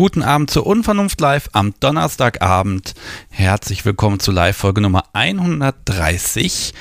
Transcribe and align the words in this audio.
Guten 0.00 0.22
Abend 0.22 0.50
zur 0.50 0.66
Unvernunft 0.66 1.20
Live 1.20 1.50
am 1.52 1.74
Donnerstagabend. 1.78 2.94
Herzlich 3.28 3.84
willkommen 3.84 4.18
zu 4.18 4.32
Live-Folge 4.32 4.80
Nummer 4.80 5.04
130 5.12 6.72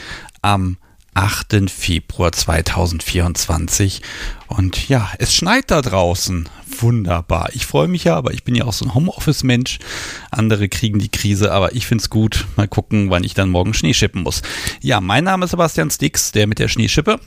am 0.42 0.78
8. 1.16 1.70
Februar 1.70 2.32
2024. 2.32 4.02
Und 4.48 4.88
ja, 4.88 5.12
es 5.18 5.36
schneit 5.36 5.70
da 5.70 5.82
draußen. 5.82 6.48
Wunderbar. 6.80 7.50
Ich 7.52 7.66
freue 7.66 7.90
mich 7.90 8.06
ja, 8.06 8.16
aber 8.16 8.34
ich 8.34 8.46
bin 8.46 8.56
ja 8.56 8.64
auch 8.64 8.72
so 8.72 8.86
ein 8.86 8.94
Homeoffice-Mensch. 8.94 9.80
Andere 10.32 10.70
kriegen 10.70 11.00
die 11.00 11.10
Krise, 11.10 11.52
aber 11.52 11.76
ich 11.76 11.88
finde 11.88 12.04
es 12.04 12.10
gut. 12.10 12.48
Mal 12.56 12.70
gucken, 12.70 13.10
wann 13.10 13.26
ich 13.26 13.34
dann 13.34 13.50
morgen 13.50 13.74
Schnee 13.74 13.94
schippen 13.94 14.24
muss. 14.24 14.44
Ja, 14.80 15.02
mein 15.02 15.26
Name 15.26 15.44
ist 15.44 15.52
Sebastian 15.52 15.92
Stix, 15.92 16.32
der 16.32 16.48
mit 16.48 16.60
der 16.60 16.70
Schneeschippe. 16.70 17.20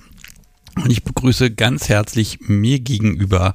Und 0.82 0.90
ich 0.90 1.04
begrüße 1.04 1.50
ganz 1.50 1.90
herzlich 1.90 2.38
mir 2.40 2.80
gegenüber 2.80 3.52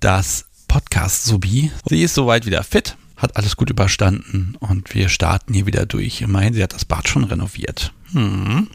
das 0.00 0.46
Podcast 0.72 1.24
Subi. 1.26 1.70
Sie 1.84 2.02
ist 2.02 2.14
soweit 2.14 2.46
wieder 2.46 2.62
fit, 2.62 2.96
hat 3.18 3.36
alles 3.36 3.58
gut 3.58 3.68
überstanden 3.68 4.56
und 4.58 4.94
wir 4.94 5.10
starten 5.10 5.52
hier 5.52 5.66
wieder 5.66 5.84
durch. 5.84 6.22
Immerhin, 6.22 6.54
sie 6.54 6.62
hat 6.62 6.72
das 6.72 6.86
Bad 6.86 7.06
schon 7.10 7.24
renoviert. 7.24 7.92
Hm. 8.12 8.68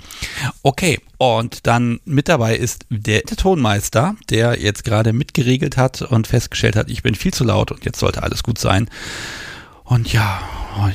Okay, 0.61 0.99
und 1.17 1.65
dann 1.65 1.99
mit 2.05 2.29
dabei 2.29 2.55
ist 2.55 2.85
der 2.91 3.23
Tonmeister, 3.23 4.15
der 4.29 4.61
jetzt 4.61 4.83
gerade 4.83 5.11
mitgeregelt 5.11 5.75
hat 5.75 6.03
und 6.03 6.27
festgestellt 6.27 6.75
hat, 6.75 6.91
ich 6.91 7.01
bin 7.01 7.15
viel 7.15 7.33
zu 7.33 7.43
laut 7.43 7.71
und 7.71 7.83
jetzt 7.83 7.97
sollte 7.97 8.21
alles 8.21 8.43
gut 8.43 8.59
sein. 8.59 8.91
Und 9.83 10.13
ja, 10.13 10.39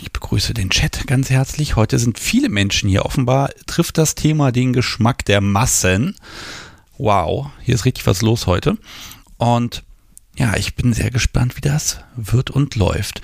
ich 0.01 0.13
begrüße 0.13 0.55
den 0.55 0.71
Chat 0.71 1.09
ganz 1.09 1.31
herzlich. 1.31 1.75
Heute 1.75 1.99
sind 1.99 2.21
viele 2.21 2.49
Menschen 2.49 2.89
hier. 2.89 3.05
Offenbar 3.05 3.51
trifft 3.67 3.99
das 3.99 4.15
Thema 4.15 4.53
den 4.53 4.73
Geschmack 4.73 5.25
der 5.25 5.41
Massen. 5.41 6.15
Wow, 6.97 7.49
hier 7.61 7.75
ist 7.75 7.87
richtig 7.87 8.07
was 8.07 8.23
los 8.23 8.47
heute. 8.47 8.79
Und 9.37 9.83
ja, 10.37 10.57
ich 10.57 10.75
bin 10.75 10.93
sehr 10.93 11.11
gespannt, 11.11 11.57
wie 11.57 11.61
das 11.61 12.01
wird 12.17 12.51
und 12.51 12.77
läuft. 12.77 13.21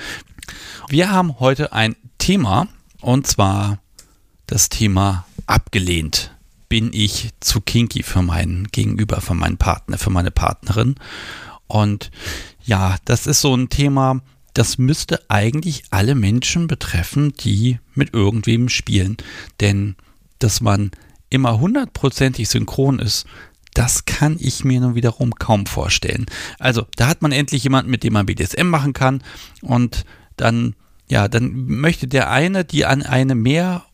Wir 0.89 1.11
haben 1.11 1.41
heute 1.41 1.73
ein 1.73 1.97
Thema 2.19 2.69
und 3.01 3.27
zwar 3.27 3.79
das 4.47 4.69
Thema 4.69 5.27
abgelehnt. 5.47 6.35
Bin 6.69 6.91
ich 6.93 7.31
zu 7.41 7.61
kinky 7.61 8.03
für 8.03 8.23
meinen 8.23 8.69
Gegenüber, 8.69 9.21
für 9.21 9.35
meinen 9.35 9.57
Partner, 9.57 9.99
für 9.99 10.11
meine 10.11 10.31
Partnerin? 10.31 10.97
Und 11.67 12.11
ja, 12.65 12.97
das 13.05 13.27
ist 13.27 13.41
so 13.41 13.55
ein 13.55 13.69
Thema, 13.69 14.21
das 14.55 14.77
müsste 14.77 15.23
eigentlich 15.31 15.85
alle 15.91 16.15
Menschen 16.15 16.67
betreffen, 16.67 17.33
die 17.33 17.79
mit 17.95 18.13
irgendwem 18.13 18.69
spielen. 18.69 19.17
Denn 19.61 19.97
dass 20.39 20.61
man 20.61 20.91
immer 21.31 21.61
hundertprozentig 21.61 22.49
synchron 22.49 22.99
ist, 22.99 23.27
das 23.75 24.05
kann 24.05 24.37
ich 24.41 24.65
mir 24.65 24.81
nun 24.81 24.95
wiederum 24.95 25.35
kaum 25.35 25.67
vorstellen. 25.67 26.27
Also, 26.59 26.87
da 26.97 27.07
hat 27.07 27.23
man 27.23 27.33
endlich 27.33 27.65
jemanden, 27.65 27.91
mit 27.91 28.03
dem 28.03 28.13
man 28.13 28.27
BDSM 28.27 28.67
machen 28.67 28.93
kann 28.93 29.23
und 29.63 30.05
dann, 30.37 30.75
ja, 31.09 31.29
dann 31.29 31.67
möchte 31.67 32.09
der 32.09 32.31
eine 32.31 32.65
die 32.65 32.87
an 32.87 33.03
eine 33.03 33.35
mehr 33.35 33.85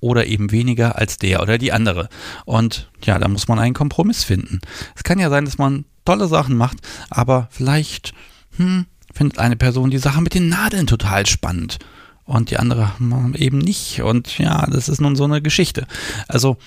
oder 0.00 0.26
eben 0.26 0.52
weniger 0.52 0.98
als 0.98 1.16
der 1.16 1.40
oder 1.40 1.56
die 1.56 1.72
andere. 1.72 2.08
Und 2.44 2.90
ja, 3.02 3.18
da 3.18 3.26
muss 3.26 3.48
man 3.48 3.58
einen 3.58 3.74
Kompromiss 3.74 4.22
finden. 4.22 4.60
Es 4.94 5.02
kann 5.02 5.18
ja 5.18 5.30
sein, 5.30 5.46
dass 5.46 5.56
man 5.56 5.86
tolle 6.04 6.28
Sachen 6.28 6.56
macht, 6.56 6.78
aber 7.08 7.48
vielleicht 7.50 8.12
hm, 8.56 8.84
findet 9.14 9.38
eine 9.38 9.56
Person 9.56 9.90
die 9.90 9.98
Sache 9.98 10.20
mit 10.20 10.34
den 10.34 10.50
Nadeln 10.50 10.86
total 10.86 11.24
spannend 11.24 11.78
und 12.24 12.50
die 12.50 12.58
andere 12.58 12.92
eben 13.34 13.58
nicht. 13.58 14.02
Und 14.02 14.38
ja, 14.38 14.66
das 14.66 14.90
ist 14.90 15.00
nun 15.00 15.16
so 15.16 15.24
eine 15.24 15.40
Geschichte. 15.40 15.86
Also 16.28 16.58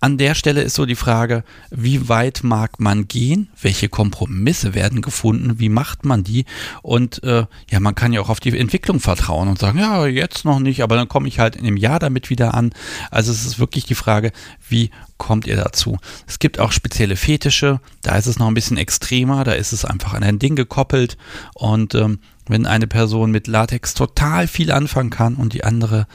an 0.00 0.18
der 0.18 0.34
Stelle 0.34 0.62
ist 0.62 0.74
so 0.74 0.86
die 0.86 0.94
Frage, 0.94 1.44
wie 1.70 2.08
weit 2.08 2.40
mag 2.42 2.80
man 2.80 3.08
gehen? 3.08 3.48
Welche 3.60 3.88
Kompromisse 3.88 4.74
werden 4.74 5.02
gefunden? 5.02 5.58
Wie 5.58 5.68
macht 5.68 6.04
man 6.04 6.24
die? 6.24 6.44
Und 6.82 7.22
äh, 7.22 7.46
ja, 7.70 7.80
man 7.80 7.94
kann 7.94 8.12
ja 8.12 8.20
auch 8.20 8.28
auf 8.28 8.40
die 8.40 8.56
Entwicklung 8.58 9.00
vertrauen 9.00 9.48
und 9.48 9.58
sagen, 9.58 9.78
ja, 9.78 10.06
jetzt 10.06 10.44
noch 10.44 10.58
nicht, 10.58 10.82
aber 10.82 10.96
dann 10.96 11.08
komme 11.08 11.28
ich 11.28 11.38
halt 11.38 11.56
in 11.56 11.66
einem 11.66 11.76
Jahr 11.76 11.98
damit 11.98 12.30
wieder 12.30 12.54
an. 12.54 12.72
Also 13.10 13.32
es 13.32 13.44
ist 13.44 13.58
wirklich 13.58 13.84
die 13.84 13.94
Frage, 13.94 14.32
wie 14.68 14.90
kommt 15.18 15.46
ihr 15.46 15.56
dazu? 15.56 15.98
Es 16.26 16.38
gibt 16.38 16.58
auch 16.58 16.72
spezielle 16.72 17.16
Fetische, 17.16 17.80
da 18.02 18.16
ist 18.16 18.26
es 18.26 18.38
noch 18.38 18.48
ein 18.48 18.54
bisschen 18.54 18.76
extremer, 18.76 19.44
da 19.44 19.52
ist 19.52 19.72
es 19.72 19.84
einfach 19.84 20.14
an 20.14 20.22
ein 20.22 20.38
Ding 20.38 20.56
gekoppelt 20.56 21.16
und 21.54 21.94
ähm, 21.94 22.18
wenn 22.46 22.66
eine 22.66 22.86
Person 22.86 23.30
mit 23.30 23.46
Latex 23.46 23.94
total 23.94 24.46
viel 24.48 24.70
anfangen 24.70 25.10
kann 25.10 25.36
und 25.36 25.54
die 25.54 25.64
andere 25.64 26.06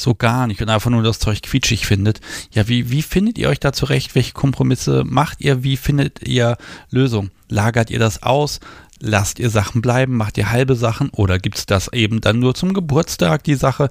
so 0.00 0.14
gar 0.14 0.46
nicht 0.46 0.62
und 0.62 0.68
einfach 0.68 0.90
nur 0.90 1.02
das 1.02 1.18
Zeug 1.18 1.42
quietschig 1.42 1.86
findet. 1.86 2.20
Ja, 2.52 2.68
wie, 2.68 2.90
wie 2.90 3.02
findet 3.02 3.38
ihr 3.38 3.48
euch 3.48 3.60
da 3.60 3.72
zurecht? 3.72 4.14
Welche 4.14 4.32
Kompromisse 4.32 5.04
macht 5.04 5.40
ihr? 5.40 5.62
Wie 5.62 5.76
findet 5.76 6.26
ihr 6.26 6.56
Lösungen? 6.90 7.30
Lagert 7.48 7.90
ihr 7.90 7.98
das 7.98 8.22
aus? 8.22 8.60
Lasst 9.00 9.38
ihr 9.38 9.50
Sachen 9.50 9.80
bleiben? 9.80 10.16
Macht 10.16 10.38
ihr 10.38 10.50
halbe 10.50 10.74
Sachen? 10.74 11.10
Oder 11.10 11.38
gibt 11.38 11.58
es 11.58 11.66
das 11.66 11.92
eben 11.92 12.20
dann 12.20 12.40
nur 12.40 12.54
zum 12.54 12.74
Geburtstag, 12.74 13.44
die 13.44 13.54
Sache? 13.54 13.88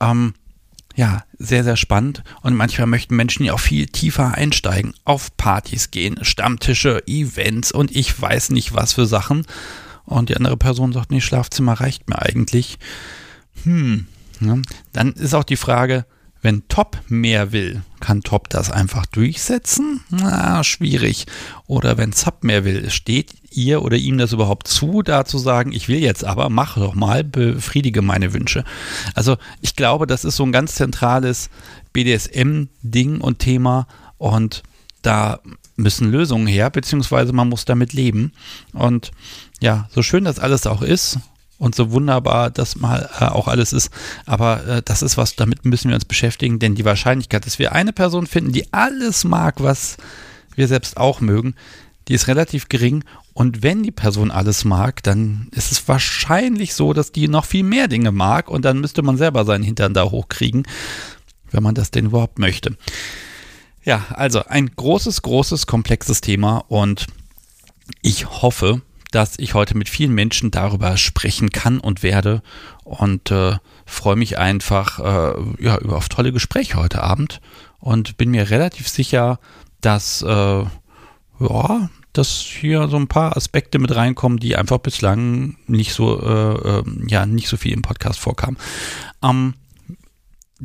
Ähm, 0.00 0.34
ja, 0.96 1.24
sehr, 1.38 1.64
sehr 1.64 1.76
spannend. 1.76 2.22
Und 2.42 2.54
manchmal 2.54 2.86
möchten 2.86 3.16
Menschen 3.16 3.44
ja 3.44 3.54
auch 3.54 3.60
viel 3.60 3.86
tiefer 3.86 4.34
einsteigen, 4.34 4.94
auf 5.04 5.36
Partys 5.36 5.90
gehen, 5.90 6.18
Stammtische, 6.22 7.02
Events 7.06 7.72
und 7.72 7.94
ich 7.94 8.20
weiß 8.20 8.50
nicht 8.50 8.74
was 8.74 8.94
für 8.94 9.06
Sachen. 9.06 9.46
Und 10.04 10.28
die 10.28 10.36
andere 10.36 10.56
Person 10.56 10.92
sagt, 10.92 11.10
nee, 11.12 11.20
Schlafzimmer 11.20 11.74
reicht 11.74 12.08
mir 12.08 12.20
eigentlich. 12.20 12.78
Hm, 13.62 14.06
Ne? 14.40 14.62
Dann 14.92 15.12
ist 15.12 15.34
auch 15.34 15.44
die 15.44 15.56
Frage, 15.56 16.04
wenn 16.42 16.66
Top 16.68 16.98
mehr 17.08 17.52
will, 17.52 17.82
kann 18.00 18.22
Top 18.22 18.48
das 18.48 18.70
einfach 18.70 19.04
durchsetzen? 19.06 20.00
Na, 20.08 20.64
schwierig. 20.64 21.26
Oder 21.66 21.98
wenn 21.98 22.12
Sub 22.12 22.44
mehr 22.44 22.64
will, 22.64 22.90
steht 22.90 23.34
ihr 23.50 23.82
oder 23.82 23.96
ihm 23.96 24.16
das 24.16 24.32
überhaupt 24.32 24.66
zu, 24.66 25.02
da 25.02 25.24
zu 25.24 25.38
sagen, 25.38 25.72
ich 25.72 25.88
will 25.88 25.98
jetzt 25.98 26.24
aber, 26.24 26.48
mach 26.48 26.76
doch 26.76 26.94
mal, 26.94 27.24
befriedige 27.24 28.00
meine 28.00 28.32
Wünsche. 28.32 28.64
Also 29.14 29.36
ich 29.60 29.76
glaube, 29.76 30.06
das 30.06 30.24
ist 30.24 30.36
so 30.36 30.44
ein 30.44 30.52
ganz 30.52 30.76
zentrales 30.76 31.50
BDSM-Ding 31.92 33.20
und 33.20 33.38
Thema 33.38 33.86
und 34.16 34.62
da 35.02 35.40
müssen 35.76 36.10
Lösungen 36.10 36.46
her, 36.46 36.70
beziehungsweise 36.70 37.32
man 37.32 37.48
muss 37.48 37.64
damit 37.64 37.92
leben. 37.92 38.32
Und 38.72 39.12
ja, 39.60 39.88
so 39.90 40.02
schön 40.02 40.24
das 40.24 40.38
alles 40.38 40.66
auch 40.66 40.82
ist, 40.82 41.18
und 41.60 41.74
so 41.74 41.92
wunderbar 41.92 42.50
das 42.50 42.74
mal 42.74 43.08
äh, 43.20 43.26
auch 43.26 43.46
alles 43.46 43.72
ist. 43.72 43.90
Aber 44.24 44.66
äh, 44.66 44.82
das 44.82 45.02
ist 45.02 45.18
was, 45.18 45.36
damit 45.36 45.64
müssen 45.66 45.90
wir 45.90 45.94
uns 45.94 46.06
beschäftigen, 46.06 46.58
denn 46.58 46.74
die 46.74 46.86
Wahrscheinlichkeit, 46.86 47.44
dass 47.44 47.58
wir 47.58 47.72
eine 47.72 47.92
Person 47.92 48.26
finden, 48.26 48.52
die 48.52 48.72
alles 48.72 49.24
mag, 49.24 49.62
was 49.62 49.98
wir 50.56 50.66
selbst 50.66 50.96
auch 50.96 51.20
mögen, 51.20 51.54
die 52.08 52.14
ist 52.14 52.28
relativ 52.28 52.68
gering. 52.70 53.04
Und 53.34 53.62
wenn 53.62 53.82
die 53.82 53.92
Person 53.92 54.30
alles 54.30 54.64
mag, 54.64 55.02
dann 55.02 55.48
ist 55.52 55.70
es 55.70 55.86
wahrscheinlich 55.86 56.74
so, 56.74 56.94
dass 56.94 57.12
die 57.12 57.28
noch 57.28 57.44
viel 57.44 57.62
mehr 57.62 57.88
Dinge 57.88 58.10
mag 58.10 58.48
und 58.48 58.64
dann 58.64 58.80
müsste 58.80 59.02
man 59.02 59.18
selber 59.18 59.44
seinen 59.44 59.62
Hintern 59.62 59.92
da 59.92 60.10
hochkriegen, 60.10 60.66
wenn 61.50 61.62
man 61.62 61.74
das 61.74 61.90
denn 61.90 62.06
überhaupt 62.06 62.38
möchte. 62.38 62.76
Ja, 63.84 64.06
also 64.10 64.42
ein 64.46 64.70
großes, 64.74 65.20
großes, 65.20 65.66
komplexes 65.66 66.22
Thema 66.22 66.64
und 66.68 67.06
ich 68.00 68.26
hoffe, 68.26 68.80
dass 69.10 69.38
ich 69.38 69.54
heute 69.54 69.76
mit 69.76 69.88
vielen 69.88 70.12
Menschen 70.12 70.50
darüber 70.50 70.96
sprechen 70.96 71.50
kann 71.50 71.80
und 71.80 72.02
werde 72.02 72.42
und 72.84 73.30
äh, 73.30 73.56
freue 73.86 74.16
mich 74.16 74.38
einfach 74.38 74.98
äh, 74.98 75.64
ja, 75.64 75.78
über 75.78 75.96
auf 75.96 76.08
tolle 76.08 76.32
Gespräche 76.32 76.76
heute 76.76 77.02
Abend 77.02 77.40
und 77.78 78.16
bin 78.16 78.30
mir 78.30 78.50
relativ 78.50 78.88
sicher, 78.88 79.38
dass 79.80 80.22
äh, 80.22 80.64
ja, 81.40 81.90
dass 82.12 82.40
hier 82.40 82.88
so 82.88 82.96
ein 82.96 83.08
paar 83.08 83.36
Aspekte 83.36 83.78
mit 83.78 83.94
reinkommen, 83.94 84.38
die 84.38 84.56
einfach 84.56 84.78
bislang 84.78 85.56
nicht 85.66 85.92
so 85.92 86.20
äh, 86.20 86.78
ähm, 86.78 87.06
ja 87.08 87.24
nicht 87.26 87.48
so 87.48 87.56
viel 87.56 87.72
im 87.72 87.82
Podcast 87.82 88.18
vorkamen. 88.18 88.58
Ähm, 89.22 89.54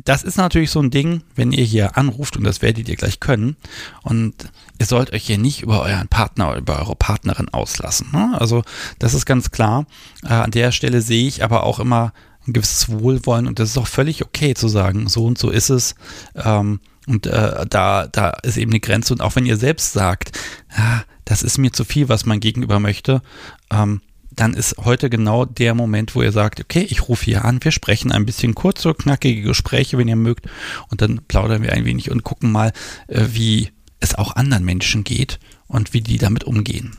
das 0.04 0.22
ist 0.22 0.36
natürlich 0.36 0.70
so 0.70 0.80
ein 0.80 0.90
Ding, 0.90 1.22
wenn 1.34 1.52
ihr 1.52 1.64
hier 1.64 1.96
anruft, 1.96 2.36
und 2.36 2.44
das 2.44 2.62
werdet 2.62 2.88
ihr 2.88 2.96
gleich 2.96 3.20
können, 3.20 3.56
und 4.02 4.50
ihr 4.78 4.86
sollt 4.86 5.12
euch 5.12 5.24
hier 5.24 5.38
nicht 5.38 5.62
über 5.62 5.82
euren 5.82 6.08
Partner 6.08 6.50
oder 6.50 6.58
über 6.58 6.78
eure 6.78 6.96
Partnerin 6.96 7.48
auslassen. 7.48 8.08
Ne? 8.12 8.36
Also 8.38 8.62
das 8.98 9.14
ist 9.14 9.26
ganz 9.26 9.50
klar. 9.50 9.86
Äh, 10.22 10.28
an 10.28 10.50
der 10.50 10.72
Stelle 10.72 11.00
sehe 11.00 11.26
ich 11.26 11.42
aber 11.42 11.64
auch 11.64 11.80
immer 11.80 12.12
ein 12.46 12.52
gewisses 12.52 12.88
Wohlwollen 12.90 13.46
und 13.46 13.58
das 13.58 13.70
ist 13.70 13.78
auch 13.78 13.88
völlig 13.88 14.24
okay 14.24 14.54
zu 14.54 14.68
sagen, 14.68 15.08
so 15.08 15.24
und 15.24 15.38
so 15.38 15.50
ist 15.50 15.70
es. 15.70 15.94
Ähm, 16.36 16.80
und 17.06 17.26
äh, 17.26 17.64
da, 17.68 18.06
da 18.08 18.30
ist 18.42 18.56
eben 18.56 18.72
eine 18.72 18.80
Grenze. 18.80 19.12
Und 19.12 19.20
auch 19.20 19.36
wenn 19.36 19.46
ihr 19.46 19.56
selbst 19.56 19.92
sagt, 19.92 20.36
ah, 20.76 21.02
das 21.24 21.42
ist 21.42 21.58
mir 21.58 21.72
zu 21.72 21.84
viel, 21.84 22.08
was 22.08 22.26
mein 22.26 22.40
Gegenüber 22.40 22.80
möchte, 22.80 23.22
ähm, 23.70 24.00
dann 24.36 24.54
ist 24.54 24.76
heute 24.78 25.10
genau 25.10 25.44
der 25.44 25.74
Moment, 25.74 26.14
wo 26.14 26.22
ihr 26.22 26.32
sagt, 26.32 26.60
okay, 26.60 26.86
ich 26.88 27.08
rufe 27.08 27.24
hier 27.24 27.44
an, 27.44 27.62
wir 27.62 27.72
sprechen 27.72 28.12
ein 28.12 28.26
bisschen 28.26 28.54
kurze, 28.54 28.94
knackige 28.94 29.42
Gespräche, 29.42 29.98
wenn 29.98 30.08
ihr 30.08 30.16
mögt, 30.16 30.46
und 30.88 31.02
dann 31.02 31.22
plaudern 31.26 31.62
wir 31.62 31.72
ein 31.72 31.84
wenig 31.84 32.10
und 32.10 32.22
gucken 32.22 32.52
mal, 32.52 32.72
äh, 33.08 33.24
wie 33.32 33.70
es 33.98 34.14
auch 34.14 34.36
anderen 34.36 34.64
Menschen 34.64 35.04
geht 35.04 35.38
und 35.66 35.94
wie 35.94 36.02
die 36.02 36.18
damit 36.18 36.44
umgehen. 36.44 36.96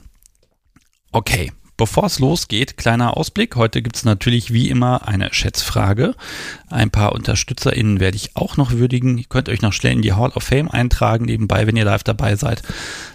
Okay, 1.11 1.51
Bevor 1.77 2.05
es 2.05 2.17
losgeht, 2.17 2.75
kleiner 2.75 3.15
Ausblick. 3.17 3.55
Heute 3.55 3.83
gibt 3.83 3.97
es 3.97 4.03
natürlich 4.03 4.51
wie 4.51 4.67
immer 4.67 5.07
eine 5.07 5.31
Schätzfrage. 5.31 6.15
Ein 6.71 6.89
paar 6.89 7.13
UnterstützerInnen 7.13 7.99
werde 7.99 8.17
ich 8.17 8.35
auch 8.35 8.57
noch 8.57 8.71
würdigen. 8.71 9.19
Ihr 9.19 9.25
könnt 9.29 9.47
euch 9.47 9.61
noch 9.61 9.73
schnell 9.73 9.93
in 9.93 10.01
die 10.01 10.13
Hall 10.13 10.31
of 10.31 10.41
Fame 10.41 10.71
eintragen, 10.71 11.25
nebenbei, 11.25 11.67
wenn 11.67 11.75
ihr 11.75 11.85
live 11.85 12.03
dabei 12.03 12.35
seid. 12.35 12.63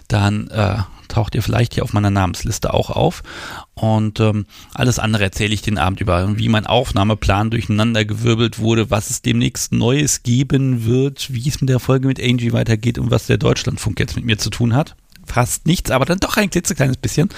Dann 0.07 0.47
äh, 0.51 0.77
taucht 1.09 1.35
ihr 1.35 1.43
vielleicht 1.43 1.75
hier 1.75 1.83
auf 1.83 1.93
meiner 1.93 2.11
Namensliste 2.11 2.73
auch 2.73 2.91
auf. 2.91 3.25
Und 3.75 4.21
ähm, 4.21 4.47
alles 4.75 4.99
andere 4.99 5.25
erzähle 5.25 5.55
ich 5.55 5.63
den 5.63 5.79
Abend 5.79 6.01
über, 6.01 6.37
wie 6.37 6.49
mein 6.49 6.67
Aufnahmeplan 6.67 7.51
durcheinandergewirbelt 7.51 8.59
wurde, 8.59 8.91
was 8.91 9.09
es 9.09 9.23
demnächst 9.23 9.73
Neues 9.73 10.23
geben 10.23 10.85
wird, 10.85 11.33
wie 11.33 11.49
es 11.49 11.61
mit 11.61 11.71
der 11.71 11.81
Folge 11.81 12.07
mit 12.07 12.23
Angie 12.23 12.53
weitergeht 12.53 12.99
und 12.99 13.11
was 13.11 13.27
der 13.27 13.39
Deutschlandfunk 13.39 13.99
jetzt 13.99 14.17
mit 14.17 14.27
mir 14.27 14.37
zu 14.37 14.51
tun 14.51 14.75
hat. 14.75 14.95
Fast 15.25 15.67
nichts, 15.67 15.91
aber 15.91 16.05
dann 16.05 16.19
doch 16.19 16.37
ein 16.37 16.51
klitzekleines 16.51 16.99
bisschen. 16.99 17.31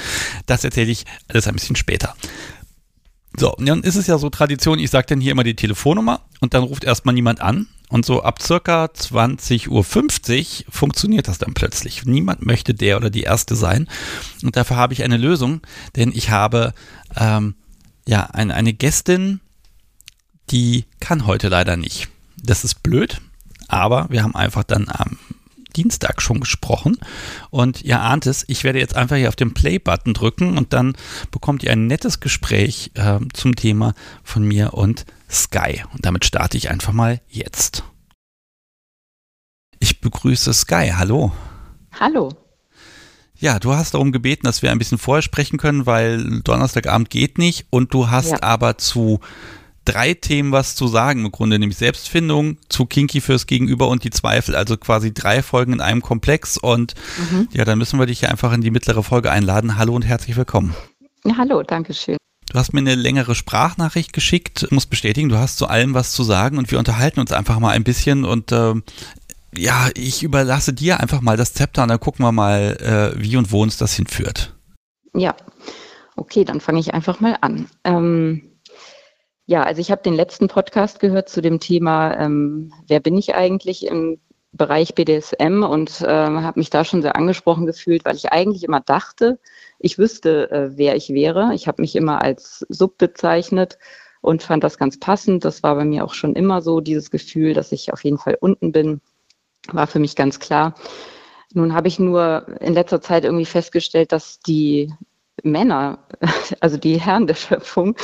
Das 0.47 0.65
erzähle 0.65 0.91
ich 0.91 1.05
alles 1.29 1.47
ein 1.47 1.55
bisschen 1.55 1.77
später. 1.77 2.17
So, 3.37 3.55
und 3.55 3.67
dann 3.67 3.83
ist 3.83 3.97
es 3.97 4.07
ja 4.07 4.19
so 4.19 4.31
Tradition, 4.31 4.79
ich 4.79 4.91
sage 4.91 5.07
dann 5.09 5.21
hier 5.21 5.33
immer 5.33 5.45
die 5.45 5.57
Telefonnummer 5.57 6.21
und 6.41 6.55
dann 6.55 6.63
ruft 6.63 6.85
erstmal 6.85 7.15
niemand 7.15 7.41
an. 7.41 7.69
Und 7.95 8.05
so 8.05 8.25
ab 8.25 8.43
circa 8.43 8.87
20.50 8.87 9.69
Uhr 9.69 9.85
funktioniert 10.69 11.29
das 11.29 11.39
dann 11.39 11.55
plötzlich. 11.55 12.05
Niemand 12.05 12.45
möchte 12.45 12.75
der 12.75 12.97
oder 12.97 13.09
die 13.09 13.23
Erste 13.23 13.55
sein. 13.55 13.87
Und 14.43 14.57
dafür 14.57 14.77
habe 14.77 14.93
ich 14.93 15.05
eine 15.05 15.17
Lösung, 15.17 15.61
denn 15.95 16.11
ich 16.13 16.31
habe 16.31 16.75
ähm, 17.15 17.55
ja 18.05 18.25
eine, 18.33 18.53
eine 18.57 18.73
Gästin, 18.73 19.39
die 20.51 20.87
kann 20.99 21.29
heute 21.29 21.47
leider 21.47 21.77
nicht. 21.77 22.09
Das 22.37 22.65
ist 22.65 22.83
blöd, 22.83 23.21
aber 23.69 24.09
wir 24.11 24.25
haben 24.25 24.35
einfach 24.35 24.65
dann 24.65 24.89
am 24.89 25.17
Dienstag 25.77 26.23
schon 26.23 26.41
gesprochen. 26.41 26.97
Und 27.51 27.83
ihr 27.83 28.01
ahnt 28.01 28.27
es, 28.27 28.45
ich 28.49 28.65
werde 28.65 28.79
jetzt 28.79 28.97
einfach 28.97 29.17
hier 29.17 29.29
auf 29.29 29.37
den 29.37 29.55
Play-Button 29.55 30.15
drücken 30.15 30.57
und 30.57 30.73
dann 30.73 30.95
bekommt 31.31 31.63
ihr 31.63 31.73
ein 31.73 31.87
nettes 31.87 32.21
Gespräch 32.21 32.91
äh, 32.95 33.19
zum 33.33 33.57
Thema 33.57 33.95
von 34.23 34.45
mir 34.45 34.75
und 34.75 35.05
Sky. 35.31 35.83
Und 35.93 36.05
damit 36.05 36.25
starte 36.25 36.57
ich 36.57 36.71
einfach 36.71 36.93
mal 36.93 37.21
jetzt. 37.29 37.85
Ich 39.79 40.01
begrüße 40.01 40.55
Sky. 40.55 40.93
Hallo. 40.97 41.33
Hallo. 41.99 42.31
Ja, 43.37 43.59
du 43.59 43.75
hast 43.75 43.95
darum 43.95 44.13
gebeten, 44.13 44.47
dass 44.47 44.63
wir 44.63 44.71
ein 44.71 44.79
bisschen 44.79 44.99
vorher 44.99 45.23
sprechen 45.23 45.59
können, 45.59 45.87
weil 45.87 46.41
Donnerstagabend 46.43 47.11
geht 47.11 47.37
nicht 47.37 47.67
und 47.71 47.93
du 47.93 48.09
hast 48.09 48.31
ja. 48.31 48.43
aber 48.43 48.79
zu 48.79 49.21
drei 49.85 50.15
Themen 50.15 50.53
was 50.53 50.75
zu 50.75 50.89
sagen 50.89 51.25
im 51.25 51.33
Grunde, 51.33 51.59
nämlich 51.59 51.79
Selbstfindung, 51.79 52.59
zu 52.69 52.87
Kinky 52.87 53.21
fürs 53.21 53.47
Gegenüber 53.47 53.89
und 53.89 54.05
die 54.05 54.11
Zweifel, 54.11 54.57
also 54.57 54.77
quasi 54.77 55.13
drei 55.13 55.43
Folgen 55.43 55.73
in 55.73 55.81
einem 55.81 56.03
Komplex 56.03 56.57
und 56.57 56.95
mhm. 57.31 57.49
ja, 57.53 57.65
dann 57.65 57.79
müssen 57.79 57.99
wir 57.99 58.07
dich 58.07 58.21
hier 58.21 58.31
einfach 58.31 58.53
in 58.53 58.61
die 58.61 58.71
mittlere 58.71 59.03
Folge 59.03 59.31
einladen. 59.31 59.77
Hallo 59.77 59.95
und 59.95 60.03
herzlich 60.03 60.37
willkommen. 60.37 60.75
Ja, 61.25 61.37
hallo, 61.37 61.63
danke 61.63 61.95
schön. 61.95 62.17
Du 62.51 62.59
hast 62.59 62.73
mir 62.73 62.81
eine 62.81 62.95
längere 62.95 63.35
Sprachnachricht 63.35 64.13
geschickt, 64.13 64.65
ich 64.65 64.71
muss 64.71 64.87
bestätigen, 64.87 65.29
du 65.29 65.39
hast 65.39 65.59
zu 65.59 65.67
allem 65.67 65.95
was 65.95 66.13
zu 66.13 66.23
sagen 66.23 66.59
und 66.59 66.71
wir 66.71 66.79
unterhalten 66.79 67.21
uns 67.21 67.33
einfach 67.33 67.59
mal 67.59 67.71
ein 67.71 67.85
bisschen 67.85 68.25
und 68.25 68.53
äh, 68.53 68.75
ja, 69.57 69.89
ich 69.95 70.23
überlasse 70.23 70.73
dir 70.73 71.01
einfach 71.01 71.21
mal 71.21 71.37
das 71.37 71.55
Zepter 71.55 71.83
und 71.83 71.89
dann 71.89 72.01
gucken 72.01 72.25
wir 72.25 72.33
mal, 72.33 73.13
äh, 73.17 73.21
wie 73.21 73.37
und 73.37 73.53
wo 73.53 73.63
uns 73.63 73.77
das 73.77 73.95
hinführt. 73.95 74.55
Ja, 75.15 75.35
okay, 76.17 76.45
dann 76.45 76.61
fange 76.61 76.81
ich 76.81 76.93
einfach 76.93 77.21
mal 77.21 77.37
an. 77.41 77.67
Ähm 77.85 78.54
ja, 79.47 79.63
also 79.63 79.81
ich 79.81 79.91
habe 79.91 80.03
den 80.03 80.15
letzten 80.15 80.49
Podcast 80.49 81.01
gehört 81.01 81.29
zu 81.29 81.43
dem 81.43 81.61
Thema, 81.61 82.19
ähm, 82.19 82.73
wer 82.87 83.01
bin 83.01 83.17
ich 83.19 83.35
eigentlich 83.35 83.87
im 83.87 84.19
Bereich 84.53 84.95
BDSM 84.95 85.65
und 85.65 86.01
äh, 86.01 86.07
habe 86.07 86.61
mich 86.61 86.71
da 86.71 86.85
schon 86.85 87.03
sehr 87.03 87.17
angesprochen 87.17 87.67
gefühlt, 87.67 88.05
weil 88.05 88.15
ich 88.17 88.33
eigentlich 88.33 88.63
immer 88.65 88.81
dachte, 88.81 89.39
ich 89.79 89.99
wüsste, 89.99 90.51
äh, 90.51 90.71
wer 90.77 90.97
ich 90.97 91.11
wäre. 91.11 91.53
Ich 91.55 91.67
habe 91.67 91.83
mich 91.83 91.97
immer 91.97 92.23
als 92.23 92.65
Sub 92.69 92.97
bezeichnet 92.97 93.79
und 94.21 94.43
fand 94.43 94.65
das 94.65 94.79
ganz 94.79 94.99
passend. 94.99 95.45
Das 95.45 95.63
war 95.63 95.75
bei 95.75 95.85
mir 95.85 96.05
auch 96.05 96.15
schon 96.15 96.35
immer 96.35 96.63
so, 96.63 96.81
dieses 96.81 97.11
Gefühl, 97.11 97.53
dass 97.53 97.73
ich 97.73 97.93
auf 97.93 98.05
jeden 98.05 98.19
Fall 98.19 98.39
unten 98.41 98.73
bin, 98.73 99.01
war 99.73 99.87
für 99.87 99.99
mich 99.99 100.15
ganz 100.17 100.39
klar. 100.39 100.75
Nun 101.53 101.75
habe 101.75 101.89
ich 101.89 101.99
nur 101.99 102.47
in 102.61 102.75
letzter 102.75 103.01
Zeit 103.01 103.25
irgendwie 103.25 103.45
festgestellt, 103.45 104.13
dass 104.13 104.41
die 104.41 104.95
Männer, 105.43 105.99
also 106.61 106.77
die 106.79 107.01
Herren 107.01 107.27
der 107.27 107.35
Schöpfung, 107.35 107.97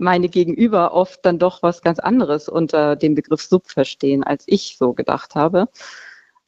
meine 0.00 0.28
Gegenüber 0.28 0.92
oft 0.92 1.24
dann 1.24 1.38
doch 1.38 1.62
was 1.62 1.82
ganz 1.82 1.98
anderes 1.98 2.48
unter 2.48 2.96
dem 2.96 3.14
Begriff 3.14 3.42
Sub 3.42 3.70
verstehen, 3.70 4.24
als 4.24 4.44
ich 4.46 4.76
so 4.78 4.92
gedacht 4.92 5.34
habe. 5.34 5.68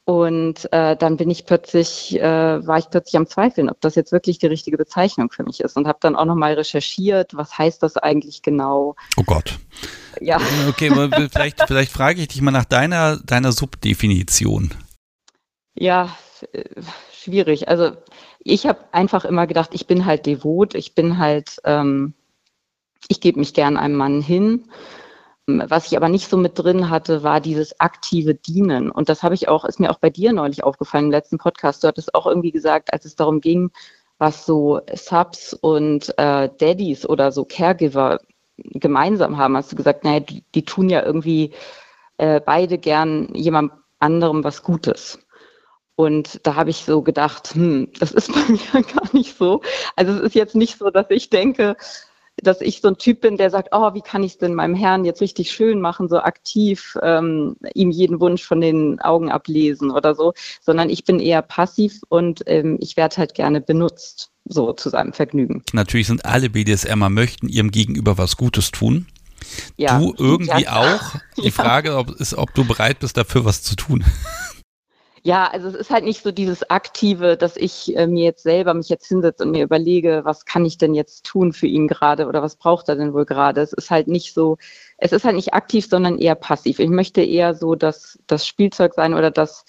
Und 0.05 0.73
äh, 0.73 0.97
dann 0.97 1.17
bin 1.17 1.31
ich 1.31 1.47
plötzlich, 1.47 2.19
äh, 2.19 2.67
war 2.67 2.79
ich 2.79 2.91
plötzlich 2.91 3.17
am 3.17 3.29
Zweifeln, 3.29 3.71
ob 3.71 3.81
das 3.81 3.95
jetzt 3.95 4.11
wirklich 4.11 4.39
die 4.39 4.47
richtige 4.47 4.77
Bezeichnung 4.77 5.31
für 5.31 5.45
mich 5.45 5.61
ist 5.61 5.77
und 5.77 5.87
habe 5.87 5.99
dann 6.01 6.17
auch 6.17 6.25
nochmal 6.25 6.55
recherchiert, 6.55 7.37
was 7.37 7.57
heißt 7.57 7.85
das 7.85 7.97
eigentlich 7.97 8.43
genau. 8.43 8.97
Oh 9.17 9.23
Gott. 9.25 9.61
Ja. 10.21 10.41
Okay, 10.69 10.91
vielleicht, 11.31 11.63
vielleicht 11.69 11.93
frage 11.93 12.21
ich 12.21 12.29
dich 12.29 12.43
mal 12.43 12.51
nach 12.51 12.65
deiner, 12.65 13.19
deiner 13.19 13.53
Subdefinition. 13.53 14.75
Ja, 15.75 16.17
äh, 16.53 16.65
schwierig. 17.13 17.69
Also 17.69 17.93
ich 18.41 18.67
habe 18.67 18.81
einfach 18.91 19.25
immer 19.25 19.47
gedacht, 19.47 19.71
ich 19.73 19.87
bin 19.87 20.05
halt 20.05 20.27
devot, 20.27 20.75
ich 20.75 20.97
bin 20.97 21.19
halt 21.19 21.59
ähm, 21.65 22.15
ich 23.09 23.21
gebe 23.21 23.39
mich 23.39 23.55
gern 23.55 23.77
einem 23.77 23.97
Mann 23.97 24.21
hin. 24.21 24.65
Was 25.47 25.87
ich 25.87 25.97
aber 25.97 26.09
nicht 26.09 26.29
so 26.29 26.37
mit 26.37 26.59
drin 26.59 26.89
hatte, 26.89 27.25
war 27.25 27.41
dieses 27.41 27.81
aktive 27.81 28.35
Dienen. 28.35 28.91
Und 28.91 29.09
das 29.09 29.23
habe 29.23 29.35
ich 29.35 29.49
auch, 29.49 29.65
ist 29.65 29.81
mir 29.81 29.91
auch 29.91 29.99
bei 29.99 30.11
dir 30.11 30.33
neulich 30.33 30.63
aufgefallen 30.63 31.07
im 31.07 31.11
letzten 31.11 31.39
Podcast. 31.39 31.83
Du 31.83 31.89
hattest 31.89 32.15
auch 32.15 32.27
irgendwie 32.27 32.53
gesagt, 32.53 32.93
als 32.93 33.05
es 33.05 33.17
darum 33.17 33.41
ging, 33.41 33.71
was 34.19 34.47
so 34.47 34.81
Subs 34.95 35.53
und 35.53 36.17
äh, 36.17 36.49
Daddies 36.59 37.05
oder 37.05 37.33
so 37.33 37.45
Caregiver 37.45 38.21
gemeinsam 38.57 39.37
haben, 39.37 39.57
hast 39.57 39.73
du 39.73 39.77
gesagt, 39.77 40.05
naja, 40.05 40.21
die, 40.21 40.45
die 40.55 40.65
tun 40.65 40.89
ja 40.89 41.05
irgendwie 41.05 41.53
äh, 42.19 42.41
beide 42.41 42.79
gern 42.79 43.35
jemand 43.35 43.73
anderem 43.99 44.45
was 44.45 44.63
Gutes. 44.63 45.19
Und 45.97 46.47
da 46.47 46.55
habe 46.55 46.71
ich 46.71 46.85
so 46.85 47.03
gedacht, 47.03 47.55
hm, 47.55 47.91
das 47.99 48.13
ist 48.13 48.33
bei 48.33 48.41
mir 48.49 48.85
gar 48.85 49.13
nicht 49.13 49.37
so. 49.37 49.61
Also 49.97 50.13
es 50.13 50.21
ist 50.21 50.35
jetzt 50.35 50.55
nicht 50.55 50.79
so, 50.79 50.91
dass 50.91 51.07
ich 51.11 51.31
denke, 51.31 51.77
dass 52.43 52.61
ich 52.61 52.81
so 52.81 52.89
ein 52.89 52.99
Typ 52.99 53.21
bin, 53.21 53.37
der 53.37 53.51
sagt, 53.51 53.69
oh, 53.73 53.95
wie 53.95 54.01
kann 54.01 54.23
ich 54.23 54.33
es 54.33 54.39
denn 54.39 54.55
meinem 54.55 54.75
Herrn 54.75 55.05
jetzt 55.05 55.21
richtig 55.21 55.53
schön 55.53 55.81
machen, 55.81 56.09
so 56.09 56.19
aktiv 56.19 56.99
ähm, 57.03 57.57
ihm 57.75 57.91
jeden 57.91 58.21
Wunsch 58.21 58.43
von 58.45 58.61
den 58.61 59.01
Augen 59.01 59.31
ablesen 59.31 59.91
oder 59.91 60.15
so, 60.15 60.35
sondern 60.61 60.91
ich 60.91 61.05
bin 61.05 61.21
eher 61.21 61.43
passiv 61.43 62.01
und 62.09 62.43
ähm, 62.47 62.79
ich 62.81 62.97
werde 62.97 63.17
halt 63.17 63.35
gerne 63.35 63.61
benutzt, 63.61 64.31
so 64.45 64.73
zu 64.73 64.91
seinem 64.91 65.13
Vergnügen. 65.13 65.63
Natürlich 65.73 66.09
sind 66.09 66.25
alle 66.25 66.51
BDSMer 66.51 67.11
möchten 67.11 67.49
ihrem 67.49 67.71
Gegenüber 67.71 68.19
was 68.19 68.37
Gutes 68.37 68.73
tun. 68.73 69.07
Ja, 69.77 69.99
du 69.99 70.15
irgendwie 70.19 70.63
ja, 70.63 70.77
auch. 70.81 71.17
Die. 71.43 71.51
Frage 71.51 71.97
ob, 71.97 72.11
ist, 72.21 72.35
ob 72.35 72.55
du 72.55 72.65
bereit 72.65 73.01
bist, 73.01 73.17
dafür 73.17 73.45
was 73.45 73.63
zu 73.63 73.77
tun. 73.77 74.05
Ja, 75.25 75.47
also 75.49 75.69
es 75.69 75.75
ist 75.77 75.91
halt 75.91 76.05
nicht 76.05 76.21
so 76.25 76.33
dieses 76.33 76.69
aktive, 76.69 77.37
dass 77.37 77.57
ich 77.57 77.97
äh, 77.97 78.09
mir 78.09 78.25
jetzt 78.25 78.43
selber 78.43 78.75
mich 78.75 78.89
jetzt 78.89 79.07
hinsetze 79.07 79.45
und 79.45 79.53
mir 79.53 79.63
überlege, 79.63 80.23
was 80.25 80.47
kann 80.47 80.65
ich 80.65 80.79
denn 80.79 80.95
jetzt 80.95 81.25
tun 81.25 81.53
für 81.53 81.69
ihn 81.69 81.87
gerade 81.87 82.27
oder 82.27 82.43
was 82.43 82.57
braucht 82.57 82.89
er 82.89 82.97
denn 82.97 83.13
wohl 83.15 83.25
gerade? 83.25 83.61
Es 83.61 83.73
ist 83.73 83.91
halt 83.93 84.09
nicht 84.09 84.35
so, 84.35 84.59
es 84.99 85.13
ist 85.13 85.25
halt 85.25 85.37
nicht 85.37 85.55
aktiv, 85.55 85.87
sondern 85.89 86.19
eher 86.19 86.35
passiv. 86.35 86.81
Ich 86.81 86.89
möchte 86.91 87.23
eher 87.23 87.55
so 87.55 87.77
dass 87.77 88.19
das 88.27 88.45
Spielzeug 88.49 88.95
sein 88.95 89.15
oder 89.15 89.31
das 89.31 89.65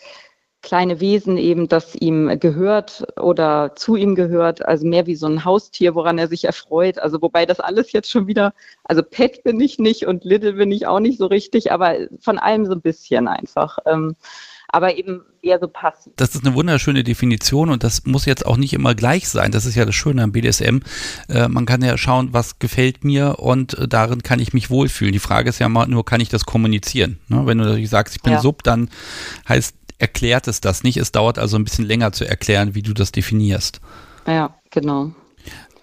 kleine 0.64 1.00
Wesen 1.00 1.38
eben, 1.38 1.68
das 1.68 1.94
ihm 1.96 2.40
gehört 2.40 3.04
oder 3.22 3.76
zu 3.76 3.96
ihm 3.96 4.16
gehört, 4.16 4.66
also 4.66 4.88
mehr 4.88 5.06
wie 5.08 5.16
so 5.16 5.28
ein 5.28 5.44
Haustier, 5.46 5.94
woran 5.94 6.18
er 6.18 6.30
sich 6.30 6.46
erfreut. 6.46 6.98
Also 7.00 7.22
wobei 7.22 7.46
das 7.46 7.60
alles 7.60 7.92
jetzt 7.92 8.10
schon 8.10 8.26
wieder, 8.28 8.54
also 8.86 9.04
Pet 9.04 9.44
bin 9.44 9.60
ich 9.60 9.78
nicht 9.78 10.08
und 10.08 10.24
Little 10.24 10.54
bin 10.54 10.72
ich 10.72 10.88
auch 10.88 11.00
nicht 11.02 11.20
so 11.20 11.28
richtig, 11.28 11.72
aber 11.72 12.08
von 12.22 12.40
allem 12.40 12.66
so 12.66 12.72
ein 12.72 12.82
bisschen 12.82 13.28
einfach. 13.28 13.78
Ähm, 13.86 14.16
aber 14.74 14.98
eben 14.98 15.22
eher 15.44 15.60
so 15.60 15.68
passiv. 15.68 16.14
Das 16.16 16.34
ist 16.34 16.44
eine 16.44 16.56
wunderschöne 16.56 17.04
Definition 17.04 17.70
und 17.70 17.84
das 17.84 18.08
muss 18.08 18.26
jetzt 18.26 18.44
auch 18.44 18.58
nicht 18.58 18.74
immer 18.74 18.96
gleich 18.96 19.30
sein. 19.30 19.52
Das 19.52 19.68
ist 19.68 19.76
ja 19.76 19.86
das 19.86 19.94
Schöne 19.94 20.24
am 20.24 20.32
BDSM. 20.32 20.80
Äh, 21.30 21.48
man 21.48 21.68
kann 21.68 21.84
ja 21.84 21.96
schauen, 21.96 22.30
was 22.34 22.58
gefällt 22.58 23.04
mir 23.04 23.38
und 23.38 23.78
äh, 23.78 23.88
darin 23.88 24.24
kann 24.24 24.40
ich 24.40 24.52
mich 24.52 24.72
wohlfühlen. 24.72 25.14
Die 25.14 25.20
Frage 25.20 25.48
ist 25.48 25.60
ja 25.60 25.70
mal 25.70 25.86
nur, 25.86 26.04
kann 26.06 26.22
ich 26.22 26.30
das 26.30 26.46
kommunizieren? 26.46 27.20
Ne? 27.28 27.46
Wenn 27.46 27.60
du 27.60 27.86
sagst, 27.86 28.16
ich 28.16 28.24
bin 28.24 28.34
ja. 28.34 28.42
Sub, 28.42 28.64
dann 28.64 28.90
heißt, 29.48 29.76
erklärt 30.00 30.48
es 30.48 30.60
das 30.60 30.82
nicht. 30.82 30.98
Es 30.98 31.12
dauert 31.12 31.38
also 31.38 31.56
ein 31.56 31.64
bisschen 31.64 31.86
länger 31.86 32.12
zu 32.12 32.28
erklären, 32.28 32.74
wie 32.74 32.82
du 32.82 32.94
das 32.94 33.12
definierst. 33.12 33.80
Ja, 34.26 34.56
genau. 34.72 35.12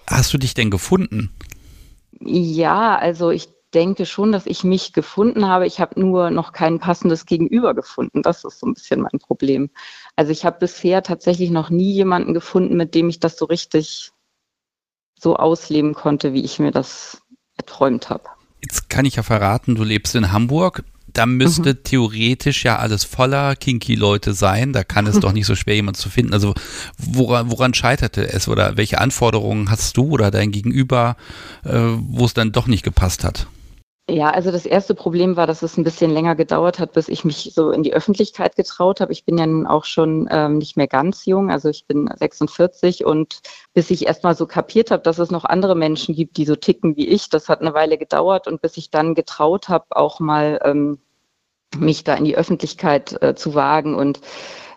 Hast 0.09 0.35
du 0.35 0.39
dich 0.39 0.55
denn 0.55 0.73
gefunden? 0.73 1.31
Ja, 2.19 2.99
also 2.99 3.31
ich 3.31 3.49
denke 3.75 4.07
schon, 4.07 4.33
dass 4.33 4.47
ich 4.47 4.65
mich 4.65 4.93
gefunden 4.93 5.47
habe. 5.47 5.67
Ich 5.67 5.81
habe 5.81 5.99
nur 6.01 6.31
noch 6.31 6.53
kein 6.53 6.79
passendes 6.79 7.27
Gegenüber 7.27 7.75
gefunden. 7.75 8.23
Das 8.23 8.45
ist 8.45 8.59
so 8.59 8.67
ein 8.67 8.75
bisschen 8.75 9.01
mein 9.01 9.19
Problem. 9.21 9.71
Also 10.17 10.33
ich 10.33 10.45
habe 10.45 10.59
bisher 10.59 11.03
tatsächlich 11.03 11.51
noch 11.51 11.71
nie 11.71 11.93
jemanden 11.93 12.35
gefunden, 12.35 12.77
mit 12.77 12.95
dem 12.95 13.09
ich 13.09 13.21
das 13.21 13.37
so 13.37 13.45
richtig 13.45 14.11
so 15.19 15.37
ausleben 15.37 15.95
konnte, 15.95 16.33
wie 16.33 16.45
ich 16.45 16.59
mir 16.59 16.71
das 16.71 17.23
erträumt 17.57 18.11
habe. 18.11 18.25
Jetzt 18.63 18.89
kann 18.89 19.05
ich 19.05 19.17
ja 19.17 19.23
verraten, 19.23 19.75
du 19.75 19.85
lebst 19.85 20.15
in 20.15 20.33
Hamburg. 20.33 20.85
Da 21.13 21.27
müsste 21.27 21.71
mhm. 21.71 21.83
theoretisch 21.83 22.65
ja 22.65 22.79
alles 22.79 23.05
voller 23.05 23.57
Kinky-Leute 23.57 24.33
sein. 24.33 24.73
Da 24.73 24.85
kann 24.85 25.07
es 25.07 25.19
doch 25.21 25.33
nicht 25.33 25.47
so 25.47 25.57
schwer, 25.57 25.75
jemanden 25.75 25.99
zu 25.99 26.09
finden. 26.09 26.33
Also 26.33 26.55
woran, 26.99 27.51
woran 27.51 27.75
scheiterte 27.75 28.33
es 28.33 28.49
oder 28.49 28.77
welche 28.77 29.01
Anforderungen 29.01 29.71
hast 29.71 29.97
du 29.97 30.11
oder 30.11 30.31
dein 30.31 30.53
Gegenüber, 30.53 31.17
äh, 31.65 31.73
wo 31.73 32.25
es 32.25 32.35
dann 32.35 32.53
doch 32.53 32.67
nicht 32.67 32.85
gepasst 32.85 33.25
hat? 33.25 33.49
Ja, 34.11 34.31
also 34.31 34.51
das 34.51 34.67
erste 34.67 34.97
Problem 34.97 35.37
war, 35.37 35.47
dass 35.47 35.63
es 35.63 35.77
ein 35.77 35.85
bisschen 35.85 36.11
länger 36.11 36.35
gedauert 36.35 36.81
hat, 36.81 36.93
bis 36.95 37.09
ich 37.09 37.25
mich 37.25 37.53
so 37.55 37.71
in 37.71 37.85
die 37.85 37.93
Öffentlichkeit 37.95 38.57
getraut 38.57 39.01
habe. 39.01 39.13
Ich 39.13 39.25
bin 39.25 39.39
ja 39.39 39.47
nun 39.47 39.69
auch 39.69 39.85
schon 39.85 40.29
ähm, 40.33 40.59
nicht 40.59 40.77
mehr 40.77 40.89
ganz 40.89 41.27
jung, 41.27 41.53
also 41.53 41.69
ich 41.69 41.87
bin 41.87 42.11
46 42.13 43.05
und 43.05 43.39
bis 43.73 43.89
ich 43.91 44.09
erstmal 44.09 44.35
so 44.35 44.47
kapiert 44.47 44.91
habe, 44.91 45.05
dass 45.05 45.21
es 45.21 45.31
noch 45.31 45.45
andere 45.45 45.77
Menschen 45.77 46.17
gibt, 46.17 46.39
die 46.39 46.45
so 46.45 46.57
ticken 46.57 46.97
wie 46.97 47.07
ich, 47.07 47.29
das 47.29 47.49
hat 47.49 47.61
eine 47.61 47.73
Weile 47.73 47.99
gedauert 47.99 48.49
und 48.49 48.61
bis 48.61 48.77
ich 48.79 48.91
dann 48.91 49.15
getraut 49.15 49.69
habe, 49.69 49.87
auch 49.91 50.19
mal 50.19 50.59
ähm, 50.65 50.99
mich 51.79 52.03
da 52.03 52.15
in 52.15 52.25
die 52.25 52.37
Öffentlichkeit 52.37 53.23
äh, 53.23 53.37
zu 53.37 53.55
wagen 53.55 53.95
und 53.95 54.21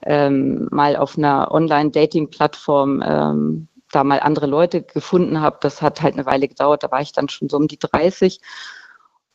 ähm, 0.04 0.68
mal 0.70 0.96
auf 0.96 1.18
einer 1.18 1.52
Online-Dating-Plattform 1.52 3.04
ähm, 3.04 3.68
da 3.92 4.04
mal 4.04 4.20
andere 4.20 4.46
Leute 4.46 4.84
gefunden 4.84 5.42
habe. 5.42 5.58
Das 5.62 5.82
hat 5.82 6.04
halt 6.04 6.14
eine 6.14 6.28
Weile 6.28 6.48
gedauert. 6.48 6.84
Da 6.84 6.92
war 6.92 7.02
ich 7.02 7.14
dann 7.14 7.30
schon 7.30 7.50
so 7.50 7.58
um 7.58 7.68
die 7.68 7.80
30 7.80 8.40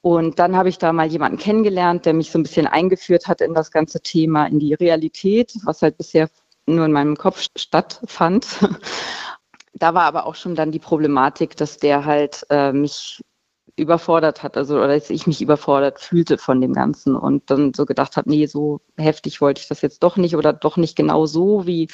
und 0.00 0.38
dann 0.38 0.56
habe 0.56 0.68
ich 0.68 0.78
da 0.78 0.92
mal 0.92 1.06
jemanden 1.06 1.38
kennengelernt, 1.38 2.06
der 2.06 2.14
mich 2.14 2.30
so 2.30 2.38
ein 2.38 2.44
bisschen 2.44 2.66
eingeführt 2.66 3.26
hat 3.26 3.40
in 3.40 3.54
das 3.54 3.70
ganze 3.70 4.00
Thema, 4.00 4.46
in 4.46 4.58
die 4.58 4.74
Realität, 4.74 5.52
was 5.64 5.82
halt 5.82 5.98
bisher 5.98 6.28
nur 6.66 6.84
in 6.86 6.92
meinem 6.92 7.16
Kopf 7.16 7.46
stattfand. 7.56 8.46
da 9.74 9.94
war 9.94 10.04
aber 10.04 10.26
auch 10.26 10.34
schon 10.34 10.54
dann 10.54 10.70
die 10.70 10.78
Problematik, 10.78 11.56
dass 11.56 11.78
der 11.78 12.04
halt 12.04 12.46
äh, 12.50 12.72
mich 12.72 13.20
überfordert 13.76 14.42
hat, 14.42 14.56
also 14.56 14.76
oder 14.76 14.88
dass 14.88 15.10
ich 15.10 15.26
mich 15.26 15.40
überfordert 15.40 16.00
fühlte 16.00 16.38
von 16.38 16.60
dem 16.60 16.72
Ganzen 16.72 17.14
und 17.16 17.50
dann 17.50 17.74
so 17.74 17.86
gedacht 17.86 18.16
habe, 18.16 18.28
nee, 18.28 18.46
so 18.46 18.80
heftig 18.96 19.40
wollte 19.40 19.60
ich 19.60 19.68
das 19.68 19.82
jetzt 19.82 20.02
doch 20.02 20.16
nicht 20.16 20.36
oder 20.36 20.52
doch 20.52 20.76
nicht 20.76 20.96
genau 20.96 21.26
so 21.26 21.66
wie 21.66 21.88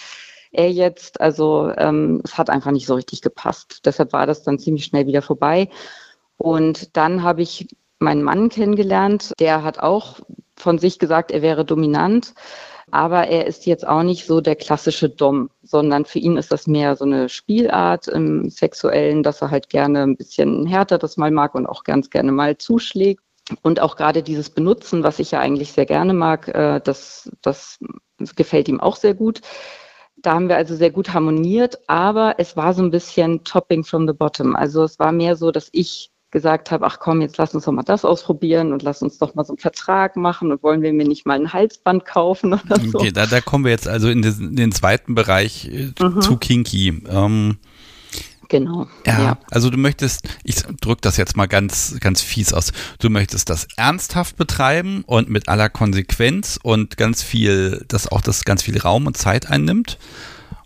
er 0.50 0.70
jetzt. 0.70 1.20
Also 1.20 1.73
ähm, 1.76 2.23
es 2.25 2.38
hat 2.38 2.50
einfach 2.50 2.70
nicht 2.70 2.87
so 2.87 2.94
richtig 2.94 3.23
gepasst. 3.23 3.80
Deshalb 3.84 4.12
war 4.12 4.26
das 4.26 4.42
dann 4.42 4.58
ziemlich 4.58 4.84
schnell 4.84 5.06
wieder 5.06 5.23
vorbei. 5.23 5.68
Und 6.37 6.96
dann 6.96 7.23
habe 7.23 7.42
ich 7.42 7.68
meinen 7.98 8.22
Mann 8.22 8.48
kennengelernt. 8.48 9.32
Der 9.40 9.62
hat 9.62 9.78
auch 9.78 10.20
von 10.56 10.78
sich 10.78 10.98
gesagt, 10.98 11.30
er 11.30 11.42
wäre 11.42 11.64
dominant. 11.64 12.34
Aber 12.90 13.26
er 13.28 13.46
ist 13.46 13.66
jetzt 13.66 13.86
auch 13.86 14.02
nicht 14.02 14.26
so 14.26 14.40
der 14.40 14.56
klassische 14.56 15.08
Dom, 15.08 15.50
sondern 15.62 16.04
für 16.04 16.18
ihn 16.18 16.36
ist 16.36 16.52
das 16.52 16.66
mehr 16.66 16.96
so 16.96 17.04
eine 17.04 17.28
Spielart 17.28 18.08
im 18.08 18.50
Sexuellen, 18.50 19.22
dass 19.22 19.42
er 19.42 19.50
halt 19.50 19.68
gerne 19.68 20.02
ein 20.02 20.16
bisschen 20.16 20.66
härter 20.66 20.98
das 20.98 21.16
mal 21.16 21.30
mag 21.30 21.54
und 21.54 21.66
auch 21.66 21.82
ganz 21.84 22.10
gerne 22.10 22.30
mal 22.30 22.58
zuschlägt. 22.58 23.22
Und 23.62 23.80
auch 23.80 23.96
gerade 23.96 24.22
dieses 24.22 24.50
Benutzen, 24.50 25.02
was 25.02 25.18
ich 25.18 25.32
ja 25.32 25.40
eigentlich 25.40 25.72
sehr 25.72 25.86
gerne 25.86 26.14
mag, 26.14 26.48
äh, 26.48 26.80
das, 26.82 27.30
das 27.42 27.78
gefällt 28.36 28.68
ihm 28.68 28.80
auch 28.80 28.96
sehr 28.96 29.14
gut. 29.14 29.40
Da 30.16 30.34
haben 30.34 30.48
wir 30.48 30.56
also 30.56 30.74
sehr 30.74 30.90
gut 30.90 31.12
harmoniert, 31.12 31.78
aber 31.86 32.36
es 32.38 32.56
war 32.56 32.72
so 32.72 32.82
ein 32.82 32.90
bisschen 32.90 33.44
Topping 33.44 33.84
from 33.84 34.06
the 34.06 34.14
bottom. 34.14 34.56
Also 34.56 34.84
es 34.84 34.98
war 34.98 35.12
mehr 35.12 35.36
so, 35.36 35.50
dass 35.50 35.68
ich 35.72 36.10
gesagt 36.34 36.72
habe, 36.72 36.84
ach 36.84 36.98
komm, 36.98 37.22
jetzt 37.22 37.38
lass 37.38 37.54
uns 37.54 37.64
doch 37.64 37.72
mal 37.72 37.84
das 37.84 38.04
ausprobieren 38.04 38.72
und 38.72 38.82
lass 38.82 39.02
uns 39.02 39.18
doch 39.18 39.36
mal 39.36 39.44
so 39.44 39.52
einen 39.52 39.58
Vertrag 39.58 40.16
machen 40.16 40.50
und 40.50 40.62
wollen 40.64 40.82
wir 40.82 40.92
mir 40.92 41.06
nicht 41.06 41.24
mal 41.26 41.38
ein 41.40 41.52
Halsband 41.52 42.04
kaufen 42.04 42.52
oder 42.52 42.78
so. 42.80 42.98
Okay, 42.98 43.12
da, 43.12 43.24
da 43.26 43.40
kommen 43.40 43.64
wir 43.64 43.70
jetzt 43.70 43.86
also 43.88 44.10
in 44.10 44.20
den, 44.20 44.34
in 44.40 44.56
den 44.56 44.72
zweiten 44.72 45.14
Bereich 45.14 45.70
äh, 45.72 45.92
mhm. 46.02 46.20
zu 46.20 46.36
Kinky. 46.36 47.02
Ähm, 47.08 47.56
Genau. 48.50 48.86
Ja, 49.06 49.22
ja, 49.22 49.38
also 49.50 49.70
du 49.70 49.78
möchtest, 49.78 50.28
ich 50.44 50.56
drücke 50.80 51.00
das 51.00 51.16
jetzt 51.16 51.34
mal 51.34 51.46
ganz, 51.46 51.96
ganz 51.98 52.20
fies 52.20 52.52
aus. 52.52 52.72
Du 52.98 53.08
möchtest 53.08 53.48
das 53.48 53.66
ernsthaft 53.76 54.36
betreiben 54.36 55.02
und 55.06 55.30
mit 55.30 55.48
aller 55.48 55.70
Konsequenz 55.70 56.60
und 56.62 56.98
ganz 56.98 57.22
viel, 57.22 57.84
dass 57.88 58.06
auch 58.06 58.20
das 58.20 58.44
ganz 58.44 58.62
viel 58.62 58.78
Raum 58.78 59.06
und 59.06 59.16
Zeit 59.16 59.50
einnimmt. 59.50 59.98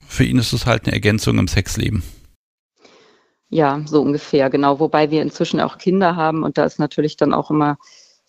Für 0.08 0.24
ihn 0.24 0.38
ist 0.38 0.52
es 0.52 0.66
halt 0.66 0.84
eine 0.84 0.92
Ergänzung 0.92 1.38
im 1.38 1.46
Sexleben. 1.46 2.02
Ja, 3.50 3.80
so 3.86 4.02
ungefähr, 4.02 4.50
genau. 4.50 4.78
Wobei 4.78 5.10
wir 5.10 5.22
inzwischen 5.22 5.60
auch 5.60 5.78
Kinder 5.78 6.16
haben 6.16 6.42
und 6.42 6.58
da 6.58 6.64
ist 6.64 6.78
natürlich 6.78 7.16
dann 7.16 7.32
auch 7.32 7.50
immer 7.50 7.78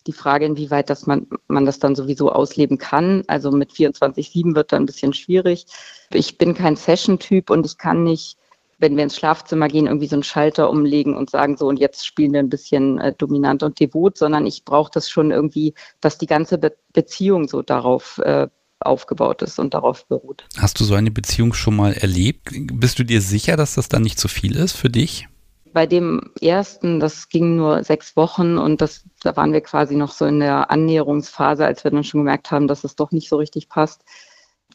die 0.06 0.12
Frage, 0.12 0.46
inwieweit 0.46 0.88
dass 0.88 1.06
man, 1.06 1.26
man 1.46 1.66
das 1.66 1.78
dann 1.78 1.94
sowieso 1.94 2.32
ausleben 2.32 2.78
kann. 2.78 3.22
Also 3.26 3.50
mit 3.50 3.72
24-7 3.72 4.54
wird 4.54 4.72
dann 4.72 4.82
ein 4.82 4.86
bisschen 4.86 5.12
schwierig. 5.12 5.66
Ich 6.10 6.38
bin 6.38 6.54
kein 6.54 6.76
Session-Typ 6.76 7.50
und 7.50 7.66
ich 7.66 7.76
kann 7.76 8.02
nicht, 8.02 8.38
wenn 8.78 8.96
wir 8.96 9.04
ins 9.04 9.16
Schlafzimmer 9.16 9.68
gehen, 9.68 9.86
irgendwie 9.86 10.06
so 10.06 10.16
einen 10.16 10.22
Schalter 10.22 10.70
umlegen 10.70 11.14
und 11.14 11.28
sagen, 11.28 11.58
so 11.58 11.66
und 11.68 11.78
jetzt 11.78 12.06
spielen 12.06 12.32
wir 12.32 12.40
ein 12.40 12.48
bisschen 12.48 12.98
äh, 12.98 13.12
dominant 13.12 13.62
und 13.62 13.78
devot, 13.78 14.16
sondern 14.16 14.46
ich 14.46 14.64
brauche 14.64 14.90
das 14.92 15.10
schon 15.10 15.30
irgendwie, 15.30 15.74
dass 16.00 16.16
die 16.16 16.26
ganze 16.26 16.56
Be 16.56 16.74
Beziehung 16.94 17.46
so 17.46 17.60
darauf 17.62 18.18
äh, 18.18 18.48
aufgebaut 18.80 19.42
ist 19.42 19.58
und 19.58 19.74
darauf 19.74 20.06
beruht. 20.06 20.44
Hast 20.58 20.80
du 20.80 20.84
so 20.84 20.94
eine 20.94 21.10
Beziehung 21.10 21.52
schon 21.52 21.76
mal 21.76 21.92
erlebt? 21.92 22.50
Bist 22.52 22.98
du 22.98 23.04
dir 23.04 23.20
sicher, 23.20 23.56
dass 23.56 23.74
das 23.74 23.88
dann 23.88 24.02
nicht 24.02 24.18
zu 24.18 24.28
viel 24.28 24.56
ist 24.56 24.76
für 24.76 24.90
dich? 24.90 25.28
Bei 25.72 25.86
dem 25.86 26.32
ersten, 26.40 26.98
das 26.98 27.28
ging 27.28 27.56
nur 27.56 27.84
sechs 27.84 28.16
Wochen 28.16 28.58
und 28.58 28.80
das, 28.80 29.04
da 29.22 29.36
waren 29.36 29.52
wir 29.52 29.60
quasi 29.60 29.94
noch 29.94 30.10
so 30.10 30.24
in 30.24 30.40
der 30.40 30.70
Annäherungsphase, 30.70 31.64
als 31.64 31.84
wir 31.84 31.92
dann 31.92 32.02
schon 32.02 32.20
gemerkt 32.20 32.50
haben, 32.50 32.66
dass 32.66 32.82
es 32.82 32.96
doch 32.96 33.12
nicht 33.12 33.28
so 33.28 33.36
richtig 33.36 33.68
passt. 33.68 34.02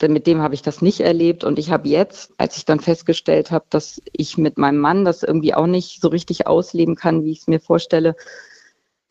Denn 0.02 0.14
mit 0.14 0.28
dem 0.28 0.42
habe 0.42 0.54
ich 0.54 0.62
das 0.62 0.82
nicht 0.82 1.00
erlebt 1.00 1.44
und 1.44 1.58
ich 1.58 1.72
habe 1.72 1.88
jetzt, 1.88 2.34
als 2.38 2.58
ich 2.58 2.66
dann 2.66 2.80
festgestellt 2.80 3.52
habe, 3.52 3.66
dass 3.70 4.02
ich 4.12 4.38
mit 4.38 4.58
meinem 4.58 4.80
Mann 4.80 5.06
das 5.06 5.24
irgendwie 5.24 5.54
auch 5.54 5.68
nicht 5.68 6.02
so 6.02 6.10
richtig 6.10 6.48
ausleben 6.48 6.96
kann, 6.96 7.24
wie 7.24 7.32
ich 7.32 7.40
es 7.40 7.48
mir 7.48 7.60
vorstelle, 7.60 8.16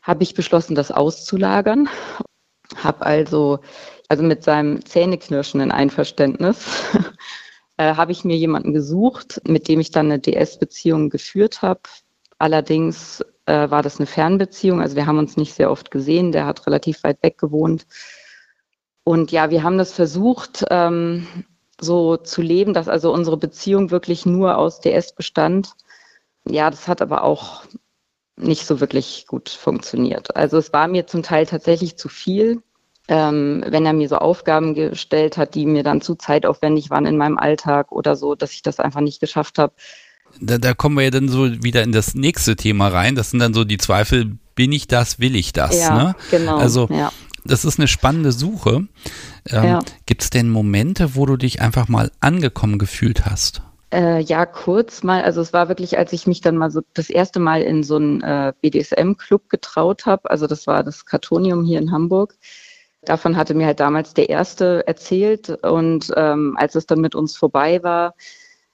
habe 0.02 0.22
ich 0.22 0.34
beschlossen, 0.34 0.74
das 0.74 0.90
auszulagern. 0.90 1.88
Habe 2.82 3.04
also 3.06 3.60
also 4.08 4.22
mit 4.22 4.44
seinem 4.44 4.84
zähneknirschenden 4.84 5.72
Einverständnis, 5.72 6.66
äh, 7.78 7.94
habe 7.94 8.12
ich 8.12 8.24
mir 8.24 8.36
jemanden 8.36 8.72
gesucht, 8.72 9.40
mit 9.46 9.68
dem 9.68 9.80
ich 9.80 9.90
dann 9.90 10.06
eine 10.06 10.20
DS-Beziehung 10.20 11.10
geführt 11.10 11.62
habe. 11.62 11.80
Allerdings 12.38 13.24
äh, 13.46 13.70
war 13.70 13.82
das 13.82 13.98
eine 13.98 14.06
Fernbeziehung, 14.06 14.80
also 14.80 14.96
wir 14.96 15.06
haben 15.06 15.18
uns 15.18 15.36
nicht 15.36 15.54
sehr 15.54 15.70
oft 15.70 15.90
gesehen, 15.90 16.32
der 16.32 16.46
hat 16.46 16.66
relativ 16.66 17.02
weit 17.04 17.22
weg 17.22 17.38
gewohnt. 17.38 17.86
Und 19.04 19.32
ja, 19.32 19.50
wir 19.50 19.62
haben 19.62 19.78
das 19.78 19.92
versucht, 19.92 20.64
ähm, 20.70 21.26
so 21.80 22.16
zu 22.16 22.40
leben, 22.40 22.72
dass 22.72 22.88
also 22.88 23.12
unsere 23.12 23.36
Beziehung 23.36 23.90
wirklich 23.90 24.24
nur 24.26 24.56
aus 24.56 24.80
DS 24.80 25.14
bestand. 25.14 25.72
Ja, 26.46 26.70
das 26.70 26.88
hat 26.88 27.02
aber 27.02 27.24
auch 27.24 27.64
nicht 28.36 28.66
so 28.66 28.80
wirklich 28.80 29.26
gut 29.28 29.48
funktioniert. 29.48 30.36
Also 30.36 30.58
es 30.58 30.72
war 30.72 30.88
mir 30.88 31.06
zum 31.06 31.22
Teil 31.22 31.46
tatsächlich 31.46 31.96
zu 31.96 32.08
viel 32.08 32.62
ähm, 33.08 33.62
wenn 33.66 33.84
er 33.84 33.92
mir 33.92 34.08
so 34.08 34.16
Aufgaben 34.16 34.74
gestellt 34.74 35.36
hat, 35.36 35.54
die 35.54 35.66
mir 35.66 35.82
dann 35.82 36.00
zu 36.00 36.14
zeitaufwendig 36.14 36.90
waren 36.90 37.06
in 37.06 37.16
meinem 37.16 37.38
Alltag 37.38 37.92
oder 37.92 38.16
so, 38.16 38.34
dass 38.34 38.52
ich 38.52 38.62
das 38.62 38.80
einfach 38.80 39.00
nicht 39.00 39.20
geschafft 39.20 39.58
habe. 39.58 39.74
Da, 40.40 40.58
da 40.58 40.74
kommen 40.74 40.96
wir 40.96 41.04
ja 41.04 41.10
dann 41.10 41.28
so 41.28 41.62
wieder 41.62 41.82
in 41.82 41.92
das 41.92 42.14
nächste 42.14 42.56
Thema 42.56 42.88
rein. 42.88 43.14
Das 43.14 43.30
sind 43.30 43.40
dann 43.40 43.54
so 43.54 43.64
die 43.64 43.76
Zweifel, 43.76 44.38
bin 44.54 44.72
ich 44.72 44.88
das, 44.88 45.18
will 45.18 45.36
ich 45.36 45.52
das? 45.52 45.78
Ja, 45.78 45.96
ne? 45.96 46.16
genau. 46.30 46.56
Also 46.56 46.88
ja. 46.90 47.12
das 47.44 47.64
ist 47.64 47.78
eine 47.78 47.88
spannende 47.88 48.32
Suche. 48.32 48.86
Ähm, 49.50 49.64
ja. 49.64 49.80
Gibt 50.06 50.22
es 50.22 50.30
denn 50.30 50.48
Momente, 50.48 51.14
wo 51.14 51.26
du 51.26 51.36
dich 51.36 51.60
einfach 51.60 51.88
mal 51.88 52.10
angekommen 52.20 52.78
gefühlt 52.78 53.26
hast? 53.26 53.62
Äh, 53.94 54.22
ja, 54.22 54.44
kurz 54.44 55.04
mal. 55.04 55.22
Also 55.22 55.40
es 55.40 55.52
war 55.52 55.68
wirklich, 55.68 55.96
als 55.96 56.12
ich 56.12 56.26
mich 56.26 56.40
dann 56.40 56.56
mal 56.56 56.72
so 56.72 56.80
das 56.94 57.10
erste 57.10 57.38
Mal 57.38 57.62
in 57.62 57.84
so 57.84 57.94
einen 57.94 58.22
äh, 58.22 58.52
BDSM-Club 58.60 59.48
getraut 59.48 60.04
habe. 60.04 60.28
Also 60.30 60.48
das 60.48 60.66
war 60.66 60.82
das 60.82 61.06
Kartonium 61.06 61.64
hier 61.64 61.78
in 61.78 61.92
Hamburg. 61.92 62.36
Davon 63.02 63.36
hatte 63.36 63.54
mir 63.54 63.66
halt 63.66 63.78
damals 63.78 64.12
der 64.12 64.30
Erste 64.30 64.84
erzählt. 64.88 65.48
Und 65.62 66.12
ähm, 66.16 66.56
als 66.58 66.74
es 66.74 66.86
dann 66.86 67.00
mit 67.00 67.14
uns 67.14 67.36
vorbei 67.36 67.84
war, 67.84 68.06
habe 68.06 68.16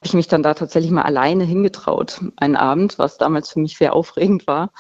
ich 0.04 0.14
mich 0.14 0.26
dann 0.26 0.42
da 0.42 0.54
tatsächlich 0.54 0.90
mal 0.90 1.02
alleine 1.02 1.44
hingetraut, 1.44 2.22
einen 2.36 2.56
Abend, 2.56 2.98
was 2.98 3.18
damals 3.18 3.50
für 3.50 3.60
mich 3.60 3.76
sehr 3.76 3.92
aufregend 3.92 4.46
war. 4.46 4.72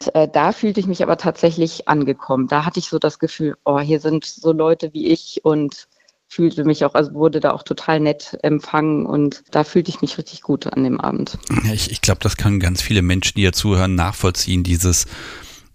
Und, 0.00 0.14
äh, 0.14 0.28
da 0.28 0.52
fühlte 0.52 0.78
ich 0.78 0.86
mich 0.86 1.02
aber 1.02 1.16
tatsächlich 1.16 1.88
angekommen. 1.88 2.46
Da 2.46 2.64
hatte 2.64 2.78
ich 2.78 2.88
so 2.88 3.00
das 3.00 3.18
Gefühl, 3.18 3.56
oh, 3.64 3.80
hier 3.80 3.98
sind 3.98 4.24
so 4.26 4.52
Leute 4.52 4.92
wie 4.92 5.08
ich 5.08 5.40
und 5.44 5.88
fühlte 6.28 6.64
mich 6.64 6.84
auch, 6.84 6.94
also 6.94 7.14
wurde 7.14 7.40
da 7.40 7.52
auch 7.52 7.62
total 7.62 8.00
nett 8.00 8.38
empfangen 8.42 9.06
und 9.06 9.42
da 9.50 9.64
fühlte 9.64 9.90
ich 9.90 10.02
mich 10.02 10.18
richtig 10.18 10.42
gut 10.42 10.66
an 10.66 10.84
dem 10.84 11.00
Abend. 11.00 11.38
Ich, 11.72 11.90
ich 11.90 12.00
glaube, 12.00 12.20
das 12.22 12.36
können 12.36 12.60
ganz 12.60 12.82
viele 12.82 13.02
Menschen, 13.02 13.34
die 13.36 13.42
hier 13.42 13.52
zuhören, 13.52 13.94
nachvollziehen, 13.94 14.62
dieses 14.62 15.06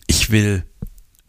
Ich 0.07 0.31
will 0.31 0.63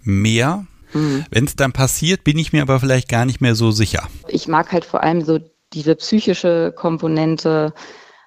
mehr 0.03 0.67
Mhm. 0.95 1.25
Wenn 1.31 1.45
es 1.45 1.57
dann 1.57 1.73
passiert, 1.73 2.25
bin 2.25 2.39
ich 2.39 2.53
mir 2.53 2.63
aber 2.63 2.81
vielleicht 2.81 3.09
gar 3.09 3.25
nicht 3.25 3.41
mehr 3.41 3.55
so 3.55 3.71
sicher. 3.71 4.09
Ich 4.29 4.49
mag 4.49 4.73
halt 4.73 4.85
vor 4.85 5.03
allem 5.03 5.23
so 5.23 5.41
diese 5.73 5.97
psychische 5.97 6.73
Komponente. 6.75 7.75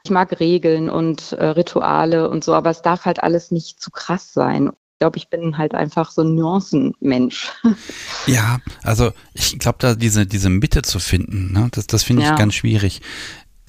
Ich 0.04 0.12
mag 0.12 0.39
Regeln 0.39 0.89
und 0.89 1.32
äh, 1.34 1.46
Rituale 1.46 2.30
und 2.30 2.44
so, 2.44 2.54
aber 2.54 2.70
es 2.70 2.82
darf 2.82 3.06
halt 3.06 3.24
alles 3.24 3.51
nicht 3.51 3.82
zu 3.82 3.89
krass 3.89 4.34
sein. 4.34 4.72
Ich 4.98 5.00
glaube, 5.00 5.18
ich 5.20 5.30
bin 5.30 5.60
halt 5.60 5.75
einfach 5.75 6.10
so 6.10 6.24
ein 6.24 6.34
Nuancenmensch. 6.34 7.51
Ja, 8.25 8.60
also 8.84 9.13
ich 9.34 9.58
glaube, 9.60 9.77
da 9.80 9.94
diese, 9.94 10.25
diese 10.25 10.50
Mitte 10.50 10.82
zu 10.82 10.98
finden, 11.00 11.54
ne, 11.54 11.70
das, 11.72 11.86
das 11.88 12.04
finde 12.04 12.24
ich 12.24 12.27
ja. 12.27 12.36
ganz 12.36 12.56
schwierig 12.56 13.01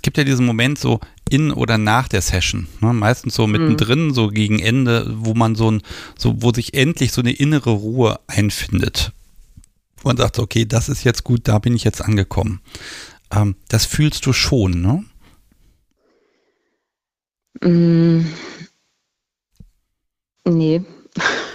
gibt 0.03 0.17
ja 0.17 0.25
diesen 0.25 0.47
Moment 0.47 0.79
so 0.79 1.01
in 1.29 1.53
oder 1.53 1.77
nach 1.77 2.09
der 2.09 2.23
Session, 2.23 2.69
ne? 2.81 2.93
meistens 2.93 3.35
so 3.35 3.47
mittendrin, 3.47 4.07
mhm. 4.07 4.15
so 4.15 4.29
gegen 4.29 4.59
Ende, 4.59 5.07
wo 5.19 5.35
man 5.35 5.55
so 5.55 5.71
ein, 5.71 5.83
so, 6.17 6.43
wo 6.43 6.53
sich 6.53 6.75
endlich 6.75 7.13
so 7.13 7.21
eine 7.21 7.33
innere 7.33 7.71
Ruhe 7.71 8.19
einfindet. 8.27 9.13
Und 10.05 10.19
sagt, 10.19 10.39
okay, 10.39 10.65
das 10.65 10.89
ist 10.89 11.03
jetzt 11.03 11.25
gut, 11.25 11.49
da 11.49 11.59
bin 11.59 11.75
ich 11.75 11.83
jetzt 11.83 12.01
angekommen. 12.01 12.61
Ähm, 13.33 13.57
das 13.69 13.85
fühlst 13.85 14.25
du 14.27 14.33
schon, 14.33 14.81
ne? 14.81 15.05
Mm. 17.61 18.25
Nee. 20.45 20.83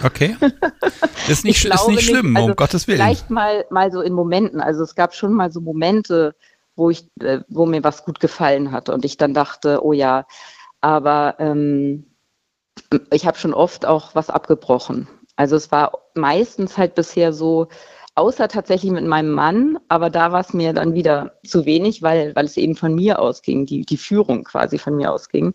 Okay. 0.04 0.36
Ist 1.28 1.44
nicht, 1.44 1.64
ist 1.64 1.88
nicht 1.88 2.02
schlimm, 2.02 2.32
nicht. 2.32 2.36
Also 2.36 2.50
um 2.50 2.56
Gottes 2.56 2.86
Willen. 2.86 2.98
Vielleicht 2.98 3.30
mal, 3.30 3.64
mal 3.70 3.90
so 3.90 4.02
in 4.02 4.12
Momenten. 4.12 4.60
Also 4.60 4.82
es 4.82 4.94
gab 4.94 5.14
schon 5.14 5.32
mal 5.32 5.50
so 5.50 5.62
Momente, 5.62 6.34
wo 6.76 6.90
ich, 6.90 7.08
äh, 7.20 7.40
wo 7.48 7.64
mir 7.64 7.82
was 7.82 8.04
gut 8.04 8.20
gefallen 8.20 8.72
hat 8.72 8.90
und 8.90 9.06
ich 9.06 9.16
dann 9.16 9.32
dachte, 9.32 9.82
oh 9.82 9.94
ja, 9.94 10.26
aber 10.82 11.36
ähm, 11.38 12.04
ich 13.10 13.26
habe 13.26 13.38
schon 13.38 13.54
oft 13.54 13.86
auch 13.86 14.14
was 14.14 14.28
abgebrochen. 14.28 15.08
Also 15.36 15.56
es 15.56 15.72
war 15.72 15.92
meistens 16.14 16.76
halt 16.76 16.94
bisher 16.94 17.32
so, 17.32 17.68
außer 18.14 18.48
tatsächlich 18.48 18.92
mit 18.92 19.06
meinem 19.06 19.32
Mann, 19.32 19.78
aber 19.88 20.10
da 20.10 20.30
war 20.30 20.40
es 20.40 20.52
mir 20.52 20.74
dann 20.74 20.92
wieder 20.92 21.38
zu 21.46 21.64
wenig, 21.64 22.02
weil, 22.02 22.36
weil 22.36 22.44
es 22.44 22.58
eben 22.58 22.76
von 22.76 22.94
mir 22.94 23.18
ausging, 23.18 23.64
die, 23.64 23.86
die 23.86 23.96
Führung 23.96 24.44
quasi 24.44 24.76
von 24.76 24.96
mir 24.96 25.10
ausging. 25.10 25.54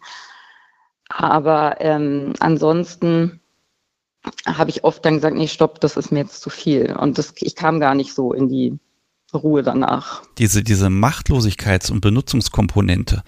Aber 1.09 1.77
ähm, 1.79 2.33
ansonsten 2.39 3.39
habe 4.45 4.69
ich 4.69 4.83
oft 4.83 5.03
dann 5.05 5.15
gesagt, 5.15 5.35
nee, 5.35 5.47
stopp, 5.47 5.79
das 5.81 5.97
ist 5.97 6.11
mir 6.11 6.19
jetzt 6.19 6.41
zu 6.41 6.49
viel. 6.49 6.95
Und 6.95 7.17
das, 7.17 7.33
ich 7.37 7.55
kam 7.55 7.79
gar 7.79 7.95
nicht 7.95 8.13
so 8.13 8.33
in 8.33 8.49
die 8.49 8.77
Ruhe 9.33 9.63
danach. 9.63 10.23
Diese, 10.37 10.63
diese 10.63 10.87
Machtlosigkeits- 10.87 11.91
und 11.91 12.01
Benutzungskomponente, 12.01 13.23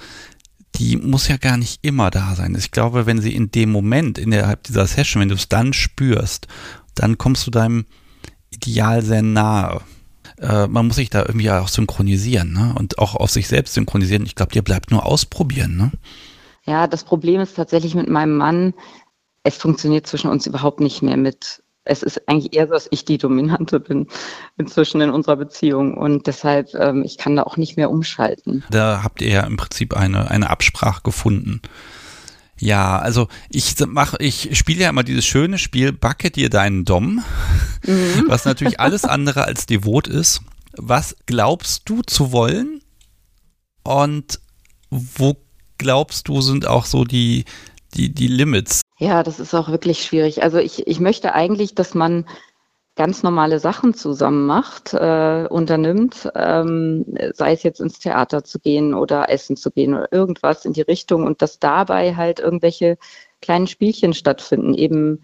die 0.76 0.98
muss 0.98 1.28
ja 1.28 1.38
gar 1.38 1.58
nicht 1.58 1.80
immer 1.84 2.10
da 2.12 2.36
sein. 2.36 2.56
Ich 2.56 2.72
glaube, 2.72 3.06
wenn 3.06 3.22
sie 3.22 3.36
in 3.36 3.52
dem 3.52 3.72
Moment, 3.72 4.18
innerhalb 4.18 4.64
dieser 4.64 4.88
Session, 4.88 5.22
wenn 5.22 5.30
du 5.30 5.36
es 5.36 5.50
dann 5.50 5.74
spürst, 5.74 6.48
dann 6.96 7.18
kommst 7.18 7.46
du 7.48 7.52
deinem 7.52 7.86
Ideal 8.52 9.02
sehr 9.02 9.22
nahe. 9.22 9.82
Äh, 10.40 10.68
man 10.68 10.88
muss 10.88 10.96
sich 10.96 11.10
da 11.10 11.20
irgendwie 11.20 11.52
auch 11.52 11.68
synchronisieren 11.68 12.54
ne? 12.54 12.76
und 12.78 13.00
auch 13.00 13.16
auf 13.16 13.30
sich 13.30 13.48
selbst 13.48 13.74
synchronisieren. 13.74 14.26
Ich 14.26 14.36
glaube, 14.36 14.52
dir 14.52 14.64
bleibt 14.64 14.92
nur 14.92 15.06
ausprobieren. 15.06 15.78
Ne? 15.78 15.92
Ja, 16.66 16.88
das 16.88 17.04
Problem 17.04 17.42
ist 17.42 17.56
tatsächlich 17.56 17.96
mit 17.96 18.10
meinem 18.10 18.38
Mann, 18.38 18.74
es 19.44 19.58
funktioniert 19.58 20.08
zwischen 20.08 20.30
uns 20.30 20.46
überhaupt 20.48 20.80
nicht 20.80 21.02
mehr 21.02 21.18
mit. 21.18 21.64
Es 21.84 22.04
ist 22.04 22.28
eigentlich 22.28 22.54
eher 22.54 22.68
so, 22.68 22.74
dass 22.74 22.88
ich 22.92 23.06
die 23.06 23.18
Dominante 23.18 23.80
bin 23.80 24.08
inzwischen 24.58 25.02
in 25.02 25.10
unserer 25.10 25.36
Beziehung 25.36 25.98
und 25.98 26.28
deshalb, 26.28 26.74
ähm, 26.76 27.04
ich 27.04 27.18
kann 27.18 27.36
da 27.36 27.44
auch 27.44 27.58
nicht 27.58 27.76
mehr 27.76 27.90
umschalten. 27.90 28.64
Da 28.70 29.02
habt 29.04 29.22
ihr 29.22 29.30
ja 29.30 29.42
im 29.42 29.58
Prinzip 29.58 29.98
eine, 29.98 30.30
eine 30.30 30.52
Absprache 30.52 31.02
gefunden. 31.02 31.62
Ja, 32.60 33.00
also 33.00 33.28
ich 33.50 33.74
mache, 33.88 34.18
ich 34.20 34.56
spiele 34.56 34.84
ja 34.84 34.90
immer 34.90 35.04
dieses 35.04 35.26
schöne 35.26 35.58
Spiel, 35.58 35.92
backe 35.92 36.30
dir 36.30 36.52
deinen 36.52 36.86
Dom, 36.86 37.24
mhm. 37.84 38.26
was 38.28 38.46
natürlich 38.46 38.80
alles 38.80 39.04
andere 39.04 39.46
als 39.46 39.66
devot 39.66 40.08
ist. 40.08 40.42
Was 40.78 41.16
glaubst 41.26 41.90
du 41.90 42.04
zu 42.04 42.32
wollen? 42.32 42.82
Und 43.84 44.40
wo 44.92 45.38
glaubst 45.80 46.28
du, 46.28 46.42
sind 46.42 46.68
auch 46.68 46.86
so 46.86 47.04
die, 47.04 47.46
die, 47.96 48.14
die 48.14 48.28
Limits? 48.28 48.81
Ja, 49.02 49.24
das 49.24 49.40
ist 49.40 49.56
auch 49.56 49.70
wirklich 49.70 50.04
schwierig. 50.04 50.44
Also 50.44 50.60
ich, 50.60 50.86
ich 50.86 51.00
möchte 51.00 51.34
eigentlich, 51.34 51.74
dass 51.74 51.96
man 51.96 52.28
ganz 52.96 53.24
normale 53.24 53.60
Sachen 53.60 53.96
zusammen 53.96 54.46
macht, 54.46 54.94
äh, 54.94 55.48
unternimmt, 55.50 56.30
ähm, 56.36 57.06
sei 57.34 57.54
es 57.54 57.64
jetzt 57.64 57.82
ins 57.82 58.00
Theater 58.00 58.44
zu 58.44 58.60
gehen 58.60 58.94
oder 58.94 59.30
essen 59.30 59.58
zu 59.58 59.72
gehen 59.72 59.96
oder 59.96 60.12
irgendwas 60.14 60.66
in 60.66 60.74
die 60.74 60.82
Richtung 60.82 61.26
und 61.26 61.42
dass 61.42 61.58
dabei 61.60 62.16
halt 62.16 62.40
irgendwelche 62.40 62.98
kleinen 63.42 63.68
Spielchen 63.68 64.14
stattfinden, 64.14 64.76
eben 64.76 65.24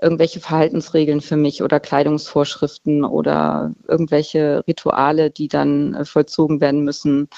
irgendwelche 0.00 0.40
Verhaltensregeln 0.40 1.20
für 1.20 1.36
mich 1.36 1.62
oder 1.64 1.80
Kleidungsvorschriften 1.80 3.04
oder 3.04 3.74
irgendwelche 3.88 4.62
Rituale, 4.68 5.30
die 5.32 5.48
dann 5.48 5.94
äh, 5.94 6.04
vollzogen 6.04 6.60
werden 6.60 6.84
müssen 6.84 7.28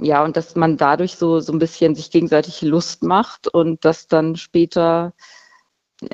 ja, 0.00 0.24
und 0.24 0.36
dass 0.36 0.56
man 0.56 0.76
dadurch 0.76 1.16
so, 1.16 1.40
so 1.40 1.52
ein 1.52 1.58
bisschen 1.58 1.94
sich 1.94 2.10
gegenseitig 2.10 2.62
Lust 2.62 3.02
macht 3.02 3.48
und 3.48 3.84
das 3.84 4.08
dann 4.08 4.36
später 4.36 5.12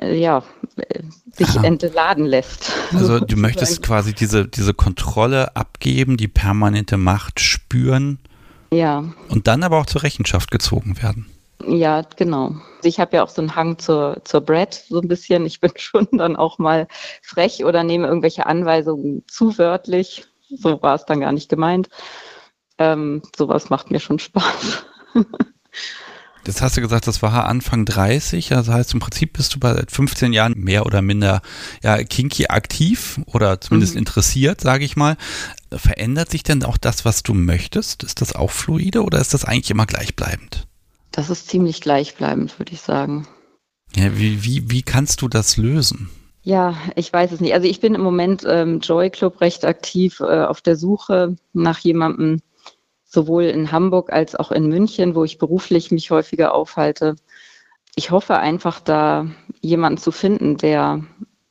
äh, 0.01 0.19
ja, 0.19 0.43
äh, 0.77 1.01
sich 1.31 1.49
Aha. 1.49 1.63
entladen 1.63 2.25
lässt. 2.25 2.71
Also 2.93 3.19
du 3.19 3.35
möchtest 3.37 3.81
quasi 3.81 4.13
diese, 4.13 4.47
diese 4.47 4.73
Kontrolle 4.73 5.55
abgeben, 5.55 6.17
die 6.17 6.27
permanente 6.27 6.97
Macht 6.97 7.39
spüren. 7.39 8.19
Ja. 8.71 9.05
Und 9.29 9.47
dann 9.47 9.63
aber 9.63 9.79
auch 9.79 9.85
zur 9.85 10.03
Rechenschaft 10.03 10.51
gezogen 10.51 11.01
werden. 11.01 11.27
Ja, 11.65 12.03
genau. 12.15 12.55
Ich 12.83 12.99
habe 12.99 13.17
ja 13.17 13.23
auch 13.23 13.29
so 13.29 13.41
einen 13.41 13.55
Hang 13.55 13.79
zur, 13.79 14.21
zur 14.23 14.41
Brett, 14.41 14.85
so 14.87 15.01
ein 15.01 15.07
bisschen. 15.07 15.45
Ich 15.45 15.59
bin 15.59 15.71
schon 15.75 16.07
dann 16.11 16.35
auch 16.35 16.59
mal 16.59 16.87
frech 17.21 17.65
oder 17.65 17.83
nehme 17.83 18.07
irgendwelche 18.07 18.45
Anweisungen 18.45 19.23
zu 19.27 19.57
wörtlich. 19.57 20.25
So 20.49 20.81
war 20.81 20.95
es 20.95 21.05
dann 21.05 21.19
gar 21.19 21.31
nicht 21.31 21.49
gemeint. 21.49 21.89
Ähm, 22.79 23.21
sowas 23.35 23.69
macht 23.69 23.91
mir 23.91 23.99
schon 23.99 24.19
Spaß. 24.19 24.85
Das 26.45 26.61
hast 26.61 26.77
du 26.77 26.81
gesagt, 26.81 27.05
das 27.05 27.21
war 27.21 27.45
Anfang 27.45 27.85
30, 27.85 28.53
also 28.53 28.71
das 28.71 28.79
heißt 28.79 28.93
im 28.93 28.99
Prinzip 28.99 29.33
bist 29.33 29.53
du 29.53 29.59
bei 29.59 29.83
15 29.87 30.33
Jahren 30.33 30.53
mehr 30.57 30.85
oder 30.85 31.01
minder 31.01 31.41
ja, 31.83 32.01
kinky 32.01 32.47
aktiv 32.47 33.19
oder 33.27 33.59
zumindest 33.61 33.93
mhm. 33.93 33.99
interessiert, 33.99 34.61
sage 34.61 34.85
ich 34.85 34.95
mal. 34.95 35.17
Verändert 35.71 36.31
sich 36.31 36.43
denn 36.43 36.63
auch 36.63 36.77
das, 36.77 37.05
was 37.05 37.23
du 37.23 37.33
möchtest? 37.33 38.03
Ist 38.03 38.21
das 38.21 38.33
auch 38.33 38.51
fluide 38.51 39.03
oder 39.03 39.19
ist 39.19 39.33
das 39.33 39.45
eigentlich 39.45 39.69
immer 39.69 39.85
gleichbleibend? 39.85 40.65
Das 41.11 41.29
ist 41.29 41.49
ziemlich 41.49 41.81
gleichbleibend, 41.81 42.57
würde 42.57 42.73
ich 42.73 42.81
sagen. 42.81 43.27
Ja, 43.95 44.17
wie, 44.17 44.43
wie, 44.43 44.71
wie 44.71 44.81
kannst 44.81 45.21
du 45.21 45.27
das 45.27 45.57
lösen? 45.57 46.09
Ja, 46.41 46.75
ich 46.95 47.11
weiß 47.11 47.31
es 47.31 47.41
nicht. 47.41 47.53
Also 47.53 47.67
ich 47.67 47.79
bin 47.79 47.95
im 47.95 48.01
Moment 48.01 48.43
ähm, 48.47 48.79
Joy 48.79 49.09
Club 49.09 49.41
recht 49.41 49.65
aktiv 49.65 50.19
äh, 50.19 50.43
auf 50.43 50.61
der 50.61 50.77
Suche 50.77 51.35
nach 51.53 51.79
jemandem, 51.79 52.41
sowohl 53.09 53.45
in 53.45 53.71
Hamburg 53.71 54.13
als 54.13 54.35
auch 54.35 54.51
in 54.51 54.67
München, 54.67 55.15
wo 55.15 55.23
ich 55.23 55.39
beruflich 55.39 55.91
mich 55.91 56.11
häufiger 56.11 56.53
aufhalte. 56.53 57.15
Ich 57.95 58.11
hoffe 58.11 58.37
einfach, 58.37 58.79
da 58.79 59.25
jemanden 59.61 59.97
zu 59.97 60.11
finden, 60.11 60.57
der 60.57 61.03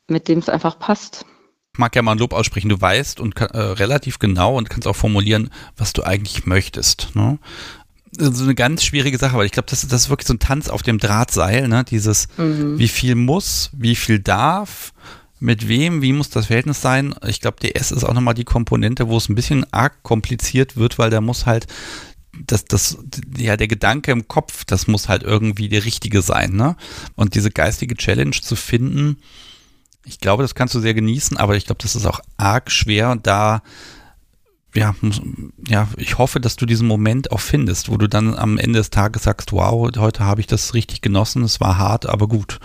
mit 0.07 0.29
dem 0.29 0.39
es 0.39 0.49
einfach 0.49 0.79
passt. 0.79 1.27
Ich 1.75 1.79
mag 1.79 1.95
ja 1.95 2.03
mal 2.03 2.13
ein 2.13 2.19
Lob 2.19 2.33
aussprechen. 2.33 2.69
Du 2.69 2.81
weißt 2.81 3.21
und 3.21 3.39
äh, 3.41 3.59
relativ 3.59 4.19
genau 4.19 4.57
und 4.57 4.71
kannst 4.71 4.89
auch 4.89 4.97
formulieren, 4.97 5.51
was 5.77 5.93
du 5.93 6.03
eigentlich 6.03 6.47
möchtest. 6.47 7.15
Ne? 7.15 7.39
Das 8.13 8.31
ist 8.31 8.43
eine 8.43 8.55
ganz 8.55 8.85
schwierige 8.85 9.19
Sache, 9.19 9.37
weil 9.37 9.47
ich 9.47 9.53
glaube, 9.53 9.69
das, 9.69 9.87
das 9.87 10.03
ist 10.03 10.11
wirklich 10.11 10.27
so 10.27 10.35
ein 10.35 10.39
Tanz 10.39 10.71
auf 10.71 10.83
dem 10.83 10.99
Drahtseil, 10.99 11.69
ne? 11.69 11.85
Dieses, 11.85 12.29
mhm. 12.39 12.79
wie 12.79 12.89
viel 12.89 13.15
muss, 13.15 13.71
wie 13.77 13.97
viel 13.97 14.19
darf, 14.19 14.93
mit 15.41 15.69
wem, 15.69 16.03
wie 16.03 16.13
muss 16.13 16.31
das 16.31 16.47
Verhältnis 16.47 16.81
sein? 16.81 17.15
Ich 17.27 17.41
glaube, 17.41 17.59
DS 17.61 17.93
ist 17.93 18.05
auch 18.05 18.15
nochmal 18.15 18.35
die 18.35 18.45
Komponente, 18.45 19.09
wo 19.09 19.17
es 19.17 19.29
ein 19.29 19.35
bisschen 19.35 19.71
arg 19.73 20.03
kompliziert 20.03 20.77
wird, 20.77 20.99
weil 20.99 21.11
da 21.11 21.21
muss 21.21 21.47
halt 21.47 21.67
das, 22.47 22.65
das, 22.65 22.99
ja, 23.37 23.57
der 23.57 23.69
Gedanke 23.69 24.13
im 24.13 24.29
Kopf, 24.29 24.65
das 24.65 24.87
muss 24.87 25.09
halt 25.09 25.23
irgendwie 25.23 25.69
der 25.69 25.85
richtige 25.85 26.23
sein, 26.23 26.53
ne? 26.53 26.77
Und 27.17 27.35
diese 27.35 27.51
geistige 27.51 27.97
Challenge 27.97 28.31
zu 28.31 28.57
finden, 28.57 29.19
ich 30.05 30.21
glaube, 30.21 30.43
das 30.43 30.55
kannst 30.55 30.75
du 30.75 30.81
sehr 30.81 30.95
genießen, 30.95 31.37
aber 31.37 31.57
ich 31.57 31.67
glaube, 31.67 31.83
das 31.83 31.97
ist 31.97 32.07
auch 32.07 32.21
arg 32.37 32.71
schwer 32.71 33.11
und 33.11 33.27
da, 33.27 33.63
ja, 34.75 34.95
ja, 35.67 35.89
ich 35.97 36.19
hoffe, 36.19 36.41
dass 36.41 36.57
du 36.57 36.67
diesen 36.67 36.87
Moment 36.87 37.33
auch 37.33 37.41
findest, 37.41 37.91
wo 37.91 37.97
du 37.97 38.09
dann 38.09 38.35
am 38.35 38.59
Ende 38.59 38.79
des 38.79 38.91
Tages 38.91 39.25
sagst, 39.25 39.53
wow, 39.53 39.91
heute 39.97 40.25
habe 40.25 40.41
ich 40.41 40.47
das 40.47 40.75
richtig 40.75 41.01
genossen, 41.01 41.43
es 41.43 41.61
war 41.61 41.79
hart, 41.79 42.07
aber 42.07 42.29
gut. 42.29 42.59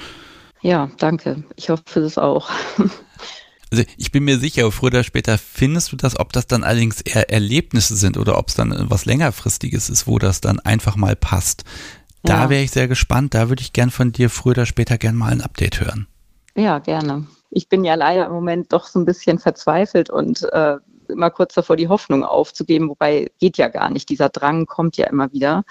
Ja, 0.63 0.89
danke. 0.97 1.43
Ich 1.55 1.69
hoffe 1.69 2.01
das 2.01 2.17
auch. 2.17 2.49
Also 3.71 3.85
ich 3.97 4.11
bin 4.11 4.23
mir 4.23 4.37
sicher, 4.37 4.71
früher 4.71 4.89
oder 4.89 5.03
später 5.03 5.39
findest 5.39 5.91
du 5.91 5.95
das, 5.95 6.19
ob 6.19 6.31
das 6.31 6.45
dann 6.45 6.63
allerdings 6.63 7.01
eher 7.01 7.31
Erlebnisse 7.31 7.95
sind 7.95 8.17
oder 8.19 8.37
ob 8.37 8.49
es 8.49 8.53
dann 8.53 8.71
was 8.91 9.05
längerfristiges 9.05 9.89
ist, 9.89 10.05
wo 10.05 10.19
das 10.19 10.41
dann 10.41 10.59
einfach 10.59 10.95
mal 10.95 11.15
passt. 11.15 11.63
Da 12.21 12.43
ja. 12.43 12.49
wäre 12.51 12.61
ich 12.61 12.69
sehr 12.69 12.87
gespannt. 12.87 13.33
Da 13.33 13.49
würde 13.49 13.63
ich 13.63 13.73
gern 13.73 13.89
von 13.89 14.11
dir 14.11 14.29
früher 14.29 14.51
oder 14.51 14.65
später 14.67 14.99
gern 14.99 15.15
mal 15.15 15.31
ein 15.31 15.41
Update 15.41 15.81
hören. 15.81 16.05
Ja, 16.53 16.77
gerne. 16.77 17.25
Ich 17.49 17.67
bin 17.67 17.83
ja 17.83 17.95
leider 17.95 18.27
im 18.27 18.33
Moment 18.33 18.71
doch 18.71 18.85
so 18.85 18.99
ein 18.99 19.05
bisschen 19.05 19.39
verzweifelt 19.39 20.11
und 20.11 20.43
äh, 20.51 20.77
immer 21.07 21.31
kurz 21.31 21.55
davor, 21.55 21.75
die 21.75 21.87
Hoffnung 21.87 22.23
aufzugeben, 22.23 22.89
wobei 22.89 23.31
geht 23.39 23.57
ja 23.57 23.69
gar 23.69 23.89
nicht. 23.89 24.07
Dieser 24.07 24.29
Drang 24.29 24.67
kommt 24.67 24.97
ja 24.97 25.07
immer 25.07 25.33
wieder 25.33 25.63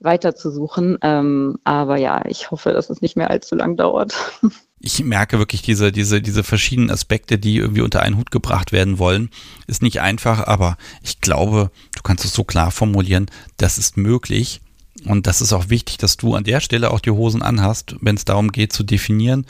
weiterzusuchen. 0.00 0.98
Ähm, 1.02 1.58
aber 1.64 1.96
ja, 1.96 2.24
ich 2.26 2.50
hoffe, 2.50 2.72
dass 2.72 2.90
es 2.90 3.00
nicht 3.00 3.16
mehr 3.16 3.30
allzu 3.30 3.54
lang 3.54 3.76
dauert. 3.76 4.14
Ich 4.78 5.02
merke 5.02 5.38
wirklich 5.38 5.62
diese, 5.62 5.90
diese, 5.90 6.20
diese 6.20 6.44
verschiedenen 6.44 6.90
Aspekte, 6.90 7.38
die 7.38 7.56
irgendwie 7.56 7.80
unter 7.80 8.02
einen 8.02 8.18
Hut 8.18 8.30
gebracht 8.30 8.72
werden 8.72 8.98
wollen. 8.98 9.30
Ist 9.66 9.82
nicht 9.82 10.02
einfach, 10.02 10.46
aber 10.46 10.76
ich 11.02 11.22
glaube, 11.22 11.70
du 11.96 12.02
kannst 12.02 12.26
es 12.26 12.34
so 12.34 12.44
klar 12.44 12.70
formulieren, 12.70 13.26
das 13.56 13.78
ist 13.78 13.96
möglich. 13.96 14.60
Und 15.06 15.26
das 15.26 15.40
ist 15.40 15.54
auch 15.54 15.70
wichtig, 15.70 15.96
dass 15.96 16.18
du 16.18 16.34
an 16.34 16.44
der 16.44 16.60
Stelle 16.60 16.90
auch 16.90 17.00
die 17.00 17.10
Hosen 17.10 17.42
anhast, 17.42 17.96
wenn 18.02 18.16
es 18.16 18.26
darum 18.26 18.52
geht 18.52 18.72
zu 18.74 18.84
definieren, 18.84 19.46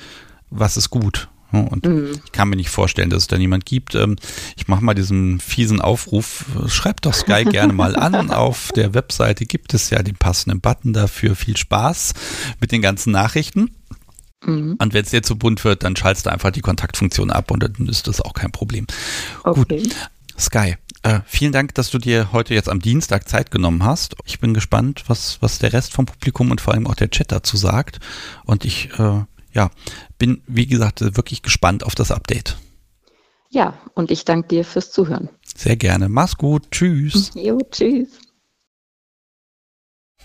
was 0.48 0.76
ist 0.76 0.90
gut 0.90 1.28
und 1.52 1.86
mhm. 1.86 2.20
ich 2.24 2.32
kann 2.32 2.48
mir 2.48 2.56
nicht 2.56 2.70
vorstellen, 2.70 3.10
dass 3.10 3.22
es 3.22 3.26
da 3.28 3.38
niemand 3.38 3.66
gibt. 3.66 3.94
Ähm, 3.94 4.16
ich 4.56 4.68
mache 4.68 4.84
mal 4.84 4.94
diesen 4.94 5.40
fiesen 5.40 5.80
Aufruf. 5.80 6.44
Schreibt 6.68 7.06
doch 7.06 7.14
Sky 7.14 7.44
gerne 7.50 7.72
mal 7.72 7.96
an. 7.96 8.30
Auf 8.30 8.72
der 8.74 8.94
Webseite 8.94 9.46
gibt 9.46 9.74
es 9.74 9.90
ja 9.90 10.02
den 10.02 10.16
passenden 10.16 10.60
Button 10.60 10.92
dafür. 10.92 11.36
Viel 11.36 11.56
Spaß 11.56 12.14
mit 12.60 12.72
den 12.72 12.82
ganzen 12.82 13.12
Nachrichten. 13.12 13.70
Mhm. 14.44 14.76
Und 14.78 14.94
wenn 14.94 15.04
es 15.04 15.10
dir 15.10 15.22
zu 15.22 15.36
bunt 15.36 15.64
wird, 15.64 15.84
dann 15.84 15.96
schaltest 15.96 16.26
du 16.26 16.30
einfach 16.30 16.50
die 16.50 16.60
Kontaktfunktion 16.60 17.30
ab 17.30 17.50
und 17.50 17.62
dann 17.62 17.88
ist 17.88 18.06
das 18.06 18.20
auch 18.20 18.34
kein 18.34 18.52
Problem. 18.52 18.86
Okay. 19.44 19.82
Gut. 19.82 19.96
Sky, 20.38 20.76
äh, 21.02 21.20
vielen 21.26 21.52
Dank, 21.52 21.74
dass 21.74 21.90
du 21.90 21.98
dir 21.98 22.32
heute 22.32 22.52
jetzt 22.52 22.68
am 22.68 22.80
Dienstag 22.80 23.28
Zeit 23.28 23.50
genommen 23.50 23.84
hast. 23.84 24.16
Ich 24.26 24.38
bin 24.38 24.52
gespannt, 24.52 25.04
was, 25.06 25.38
was 25.40 25.58
der 25.58 25.72
Rest 25.72 25.92
vom 25.92 26.04
Publikum 26.04 26.50
und 26.50 26.60
vor 26.60 26.74
allem 26.74 26.86
auch 26.86 26.94
der 26.94 27.10
Chat 27.10 27.32
dazu 27.32 27.56
sagt. 27.56 28.00
Und 28.44 28.64
ich 28.64 28.90
äh, 28.98 29.22
ja, 29.56 29.70
bin, 30.18 30.42
wie 30.46 30.66
gesagt, 30.66 31.00
wirklich 31.00 31.42
gespannt 31.42 31.82
auf 31.82 31.94
das 31.94 32.10
Update. 32.10 32.58
Ja, 33.48 33.74
und 33.94 34.10
ich 34.10 34.24
danke 34.24 34.48
dir 34.48 34.64
fürs 34.64 34.92
Zuhören. 34.92 35.30
Sehr 35.56 35.76
gerne. 35.76 36.08
Mach's 36.08 36.36
gut. 36.36 36.70
Tschüss. 36.70 37.30
Jo, 37.34 37.58
tschüss. 37.70 38.08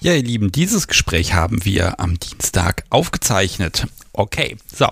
Ja, 0.02 0.14
ihr 0.14 0.24
Lieben, 0.24 0.52
dieses 0.52 0.88
Gespräch 0.88 1.34
haben 1.34 1.64
wir 1.64 2.00
am 2.00 2.20
Dienstag 2.20 2.84
aufgezeichnet. 2.90 3.88
Okay, 4.14 4.58
so. 4.76 4.88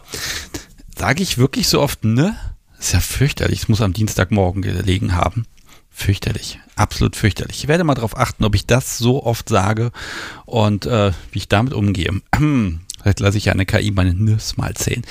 Sage 0.96 1.24
ich 1.24 1.38
wirklich 1.38 1.68
so 1.68 1.82
oft, 1.82 2.06
ne? 2.06 2.38
ist 2.80 2.94
ja 2.94 3.00
fürchterlich. 3.02 3.64
Es 3.64 3.68
muss 3.68 3.82
am 3.82 3.94
Dienstagmorgen 3.94 4.62
gelegen 4.62 5.16
haben. 5.16 5.46
Fürchterlich. 5.90 6.60
Absolut 6.76 7.18
fürchterlich. 7.18 7.64
Ich 7.64 7.68
werde 7.68 7.84
mal 7.84 7.96
darauf 7.96 8.16
achten, 8.16 8.46
ob 8.46 8.56
ich 8.56 8.66
das 8.66 8.98
so 8.98 9.24
oft 9.24 9.50
sage 9.50 9.92
und 10.46 10.86
äh, 10.86 11.12
wie 11.32 11.40
ich 11.40 11.50
damit 11.50 11.74
umgehe. 11.74 12.22
Vielleicht 13.02 13.20
lasse 13.20 13.38
ich 13.38 13.46
ja 13.46 13.54
eine 13.54 13.66
KI 13.66 13.92
meine 13.92 14.14
Nüsse 14.14 14.56
mal 14.58 14.74
zählen. 14.74 15.04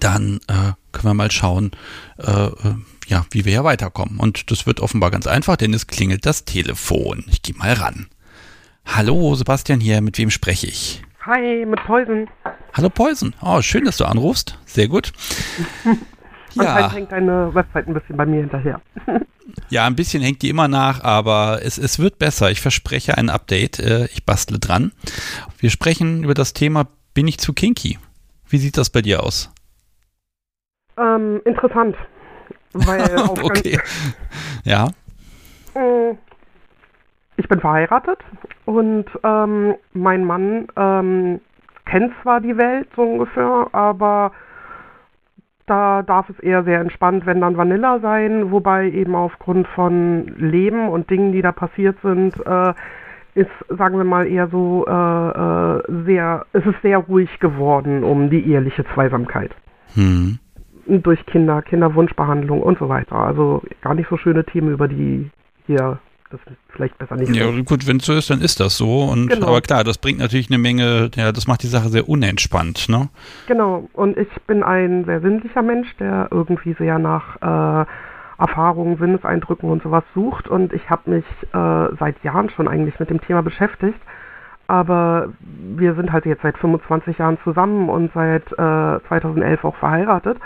dann 0.00 0.40
äh, 0.48 0.72
können 0.92 1.04
wir 1.04 1.14
mal 1.14 1.30
schauen, 1.30 1.70
äh, 2.18 2.46
äh, 2.46 2.74
ja, 3.06 3.24
wie 3.30 3.44
wir 3.44 3.52
hier 3.52 3.64
weiterkommen. 3.64 4.18
Und 4.18 4.50
das 4.50 4.66
wird 4.66 4.80
offenbar 4.80 5.10
ganz 5.10 5.26
einfach, 5.26 5.56
denn 5.56 5.74
es 5.74 5.86
klingelt 5.86 6.26
das 6.26 6.44
Telefon. 6.44 7.24
Ich 7.28 7.42
gehe 7.42 7.56
mal 7.56 7.72
ran. 7.72 8.08
Hallo, 8.84 9.34
Sebastian 9.34 9.80
hier, 9.80 10.00
mit 10.00 10.18
wem 10.18 10.30
spreche 10.30 10.66
ich? 10.66 11.02
Hi, 11.26 11.66
mit 11.66 11.82
Poison. 11.84 12.26
Hallo 12.72 12.88
Poison. 12.88 13.34
Oh, 13.42 13.60
schön, 13.60 13.84
dass 13.84 13.98
du 13.98 14.04
anrufst. 14.04 14.58
Sehr 14.64 14.88
gut. 14.88 15.12
ja. 16.54 16.90
Hängt 16.90 17.12
deine 17.12 17.54
Website 17.54 17.86
ein 17.86 17.94
bisschen 17.94 18.16
bei 18.16 18.24
mir 18.24 18.40
hinterher. 18.40 18.80
ja, 19.68 19.86
ein 19.86 19.94
bisschen 19.94 20.22
hängt 20.22 20.42
die 20.42 20.48
immer 20.48 20.68
nach, 20.68 21.02
aber 21.02 21.60
es, 21.62 21.76
es 21.76 21.98
wird 21.98 22.18
besser. 22.18 22.50
Ich 22.50 22.60
verspreche 22.60 23.18
ein 23.18 23.28
Update. 23.28 23.78
Äh, 23.78 24.06
ich 24.06 24.24
bastle 24.24 24.58
dran. 24.58 24.92
Wir 25.58 25.70
sprechen 25.70 26.24
über 26.24 26.34
das 26.34 26.54
Thema, 26.54 26.88
bin 27.12 27.28
ich 27.28 27.38
zu 27.38 27.52
kinky? 27.52 27.98
Wie 28.48 28.58
sieht 28.58 28.78
das 28.78 28.88
bei 28.88 29.02
dir 29.02 29.22
aus? 29.22 29.50
Ähm, 30.98 31.40
interessant. 31.44 31.96
Weil 32.72 33.16
okay. 33.42 33.78
ja. 34.64 34.88
Äh, 35.74 36.14
ich 37.36 37.48
bin 37.48 37.60
verheiratet 37.60 38.18
und 38.64 39.06
ähm, 39.22 39.74
mein 39.92 40.24
Mann 40.24 40.66
ähm, 40.76 41.40
kennt 41.86 42.12
zwar 42.22 42.40
die 42.40 42.56
Welt 42.56 42.88
so 42.96 43.02
ungefähr, 43.02 43.68
aber 43.72 44.32
da 45.66 46.02
darf 46.02 46.28
es 46.30 46.38
eher 46.40 46.64
sehr 46.64 46.80
entspannt, 46.80 47.26
wenn 47.26 47.40
dann 47.40 47.56
Vanilla 47.56 48.00
sein, 48.00 48.50
wobei 48.50 48.90
eben 48.90 49.14
aufgrund 49.14 49.68
von 49.68 50.34
Leben 50.38 50.88
und 50.88 51.10
Dingen, 51.10 51.30
die 51.32 51.42
da 51.42 51.52
passiert 51.52 51.96
sind, 52.02 52.34
äh, 52.44 52.74
ist, 53.34 53.50
sagen 53.68 53.98
wir 53.98 54.04
mal, 54.04 54.26
eher 54.26 54.48
so 54.48 54.84
äh, 54.88 54.90
äh, 54.90 56.04
sehr, 56.06 56.44
es 56.52 56.66
ist 56.66 56.82
sehr 56.82 56.98
ruhig 56.98 57.38
geworden 57.38 58.02
um 58.02 58.30
die 58.30 58.50
eheliche 58.50 58.84
Zweisamkeit. 58.94 59.54
Hm 59.94 60.40
durch 60.88 61.24
Kinder, 61.26 61.62
Kinderwunschbehandlung 61.62 62.62
und 62.62 62.78
so 62.78 62.88
weiter. 62.88 63.16
Also 63.16 63.62
gar 63.82 63.94
nicht 63.94 64.08
so 64.08 64.16
schöne 64.16 64.44
Themen, 64.44 64.72
über 64.72 64.88
die 64.88 65.30
hier 65.66 65.98
das 66.30 66.40
vielleicht 66.68 66.98
besser 66.98 67.16
nicht. 67.16 67.34
Ja, 67.34 67.46
gut, 67.62 67.86
wenn 67.86 67.98
es 67.98 68.06
so 68.06 68.12
ist, 68.12 68.30
dann 68.30 68.40
ist 68.40 68.60
das 68.60 68.76
so. 68.76 69.04
Und 69.04 69.28
genau. 69.28 69.48
aber 69.48 69.60
klar, 69.60 69.84
das 69.84 69.98
bringt 69.98 70.18
natürlich 70.18 70.50
eine 70.50 70.58
Menge, 70.58 71.10
ja, 71.14 71.32
das 71.32 71.46
macht 71.46 71.62
die 71.62 71.68
Sache 71.68 71.88
sehr 71.88 72.08
unentspannt, 72.08 72.88
ne? 72.88 73.08
Genau. 73.46 73.88
Und 73.92 74.16
ich 74.16 74.28
bin 74.46 74.62
ein 74.62 75.04
sehr 75.04 75.20
sinnlicher 75.20 75.62
Mensch, 75.62 75.88
der 75.98 76.28
irgendwie 76.30 76.74
sehr 76.74 76.98
nach 76.98 77.36
äh, 77.40 77.86
Erfahrungen, 78.38 78.98
Sinneseindrücken 78.98 79.70
und 79.70 79.82
sowas 79.82 80.04
sucht. 80.14 80.48
Und 80.48 80.72
ich 80.72 80.90
habe 80.90 81.10
mich 81.10 81.24
äh, 81.54 81.96
seit 81.98 82.22
Jahren 82.22 82.50
schon 82.50 82.68
eigentlich 82.68 82.98
mit 83.00 83.10
dem 83.10 83.20
Thema 83.20 83.42
beschäftigt. 83.42 83.98
Aber 84.66 85.32
wir 85.40 85.94
sind 85.94 86.12
halt 86.12 86.26
jetzt 86.26 86.42
seit 86.42 86.58
25 86.58 87.16
Jahren 87.16 87.38
zusammen 87.42 87.88
und 87.88 88.12
seit 88.12 88.46
äh, 88.52 89.00
2011 89.08 89.64
auch 89.64 89.76
verheiratet. 89.76 90.36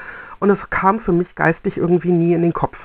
Und 0.42 0.50
es 0.50 0.58
kam 0.70 0.98
für 0.98 1.12
mich 1.12 1.32
geistig 1.36 1.76
irgendwie 1.76 2.10
nie 2.10 2.34
in 2.34 2.42
den 2.42 2.52
Kopf. 2.52 2.76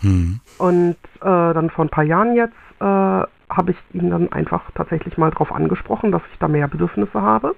Hm. 0.00 0.40
Und 0.58 0.96
äh, 1.20 1.54
dann 1.54 1.70
vor 1.70 1.84
ein 1.84 1.88
paar 1.88 2.02
Jahren 2.02 2.34
jetzt 2.34 2.56
äh, 2.80 2.84
habe 2.84 3.68
ich 3.68 3.76
ihn 3.92 4.10
dann 4.10 4.32
einfach 4.32 4.60
tatsächlich 4.74 5.16
mal 5.16 5.30
darauf 5.30 5.52
angesprochen, 5.52 6.10
dass 6.10 6.22
ich 6.32 6.38
da 6.40 6.48
mehr 6.48 6.66
Bedürfnisse 6.66 7.22
habe. 7.22 7.54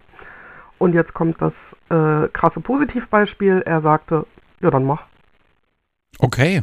Und 0.77 0.93
jetzt 0.93 1.15
kommt 1.15 1.41
das 1.41 1.55
äh, 1.89 2.29
krasse 2.29 2.61
Positivbeispiel. 2.61 3.63
Er 3.65 3.81
sagte, 3.81 4.27
ja, 4.61 4.71
dann 4.71 4.85
mach. 4.85 5.05
Okay. 6.19 6.63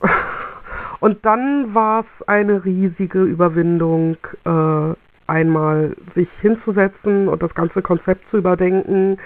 Und 1.00 1.22
dann 1.26 1.74
war 1.74 2.00
es 2.00 2.28
eine 2.28 2.64
riesige 2.64 3.22
Überwindung, 3.24 4.16
äh, 4.46 4.94
einmal 5.26 5.94
sich 6.14 6.28
hinzusetzen 6.40 7.28
und 7.28 7.40
das 7.40 7.54
ganze 7.54 7.82
Konzept 7.82 8.28
zu 8.30 8.38
überdenken 8.38 9.18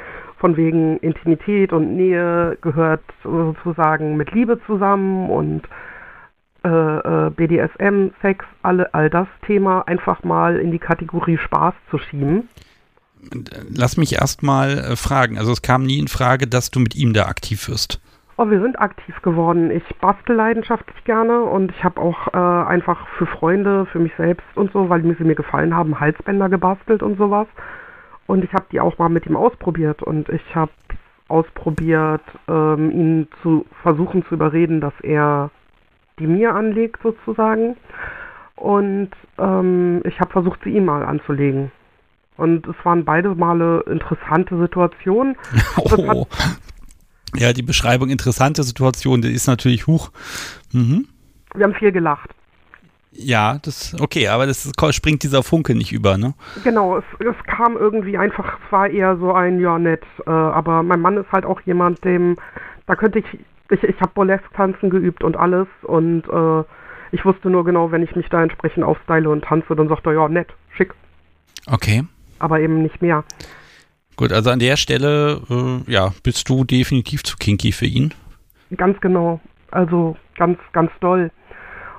von 0.44 0.58
wegen 0.58 0.98
Intimität 0.98 1.72
und 1.72 1.96
Nähe 1.96 2.58
gehört 2.60 3.00
sozusagen 3.22 4.18
mit 4.18 4.32
Liebe 4.32 4.60
zusammen 4.66 5.30
und 5.30 5.62
äh, 6.62 6.68
äh 6.68 7.30
BDSM, 7.30 8.10
Sex, 8.20 8.44
alle, 8.60 8.92
all 8.92 9.08
das 9.08 9.26
Thema 9.46 9.88
einfach 9.88 10.22
mal 10.22 10.58
in 10.58 10.70
die 10.70 10.78
Kategorie 10.78 11.38
Spaß 11.38 11.72
zu 11.90 11.96
schieben. 11.96 12.50
Lass 13.74 13.96
mich 13.96 14.16
erst 14.16 14.42
mal 14.42 14.72
äh, 14.72 14.96
fragen. 14.96 15.38
Also 15.38 15.50
es 15.50 15.62
kam 15.62 15.84
nie 15.84 15.98
in 15.98 16.08
Frage, 16.08 16.46
dass 16.46 16.70
du 16.70 16.78
mit 16.78 16.94
ihm 16.94 17.14
da 17.14 17.24
aktiv 17.24 17.66
wirst. 17.70 18.02
Oh, 18.36 18.50
wir 18.50 18.60
sind 18.60 18.78
aktiv 18.78 19.22
geworden. 19.22 19.70
Ich 19.70 19.96
bastel 19.98 20.36
leidenschaftlich 20.36 21.04
gerne 21.04 21.40
und 21.40 21.70
ich 21.70 21.82
habe 21.82 21.98
auch 22.02 22.34
äh, 22.34 22.68
einfach 22.68 23.08
für 23.16 23.24
Freunde, 23.24 23.86
für 23.86 23.98
mich 23.98 24.12
selbst 24.18 24.44
und 24.56 24.70
so, 24.74 24.90
weil 24.90 25.00
mir 25.04 25.14
sie 25.14 25.24
mir 25.24 25.36
gefallen 25.36 25.74
haben, 25.74 26.00
Halsbänder 26.00 26.50
gebastelt 26.50 27.02
und 27.02 27.16
sowas. 27.16 27.46
Und 28.26 28.44
ich 28.44 28.52
habe 28.52 28.64
die 28.72 28.80
auch 28.80 28.98
mal 28.98 29.08
mit 29.08 29.26
ihm 29.26 29.36
ausprobiert 29.36 30.02
und 30.02 30.28
ich 30.28 30.54
habe 30.54 30.72
ausprobiert, 31.28 32.22
ähm, 32.48 32.90
ihn 32.90 33.28
zu 33.42 33.66
versuchen 33.82 34.24
zu 34.26 34.34
überreden, 34.34 34.80
dass 34.80 34.94
er 35.02 35.50
die 36.18 36.26
mir 36.26 36.54
anlegt 36.54 37.00
sozusagen. 37.02 37.76
Und 38.56 39.10
ähm, 39.38 40.02
ich 40.04 40.20
habe 40.20 40.30
versucht, 40.30 40.60
sie 40.64 40.70
ihm 40.70 40.84
mal 40.84 41.04
anzulegen. 41.04 41.72
Und 42.36 42.66
es 42.66 42.76
waren 42.84 43.04
beide 43.04 43.34
Male 43.34 43.84
interessante 43.86 44.58
Situationen. 44.58 45.36
Oh. 45.76 46.26
Ja, 47.36 47.52
die 47.52 47.62
Beschreibung 47.62 48.10
interessante 48.10 48.62
Situation, 48.62 49.20
die 49.20 49.32
ist 49.32 49.48
natürlich 49.48 49.88
hoch. 49.88 50.12
Mhm. 50.72 51.08
Wir 51.54 51.64
haben 51.64 51.74
viel 51.74 51.90
gelacht. 51.90 52.30
Ja, 53.16 53.58
das 53.62 53.94
okay, 54.00 54.28
aber 54.28 54.46
das 54.46 54.70
springt 54.90 55.22
dieser 55.22 55.42
Funke 55.42 55.74
nicht 55.74 55.92
über, 55.92 56.18
ne? 56.18 56.34
Genau, 56.64 56.98
es, 56.98 57.04
es 57.20 57.46
kam 57.46 57.76
irgendwie 57.76 58.18
einfach, 58.18 58.58
es 58.64 58.72
war 58.72 58.88
eher 58.88 59.16
so 59.18 59.32
ein 59.32 59.60
ja 59.60 59.78
nett, 59.78 60.02
äh, 60.26 60.30
aber 60.30 60.82
mein 60.82 61.00
Mann 61.00 61.16
ist 61.16 61.30
halt 61.30 61.44
auch 61.44 61.60
jemand, 61.62 62.04
dem 62.04 62.36
da 62.86 62.96
könnte 62.96 63.20
ich 63.20 63.26
ich, 63.70 63.82
ich 63.82 64.00
habe 64.00 64.12
Burlesque-Tanzen 64.14 64.90
geübt 64.90 65.24
und 65.24 65.36
alles 65.36 65.66
und 65.82 66.24
äh, 66.28 66.64
ich 67.12 67.24
wusste 67.24 67.48
nur 67.48 67.64
genau, 67.64 67.92
wenn 67.92 68.02
ich 68.02 68.16
mich 68.16 68.28
da 68.28 68.42
entsprechend 68.42 68.84
aufstyle 68.84 69.28
und 69.30 69.44
tanze, 69.44 69.76
dann 69.76 69.88
sagt 69.88 70.06
er 70.06 70.14
ja 70.14 70.28
nett, 70.28 70.48
schick. 70.76 70.92
Okay. 71.66 72.04
Aber 72.38 72.60
eben 72.60 72.82
nicht 72.82 73.00
mehr. 73.00 73.24
Gut, 74.16 74.32
also 74.32 74.50
an 74.50 74.58
der 74.58 74.76
Stelle, 74.76 75.40
äh, 75.48 75.90
ja, 75.90 76.12
bist 76.22 76.48
du 76.48 76.64
definitiv 76.64 77.22
zu 77.22 77.36
kinky 77.36 77.72
für 77.72 77.86
ihn. 77.86 78.12
Ganz 78.76 79.00
genau. 79.00 79.40
Also 79.70 80.16
ganz, 80.36 80.58
ganz 80.72 80.90
doll. 81.00 81.30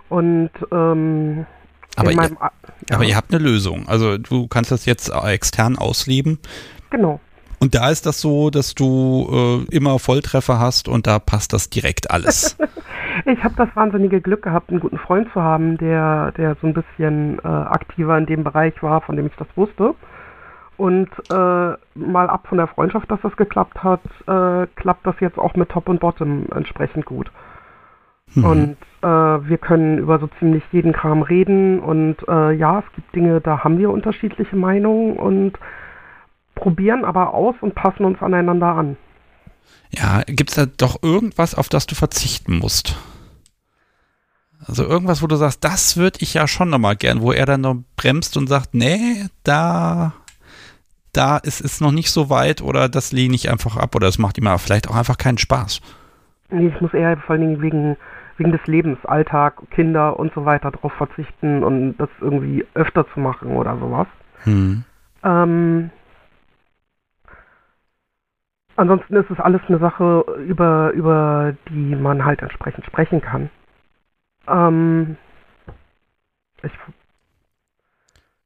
Und 0.10 0.52
ähm, 0.72 1.46
aber, 1.96 2.12
ihr, 2.12 2.22
ja. 2.22 2.52
aber 2.92 3.04
ihr 3.06 3.16
habt 3.16 3.34
eine 3.34 3.44
Lösung. 3.44 3.88
Also 3.88 4.18
du 4.18 4.48
kannst 4.48 4.72
das 4.72 4.86
jetzt 4.86 5.10
extern 5.10 5.78
ausleben. 5.78 6.40
Genau. 6.90 7.20
Und 7.60 7.74
da 7.74 7.90
ist 7.90 8.06
das 8.06 8.22
so, 8.22 8.50
dass 8.50 8.76
du 8.76 9.66
äh, 9.72 9.76
immer 9.76 9.98
Volltreffer 9.98 10.60
hast 10.60 10.88
und 10.88 11.08
da 11.08 11.20
passt 11.20 11.54
das 11.54 11.70
direkt 11.70 12.12
alles. 12.12 12.58
ich 13.26 13.44
habe 13.44 13.56
das 13.58 13.70
wahnsinnige 13.76 14.22
Glück 14.22 14.44
gehabt, 14.44 14.70
einen 14.70 14.80
guten 14.80 14.98
Freund 14.98 15.32
zu 15.34 15.42
haben, 15.42 15.78
der, 15.78 16.32
der 16.34 16.56
so 16.62 16.68
ein 16.68 16.74
bisschen 16.74 17.40
äh, 17.40 17.48
aktiver 17.48 18.18
in 18.18 18.26
dem 18.26 18.44
Bereich 18.44 18.74
war, 18.84 19.02
von 19.02 19.16
dem 19.16 19.28
ich 19.28 19.36
das 19.38 19.48
wusste. 19.56 19.96
Und 20.78 21.10
äh, 21.32 21.34
mal 21.34 22.30
ab 22.30 22.48
von 22.50 22.58
der 22.58 22.68
Freundschaft, 22.68 23.10
dass 23.10 23.22
das 23.22 23.36
geklappt 23.38 23.82
hat, 23.82 24.02
äh, 24.28 24.68
klappt 24.76 25.08
das 25.08 25.16
jetzt 25.22 25.40
auch 25.40 25.56
mit 25.56 25.70
Top 25.70 25.88
und 25.88 26.02
Bottom 26.02 26.48
entsprechend 26.54 27.06
gut. 27.06 27.32
Mhm. 28.36 28.46
Und 28.46 28.78
äh, 29.02 29.08
wir 29.08 29.58
können 29.58 29.98
über 29.98 30.20
so 30.20 30.28
ziemlich 30.40 30.64
jeden 30.72 30.94
Kram 30.94 31.22
reden 31.22 31.80
und 31.80 32.18
äh, 32.28 32.52
ja, 32.52 32.80
es 32.80 32.96
gibt 32.96 33.16
Dinge, 33.16 33.42
da 33.42 33.64
haben 33.64 33.78
wir 33.78 33.90
unterschiedliche 33.90 34.56
Meinungen 34.56 35.18
und 35.18 35.54
probieren 36.56 37.06
aber 37.06 37.34
aus 37.34 37.56
und 37.62 37.76
passen 37.76 38.06
uns 38.06 38.22
aneinander 38.22 38.68
an. 38.68 38.98
Ja, 39.92 40.22
gibt 40.26 40.50
es 40.50 40.56
da 40.56 40.66
doch 40.66 41.02
irgendwas, 41.04 41.56
auf 41.56 41.70
das 41.70 41.86
du 41.86 41.96
verzichten 41.96 42.58
musst? 42.58 42.98
Also 44.68 44.84
irgendwas, 44.84 45.22
wo 45.22 45.28
du 45.28 45.36
sagst, 45.36 45.64
das 45.64 45.96
würde 45.98 46.20
ich 46.22 46.34
ja 46.34 46.48
schon 46.48 46.70
nochmal 46.70 46.96
gern, 46.96 47.22
wo 47.22 47.32
er 47.32 47.46
dann 47.46 47.62
noch 47.62 47.78
bremst 47.98 48.36
und 48.36 48.48
sagt, 48.48 48.74
nee, 48.74 49.26
da, 49.44 50.14
da 51.14 51.38
ist 51.38 51.62
es 51.62 51.82
noch 51.82 51.92
nicht 51.92 52.10
so 52.10 52.30
weit 52.30 52.62
oder 52.62 52.90
das 52.90 53.12
lehne 53.12 53.36
ich 53.36 53.50
einfach 53.52 53.78
ab 53.78 53.96
oder 53.96 54.08
es 54.08 54.18
macht 54.18 54.38
ihm 54.38 54.50
vielleicht 54.58 54.90
auch 54.90 54.96
einfach 54.96 55.18
keinen 55.18 55.38
Spaß. 55.38 55.82
Nee, 56.50 56.68
ich 56.68 56.82
muss 56.82 56.94
eher 56.94 57.18
vor 57.18 57.32
allen 57.32 57.42
Dingen 57.42 57.62
wegen, 57.62 57.98
wegen 58.38 58.52
des 58.52 58.66
Lebens, 58.68 59.04
Alltag, 59.06 59.62
Kinder 59.72 60.20
und 60.20 60.34
so 60.34 60.46
weiter 60.46 60.72
darauf 60.72 60.94
verzichten 60.94 61.64
und 61.64 61.98
das 61.98 62.10
irgendwie 62.20 62.66
öfter 62.74 63.06
zu 63.14 63.20
machen 63.20 63.56
oder 63.56 63.78
sowas. 63.78 64.08
Hm. 64.44 64.84
Ähm, 65.24 65.90
ansonsten 68.76 69.16
ist 69.16 69.30
es 69.30 69.40
alles 69.40 69.62
eine 69.68 69.80
Sache, 69.80 70.26
über, 70.48 70.92
über 70.92 71.56
die 71.70 71.96
man 71.96 72.26
halt 72.26 72.42
entsprechend 72.42 72.86
sprechen 72.86 73.22
kann. 73.22 73.50
Ähm, 74.48 75.18
ich, 76.62 76.72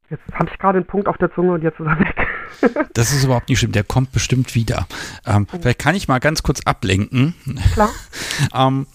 jetzt 0.08 0.22
habe 0.34 0.50
ich 0.50 0.58
gerade 0.58 0.78
einen 0.78 0.86
Punkt 0.86 1.08
auf 1.08 1.18
der 1.18 1.32
Zunge 1.34 1.52
und 1.52 1.62
jetzt 1.62 1.80
ist 1.80 1.86
er 1.86 1.98
weg. 1.98 2.26
das 2.94 3.12
ist 3.12 3.24
überhaupt 3.24 3.48
nicht 3.48 3.58
schlimm, 3.58 3.72
der 3.72 3.84
kommt 3.84 4.12
bestimmt 4.12 4.54
wieder. 4.54 4.86
Ähm, 5.26 5.46
oh. 5.52 5.58
Vielleicht 5.60 5.78
kann 5.80 5.94
ich 5.94 6.08
mal 6.08 6.20
ganz 6.20 6.42
kurz 6.42 6.60
ablenken. 6.64 7.34
Klar. 7.74 7.90
ähm, 8.54 8.86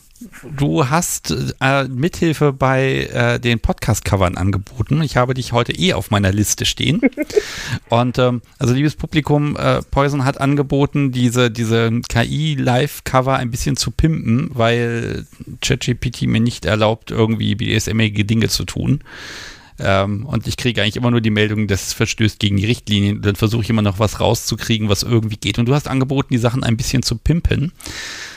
Du 0.56 0.90
hast 0.90 1.36
äh, 1.60 1.90
Mithilfe 1.90 2.54
bei 2.54 3.10
äh, 3.12 3.38
den 3.38 3.60
Podcast-Covern 3.60 4.38
angeboten. 4.38 5.02
Ich 5.02 5.18
habe 5.18 5.34
dich 5.34 5.52
heute 5.52 5.74
eh 5.74 5.92
auf 5.92 6.10
meiner 6.10 6.32
Liste 6.32 6.66
stehen. 6.66 7.02
Und 7.90 8.18
ähm, 8.18 8.42
also 8.58 8.74
liebes 8.74 8.96
Publikum, 8.96 9.58
äh, 9.58 9.82
Poison 9.82 10.24
hat 10.24 10.40
angeboten, 10.40 11.12
diese, 11.12 11.52
diese 11.52 12.00
KI-Live-Cover 12.08 13.36
ein 13.36 13.52
bisschen 13.52 13.76
zu 13.76 13.92
pimpen, 13.92 14.52
weil 14.54 15.26
ChatGPT 15.62 16.24
mir 16.28 16.40
nicht 16.40 16.64
erlaubt, 16.64 17.12
irgendwie 17.12 17.56
BDSM-ige 17.56 18.24
Dinge 18.24 18.48
zu 18.48 18.64
tun. 18.64 19.02
Ähm, 19.80 20.26
und 20.26 20.48
ich 20.48 20.56
kriege 20.56 20.82
eigentlich 20.82 20.96
immer 20.96 21.12
nur 21.12 21.20
die 21.20 21.30
Meldung, 21.30 21.68
das 21.68 21.92
verstößt 21.92 22.40
gegen 22.40 22.56
die 22.56 22.66
Richtlinien. 22.66 23.22
Dann 23.22 23.36
versuche 23.36 23.64
ich 23.64 23.70
immer 23.70 23.82
noch 23.82 24.00
was 24.00 24.22
rauszukriegen, 24.22 24.88
was 24.88 25.04
irgendwie 25.04 25.36
geht. 25.36 25.60
Und 25.60 25.66
du 25.66 25.76
hast 25.76 25.90
angeboten, 25.90 26.30
die 26.32 26.38
Sachen 26.38 26.64
ein 26.64 26.78
bisschen 26.78 27.04
zu 27.04 27.18
pimpen. 27.18 27.74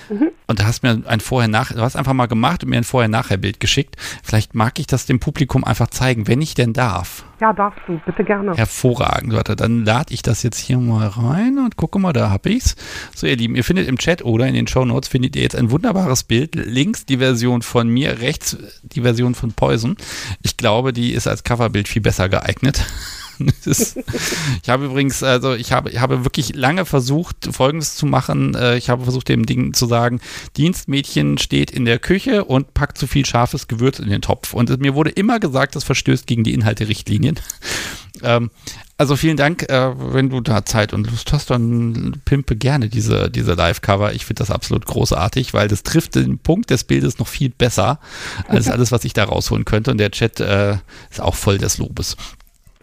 Mhm. 0.09 0.31
Und 0.47 0.61
da 0.61 0.67
hast 0.67 0.83
mir 0.83 1.03
ein 1.07 1.21
Vorher-Nach, 1.21 1.73
du 1.73 1.81
hast 1.81 1.97
einfach 1.97 2.13
mal 2.13 2.27
gemacht 2.27 2.65
und 2.65 2.71
mir 2.71 2.77
ein 2.77 2.85
Vorher-Nachher-Bild 2.85 3.61
geschickt. 3.61 3.97
Vielleicht 4.23 4.55
mag 4.55 4.79
ich 4.79 4.87
das 4.87 5.07
dem 5.07 5.21
Publikum 5.21 5.65
einfach 5.65 5.89
zeigen, 5.89 6.27
wenn 6.27 6.41
ich 6.41 6.55
denn 6.55 6.73
darf. 6.73 7.25
Ja, 7.41 7.53
darfst 7.53 7.81
du, 7.87 8.01
bitte 8.05 8.25
gerne. 8.25 8.55
Hervorragend. 8.57 9.33
Warte, 9.33 9.55
dann 9.55 9.85
lade 9.85 10.13
ich 10.13 10.23
das 10.23 10.43
jetzt 10.43 10.59
hier 10.59 10.79
mal 10.79 11.07
rein 11.07 11.59
und 11.59 11.77
gucke 11.77 11.99
mal, 11.99 12.13
da 12.13 12.31
habe 12.31 12.51
ich's. 12.51 12.75
So, 13.15 13.27
ihr 13.27 13.37
Lieben, 13.37 13.55
ihr 13.55 13.65
findet 13.65 13.87
im 13.89 13.99
Chat 13.99 14.25
oder 14.25 14.47
in 14.47 14.55
den 14.55 14.67
Show 14.67 14.85
Notes 14.85 15.09
findet 15.09 15.37
ihr 15.37 15.43
jetzt 15.43 15.57
ein 15.57 15.71
wunderbares 15.71 16.25
Bild. 16.25 16.55
Links 16.55 17.07
die 17.07 17.19
Version 17.19 17.63
von 17.63 17.89
mir, 17.89 18.21
rechts 18.21 18.57
die 18.83 19.03
Version 19.03 19.35
von 19.35 19.53
Poison. 19.53 19.97
Ich 20.43 20.57
glaube, 20.57 20.93
die 20.93 21.13
ist 21.13 21.29
als 21.29 21.45
Coverbild 21.45 21.87
viel 21.87 22.03
besser 22.03 22.29
geeignet. 22.29 22.85
ich 23.65 24.69
habe 24.69 24.87
übrigens, 24.87 25.23
also 25.23 25.55
ich 25.55 25.73
habe, 25.73 25.91
ich 25.91 25.99
habe 25.99 26.25
wirklich 26.25 26.55
lange 26.55 26.85
versucht, 26.85 27.49
Folgendes 27.53 27.97
zu 27.97 28.07
machen. 28.07 28.55
Äh, 28.55 28.77
ich 28.77 28.91
habe 28.91 29.05
versucht, 29.05 29.29
dem 29.29 29.47
Ding 29.47 29.75
zu 29.75 29.87
sagen, 29.87 30.21
Dienstmädchen 30.57 31.39
steht 31.39 31.71
in 31.71 31.85
der 31.85 31.99
Küche 31.99 32.45
und 32.45 32.75
packt 32.75 32.99
zu 32.99 33.07
viel 33.07 33.27
scharfes 33.27 33.69
Gewürz 33.69 33.99
in 33.99 34.09
den 34.09 34.23
Topf. 34.23 34.55
Und 34.55 34.81
mir 34.81 34.95
wurde 34.95 35.11
immer 35.11 35.41
gesagt, 35.41 35.77
das 35.77 35.85
verstößt 35.85 36.27
gegen 36.27 36.45
die 36.45 36.55
Inhalterichtlinien. 36.55 37.39
Ähm, 38.23 38.51
also 38.97 39.15
vielen 39.15 39.37
Dank, 39.37 39.71
äh, 39.71 39.93
wenn 40.13 40.29
du 40.29 40.41
da 40.41 40.65
Zeit 40.65 40.93
und 40.93 41.09
Lust 41.09 41.33
hast, 41.33 41.51
dann 41.51 42.21
pimpe 42.25 42.57
gerne 42.57 42.89
diese, 42.89 43.31
diese 43.31 43.55
Live-Cover. 43.55 44.13
Ich 44.13 44.27
finde 44.27 44.41
das 44.41 44.51
absolut 44.51 44.87
großartig, 44.87 45.55
weil 45.55 45.69
das 45.69 45.85
trifft 45.85 46.17
den 46.17 46.41
Punkt 46.41 46.71
des 46.71 46.83
Bildes 46.83 47.19
noch 47.21 47.29
viel 47.29 47.51
besser 47.51 48.01
als 48.49 48.69
alles, 48.71 48.91
was 48.91 49.05
ich 49.05 49.13
da 49.13 49.25
rausholen 49.25 49.65
könnte. 49.65 49.93
Und 49.93 49.99
der 49.99 50.11
Chat 50.11 50.41
äh, 50.41 50.79
ist 51.11 51.21
auch 51.21 51.37
voll 51.37 51.59
des 51.59 51.79
Lobes 51.79 52.17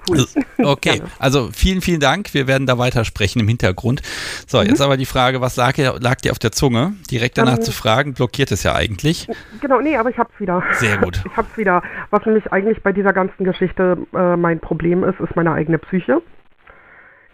cool. 0.09 0.19
Also, 0.57 0.71
okay, 0.71 1.01
also 1.19 1.49
vielen, 1.51 1.81
vielen 1.81 1.99
Dank. 1.99 2.33
Wir 2.33 2.47
werden 2.47 2.67
da 2.67 2.77
weitersprechen 2.77 3.41
im 3.41 3.47
Hintergrund. 3.47 4.01
So, 4.47 4.59
mhm. 4.59 4.67
jetzt 4.67 4.81
aber 4.81 4.97
die 4.97 5.05
Frage, 5.05 5.41
was 5.41 5.55
lag, 5.55 5.77
lag 5.77 6.15
dir 6.17 6.31
auf 6.31 6.39
der 6.39 6.51
Zunge? 6.51 6.93
Direkt 7.11 7.37
danach 7.37 7.57
um, 7.57 7.61
zu 7.61 7.71
fragen, 7.71 8.13
blockiert 8.13 8.51
es 8.51 8.63
ja 8.63 8.75
eigentlich. 8.75 9.27
Genau, 9.61 9.81
nee, 9.81 9.97
aber 9.97 10.09
ich 10.09 10.17
hab's 10.17 10.39
wieder. 10.39 10.63
Sehr 10.73 10.97
gut. 10.97 11.23
Ich 11.35 11.37
hab's 11.37 11.57
wieder. 11.57 11.81
Was 12.11 12.25
nämlich 12.25 12.51
eigentlich 12.53 12.81
bei 12.81 12.93
dieser 12.93 13.11
ganzen 13.11 13.43
Geschichte 13.43 13.97
äh, 14.13 14.37
mein 14.37 14.59
Problem 14.59 15.03
ist, 15.03 15.19
ist 15.19 15.35
meine 15.35 15.51
eigene 15.51 15.77
Psyche. 15.79 16.21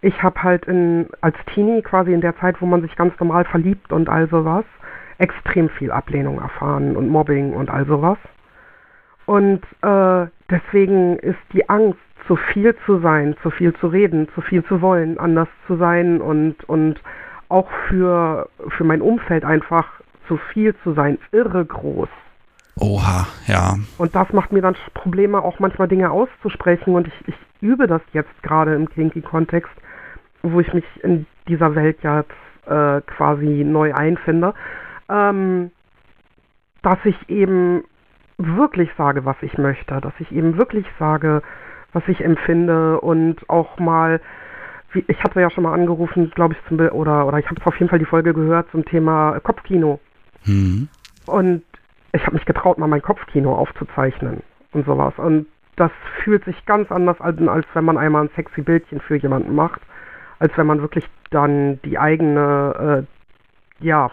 Ich 0.02 0.24
habe 0.24 0.42
halt 0.42 0.66
in, 0.66 1.08
als 1.22 1.36
Teenie 1.54 1.84
quasi 1.84 2.14
in 2.14 2.22
der 2.22 2.36
Zeit, 2.40 2.62
wo 2.62 2.66
man 2.66 2.82
sich 2.82 2.96
ganz 2.96 3.14
normal 3.20 3.46
verliebt 3.46 3.92
und 3.92 4.10
all 4.10 4.28
sowas, 4.30 4.66
extrem 5.20 5.70
viel 5.70 5.92
Ablehnung 5.92 6.40
erfahren 6.40 6.96
und 6.96 7.10
Mobbing 7.10 7.54
und 7.54 7.70
all 7.70 7.86
sowas. 7.86 8.18
Und 9.26 9.62
äh, 9.82 10.28
deswegen 10.50 11.18
ist 11.20 11.40
die 11.54 11.70
Angst 11.70 12.00
zu 12.28 12.36
viel 12.36 12.76
zu 12.86 13.00
sein, 13.00 13.36
zu 13.42 13.50
viel 13.50 13.74
zu 13.76 13.88
reden, 13.88 14.28
zu 14.36 14.42
viel 14.42 14.64
zu 14.66 14.82
wollen, 14.82 15.18
anders 15.18 15.48
zu 15.68 15.78
sein 15.78 16.22
und, 16.22 16.64
und 16.66 17.00
auch 17.50 17.70
für, 17.88 18.50
für 18.70 18.84
mein 18.84 19.02
Umfeld 19.02 19.44
einfach 19.44 19.86
zu 20.28 20.38
viel 20.38 20.76
zu 20.84 20.94
sein, 20.94 21.18
irre 21.32 21.66
groß. 21.66 22.10
Oha, 22.80 23.28
ja. 23.48 23.76
Und 23.98 24.16
das 24.16 24.32
macht 24.32 24.52
mir 24.52 24.62
dann 24.62 24.76
Probleme, 24.94 25.42
auch 25.44 25.60
manchmal 25.60 25.88
Dinge 25.88 26.10
auszusprechen 26.10 26.96
und 26.96 27.08
ich, 27.08 27.28
ich 27.28 27.36
übe 27.60 27.88
das 27.88 28.02
jetzt 28.14 28.42
gerade 28.44 28.74
im 28.76 28.90
Kinky-Kontext, 28.90 29.74
wo 30.42 30.60
ich 30.60 30.74
mich 30.74 30.86
in 31.04 31.26
dieser 31.48 31.76
Welt 31.76 31.98
jetzt 32.02 32.32
äh, 32.66 33.02
quasi 33.02 33.64
neu 33.66 33.94
einfinde, 33.94 34.54
ähm, 35.10 35.72
dass 36.82 36.98
ich 37.04 37.30
eben 37.30 37.84
wirklich 38.38 38.90
sage, 38.98 39.26
was 39.26 39.36
ich 39.42 39.58
möchte, 39.58 40.00
dass 40.02 40.14
ich 40.20 40.32
eben 40.32 40.58
wirklich 40.58 40.86
sage, 40.98 41.42
was 41.94 42.04
ich 42.08 42.24
empfinde 42.24 43.00
und 43.02 43.50
auch 43.50 43.80
mal, 43.80 44.22
wie, 44.92 45.04
ich 45.08 45.24
hatte 45.24 45.42
ja 45.42 45.50
schon 45.50 45.64
mal 45.64 45.74
angerufen, 45.74 46.32
glaube 46.34 46.54
ich, 46.54 46.68
zum, 46.68 46.80
oder, 46.80 47.28
oder 47.28 47.40
ich 47.40 47.50
habe 47.50 47.62
auf 47.66 47.78
jeden 47.80 47.90
Fall 47.90 48.00
die 48.00 48.06
Folge 48.06 48.34
gehört 48.34 48.70
zum 48.72 48.86
Thema 48.86 49.40
Kopfkino. 49.42 50.00
Mhm. 50.46 50.88
Und 51.26 51.64
ich 52.14 52.22
habe 52.24 52.34
mich 52.36 52.46
getraut, 52.46 52.78
mal 52.78 52.88
mein 52.88 53.02
Kopfkino 53.02 53.56
aufzuzeichnen 53.56 54.42
und 54.74 54.86
sowas. 54.86 55.14
Und 55.18 55.48
das 55.76 55.92
fühlt 56.24 56.44
sich 56.46 56.66
ganz 56.66 56.92
anders 56.92 57.20
an, 57.22 57.48
als 57.48 57.66
wenn 57.74 57.86
man 57.86 57.98
einmal 57.98 58.24
ein 58.24 58.30
sexy 58.36 58.62
Bildchen 58.62 59.00
für 59.00 59.16
jemanden 59.16 59.56
macht, 59.56 59.82
als 60.40 60.56
wenn 60.58 60.68
man 60.68 60.82
wirklich 60.82 61.06
dann 61.30 61.82
die 61.84 61.98
eigene, 61.98 63.06
äh, 63.82 63.86
ja, 63.86 64.12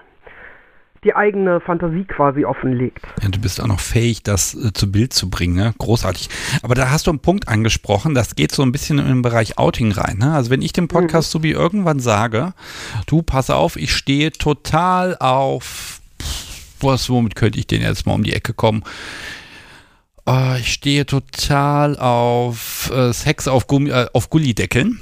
die 1.05 1.15
eigene 1.15 1.61
Fantasie 1.61 2.05
quasi 2.05 2.45
offenlegt. 2.45 3.07
Ja, 3.23 3.29
du 3.29 3.41
bist 3.41 3.61
auch 3.61 3.67
noch 3.67 3.81
fähig, 3.81 4.23
das 4.23 4.55
äh, 4.55 4.73
zu 4.73 4.91
Bild 4.91 5.13
zu 5.13 5.31
bringen, 5.31 5.57
ne? 5.57 5.75
Großartig. 5.79 6.29
Aber 6.63 6.75
da 6.75 6.91
hast 6.91 7.07
du 7.07 7.11
einen 7.11 7.21
Punkt 7.21 7.49
angesprochen, 7.49 8.15
das 8.15 8.37
geht 8.37 8.53
so 8.53 8.63
ein 8.63 8.73
bisschen 8.73 8.99
in 8.99 9.07
den 9.07 9.23
Bereich 9.23 9.59
Outing 9.59 9.93
rein. 9.93 10.19
Ne? 10.19 10.33
Also 10.33 10.51
wenn 10.51 10.63
ich 10.63 10.73
dem 10.73 10.89
Podcast 10.89 11.31
mhm. 11.31 11.39
so 11.39 11.43
wie 11.43 11.53
irgendwann 11.53 12.01
sage, 12.01 12.53
du 13.07 13.23
pass 13.23 13.51
auf, 13.51 13.77
ich 13.77 13.95
stehe 13.95 14.33
total 14.33 15.17
auf, 15.19 16.01
was, 16.81 17.11
womit 17.11 17.35
könnte 17.37 17.59
ich 17.59 17.67
denn 17.67 17.83
jetzt 17.83 18.07
mal 18.07 18.15
um 18.15 18.25
die 18.25 18.35
Ecke 18.35 18.53
kommen? 18.53 18.83
Oh, 20.27 20.55
ich 20.59 20.73
stehe 20.73 21.07
total 21.07 21.99
auf 21.99 22.91
äh, 22.95 23.13
Sex 23.15 23.49
auf, 23.49 23.67
Gummi, 23.67 23.91
äh, 23.91 24.09
auf 24.13 24.29
Gullideckeln. 24.29 25.01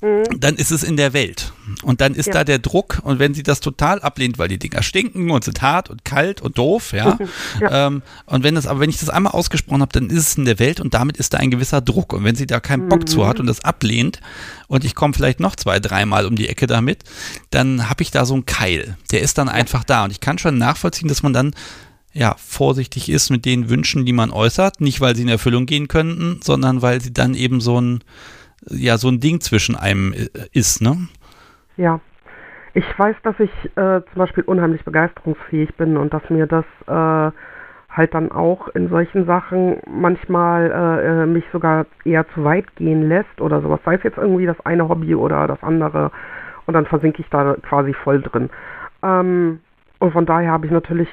Mhm. 0.00 0.38
dann 0.38 0.54
ist 0.54 0.70
es 0.70 0.82
in 0.84 0.96
der 0.96 1.12
Welt. 1.12 1.52
Und 1.82 2.00
dann 2.00 2.14
ist 2.14 2.26
ja. 2.26 2.34
da 2.34 2.44
der 2.44 2.58
Druck. 2.58 3.00
Und 3.02 3.18
wenn 3.18 3.34
sie 3.34 3.42
das 3.42 3.60
total 3.60 4.00
ablehnt, 4.00 4.38
weil 4.38 4.48
die 4.48 4.58
Dinger 4.58 4.82
stinken 4.82 5.30
und 5.30 5.44
sind 5.44 5.60
hart 5.60 5.90
und 5.90 6.04
kalt 6.04 6.40
und 6.40 6.56
doof, 6.56 6.92
ja. 6.92 7.18
ja. 7.60 7.86
Ähm, 7.86 8.02
und 8.26 8.44
wenn 8.44 8.54
das, 8.54 8.66
aber 8.66 8.80
wenn 8.80 8.90
ich 8.90 8.98
das 8.98 9.08
einmal 9.08 9.32
ausgesprochen 9.32 9.80
habe, 9.80 9.92
dann 9.92 10.08
ist 10.08 10.28
es 10.28 10.34
in 10.36 10.44
der 10.44 10.58
Welt 10.58 10.80
und 10.80 10.94
damit 10.94 11.16
ist 11.16 11.34
da 11.34 11.38
ein 11.38 11.50
gewisser 11.50 11.80
Druck. 11.80 12.12
Und 12.12 12.24
wenn 12.24 12.36
sie 12.36 12.46
da 12.46 12.60
keinen 12.60 12.88
Bock 12.88 13.00
mhm. 13.00 13.06
zu 13.06 13.26
hat 13.26 13.40
und 13.40 13.46
das 13.46 13.64
ablehnt 13.64 14.20
und 14.68 14.84
ich 14.84 14.94
komme 14.94 15.14
vielleicht 15.14 15.40
noch 15.40 15.56
zwei, 15.56 15.80
dreimal 15.80 16.26
um 16.26 16.36
die 16.36 16.48
Ecke 16.48 16.66
damit, 16.66 17.02
dann 17.50 17.90
habe 17.90 18.02
ich 18.02 18.10
da 18.10 18.24
so 18.24 18.34
einen 18.34 18.46
Keil. 18.46 18.96
Der 19.10 19.20
ist 19.20 19.38
dann 19.38 19.48
einfach 19.48 19.84
da. 19.84 20.04
Und 20.04 20.12
ich 20.12 20.20
kann 20.20 20.38
schon 20.38 20.58
nachvollziehen, 20.58 21.08
dass 21.08 21.22
man 21.22 21.32
dann 21.32 21.54
ja, 22.12 22.36
vorsichtig 22.38 23.08
ist 23.08 23.30
mit 23.30 23.44
den 23.44 23.68
Wünschen, 23.68 24.06
die 24.06 24.12
man 24.12 24.30
äußert. 24.30 24.80
Nicht, 24.80 25.00
weil 25.00 25.14
sie 25.14 25.22
in 25.22 25.28
Erfüllung 25.28 25.66
gehen 25.66 25.88
könnten, 25.88 26.40
sondern 26.42 26.82
weil 26.82 27.00
sie 27.00 27.12
dann 27.12 27.34
eben 27.34 27.60
so 27.60 27.80
ein, 27.80 28.02
ja 28.66 28.98
so 28.98 29.08
ein 29.08 29.20
Ding 29.20 29.40
zwischen 29.40 29.76
einem 29.76 30.12
äh, 30.12 30.28
ist, 30.52 30.80
ne? 30.80 31.08
Ja. 31.76 32.00
Ich 32.74 32.84
weiß, 32.98 33.16
dass 33.22 33.34
ich 33.40 33.50
äh, 33.76 34.02
zum 34.12 34.14
Beispiel 34.14 34.44
unheimlich 34.44 34.84
begeisterungsfähig 34.84 35.74
bin 35.76 35.96
und 35.96 36.12
dass 36.12 36.28
mir 36.30 36.46
das 36.46 36.64
äh, 36.86 37.32
halt 37.90 38.14
dann 38.14 38.30
auch 38.30 38.68
in 38.68 38.88
solchen 38.88 39.26
Sachen 39.26 39.78
manchmal 39.86 40.70
äh, 40.70 41.22
äh, 41.22 41.26
mich 41.26 41.44
sogar 41.52 41.86
eher 42.04 42.28
zu 42.34 42.44
weit 42.44 42.76
gehen 42.76 43.08
lässt 43.08 43.40
oder 43.40 43.62
sowas. 43.62 43.80
Sei 43.84 43.94
es 43.94 44.02
jetzt 44.02 44.18
irgendwie 44.18 44.46
das 44.46 44.60
eine 44.64 44.88
Hobby 44.88 45.14
oder 45.14 45.46
das 45.46 45.62
andere 45.62 46.12
und 46.66 46.74
dann 46.74 46.86
versinke 46.86 47.22
ich 47.22 47.28
da 47.30 47.56
quasi 47.68 47.94
voll 47.94 48.22
drin. 48.22 48.50
Ähm, 49.02 49.60
und 49.98 50.12
von 50.12 50.26
daher 50.26 50.52
habe 50.52 50.66
ich 50.66 50.72
natürlich 50.72 51.08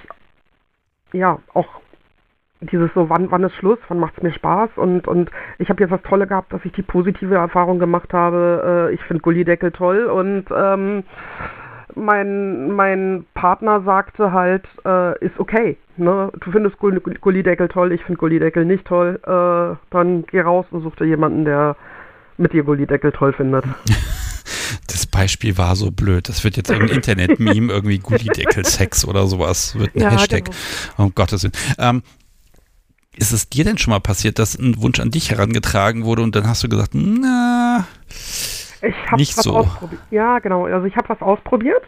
ja 1.14 1.40
auch 1.54 1.82
dieses 2.62 2.90
so, 2.94 3.10
wann, 3.10 3.30
wann 3.32 3.44
ist 3.44 3.56
Schluss, 3.56 3.80
wann 3.88 4.00
macht 4.00 4.18
es 4.18 4.24
mir 4.24 4.34
Spaß 4.34 4.72
und, 4.78 5.08
und 5.08 5.30
ich 5.60 5.70
habe 5.70 5.82
jetzt 5.84 5.92
das 5.92 6.02
Tolle 6.04 6.28
gehabt, 6.28 6.54
dass 6.54 6.64
ich 6.64 6.72
die 6.72 6.82
positive 6.82 7.36
Erfahrung 7.36 7.80
gemacht 7.80 8.14
habe, 8.14 8.90
äh, 8.90 8.94
ich 8.94 9.02
finde 9.02 9.22
Gullideckel 9.22 9.72
toll 9.72 10.06
und 10.06 10.46
ähm, 10.56 11.04
mein, 11.96 12.72
mein 12.72 13.26
Partner 13.34 13.82
sagte 13.82 14.32
halt, 14.32 14.66
äh, 14.86 15.18
ist 15.24 15.40
okay. 15.40 15.78
Ne? 15.98 16.32
Du 16.42 16.52
findest 16.52 16.78
Gullideckel 16.80 17.68
toll, 17.68 17.92
ich 17.92 18.04
finde 18.04 18.20
Gullideckel 18.20 18.66
nicht 18.66 18.86
toll. 18.86 19.20
Äh, 19.24 19.78
dann 19.92 20.26
geh 20.28 20.42
raus 20.42 20.66
und 20.72 20.82
such 20.82 20.96
dir 20.98 21.06
jemanden, 21.06 21.46
der 21.46 21.76
mit 22.38 22.54
dir 22.54 22.64
Gullideckel 22.64 23.12
toll 23.12 23.34
findet. 23.34 23.66
Das 24.88 25.06
Beispiel 25.08 25.58
war 25.58 25.76
so 25.76 25.92
blöd. 25.92 26.30
Das 26.30 26.44
wird 26.44 26.56
jetzt 26.56 26.70
irgendein 26.70 26.98
Internet-Meme, 26.98 27.72
irgendwie 27.72 28.00
Gullideckel-Sex 28.04 29.06
oder 29.06 29.28
sowas. 29.28 29.78
Wird 29.78 29.94
ein 29.96 30.02
ja, 30.02 30.10
Hashtag. 30.12 30.46
Genau. 30.46 30.56
Um 30.98 31.16
Gottes 31.16 31.44
Willen. 31.44 31.54
Ähm, 31.78 32.02
ist 33.18 33.32
es 33.32 33.50
dir 33.50 33.64
denn 33.64 33.78
schon 33.78 33.92
mal 33.92 34.00
passiert, 34.00 34.40
dass 34.40 34.58
ein 34.58 34.82
Wunsch 34.82 35.00
an 35.00 35.12
dich 35.12 35.32
herangetragen 35.32 36.06
wurde 36.06 36.22
und 36.22 36.36
dann 36.36 36.48
hast 36.48 36.64
du 36.64 36.70
gesagt, 36.70 36.92
na, 36.94 37.86
ich 38.82 39.12
habe 39.12 39.22
was 39.22 39.36
so. 39.36 39.58
ausprobiert. 39.58 40.02
Ja, 40.12 40.40
genau. 40.40 40.66
Also 40.66 40.86
ich 40.86 40.96
habe 40.96 41.10
was 41.10 41.22
ausprobiert 41.22 41.84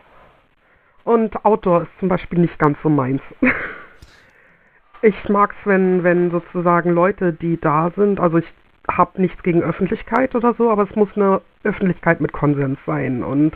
und 1.04 1.46
Outdoor 1.46 1.84
ist 1.84 1.92
zum 2.00 2.10
Beispiel 2.10 2.40
nicht 2.40 2.58
ganz 2.60 2.78
so 2.84 2.90
meins. 2.90 3.22
ich 5.02 5.30
mag 5.30 5.56
es, 5.60 5.66
wenn, 5.66 6.04
wenn 6.04 6.32
sozusagen 6.32 6.92
Leute, 6.92 7.34
die 7.34 7.60
da 7.60 7.92
sind, 7.96 8.20
also 8.20 8.38
ich 8.38 8.48
habe 8.90 9.22
nichts 9.22 9.42
gegen 9.44 9.62
Öffentlichkeit 9.62 10.34
oder 10.36 10.54
so, 10.58 10.72
aber 10.72 10.84
es 10.90 10.96
muss 10.96 11.10
eine 11.16 11.42
Öffentlichkeit 11.64 12.22
mit 12.22 12.32
Konsens 12.32 12.80
sein 12.86 13.24
und 13.24 13.54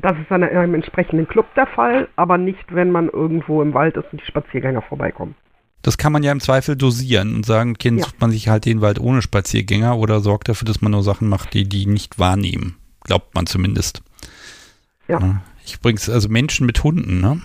das 0.00 0.12
ist 0.12 0.30
dann 0.30 0.42
in 0.42 0.56
einem 0.56 0.74
entsprechenden 0.74 1.26
Club 1.26 1.46
der 1.54 1.66
Fall, 1.66 2.08
aber 2.16 2.38
nicht, 2.38 2.74
wenn 2.74 2.90
man 2.90 3.08
irgendwo 3.08 3.60
im 3.62 3.74
Wald 3.74 3.96
ist 3.96 4.12
und 4.12 4.20
die 4.20 4.26
Spaziergänger 4.26 4.82
vorbeikommen. 4.82 5.34
Das 5.82 5.96
kann 5.96 6.12
man 6.12 6.22
ja 6.22 6.32
im 6.32 6.40
Zweifel 6.40 6.76
dosieren 6.76 7.34
und 7.34 7.46
sagen, 7.46 7.74
Kind, 7.74 8.00
ja. 8.00 8.04
sucht 8.04 8.20
man 8.20 8.30
sich 8.30 8.48
halt 8.48 8.64
den 8.64 8.80
Wald 8.80 8.98
ohne 8.98 9.22
Spaziergänger 9.22 9.96
oder 9.96 10.20
sorgt 10.20 10.48
dafür, 10.48 10.66
dass 10.66 10.80
man 10.80 10.92
nur 10.92 11.02
Sachen 11.02 11.28
macht, 11.28 11.54
die 11.54 11.68
die 11.68 11.86
nicht 11.86 12.18
wahrnehmen. 12.18 12.76
Glaubt 13.04 13.34
man 13.34 13.46
zumindest. 13.46 14.02
Ja. 15.06 15.40
Ich 15.64 15.80
bring's, 15.80 16.08
also 16.08 16.28
Menschen 16.28 16.66
mit 16.66 16.82
Hunden, 16.82 17.20
ne? 17.20 17.40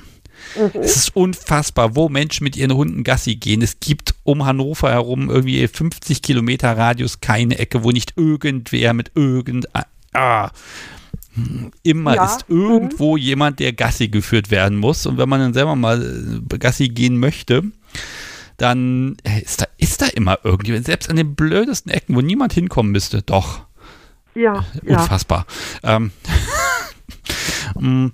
Mhm. 0.57 0.81
Es 0.81 0.97
ist 0.97 1.15
unfassbar, 1.15 1.95
wo 1.95 2.09
Menschen 2.09 2.43
mit 2.43 2.57
ihren 2.57 2.73
Hunden 2.73 3.03
Gassi 3.03 3.35
gehen. 3.35 3.61
Es 3.61 3.79
gibt 3.79 4.15
um 4.23 4.45
Hannover 4.45 4.89
herum 4.91 5.29
irgendwie 5.29 5.65
50 5.65 6.21
Kilometer 6.21 6.75
Radius 6.77 7.21
keine 7.21 7.59
Ecke, 7.59 7.83
wo 7.83 7.91
nicht 7.91 8.13
irgendwer 8.17 8.93
mit 8.93 9.11
irgend 9.15 9.67
ah, 10.13 10.51
immer 11.81 12.15
ja. 12.15 12.25
ist 12.25 12.45
irgendwo 12.47 13.13
mhm. 13.13 13.21
jemand, 13.21 13.59
der 13.59 13.73
Gassi 13.73 14.07
geführt 14.07 14.51
werden 14.51 14.77
muss. 14.77 15.05
Und 15.05 15.17
wenn 15.17 15.29
man 15.29 15.39
dann 15.39 15.53
selber 15.53 15.75
mal 15.75 16.41
äh, 16.51 16.57
Gassi 16.57 16.89
gehen 16.89 17.17
möchte, 17.17 17.63
dann 18.63 19.17
äh, 19.25 19.41
ist 19.41 19.61
da, 19.61 19.65
ist 19.77 20.01
da 20.01 20.05
immer 20.07 20.39
irgendjemand, 20.43 20.85
selbst 20.85 21.09
an 21.09 21.17
den 21.17 21.35
blödesten 21.35 21.91
Ecken, 21.91 22.15
wo 22.15 22.21
niemand 22.21 22.53
hinkommen 22.53 22.93
müsste. 22.93 23.21
Doch. 23.21 23.65
Ja. 24.35 24.65
Unfassbar. 24.85 25.45
Ja. 25.83 25.97
Ähm, 25.97 26.11
mm, 27.79 28.07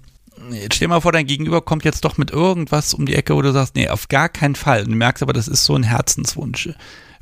jetzt 0.51 0.75
stell 0.75 0.87
mal 0.87 1.01
vor, 1.01 1.11
dein 1.11 1.27
Gegenüber 1.27 1.61
kommt 1.61 1.85
jetzt 1.85 2.03
doch 2.03 2.17
mit 2.17 2.31
irgendwas 2.31 2.95
um 2.95 3.05
die 3.05 3.13
Ecke, 3.13 3.35
wo 3.35 3.43
du 3.43 3.51
sagst, 3.51 3.75
nee, 3.75 3.87
auf 3.89 4.07
gar 4.07 4.27
keinen 4.27 4.55
Fall. 4.55 4.83
Und 4.83 4.89
du 4.89 4.95
merkst 4.95 5.21
aber, 5.21 5.33
das 5.33 5.47
ist 5.47 5.65
so 5.65 5.75
ein 5.75 5.83
Herzenswunsch. 5.83 6.69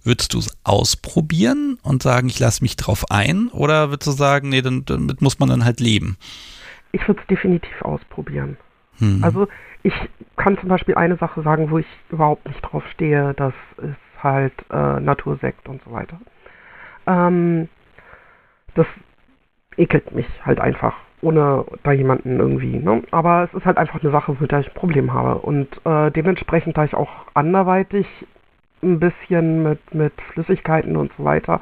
Würdest 0.03 0.33
du 0.33 0.39
es 0.39 0.55
ausprobieren 0.63 1.79
und 1.83 2.01
sagen, 2.01 2.29
ich 2.29 2.39
lasse 2.39 2.63
mich 2.63 2.77
drauf 2.77 3.11
ein? 3.11 3.49
Oder 3.49 3.89
würdest 3.89 4.07
du 4.07 4.11
sagen, 4.11 4.47
nee, 4.47 4.61
dann, 4.61 4.85
damit 4.85 5.21
muss 5.21 5.37
man 5.37 5.49
dann 5.49 5.65
halt 5.65 5.81
leben? 5.81 6.15
Ich 6.93 7.05
würde 7.05 7.19
es 7.19 7.27
definitiv 7.27 7.81
ausprobieren. 7.81 8.55
Hm. 8.99 9.21
Also 9.21 9.49
ich 9.87 10.09
kann 10.35 10.57
zum 10.57 10.67
Beispiel 10.67 10.95
eine 10.95 11.15
Sache 11.15 11.41
sagen, 11.43 11.71
wo 11.71 11.77
ich 11.77 11.87
überhaupt 12.09 12.45
nicht 12.45 12.61
drauf 12.61 12.83
stehe, 12.89 13.33
das 13.35 13.53
ist 13.77 14.23
halt 14.23 14.53
äh, 14.69 14.99
Natursekt 14.99 15.69
und 15.69 15.81
so 15.83 15.93
weiter. 15.93 16.19
Ähm, 17.07 17.69
das 18.75 18.85
ekelt 19.77 20.13
mich 20.13 20.27
halt 20.45 20.59
einfach, 20.59 20.93
ohne 21.21 21.63
da 21.83 21.93
jemanden 21.93 22.37
irgendwie. 22.37 22.77
Ne? 22.77 23.03
Aber 23.11 23.43
es 23.43 23.53
ist 23.57 23.65
halt 23.65 23.77
einfach 23.77 24.03
eine 24.03 24.11
Sache, 24.11 24.35
mit 24.37 24.51
der 24.51 24.59
ich 24.59 24.67
ein 24.67 24.73
Problem 24.73 25.13
habe. 25.13 25.39
Und 25.39 25.69
äh, 25.85 26.11
dementsprechend, 26.11 26.77
da 26.77 26.83
ich 26.83 26.93
auch 26.93 27.25
anderweitig 27.33 28.07
ein 28.83 28.99
bisschen 28.99 29.63
mit, 29.63 29.93
mit 29.95 30.13
Flüssigkeiten 30.33 30.97
und 30.97 31.13
so 31.17 31.23
weiter, 31.23 31.61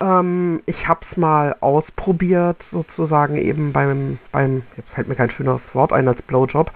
ähm, 0.00 0.60
ich 0.66 0.86
habe 0.86 1.00
es 1.10 1.16
mal 1.16 1.56
ausprobiert, 1.60 2.58
sozusagen 2.70 3.36
eben 3.36 3.72
beim, 3.72 4.18
beim, 4.30 4.62
jetzt 4.76 4.90
fällt 4.90 5.08
mir 5.08 5.14
kein 5.14 5.30
schöneres 5.30 5.62
Wort 5.72 5.94
ein 5.94 6.06
als 6.06 6.20
Blowjob, 6.22 6.70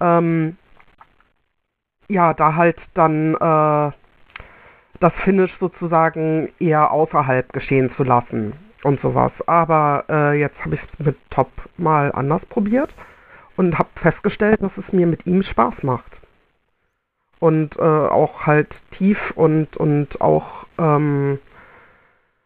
ähm, 0.00 0.56
ja, 2.08 2.34
da 2.34 2.54
halt 2.54 2.78
dann 2.94 3.34
äh, 3.34 3.92
das 5.00 5.12
Finish 5.24 5.54
sozusagen 5.60 6.48
eher 6.58 6.90
außerhalb 6.90 7.52
geschehen 7.52 7.90
zu 7.96 8.02
lassen 8.02 8.54
und 8.82 9.00
sowas. 9.00 9.32
Aber 9.46 10.04
äh, 10.08 10.40
jetzt 10.40 10.58
habe 10.64 10.74
ich 10.76 10.80
es 10.82 11.04
mit 11.04 11.16
Top 11.30 11.50
mal 11.76 12.12
anders 12.12 12.44
probiert 12.46 12.92
und 13.56 13.78
habe 13.78 13.88
festgestellt, 13.96 14.62
dass 14.62 14.76
es 14.76 14.92
mir 14.92 15.06
mit 15.06 15.26
ihm 15.26 15.42
Spaß 15.42 15.82
macht. 15.82 16.12
Und 17.40 17.76
äh, 17.76 17.82
auch 17.82 18.46
halt 18.46 18.68
tief 18.92 19.18
und, 19.36 19.76
und 19.76 20.20
auch, 20.20 20.66
ähm, 20.78 21.38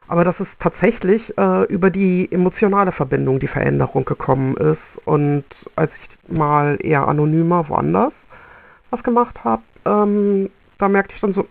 aber 0.06 0.24
dass 0.24 0.38
es 0.38 0.48
tatsächlich 0.60 1.22
äh, 1.38 1.64
über 1.64 1.88
die 1.88 2.30
emotionale 2.30 2.92
Verbindung 2.92 3.40
die 3.40 3.48
Veränderung 3.48 4.04
gekommen 4.04 4.54
ist. 4.58 5.06
Und 5.06 5.44
als 5.76 5.90
ich 6.02 6.12
mal 6.28 6.78
eher 6.80 7.06
anonymer 7.08 7.68
woanders 7.68 8.12
was 8.90 9.02
gemacht 9.02 9.37
habe, 9.42 9.62
ähm, 9.85 10.50
da 10.78 10.88
merkte 10.88 11.14
ich 11.14 11.20
dann 11.20 11.35
so, 11.35 11.48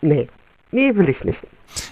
nee, 0.00 0.28
nee, 0.70 0.94
will 0.94 1.08
ich 1.08 1.22
nicht. 1.24 1.38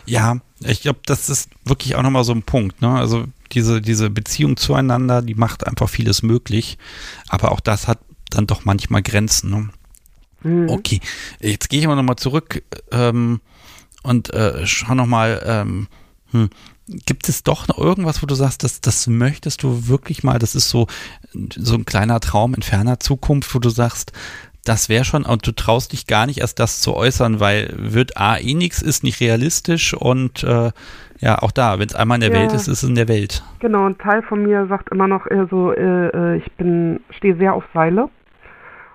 Ja, 0.06 0.36
ich 0.60 0.82
glaube, 0.82 1.00
das 1.04 1.28
ist 1.28 1.50
wirklich 1.64 1.96
auch 1.96 2.02
nochmal 2.02 2.24
so 2.24 2.32
ein 2.32 2.42
Punkt. 2.42 2.80
Ne? 2.80 2.88
Also 2.88 3.24
diese, 3.52 3.80
diese 3.80 4.08
Beziehung 4.10 4.56
zueinander, 4.56 5.20
die 5.20 5.34
macht 5.34 5.66
einfach 5.66 5.88
vieles 5.88 6.22
möglich. 6.22 6.78
Aber 7.28 7.52
auch 7.52 7.60
das 7.60 7.88
hat 7.88 7.98
dann 8.30 8.46
doch 8.46 8.64
manchmal 8.64 9.02
Grenzen. 9.02 9.50
Ne? 9.50 9.68
Mhm. 10.42 10.68
Okay, 10.68 11.00
jetzt 11.40 11.68
gehe 11.68 11.80
ich 11.80 11.86
mal 11.86 11.96
nochmal 11.96 12.16
zurück 12.16 12.62
ähm, 12.92 13.40
und 14.02 14.32
äh, 14.32 14.66
schau 14.66 14.94
nochmal, 14.94 15.42
ähm, 15.44 15.88
hm, 16.30 16.50
gibt 16.88 17.28
es 17.28 17.42
doch 17.42 17.68
noch 17.68 17.78
irgendwas, 17.78 18.22
wo 18.22 18.26
du 18.26 18.34
sagst, 18.34 18.62
das, 18.62 18.80
das 18.80 19.06
möchtest 19.06 19.62
du 19.62 19.88
wirklich 19.88 20.22
mal, 20.22 20.38
das 20.38 20.54
ist 20.54 20.68
so, 20.68 20.86
so 21.32 21.74
ein 21.74 21.84
kleiner 21.84 22.20
Traum 22.20 22.54
in 22.54 22.62
ferner 22.62 23.00
Zukunft, 23.00 23.54
wo 23.54 23.58
du 23.58 23.70
sagst, 23.70 24.12
das 24.64 24.88
wäre 24.88 25.04
schon, 25.04 25.24
und 25.24 25.46
du 25.46 25.52
traust 25.52 25.92
dich 25.92 26.06
gar 26.06 26.26
nicht 26.26 26.40
erst 26.40 26.58
das 26.58 26.80
zu 26.80 26.94
äußern, 26.94 27.38
weil 27.40 27.74
wird 27.76 28.16
A 28.16 28.38
eh 28.38 28.54
nichts, 28.54 28.80
ist 28.80 29.04
nicht 29.04 29.20
realistisch 29.20 29.94
und 29.94 30.42
äh, 30.42 30.70
ja, 31.20 31.38
auch 31.38 31.52
da, 31.52 31.78
wenn 31.78 31.86
es 31.86 31.94
einmal 31.94 32.16
in 32.16 32.22
der 32.22 32.32
ja, 32.32 32.40
Welt 32.40 32.52
ist, 32.52 32.68
ist 32.68 32.82
es 32.82 32.88
in 32.88 32.94
der 32.94 33.08
Welt. 33.08 33.42
Genau, 33.60 33.86
ein 33.86 33.98
Teil 33.98 34.22
von 34.22 34.42
mir 34.42 34.66
sagt 34.66 34.90
immer 34.90 35.06
noch 35.06 35.26
eher 35.26 35.46
so, 35.50 35.72
äh, 35.72 36.08
äh 36.08 36.36
ich 36.36 36.52
bin, 36.52 37.00
stehe 37.10 37.36
sehr 37.36 37.54
auf 37.54 37.64
Seile 37.72 38.08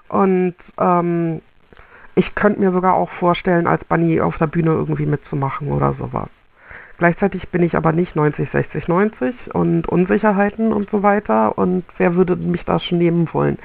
und 0.09 0.55
ähm, 0.79 1.41
ich 2.15 2.35
könnte 2.35 2.59
mir 2.59 2.71
sogar 2.71 2.95
auch 2.95 3.09
vorstellen, 3.19 3.65
als 3.65 3.83
Bunny 3.85 4.19
auf 4.19 4.37
der 4.37 4.47
Bühne 4.47 4.71
irgendwie 4.71 5.05
mitzumachen 5.05 5.69
oder 5.69 5.95
sowas. 5.97 6.29
Gleichzeitig 6.99 7.47
bin 7.47 7.63
ich 7.63 7.77
aber 7.77 7.93
nicht 7.93 8.17
90, 8.17 8.51
60, 8.51 8.89
90 8.89 9.55
und 9.55 9.87
Unsicherheiten 9.87 10.73
und 10.73 10.89
so 10.89 11.01
weiter. 11.01 11.57
Und 11.57 11.85
wer 11.97 12.15
würde 12.15 12.35
mich 12.35 12.65
da 12.65 12.77
schon 12.77 12.97
nehmen 12.97 13.29
wollen? 13.31 13.57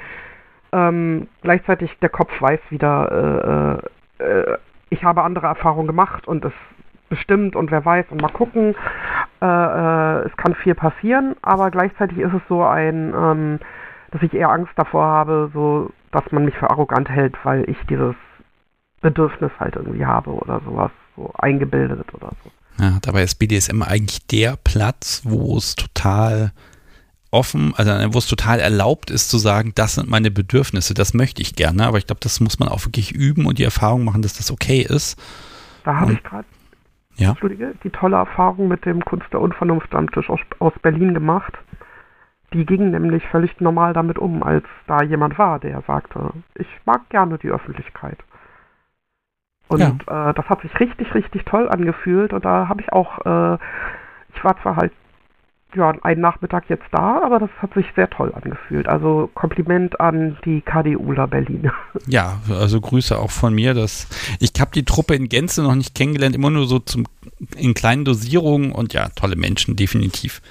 Ähm, 0.73 1.27
gleichzeitig 1.43 1.99
der 1.99 2.11
Kopf 2.11 2.31
weiß 2.41 2.61
wieder, 2.71 3.83
äh, 4.21 4.25
äh, 4.25 4.57
ich 4.91 5.03
habe 5.03 5.25
andere 5.25 5.49
Erfahrungen 5.49 5.89
gemacht 5.89 6.29
und 6.29 6.45
es 6.45 6.53
bestimmt 7.09 7.57
und 7.57 7.73
wer 7.73 7.85
weiß 7.85 8.07
und 8.11 8.23
mal 8.23 8.29
gucken. 8.29 8.77
Äh, 9.43 9.47
äh, 9.47 10.27
es 10.27 10.37
kann 10.37 10.55
viel 10.55 10.77
passieren, 10.77 11.35
aber 11.43 11.73
gleichzeitig 11.73 12.19
ist 12.19 12.35
es 12.35 12.43
so 12.49 12.63
ein, 12.63 13.13
ähm, 13.17 13.59
dass 14.13 14.23
ich 14.23 14.33
eher 14.33 14.51
Angst 14.51 14.73
davor 14.77 15.07
habe, 15.07 15.51
so, 15.53 15.91
dass 16.13 16.31
man 16.31 16.45
mich 16.45 16.57
für 16.57 16.71
arrogant 16.71 17.11
hält, 17.11 17.37
weil 17.45 17.69
ich 17.69 17.79
dieses 17.89 18.15
Bedürfnis 19.01 19.51
halt 19.59 19.75
irgendwie 19.75 20.07
habe 20.07 20.31
oder 20.31 20.61
sowas, 20.61 20.93
so 21.17 21.33
eingebildet 21.37 22.15
oder 22.15 22.31
so. 22.45 22.51
Ja, 22.79 22.99
dabei 23.03 23.23
ist 23.23 23.37
BDSM 23.37 23.83
eigentlich 23.83 24.27
der 24.27 24.57
Platz, 24.57 25.23
wo 25.25 25.57
es 25.57 25.77
total 25.77 26.53
offen, 27.31 27.75
also 27.77 27.91
wo 28.15 28.19
es 28.19 28.27
total 28.27 28.61
erlaubt 28.61 29.11
ist 29.11 29.29
zu 29.29 29.39
sagen, 29.39 29.73
das 29.75 29.95
sind 29.95 30.09
meine 30.09 30.31
Bedürfnisse, 30.31 30.95
das 30.95 31.15
möchte 31.15 31.43
ich 31.43 31.57
gerne, 31.57 31.87
aber 31.87 31.99
ich 31.99 32.07
glaube, 32.07 32.21
das 32.21 32.41
muss 32.41 32.59
man 32.59 32.69
auch 32.69 32.85
wirklich 32.85 33.13
üben 33.13 33.47
und 33.47 33.59
die 33.59 33.65
Erfahrung 33.65 34.05
machen, 34.05 34.23
dass 34.23 34.35
das 34.35 34.51
okay 34.51 34.81
ist. 34.81 35.21
Da 35.85 35.97
habe 35.97 36.13
ich 36.13 36.23
gerade 36.23 36.47
ja? 37.17 37.31
Entschuldige, 37.31 37.75
die 37.83 37.91
tolle 37.91 38.17
Erfahrung 38.17 38.69
mit 38.69 38.85
dem 38.85 39.05
Kunst 39.05 39.27
der 39.33 39.41
Unvernunft 39.41 39.87
Stammtisch 39.89 40.29
aus, 40.29 40.41
aus 40.59 40.73
Berlin 40.83 41.15
gemacht. 41.15 41.53
Die 42.53 42.67
ging 42.67 42.91
nämlich 42.91 43.25
völlig 43.29 43.61
normal 43.61 43.93
damit 43.93 44.19
um, 44.19 44.43
als 44.43 44.65
da 44.87 45.03
jemand 45.03 45.39
war, 45.39 45.59
der 45.59 45.83
sagte, 45.87 46.31
ich 46.55 46.67
mag 46.85 47.09
gerne 47.11 47.39
die 47.39 47.51
Öffentlichkeit. 47.51 48.19
Und 49.69 49.81
ja. 49.81 50.31
äh, 50.31 50.35
das 50.35 50.49
hat 50.49 50.63
sich 50.63 50.79
richtig, 50.79 51.15
richtig 51.15 51.45
toll 51.45 51.69
angefühlt. 51.69 52.33
Und 52.33 52.45
da 52.45 52.69
habe 52.69 52.81
ich 52.81 52.93
auch, 52.93 53.19
äh, 53.25 53.59
ich 54.35 54.45
war 54.45 54.61
zwar 54.63 54.77
halt 54.77 54.93
ja, 55.77 55.93
einen 56.03 56.21
Nachmittag 56.21 56.65
jetzt 56.69 56.85
da, 56.93 57.21
aber 57.23 57.39
das 57.39 57.51
hat 57.59 57.75
sich 57.75 57.87
sehr 57.97 58.09
toll 58.09 58.33
angefühlt. 58.35 58.89
Also 58.89 59.29
Kompliment 59.35 60.01
an 60.01 60.37
die 60.45 60.61
KDUler 60.61 61.27
Berlin. 61.27 61.71
Ja, 62.07 62.41
also 62.51 62.81
Grüße 62.81 63.19
auch 63.19 63.31
von 63.31 63.55
mir. 63.55 63.73
Dass 63.73 64.09
ich 64.41 64.53
habe 64.61 64.73
die 64.75 64.85
Truppe 64.85 65.15
in 65.15 65.29
Gänze 65.29 65.63
noch 65.63 65.75
nicht 65.75 65.95
kennengelernt, 65.95 66.35
immer 66.35 66.51
nur 66.51 66.67
so 66.67 66.79
zum, 66.79 67.07
in 67.57 67.73
kleinen 67.73 68.05
Dosierungen 68.05 68.73
und 68.73 68.93
ja, 68.93 69.09
tolle 69.17 69.37
Menschen, 69.37 69.75
definitiv. 69.77 70.43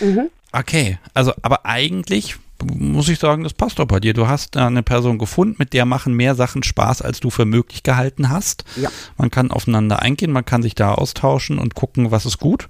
Mhm. 0.00 0.30
Okay, 0.52 0.98
also 1.14 1.32
aber 1.42 1.66
eigentlich 1.66 2.38
muss 2.64 3.08
ich 3.08 3.18
sagen, 3.18 3.42
das 3.44 3.54
passt 3.54 3.78
doch 3.78 3.86
bei 3.86 4.00
dir. 4.00 4.14
Du 4.14 4.26
hast 4.28 4.56
da 4.56 4.66
eine 4.66 4.82
Person 4.82 5.18
gefunden, 5.18 5.56
mit 5.58 5.72
der 5.72 5.84
machen 5.84 6.14
mehr 6.14 6.34
Sachen 6.34 6.62
Spaß, 6.62 7.02
als 7.02 7.20
du 7.20 7.30
für 7.30 7.44
möglich 7.44 7.82
gehalten 7.82 8.28
hast. 8.30 8.64
Ja. 8.76 8.88
Man 9.18 9.30
kann 9.30 9.50
aufeinander 9.50 10.00
eingehen, 10.02 10.32
man 10.32 10.44
kann 10.44 10.62
sich 10.62 10.74
da 10.74 10.92
austauschen 10.94 11.58
und 11.58 11.74
gucken, 11.74 12.10
was 12.10 12.26
ist 12.26 12.38
gut. 12.38 12.68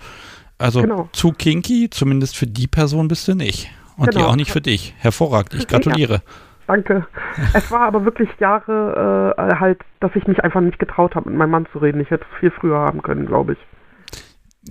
Also 0.59 0.83
Genau. 0.83 1.09
zu 1.13 1.33
kinky, 1.33 1.89
zumindest 1.91 2.37
für 2.37 2.47
die 2.47 2.67
Person 2.69 3.09
bist 3.09 3.27
du 3.29 3.35
nicht. 3.35 3.71
Und 3.97 4.13
die 4.15 4.19
Genau. 4.19 4.31
auch 4.31 4.37
nicht 4.37 4.51
für 4.51 4.61
dich. 4.61 4.95
Hervorragend. 4.99 5.55
Ich 5.55 5.69
gratuliere. 5.69 6.23
Danke. 6.67 7.07
Es 7.53 7.71
war 7.71 7.81
aber 7.83 8.05
wirklich 8.05 8.29
Jahre 8.39 9.35
äh, 9.37 9.55
halt, 9.57 9.81
dass 10.01 10.13
ich 10.15 10.27
mich 10.27 10.43
einfach 10.43 10.61
nicht 10.61 10.79
getraut 10.79 11.15
habe, 11.15 11.29
mit 11.29 11.39
meinem 11.39 11.51
Mann 11.51 11.67
zu 11.73 11.79
reden. 11.79 12.01
Ich 12.01 12.11
hätte 12.11 12.25
es 12.33 12.39
viel 12.41 12.51
früher 12.51 12.79
haben 12.79 13.03
können, 13.03 13.27
glaube 13.27 13.53
ich. 13.55 13.59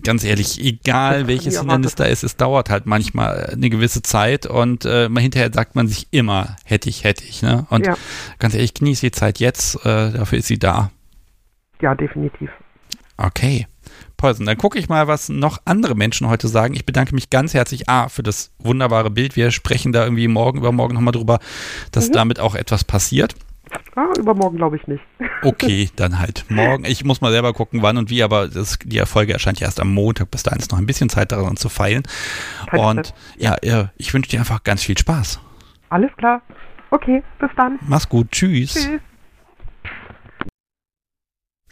Ganz 0.04 0.24
ehrlich, 0.24 0.64
egal 0.64 1.28
welches 1.28 1.60
Hindernis 1.60 1.96
da 1.96 2.06
ist, 2.06 2.24
es 2.24 2.38
dauert 2.38 2.70
halt 2.70 2.86
manchmal 2.86 3.50
eine 3.52 3.70
gewisse 3.70 4.02
Zeit 4.02 4.46
und 4.46 4.86
äh, 4.86 5.10
hinterher 5.10 5.52
sagt 5.54 5.76
man 5.76 5.88
sich 5.89 6.08
immer, 6.12 6.56
hätte 6.64 6.88
ich, 6.89 7.04
hätte 7.04 7.26
ich. 7.26 7.42
Ne? 7.42 7.66
Und 7.70 7.86
Ja. 7.86 7.98
ganz 8.39 8.54
ehrlich, 8.54 8.74
genieße 8.74 9.08
die 9.08 9.12
Zeit 9.12 9.39
jetzt, 9.39 9.76
äh, 9.86 10.12
dafür 10.14 10.38
ist 10.39 10.48
sie 10.48 10.60
da. 10.60 10.92
Ja, 11.82 11.94
definitiv. 11.94 12.50
Okay. 13.18 13.68
Poison, 14.16 14.46
dann 14.46 14.58
gucke 14.58 14.80
ich 14.80 14.88
mal, 14.88 15.08
was 15.08 15.28
noch 15.30 15.60
andere 15.66 15.96
Menschen 15.96 16.30
heute 16.30 16.48
sagen. 16.48 16.74
Ich 16.76 16.86
bedanke 16.86 17.14
mich 17.14 17.30
ganz 17.30 17.54
herzlich 17.54 17.89
A 17.89 18.08
für 18.08 18.24
das 18.24 18.52
wunderbare 18.60 19.10
Bild. 19.10 19.36
Wir 19.36 19.52
sprechen 19.52 19.92
da 19.92 20.04
irgendwie 20.04 20.28
morgen, 20.28 20.60
übermorgen 20.60 20.94
nochmal 20.94 21.12
drüber, 21.12 21.39
dass 21.92 22.08
Mhm. 22.10 22.14
damit 22.14 22.39
auch 22.39 22.56
etwas 22.56 22.84
passiert. 22.86 23.36
Ah, 23.95 24.07
übermorgen 24.17 24.57
glaube 24.57 24.78
ich 24.78 24.88
nicht. 24.88 25.03
Okay, 25.43 25.89
dann 25.95 26.19
halt 26.19 26.45
morgen. 26.49 26.86
Ich 26.86 27.03
muss 27.03 27.19
mal 27.19 27.32
selber 27.32 27.51
gucken, 27.53 27.82
wann 27.82 27.97
und 27.97 28.11
wie, 28.11 28.22
aber 28.22 28.47
das, 28.47 28.78
die 28.86 28.99
Folge 28.99 29.34
erscheint 29.34 29.59
ja 29.59 29.65
erst 29.65 29.80
am 29.80 29.91
Montag. 29.91 30.30
Bis 30.30 30.43
dahin 30.43 30.59
ist 30.59 30.72
noch 30.72 30.78
ein 30.78 30.86
bisschen 30.86 31.09
Zeit 31.09 31.32
daran 31.32 31.57
zu 31.57 31.67
feilen. 31.67 32.03
Kein 32.69 32.80
und 32.80 33.13
ja, 33.38 33.55
ich 33.97 34.13
wünsche 34.13 34.30
dir 34.30 34.39
einfach 34.39 34.63
ganz 34.63 34.84
viel 34.84 34.97
Spaß. 34.97 35.39
Alles 35.89 36.11
klar. 36.17 36.43
Okay, 36.91 37.24
bis 37.39 37.49
dann. 37.57 37.80
Mach's 37.88 38.07
gut. 38.07 38.32
Tschüss. 38.32 38.74
Tschüss. 38.74 39.01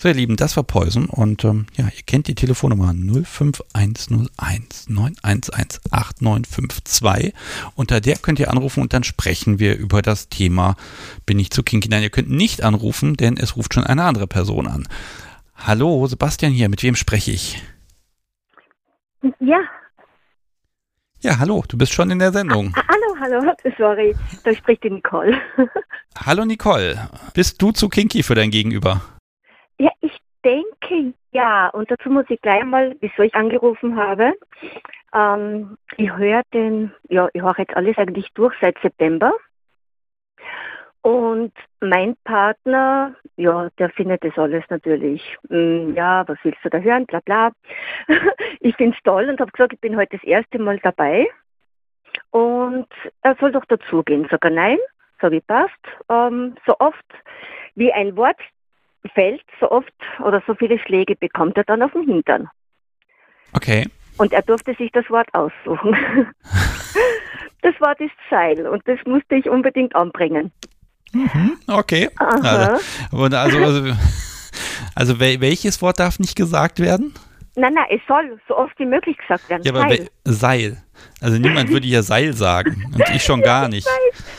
So, 0.01 0.07
ihr 0.07 0.13
Lieben, 0.13 0.37
das 0.37 0.55
war 0.55 0.63
Poison 0.63 1.07
und 1.07 1.43
ähm, 1.43 1.65
ja, 1.75 1.83
ihr 1.83 2.03
kennt 2.05 2.29
die 2.29 2.35
Telefonnummer 2.35 2.93
05101 2.93 4.87
911 4.87 5.81
8952. 5.91 7.33
Unter 7.75 7.99
der 7.99 8.15
könnt 8.15 8.39
ihr 8.39 8.49
anrufen 8.49 8.81
und 8.81 8.93
dann 8.93 9.03
sprechen 9.03 9.59
wir 9.59 9.75
über 9.77 10.01
das 10.01 10.29
Thema 10.29 10.77
Bin 11.25 11.37
ich 11.37 11.51
zu 11.51 11.63
kinky? 11.63 11.89
Nein, 11.89 12.01
ihr 12.03 12.11
könnt 12.11 12.29
nicht 12.29 12.63
anrufen, 12.63 13.17
denn 13.17 13.35
es 13.35 13.57
ruft 13.57 13.73
schon 13.73 13.83
eine 13.83 14.05
andere 14.05 14.25
Person 14.25 14.67
an. 14.67 14.87
Hallo, 15.57 16.07
Sebastian 16.07 16.53
hier, 16.53 16.69
mit 16.69 16.81
wem 16.81 16.95
spreche 16.95 17.31
ich? 17.31 17.61
Ja, 19.41 19.59
Ja, 21.19 21.39
hallo, 21.39 21.65
du 21.67 21.77
bist 21.77 21.91
schon 21.91 22.09
in 22.09 22.19
der 22.19 22.31
Sendung. 22.31 22.73
ah, 22.77 22.83
hallo, 22.87 23.41
hallo, 23.41 23.53
sorry, 23.77 24.15
da 24.45 24.55
spricht 24.55 24.81
die 24.85 24.91
Nicole. 24.91 25.37
Hallo 26.25 26.45
Nicole, 26.45 27.09
bist 27.33 27.61
du 27.61 27.73
zu 27.73 27.89
kinky 27.89 28.23
für 28.23 28.35
dein 28.35 28.49
Gegenüber? 28.49 29.01
Ja, 29.79 29.91
ich 30.01 30.17
denke 30.43 31.13
ja, 31.31 31.67
und 31.69 31.91
dazu 31.91 32.09
muss 32.09 32.25
ich 32.29 32.41
gleich 32.41 32.63
mal, 32.63 32.95
wieso 33.01 33.21
ich 33.21 33.35
angerufen 33.35 33.95
habe. 33.95 34.33
Ähm, 35.13 35.77
ich 35.97 36.11
höre 36.11 36.41
den, 36.53 36.91
ja, 37.07 37.29
ich 37.33 37.41
höre 37.41 37.59
jetzt 37.59 37.75
alles 37.75 37.97
eigentlich 37.97 38.29
durch 38.33 38.55
seit 38.59 38.77
September. 38.79 39.33
Und 41.01 41.53
mein 41.79 42.15
Partner, 42.25 43.15
ja, 43.37 43.69
der 43.77 43.89
findet 43.91 44.23
das 44.23 44.37
alles 44.37 44.65
natürlich, 44.69 45.37
mm, 45.49 45.93
ja, 45.95 46.27
was 46.27 46.37
willst 46.43 46.63
du 46.63 46.69
da 46.69 46.79
hören, 46.79 47.05
bla 47.05 47.19
bla. 47.21 47.51
Ich 48.59 48.75
finde 48.75 48.97
es 48.97 49.03
toll 49.03 49.29
und 49.29 49.39
habe 49.39 49.51
gesagt, 49.51 49.73
ich 49.73 49.79
bin 49.79 49.95
heute 49.95 50.17
das 50.17 50.23
erste 50.23 50.59
Mal 50.59 50.79
dabei. 50.79 51.27
Und 52.31 52.87
er 53.21 53.35
soll 53.39 53.51
doch 53.51 53.65
dazugehen. 53.65 54.27
Sag 54.29 54.43
er 54.43 54.51
nein, 54.51 54.77
sag 55.21 55.31
ich 55.31 55.45
passt. 55.47 55.79
Ähm, 56.09 56.55
so 56.65 56.75
oft 56.79 57.05
wie 57.75 57.93
ein 57.93 58.17
Wort 58.17 58.39
fällt, 59.13 59.43
so 59.59 59.71
oft 59.71 59.93
oder 60.23 60.41
so 60.45 60.55
viele 60.55 60.79
Schläge 60.79 61.15
bekommt 61.15 61.57
er 61.57 61.63
dann 61.63 61.81
auf 61.81 61.91
den 61.93 62.03
Hintern. 62.03 62.49
Okay. 63.53 63.87
Und 64.17 64.33
er 64.33 64.41
durfte 64.41 64.75
sich 64.75 64.91
das 64.91 65.09
Wort 65.09 65.27
aussuchen. 65.33 65.95
das 67.61 67.79
Wort 67.79 67.99
ist 68.01 68.11
Seil 68.29 68.67
und 68.67 68.85
das 68.87 68.99
musste 69.05 69.35
ich 69.35 69.49
unbedingt 69.49 69.95
anbringen. 69.95 70.51
Mhm, 71.13 71.57
okay. 71.67 72.09
Aha. 72.17 72.77
Also, 73.11 73.37
also, 73.37 73.57
also, 73.57 73.93
also 74.95 75.13
wel- 75.15 75.41
welches 75.41 75.81
Wort 75.81 75.99
darf 75.99 76.19
nicht 76.19 76.35
gesagt 76.35 76.79
werden? 76.79 77.13
Nein, 77.55 77.73
nein, 77.73 77.85
es 77.89 78.01
soll 78.07 78.39
so 78.47 78.55
oft 78.57 78.77
wie 78.77 78.85
möglich 78.85 79.17
gesagt 79.17 79.49
werden. 79.49 79.63
Ja, 79.63 79.73
aber 79.73 79.89
Seil. 79.89 80.09
Seil. 80.25 80.83
Also 81.21 81.37
niemand 81.37 81.69
würde 81.69 81.85
ja 81.87 82.01
Seil 82.01 82.33
sagen. 82.33 82.85
Und 82.93 83.03
ich 83.13 83.23
schon 83.23 83.41
gar 83.41 83.67
nicht. 83.69 83.87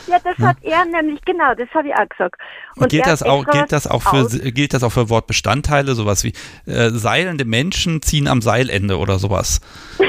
Ja, 0.07 0.17
das 0.23 0.37
hat 0.39 0.57
er 0.61 0.85
nämlich, 0.85 1.21
genau, 1.25 1.53
das 1.55 1.69
habe 1.73 1.89
ich 1.89 1.93
auch 1.93 2.09
gesagt. 2.09 2.35
Und 2.75 2.89
gilt 2.89 3.03
er 3.05 3.11
das 3.11 3.23
auch, 3.23 3.45
gilt 3.45 3.71
das 3.71 3.87
auch 3.87 4.01
für, 4.01 4.17
aus- 4.25 4.39
gilt 4.41 4.73
das 4.73 4.83
auch 4.83 4.91
für 4.91 5.09
Wortbestandteile, 5.09 5.93
sowas 5.95 6.23
wie 6.23 6.33
äh, 6.65 6.89
seilende 6.89 7.45
Menschen 7.45 8.01
ziehen 8.01 8.27
am 8.27 8.41
Seilende 8.41 8.97
oder 8.97 9.19
sowas? 9.19 9.61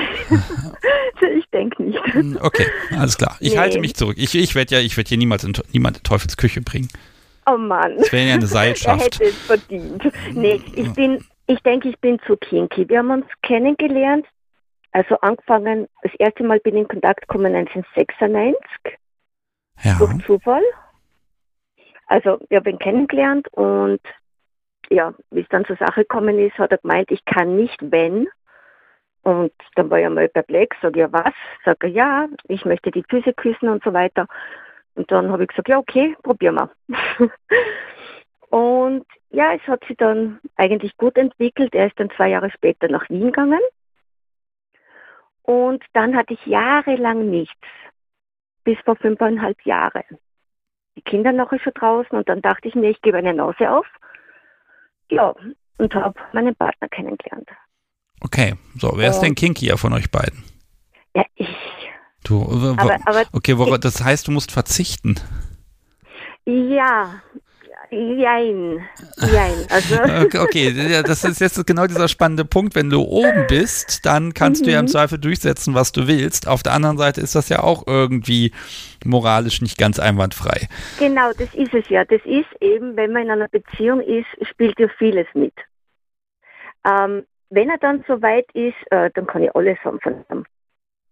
Ich 1.38 1.44
denke 1.52 1.82
nicht. 1.82 1.98
Hm, 2.14 2.38
Okay, 2.40 2.66
alles 2.98 3.16
klar. 3.16 3.36
Ich 3.40 3.52
Nee. 3.52 3.58
halte 3.58 3.78
mich 3.78 3.94
zurück. 3.94 4.16
Ich, 4.18 4.34
ich 4.34 4.54
werde 4.54 4.74
ja, 4.76 4.80
ich 4.80 4.96
werde 4.96 5.08
hier 5.08 5.18
niemals 5.18 5.44
in, 5.44 5.52
niemand 5.72 5.98
in 5.98 6.02
Teufels 6.02 6.36
Küche 6.36 6.60
bringen. 6.62 6.88
Oh 7.46 7.56
Mann. 7.56 7.96
Das 7.98 8.10
wäre 8.12 8.26
ja 8.28 8.34
eine 8.34 8.42
Er 8.44 8.48
Seilschaft. 8.48 9.04
hätte 9.20 9.24
es 9.24 9.36
verdient. 9.36 10.02
Nee, 10.32 10.60
ich 10.74 10.90
bin, 10.92 11.24
ich 11.46 11.60
denke, 11.60 11.88
ich 11.90 11.98
bin 12.00 12.18
zu 12.26 12.36
kinky. 12.36 12.88
Wir 12.88 12.98
haben 12.98 13.10
uns 13.10 13.26
kennengelernt, 13.42 14.26
also 14.92 15.16
angefangen, 15.20 15.88
das 16.02 16.12
erste 16.18 16.44
Mal 16.44 16.60
bin 16.60 16.76
ich 16.76 16.82
in 16.82 16.88
Kontakt 16.88 17.22
gekommen 17.22 17.54
1996 17.54 18.98
Ja. 19.82 19.96
durch 19.98 20.24
Zufall. 20.26 20.62
Also 22.06 22.38
ich 22.48 22.56
habe 22.56 22.70
ihn 22.70 22.78
kennengelernt 22.78 23.48
und 23.54 24.00
ja, 24.90 25.14
wie 25.30 25.40
es 25.40 25.48
dann 25.48 25.64
zur 25.64 25.76
Sache 25.76 26.02
gekommen 26.02 26.38
ist, 26.38 26.58
hat 26.58 26.72
er 26.72 26.78
gemeint, 26.78 27.10
ich 27.10 27.24
kann 27.24 27.56
nicht, 27.56 27.78
wenn. 27.80 28.28
Und 29.22 29.52
dann 29.76 29.88
war 29.88 29.98
ich 29.98 30.06
einmal 30.06 30.28
perplex, 30.28 30.76
sage 30.82 31.00
ja 31.00 31.12
was? 31.12 31.32
Sage 31.64 31.86
ja, 31.86 32.28
ich 32.48 32.64
möchte 32.66 32.90
die 32.90 33.04
Füße 33.08 33.32
küssen 33.32 33.68
und 33.70 33.82
so 33.82 33.92
weiter. 33.94 34.26
Und 34.94 35.10
dann 35.10 35.30
habe 35.32 35.44
ich 35.44 35.48
gesagt, 35.48 35.68
ja 35.68 35.78
okay, 35.78 36.14
probieren 36.22 36.56
wir. 36.56 37.30
und 38.50 39.06
ja, 39.30 39.54
es 39.54 39.62
hat 39.62 39.82
sich 39.86 39.96
dann 39.96 40.40
eigentlich 40.56 40.94
gut 40.98 41.16
entwickelt. 41.16 41.74
Er 41.74 41.86
ist 41.86 41.98
dann 41.98 42.10
zwei 42.10 42.28
Jahre 42.28 42.50
später 42.50 42.88
nach 42.88 43.08
Wien 43.08 43.26
gegangen. 43.26 43.60
Und 45.42 45.82
dann 45.92 46.16
hatte 46.16 46.34
ich 46.34 46.46
jahrelang 46.46 47.28
nichts. 47.30 47.56
Bis 48.64 48.78
vor 48.84 48.96
fünfeinhalb 48.96 49.60
Jahren. 49.66 50.04
Die 50.96 51.02
Kinder 51.02 51.32
nachher 51.32 51.58
schon 51.58 51.72
draußen 51.74 52.16
und 52.16 52.28
dann 52.28 52.42
dachte 52.42 52.68
ich 52.68 52.74
mir, 52.74 52.90
ich 52.90 53.00
gebe 53.02 53.18
eine 53.18 53.34
Nase 53.34 53.70
auf. 53.70 53.86
Ja, 55.10 55.34
und 55.78 55.94
habe 55.94 56.18
meinen 56.32 56.54
Partner 56.54 56.88
kennengelernt. 56.88 57.48
Okay, 58.20 58.54
so, 58.76 58.92
wer 58.96 59.10
ist 59.10 59.16
Und- 59.16 59.24
denn 59.24 59.34
kinkier 59.34 59.76
von 59.78 59.92
euch 59.92 60.10
beiden? 60.10 60.44
Ja, 61.14 61.24
ich. 61.34 61.48
Du, 62.24 62.40
w- 62.46 62.80
Aber, 62.80 62.96
aber 63.04 63.24
okay, 63.32 63.56
das 63.80 64.02
heißt, 64.04 64.28
du 64.28 64.32
musst 64.32 64.52
verzichten. 64.52 65.16
ja, 66.44 67.20
jein, 67.90 68.80
jein. 69.16 69.66
Also, 69.70 69.96
Okay, 70.42 71.02
das 71.02 71.24
ist 71.24 71.40
jetzt 71.40 71.66
genau 71.66 71.86
dieser 71.86 72.08
spannende 72.08 72.44
Punkt. 72.44 72.74
Wenn 72.74 72.90
du 72.90 73.02
oben 73.02 73.46
bist, 73.48 74.04
dann 74.06 74.34
kannst 74.34 74.66
du 74.66 74.70
ja 74.70 74.78
im 74.78 74.86
Mhm. 74.86 74.88
Zweifel 74.88 75.18
durchsetzen, 75.18 75.74
was 75.74 75.92
du 75.92 76.06
willst. 76.08 76.48
Auf 76.48 76.62
der 76.62 76.72
anderen 76.72 76.98
Seite 76.98 77.20
ist 77.20 77.34
das 77.34 77.48
ja 77.48 77.62
auch 77.62 77.86
irgendwie 77.86 78.52
moralisch 79.04 79.60
nicht 79.62 79.78
ganz 79.78 79.98
einwandfrei. 79.98 80.68
genau, 80.98 81.32
das 81.32 81.52
ist 81.54 81.74
es 81.74 81.88
ja. 81.88 82.04
Das 82.04 82.20
ist 82.24 82.48
eben, 82.60 82.96
wenn 82.96 83.12
man 83.12 83.22
in 83.24 83.30
einer 83.30 83.48
Beziehung 83.48 84.00
ist, 84.00 84.26
spielt 84.48 84.78
ja 84.78 84.88
vieles 84.98 85.26
mit. 85.34 85.54
Ähm, 86.86 87.24
wenn 87.50 87.68
er 87.70 87.78
dann 87.78 88.04
so 88.08 88.20
weit 88.22 88.46
ist, 88.54 88.76
äh, 88.90 89.10
dann 89.14 89.26
kann 89.26 89.42
ich 89.42 89.54
alles 89.54 89.78
haben 89.84 90.00
von 90.00 90.24
ihm. 90.30 90.44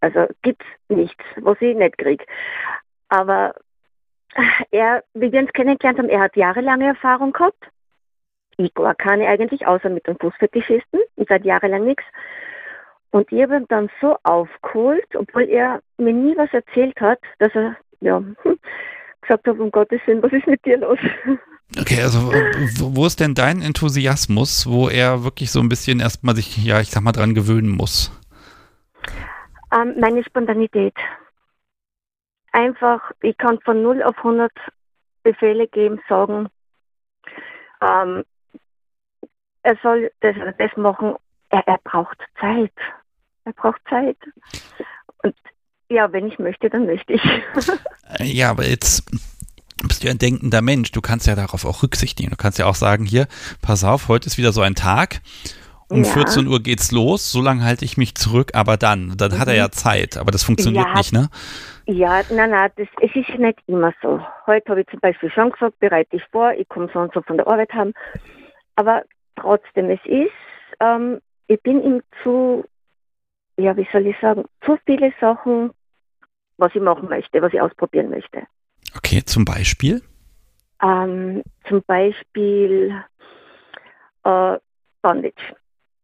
Also 0.01 0.27
gibt's 0.43 0.65
nichts, 0.89 1.23
was 1.43 1.61
ich 1.61 1.77
nicht 1.77 1.99
krieg. 1.99 2.25
Aber 3.11 3.55
er, 4.70 5.03
wie 5.14 5.33
wir 5.33 5.41
uns 5.41 5.53
kennengelernt 5.53 5.99
haben, 5.99 6.09
er 6.09 6.20
hat 6.20 6.37
jahrelange 6.37 6.87
Erfahrung 6.87 7.33
gehabt. 7.33 7.62
Ich 8.57 8.74
gar 8.74 8.95
keine 8.95 9.26
eigentlich, 9.26 9.66
außer 9.66 9.89
mit 9.89 10.07
dem 10.07 10.18
Fußfetischisten 10.18 11.01
und 11.16 11.28
seit 11.28 11.45
jahrelang 11.45 11.85
nichts. 11.85 12.05
Und 13.11 13.31
ich 13.33 13.43
habe 13.43 13.57
ihn 13.57 13.66
dann 13.68 13.91
so 14.01 14.16
aufgeholt, 14.22 15.07
obwohl 15.16 15.49
er 15.49 15.81
mir 15.99 16.12
nie 16.12 16.37
was 16.37 16.53
erzählt 16.53 17.01
hat, 17.01 17.18
dass 17.39 17.53
er 17.55 17.76
ja, 18.01 18.18
hm, 18.18 18.59
gesagt 19.20 19.47
hat, 19.47 19.59
um 19.59 19.70
Gottes 19.70 20.01
Willen, 20.07 20.22
was 20.22 20.33
ist 20.33 20.47
mit 20.47 20.64
dir 20.64 20.78
los? 20.78 20.99
Okay, 21.78 22.03
also 22.03 22.33
wo 22.78 22.97
wo 22.97 23.07
ist 23.07 23.20
denn 23.20 23.35
dein 23.35 23.62
Enthusiasmus, 23.62 24.66
wo 24.68 24.89
er 24.89 25.22
wirklich 25.22 25.53
so 25.53 25.61
ein 25.61 25.68
bisschen 25.68 26.01
erstmal 26.01 26.35
sich, 26.35 26.57
ja, 26.64 26.81
ich 26.81 26.91
sag 26.91 27.03
mal, 27.03 27.12
dran 27.12 27.35
gewöhnen 27.35 27.68
muss? 27.68 28.11
Ähm, 29.72 29.95
meine 30.01 30.24
Spontanität. 30.24 30.95
Einfach, 32.53 33.13
ich 33.23 33.37
kann 33.39 33.61
von 33.61 33.83
0 33.83 34.03
auf 34.03 34.17
100 34.19 34.51
Befehle 35.23 35.69
geben, 35.69 36.01
sagen, 36.09 36.49
ähm, 37.81 38.25
er 39.63 39.77
soll 39.83 40.11
das, 40.21 40.35
das 40.59 40.77
machen. 40.77 41.15
Er, 41.51 41.67
er 41.67 41.79
braucht 41.85 42.19
Zeit. 42.41 42.73
Er 43.45 43.53
braucht 43.53 43.81
Zeit. 43.89 44.17
Und 45.23 45.35
ja, 45.89 46.13
wenn 46.13 46.27
ich 46.27 46.39
möchte, 46.39 46.71
dann 46.71 46.87
möchte 46.87 47.13
ich. 47.15 47.23
ja, 48.21 48.51
aber 48.51 48.67
jetzt 48.67 49.05
bist 49.87 50.05
du 50.05 50.09
ein 50.09 50.19
denkender 50.19 50.63
Mensch. 50.63 50.93
Du 50.93 51.01
kannst 51.01 51.27
ja 51.27 51.35
darauf 51.35 51.65
auch 51.65 51.83
Rücksicht 51.83 52.19
nehmen. 52.19 52.31
Du 52.31 52.37
kannst 52.37 52.59
ja 52.59 52.67
auch 52.67 52.75
sagen, 52.75 53.05
hier, 53.05 53.27
pass 53.63 53.85
auf, 53.85 54.09
heute 54.09 54.27
ist 54.27 54.39
wieder 54.39 54.53
so 54.53 54.61
ein 54.61 54.75
Tag. 54.75 55.21
Um 55.89 56.05
ja. 56.05 56.13
14 56.13 56.47
Uhr 56.47 56.63
geht's 56.63 56.93
los, 56.93 57.33
so 57.33 57.43
lange 57.43 57.65
halte 57.65 57.85
ich 57.85 57.97
mich 57.97 58.15
zurück, 58.15 58.53
aber 58.55 58.77
dann, 58.77 59.17
dann 59.17 59.33
mhm. 59.33 59.39
hat 59.41 59.49
er 59.49 59.57
ja 59.57 59.67
mhm. 59.67 59.73
Zeit, 59.73 60.17
aber 60.19 60.31
das 60.31 60.45
funktioniert 60.45 60.87
ja, 60.87 60.95
nicht, 60.95 61.13
ne? 61.13 61.31
Ja, 61.91 62.22
nein, 62.30 62.51
nein, 62.51 62.70
das, 62.76 62.86
es 63.01 63.16
ist 63.16 63.36
nicht 63.36 63.59
immer 63.66 63.93
so. 64.01 64.24
Heute 64.47 64.70
habe 64.70 64.82
ich 64.82 64.86
zum 64.86 65.01
Beispiel 65.01 65.28
schon 65.28 65.51
gesagt, 65.51 65.80
bereite 65.80 66.11
dich 66.11 66.24
vor, 66.30 66.53
ich 66.53 66.68
komme 66.68 66.88
so 66.95 67.01
und 67.01 67.12
so 67.12 67.20
von 67.20 67.36
der 67.36 67.49
Arbeit 67.49 67.72
haben. 67.72 67.95
Aber 68.76 69.03
trotzdem, 69.34 69.91
es 69.91 69.99
ist, 70.05 70.30
ähm, 70.78 71.20
ich 71.49 71.61
bin 71.62 71.82
ihm 71.82 72.01
zu, 72.22 72.64
ja, 73.57 73.76
wie 73.76 73.88
soll 73.91 74.07
ich 74.07 74.16
sagen, 74.20 74.45
zu 74.64 74.78
viele 74.86 75.12
Sachen, 75.20 75.72
was 76.59 76.72
ich 76.76 76.80
machen 76.80 77.09
möchte, 77.09 77.43
was 77.43 77.53
ich 77.53 77.61
ausprobieren 77.61 78.11
möchte. 78.11 78.45
Okay, 78.97 79.24
zum 79.24 79.45
Beispiel? 79.45 80.01
Ähm, 80.80 81.43
zum 81.66 81.82
Beispiel 81.88 83.03
äh, 84.22 84.59
Bondage. 85.03 85.57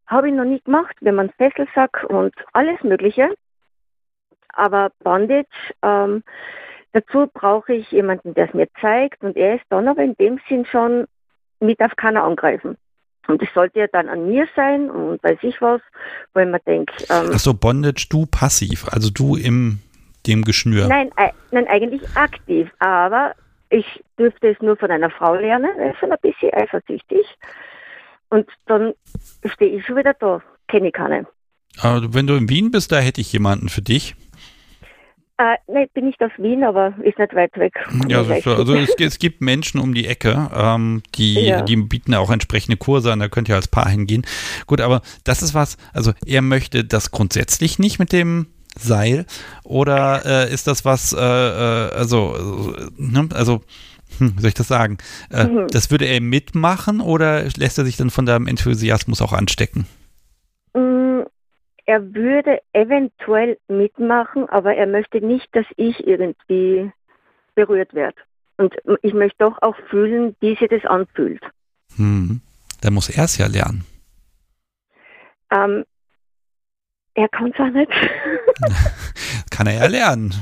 Habe 0.09 0.31
ich 0.31 0.35
noch 0.35 0.47
nie 0.47 0.61
gemacht, 0.63 0.97
wenn 1.01 1.15
man 1.15 1.31
Fesselsack 1.31 2.05
und 2.09 2.35
alles 2.55 2.83
Mögliche. 2.83 3.37
Aber 4.57 4.91
Bondage, 5.03 5.47
ähm, 5.83 6.23
dazu 6.93 7.29
brauche 7.33 7.75
ich 7.75 7.91
jemanden, 7.91 8.35
der 8.35 8.49
es 8.49 8.55
mir 8.55 8.69
zeigt 8.81 9.23
und 9.23 9.37
er 9.37 9.57
ist 9.57 9.65
dann 9.69 9.89
aber 9.89 10.03
in 10.03 10.15
dem 10.17 10.41
Sinn 10.49 10.65
schon 10.65 11.07
mit 11.61 11.81
auf 11.81 11.95
keiner 11.97 12.25
angreifen. 12.25 12.77
Und 13.29 13.43
das 13.43 13.49
sollte 13.55 13.81
ja 13.81 13.87
dann 13.89 14.09
an 14.09 14.29
mir 14.29 14.47
sein 14.55 14.89
und 14.91 15.23
weiß 15.23 15.39
ich 15.43 15.61
was, 15.61 15.81
wo 16.33 16.41
ich 16.41 16.47
mir 16.47 16.61
denke. 16.61 16.95
Ähm, 17.11 17.33
Achso, 17.33 17.55
Bondage, 17.55 18.07
du 18.09 18.27
passiv, 18.27 18.87
also 18.93 19.11
du 19.11 19.37
im 19.37 19.81
dem 20.27 20.43
Geschnür. 20.43 20.89
Nein, 20.89 21.11
äh, 21.17 21.31
nein, 21.51 21.67
eigentlich 21.69 22.03
aktiv, 22.17 22.69
aber 22.79 23.35
ich 23.71 24.05
dürfte 24.19 24.49
es 24.49 24.61
nur 24.61 24.77
von 24.77 24.91
einer 24.91 25.11
Frau 25.11 25.35
lernen, 25.35 25.71
er 25.79 25.95
schon 25.97 26.13
ein 26.13 26.19
bisschen 26.21 26.53
eifersüchtig. 26.53 27.27
Und 28.29 28.49
dann 28.67 28.95
stehe 29.45 29.77
ich 29.77 29.87
schon 29.87 29.97
wieder 29.97 30.15
da, 30.15 30.43
kenne 30.69 30.89
ich 30.89 30.93
keine. 30.93 31.27
Aber 31.81 32.15
wenn 32.15 32.27
du 32.27 32.35
in 32.35 32.49
Wien 32.49 32.71
bist, 32.71 32.91
da 32.91 32.99
hätte 32.99 33.21
ich 33.21 33.33
jemanden 33.33 33.69
für 33.69 33.83
dich. 33.83 34.17
Äh, 35.39 35.57
ne, 35.71 35.87
bin 35.93 36.07
nicht 36.07 36.23
aus 36.23 36.31
Wien, 36.39 36.65
aber 36.65 36.95
ist 37.03 37.19
nicht 37.19 37.35
weit 37.35 37.55
weg. 37.59 37.75
Ja, 38.09 38.23
also, 38.23 38.55
also 38.55 38.75
es, 38.75 38.95
es, 38.99 39.19
gibt 39.19 39.43
Menschen 39.43 39.79
um 39.81 39.93
die 39.93 40.07
Ecke, 40.07 40.51
ähm, 40.55 41.03
die, 41.15 41.41
ja. 41.41 41.61
die 41.61 41.77
bieten 41.77 42.15
auch 42.15 42.31
entsprechende 42.31 42.79
Kurse 42.79 43.13
an, 43.13 43.21
da 43.21 43.29
könnt 43.29 43.51
ihr 43.51 43.55
als 43.55 43.69
Paar 43.69 43.89
hingehen. 43.89 44.25
Gut, 44.67 44.81
aber 44.81 45.03
das 45.25 45.43
ist 45.43 45.53
was, 45.53 45.77
also 45.93 46.13
er 46.25 46.41
möchte 46.41 46.85
das 46.85 47.11
grundsätzlich 47.11 47.79
nicht 47.79 47.99
mit 47.99 48.13
dem 48.13 48.47
Seil 48.79 49.27
oder 49.63 50.25
äh, 50.25 50.53
ist 50.53 50.67
das 50.67 50.87
was, 50.87 51.13
äh, 51.13 51.19
äh 51.19 51.91
also, 51.93 52.75
ne, 52.97 53.29
also 53.35 53.63
hm, 54.19 54.37
wie 54.37 54.41
soll 54.41 54.49
ich 54.49 54.55
das 54.55 54.69
sagen? 54.69 54.97
Äh, 55.31 55.45
mhm. 55.45 55.67
Das 55.69 55.91
würde 55.91 56.07
er 56.07 56.23
mitmachen 56.23 57.03
oder 57.03 57.45
lässt 57.57 57.77
er 57.77 57.85
sich 57.85 57.99
dann 57.99 58.09
von 58.09 58.25
deinem 58.25 58.47
Enthusiasmus 58.47 59.21
auch 59.21 59.35
anstecken? 59.35 59.87
Er 61.87 62.15
würde 62.15 62.61
eventuell 62.73 63.59
mitmachen, 63.69 64.49
aber 64.49 64.75
er 64.75 64.87
möchte 64.87 65.21
nicht, 65.21 65.49
dass 65.55 65.67
ich 65.77 66.07
irgendwie 66.07 66.91
berührt 67.55 67.95
werde. 67.95 68.17
Und 68.59 68.75
ich 69.03 69.15
möchte 69.15 69.39
doch 69.39 69.61
auch 69.63 69.77
fühlen, 69.89 70.35
wie 70.41 70.57
sich 70.57 70.69
das 70.69 70.85
anfühlt. 70.85 71.43
Hm. 71.97 72.41
Dann 72.81 72.95
muss 72.95 73.09
er 73.09 73.25
es 73.25 73.39
ja 73.39 73.47
lernen. 73.47 73.85
Ähm, 75.51 75.85
er 77.15 77.29
kann 77.29 77.53
es 77.53 77.61
auch 77.61 77.71
nicht. 77.71 77.91
kann 79.51 79.67
er 79.67 79.75
ja 79.75 79.87
lernen 79.87 80.35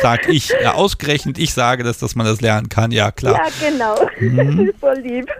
sag 0.00 0.28
ich. 0.28 0.48
Ja, 0.62 0.74
ausgerechnet 0.74 1.38
ich 1.38 1.52
sage 1.52 1.84
das, 1.84 1.98
dass 1.98 2.14
man 2.14 2.26
das 2.26 2.40
lernen 2.40 2.68
kann. 2.68 2.90
Ja, 2.90 3.10
klar. 3.10 3.34
Ja, 3.34 3.68
genau. 3.70 4.08
Mhm. 4.20 4.72
Voll 4.78 4.98
lieb. 4.98 5.30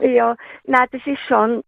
ja, 0.00 0.36
na, 0.64 0.86
das 0.90 1.00
ist 1.06 1.20
schon. 1.26 1.62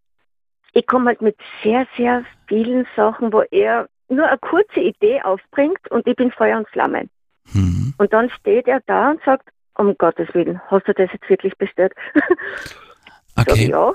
Ich 0.75 0.85
komme 0.85 1.07
halt 1.07 1.21
mit 1.21 1.35
sehr, 1.63 1.87
sehr 1.97 2.23
vielen 2.47 2.85
Sachen, 2.95 3.33
wo 3.33 3.41
er 3.49 3.89
nur 4.07 4.27
eine 4.27 4.37
kurze 4.37 4.81
Idee 4.81 5.21
aufbringt 5.23 5.89
und 5.89 6.05
ich 6.05 6.15
bin 6.15 6.31
Feuer 6.31 6.59
und 6.59 6.69
Flamme. 6.69 7.09
Mhm. 7.53 7.95
Und 7.97 8.13
dann 8.13 8.29
steht 8.29 8.67
er 8.67 8.81
da 8.85 9.11
und 9.11 9.21
sagt, 9.23 9.49
um 9.75 9.97
Gottes 9.97 10.27
Willen, 10.33 10.61
hast 10.67 10.87
du 10.87 10.93
das 10.93 11.09
jetzt 11.11 11.29
wirklich 11.29 11.57
bestellt? 11.57 11.93
Okay. 13.37 13.65
So, 13.65 13.71
ja. 13.71 13.93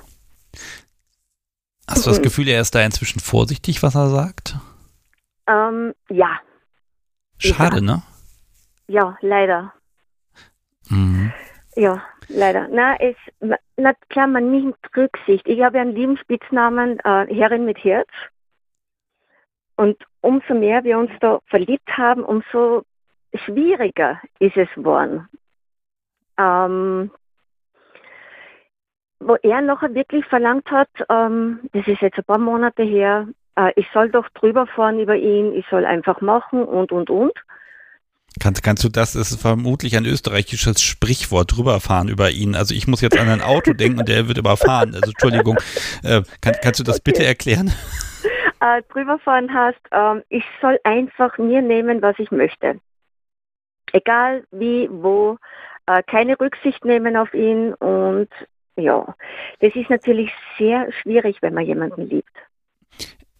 Hast 1.89 2.05
du 2.05 2.11
das 2.11 2.19
mhm. 2.19 2.25
Gefühl, 2.25 2.49
er 2.49 2.61
ist 2.61 2.75
da 2.75 2.83
inzwischen 2.83 3.21
vorsichtig, 3.21 3.83
was 3.83 3.95
er 3.95 4.11
sagt? 4.11 4.55
Ähm, 5.47 5.95
ja, 6.11 6.41
Schade, 7.41 7.77
ja. 7.77 7.83
ne? 7.83 8.03
Ja, 8.87 9.17
leider. 9.23 9.73
Mhm. 10.89 11.33
Ja, 11.75 12.03
leider. 12.31 12.69
Na, 12.69 12.97
es, 12.99 13.17
na 13.77 13.93
klar, 14.09 14.27
man 14.27 14.51
nimmt 14.51 14.77
Rücksicht. 14.97 15.47
Ich 15.47 15.63
habe 15.63 15.79
einen 15.79 15.95
lieben 15.95 16.17
Spitznamen, 16.17 16.99
äh, 17.01 17.27
Herrin 17.35 17.65
mit 17.65 17.83
Herz. 17.85 18.09
Und 19.77 19.97
umso 20.21 20.55
mehr 20.55 20.85
wir 20.85 20.99
uns 20.99 21.11
da 21.21 21.41
verliebt 21.47 21.89
haben, 21.97 22.23
umso 22.23 22.83
schwieriger 23.35 24.21
ist 24.39 24.57
es 24.57 24.69
geworden. 24.75 25.29
Ähm, 26.37 27.11
wo 29.21 29.37
er 29.37 29.61
nachher 29.61 29.95
wirklich 29.95 30.25
verlangt 30.27 30.71
hat, 30.71 30.89
ähm, 31.09 31.61
das 31.73 31.87
ist 31.87 32.01
jetzt 32.01 32.19
ein 32.19 32.25
paar 32.25 32.39
Monate 32.39 32.83
her, 32.83 33.29
äh, 33.57 33.73
ich 33.77 33.87
soll 33.93 34.11
doch 34.11 34.29
drüber 34.31 34.67
fahren 34.67 34.99
über 34.99 35.17
ihn, 35.17 35.53
ich 35.55 35.67
soll 35.69 35.85
einfach 35.85 36.21
machen 36.21 36.65
und, 36.65 36.93
und, 36.93 37.11
und. 37.11 37.33
Kannst, 38.39 38.63
kannst 38.63 38.85
du 38.85 38.89
das, 38.89 39.15
das 39.15 39.33
ist 39.33 39.41
vermutlich 39.41 39.97
ein 39.97 40.07
österreichisches 40.07 40.81
Sprichwort, 40.81 41.57
drüberfahren 41.57 42.09
über 42.09 42.31
ihn. 42.31 42.55
Also 42.55 42.75
ich 42.75 42.87
muss 42.87 43.01
jetzt 43.01 43.19
an 43.19 43.29
ein 43.29 43.43
Auto 43.43 43.73
denken 43.73 43.99
und 43.99 44.09
der 44.09 44.29
wird 44.29 44.39
überfahren. 44.39 44.95
Also 44.95 45.11
Entschuldigung, 45.11 45.59
äh, 46.05 46.23
kann, 46.41 46.55
kannst 46.63 46.79
du 46.79 46.85
das 46.85 46.97
okay. 46.97 47.03
bitte 47.07 47.25
erklären? 47.25 47.73
Äh, 48.61 48.83
drüberfahren 48.93 49.53
heißt, 49.53 49.81
äh, 49.91 50.23
ich 50.29 50.45
soll 50.61 50.79
einfach 50.85 51.39
mir 51.39 51.63
nehmen, 51.63 52.03
was 52.03 52.19
ich 52.19 52.31
möchte. 52.31 52.79
Egal 53.93 54.45
wie, 54.53 54.89
wo, 54.91 55.39
äh, 55.87 56.03
keine 56.07 56.39
Rücksicht 56.39 56.85
nehmen 56.85 57.17
auf 57.17 57.35
ihn 57.35 57.75
und 57.75 58.29
ja, 58.77 59.15
das 59.61 59.75
ist 59.75 59.91
natürlich 59.91 60.31
sehr 60.59 60.91
schwierig, 60.93 61.39
wenn 61.41 61.55
man 61.55 61.67
jemanden 61.67 62.09
liebt. 62.09 62.31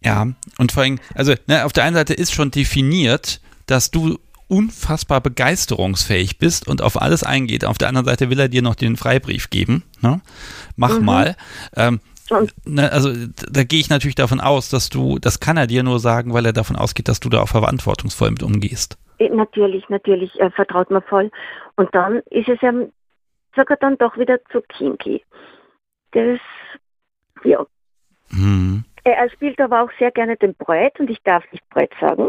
Ja, 0.03 0.27
und 0.59 0.73
vor 0.73 0.83
allem, 0.83 0.99
also 1.15 1.35
ne, 1.47 1.65
auf 1.65 1.73
der 1.73 1.85
einen 1.85 1.97
Seite 1.97 2.15
ist 2.15 2.33
schon 2.33 2.51
definiert, 2.51 3.41
dass 3.67 3.91
du 3.91 4.19
unfassbar 4.51 5.21
begeisterungsfähig 5.21 6.39
bist 6.39 6.67
und 6.69 6.83
auf 6.83 7.01
alles 7.01 7.23
eingeht. 7.23 7.65
Auf 7.65 7.79
der 7.79 7.89
anderen 7.89 8.07
Seite 8.07 8.31
will 8.31 8.41
er 8.41 8.49
dir 8.49 8.63
noch 8.63 8.75
den 8.75 8.97
Freibrief 8.97 9.51
geben. 9.51 9.85
Ne? 10.01 10.21
Mach 10.77 10.99
mhm. 10.99 11.05
mal. 11.05 11.37
Ähm, 11.77 12.01
ne, 12.65 12.91
also 12.93 13.11
da 13.51 13.65
gehe 13.65 13.81
ich 13.81 13.91
natürlich 13.91 14.17
davon 14.17 14.41
aus, 14.41 14.69
dass 14.69 14.89
du, 14.91 15.19
das 15.19 15.41
kann 15.41 15.57
er 15.57 15.67
dir 15.67 15.83
nur 15.83 16.01
sagen, 16.01 16.35
weil 16.35 16.47
er 16.47 16.53
davon 16.53 16.77
ausgeht, 16.77 17.09
dass 17.09 17.21
du 17.21 17.29
da 17.29 17.43
auch 17.43 17.49
verantwortungsvoll 17.49 18.31
mit 18.31 18.43
umgehst. 18.43 18.99
Äh, 19.19 19.29
natürlich, 19.29 19.89
natürlich, 19.89 20.39
er 20.41 20.51
vertraut 20.51 20.91
mir 20.91 21.03
voll. 21.03 21.31
Und 21.77 21.95
dann 21.95 22.21
ist 22.31 22.49
es 22.49 22.61
ja 22.61 22.73
sogar 23.55 23.77
dann 23.79 23.99
doch 23.99 24.17
wieder 24.17 24.39
zu 24.51 24.63
kinky. 24.63 25.23
Das, 26.13 26.41
ja. 27.45 27.65
Hm. 28.31 28.85
Er 29.05 29.31
spielt 29.31 29.61
aber 29.61 29.83
auch 29.83 29.91
sehr 29.99 30.11
gerne 30.11 30.37
den 30.37 30.55
Brett 30.55 30.99
und 31.01 31.09
ich 31.09 31.23
darf 31.25 31.45
nicht 31.53 31.69
Brett 31.71 31.93
sagen. 32.01 32.29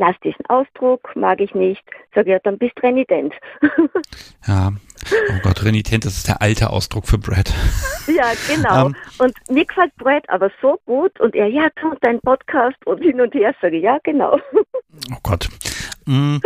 Lass 0.00 0.18
diesen 0.24 0.46
Ausdruck, 0.46 1.14
mag 1.14 1.42
ich 1.42 1.54
nicht. 1.54 1.82
Sag 2.14 2.26
ja, 2.26 2.38
dann 2.38 2.56
bist 2.56 2.72
renitent. 2.82 3.34
ja, 4.46 4.72
oh 4.72 5.40
Gott, 5.42 5.62
renitent, 5.62 6.06
das 6.06 6.14
ist 6.14 6.26
der 6.26 6.40
alte 6.40 6.70
Ausdruck 6.70 7.06
für 7.06 7.18
Brett. 7.18 7.52
Ja, 8.06 8.32
genau. 8.48 8.86
Ähm. 8.86 8.96
und 9.18 9.34
mir 9.50 9.64
gefällt 9.64 9.94
Brett 9.96 10.28
aber 10.30 10.50
so 10.60 10.80
gut 10.86 11.20
und 11.20 11.36
er, 11.36 11.46
ja, 11.46 11.68
tu 11.76 11.94
dein 12.00 12.18
Podcast 12.20 12.78
und 12.86 13.00
hin 13.02 13.20
und 13.20 13.32
her 13.34 13.54
sage, 13.60 13.76
ja, 13.76 13.98
genau. 14.02 14.40
Oh 15.12 15.18
Gott. 15.22 15.48
Mm, 16.06 16.38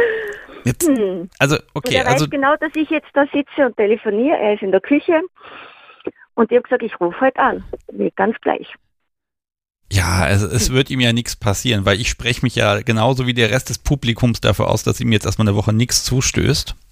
jetzt, 0.64 0.86
hm. 0.86 1.30
Also, 1.38 1.56
okay. 1.72 1.88
Und 1.88 1.94
er 1.94 2.06
also, 2.08 2.24
weiß 2.24 2.30
genau, 2.30 2.56
dass 2.56 2.72
ich 2.74 2.90
jetzt 2.90 3.08
da 3.14 3.24
sitze 3.32 3.64
und 3.64 3.76
telefoniere. 3.76 4.36
Er 4.36 4.54
ist 4.54 4.62
in 4.62 4.72
der 4.72 4.80
Küche 4.80 5.22
und 6.34 6.50
ich 6.50 6.56
habe 6.56 6.64
gesagt, 6.64 6.82
ich 6.82 7.00
rufe 7.00 7.18
heute 7.20 7.38
an. 7.38 7.64
Ganz 8.16 8.36
gleich. 8.40 8.74
Ja, 9.94 10.28
es, 10.28 10.42
es 10.42 10.72
wird 10.72 10.90
ihm 10.90 10.98
ja 10.98 11.12
nichts 11.12 11.36
passieren, 11.36 11.84
weil 11.86 12.00
ich 12.00 12.08
spreche 12.08 12.42
mich 12.42 12.56
ja 12.56 12.82
genauso 12.82 13.28
wie 13.28 13.34
der 13.34 13.50
Rest 13.50 13.68
des 13.68 13.78
Publikums 13.78 14.40
dafür 14.40 14.68
aus, 14.68 14.82
dass 14.82 15.00
ihm 15.00 15.12
jetzt 15.12 15.24
erstmal 15.24 15.46
eine 15.46 15.56
Woche 15.56 15.72
nichts 15.72 16.04
zustößt. 16.04 16.74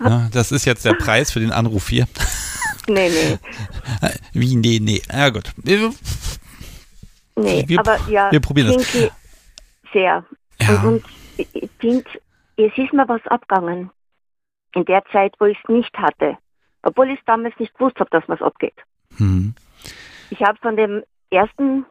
Ja, 0.00 0.28
das 0.32 0.52
ist 0.52 0.64
jetzt 0.64 0.84
der 0.84 0.94
Preis 0.94 1.32
für 1.32 1.40
den 1.40 1.52
Anruf 1.52 1.88
hier. 1.88 2.06
Nee, 2.86 3.10
nee. 3.10 3.38
Wie, 4.32 4.56
nee, 4.56 4.78
nee. 4.80 5.02
Ja, 5.10 5.30
gut. 5.30 5.52
Wir, 5.56 5.92
nee, 7.36 7.64
wir, 7.66 7.80
aber 7.80 7.98
ja, 8.08 8.30
wir 8.30 8.40
probieren 8.40 8.74
das. 8.74 8.92
Sehr. 8.92 9.10
Ja. 9.92 10.24
Und, 10.68 10.84
und 10.84 11.04
ich 11.36 11.70
finde, 11.78 12.04
es 12.56 12.72
ist 12.76 12.92
mir 12.92 13.08
was 13.08 13.26
abgegangen. 13.26 13.90
In 14.74 14.84
der 14.84 15.02
Zeit, 15.12 15.34
wo 15.38 15.46
ich 15.46 15.58
es 15.62 15.68
nicht 15.68 15.94
hatte. 15.98 16.38
Obwohl 16.82 17.10
ich 17.10 17.18
es 17.18 17.24
damals 17.26 17.54
nicht 17.58 17.74
gewusst 17.74 17.98
habe, 17.98 18.10
dass 18.10 18.26
mir 18.28 18.36
es 18.36 18.42
abgeht. 18.42 18.76
Hm. 19.16 19.54
Ich 20.30 20.40
habe 20.42 20.58
von 20.60 20.76
dem 20.76 21.02
ersten 21.30 21.86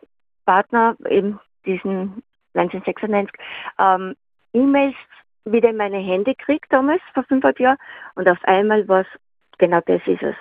Partner, 0.46 0.96
eben 1.10 1.40
diesen 1.66 2.24
1996, 2.54 3.34
ähm, 3.78 4.16
E-Mails 4.54 4.96
wieder 5.46 5.70
in 5.70 5.78
meine 5.78 6.00
Hände 6.00 6.34
kriegt 6.36 6.72
damals, 6.72 7.02
vor 7.14 7.24
500 7.24 7.60
Jahren. 7.60 7.78
Und 8.16 8.28
auf 8.28 8.38
einmal 8.44 8.88
war 8.88 9.02
es, 9.02 9.08
genau 9.58 9.82
das 9.86 10.02
ist 10.06 10.24
es. 10.24 10.36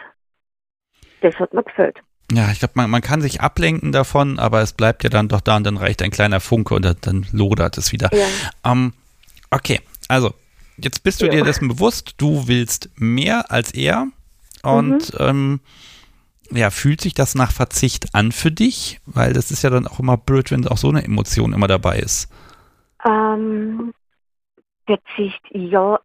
Das 1.20 1.34
hat 1.38 1.55
mir 1.55 1.62
gefällt. 1.62 1.99
Ja, 2.32 2.51
ich 2.51 2.59
glaube, 2.59 2.72
man, 2.74 2.90
man 2.90 3.03
kann 3.03 3.20
sich 3.20 3.40
ablenken 3.40 3.92
davon, 3.92 4.38
aber 4.38 4.61
es 4.61 4.72
bleibt 4.72 5.05
ja 5.05 5.11
dann 5.11 5.28
doch 5.28 5.40
da 5.40 5.57
und 5.57 5.64
dann 5.64 5.76
reicht 5.76 6.03
ein 6.03 6.11
kleiner 6.11 6.40
Funke 6.40 6.74
und 6.74 7.07
dann 7.07 7.26
lodert 7.32 7.78
es 7.78 7.92
wieder. 7.92 8.11
Ja. 8.12 8.26
Ähm, 8.64 8.94
okay, 9.51 9.80
also 10.09 10.34
jetzt 10.76 11.05
bist 11.05 11.22
du 11.22 11.26
ja. 11.26 11.32
dir 11.32 11.44
dessen 11.44 11.68
bewusst, 11.68 12.14
du 12.18 12.49
willst 12.49 12.90
mehr 12.97 13.51
als 13.53 13.72
er 13.72 14.09
und 14.62 15.14
mhm. 15.14 15.20
ähm, 15.20 15.61
ja, 16.51 16.70
fühlt 16.70 17.01
sich 17.01 17.14
das 17.14 17.34
nach 17.34 17.53
Verzicht 17.53 18.14
an 18.14 18.32
für 18.32 18.51
dich? 18.51 19.01
Weil 19.07 19.32
das 19.32 19.51
ist 19.51 19.62
ja 19.62 19.70
dann 19.70 19.86
auch 19.86 19.99
immer 20.01 20.16
blöd, 20.16 20.51
wenn 20.51 20.66
auch 20.66 20.76
so 20.76 20.88
eine 20.88 21.05
Emotion 21.05 21.53
immer 21.53 21.68
dabei 21.68 21.99
ist. 21.99 22.30
Ähm, 23.05 23.92
Verzicht, 24.86 25.42
ja. 25.51 26.01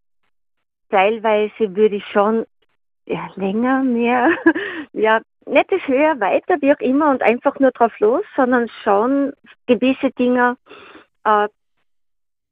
Teilweise 0.90 1.76
würde 1.76 1.96
ich 1.96 2.06
schon 2.08 2.46
ja, 3.06 3.30
länger, 3.36 3.84
mehr, 3.84 4.30
ja, 4.94 5.22
nicht 5.46 5.72
das 5.72 5.82
höher, 5.88 6.20
weiter, 6.20 6.58
wie 6.62 6.74
auch 6.74 6.80
immer 6.80 7.10
und 7.10 7.22
einfach 7.22 7.60
nur 7.60 7.72
drauf 7.72 7.98
los, 8.00 8.24
sondern 8.36 8.70
schon 8.84 9.34
gewisse 9.66 10.12
Dinge 10.12 10.58
äh, 11.24 11.48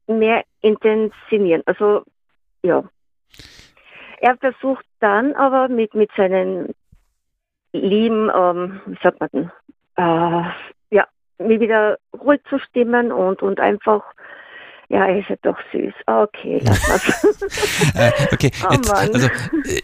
mehr 0.07 0.43
intensivieren. 0.61 1.63
Also, 1.65 2.03
ja. 2.63 2.83
Er 4.21 4.37
versucht 4.37 4.85
dann 4.99 5.33
aber 5.35 5.69
mit, 5.69 5.93
mit 5.93 6.11
seinen 6.17 6.73
lieben, 7.73 8.29
ähm, 8.35 8.81
wie 8.85 8.97
sagt 9.03 9.19
man 9.19 9.29
denn, 9.33 9.51
äh, 9.95 10.43
ja, 10.91 11.05
mir 11.37 11.59
wieder 11.59 11.97
ruhig 12.19 12.41
zu 12.49 12.59
stimmen 12.59 13.11
und, 13.11 13.41
und 13.41 13.59
einfach 13.59 14.03
ja, 14.91 15.05
ist 15.05 15.29
ja 15.29 15.35
doch 15.43 15.57
süß. 15.71 15.93
Okay, 16.07 16.61
lass 16.63 16.87
mal. 16.87 16.99
äh, 18.07 18.11
okay, 18.33 18.51
oh, 18.67 18.73
jetzt, 18.73 18.91
also 18.91 19.29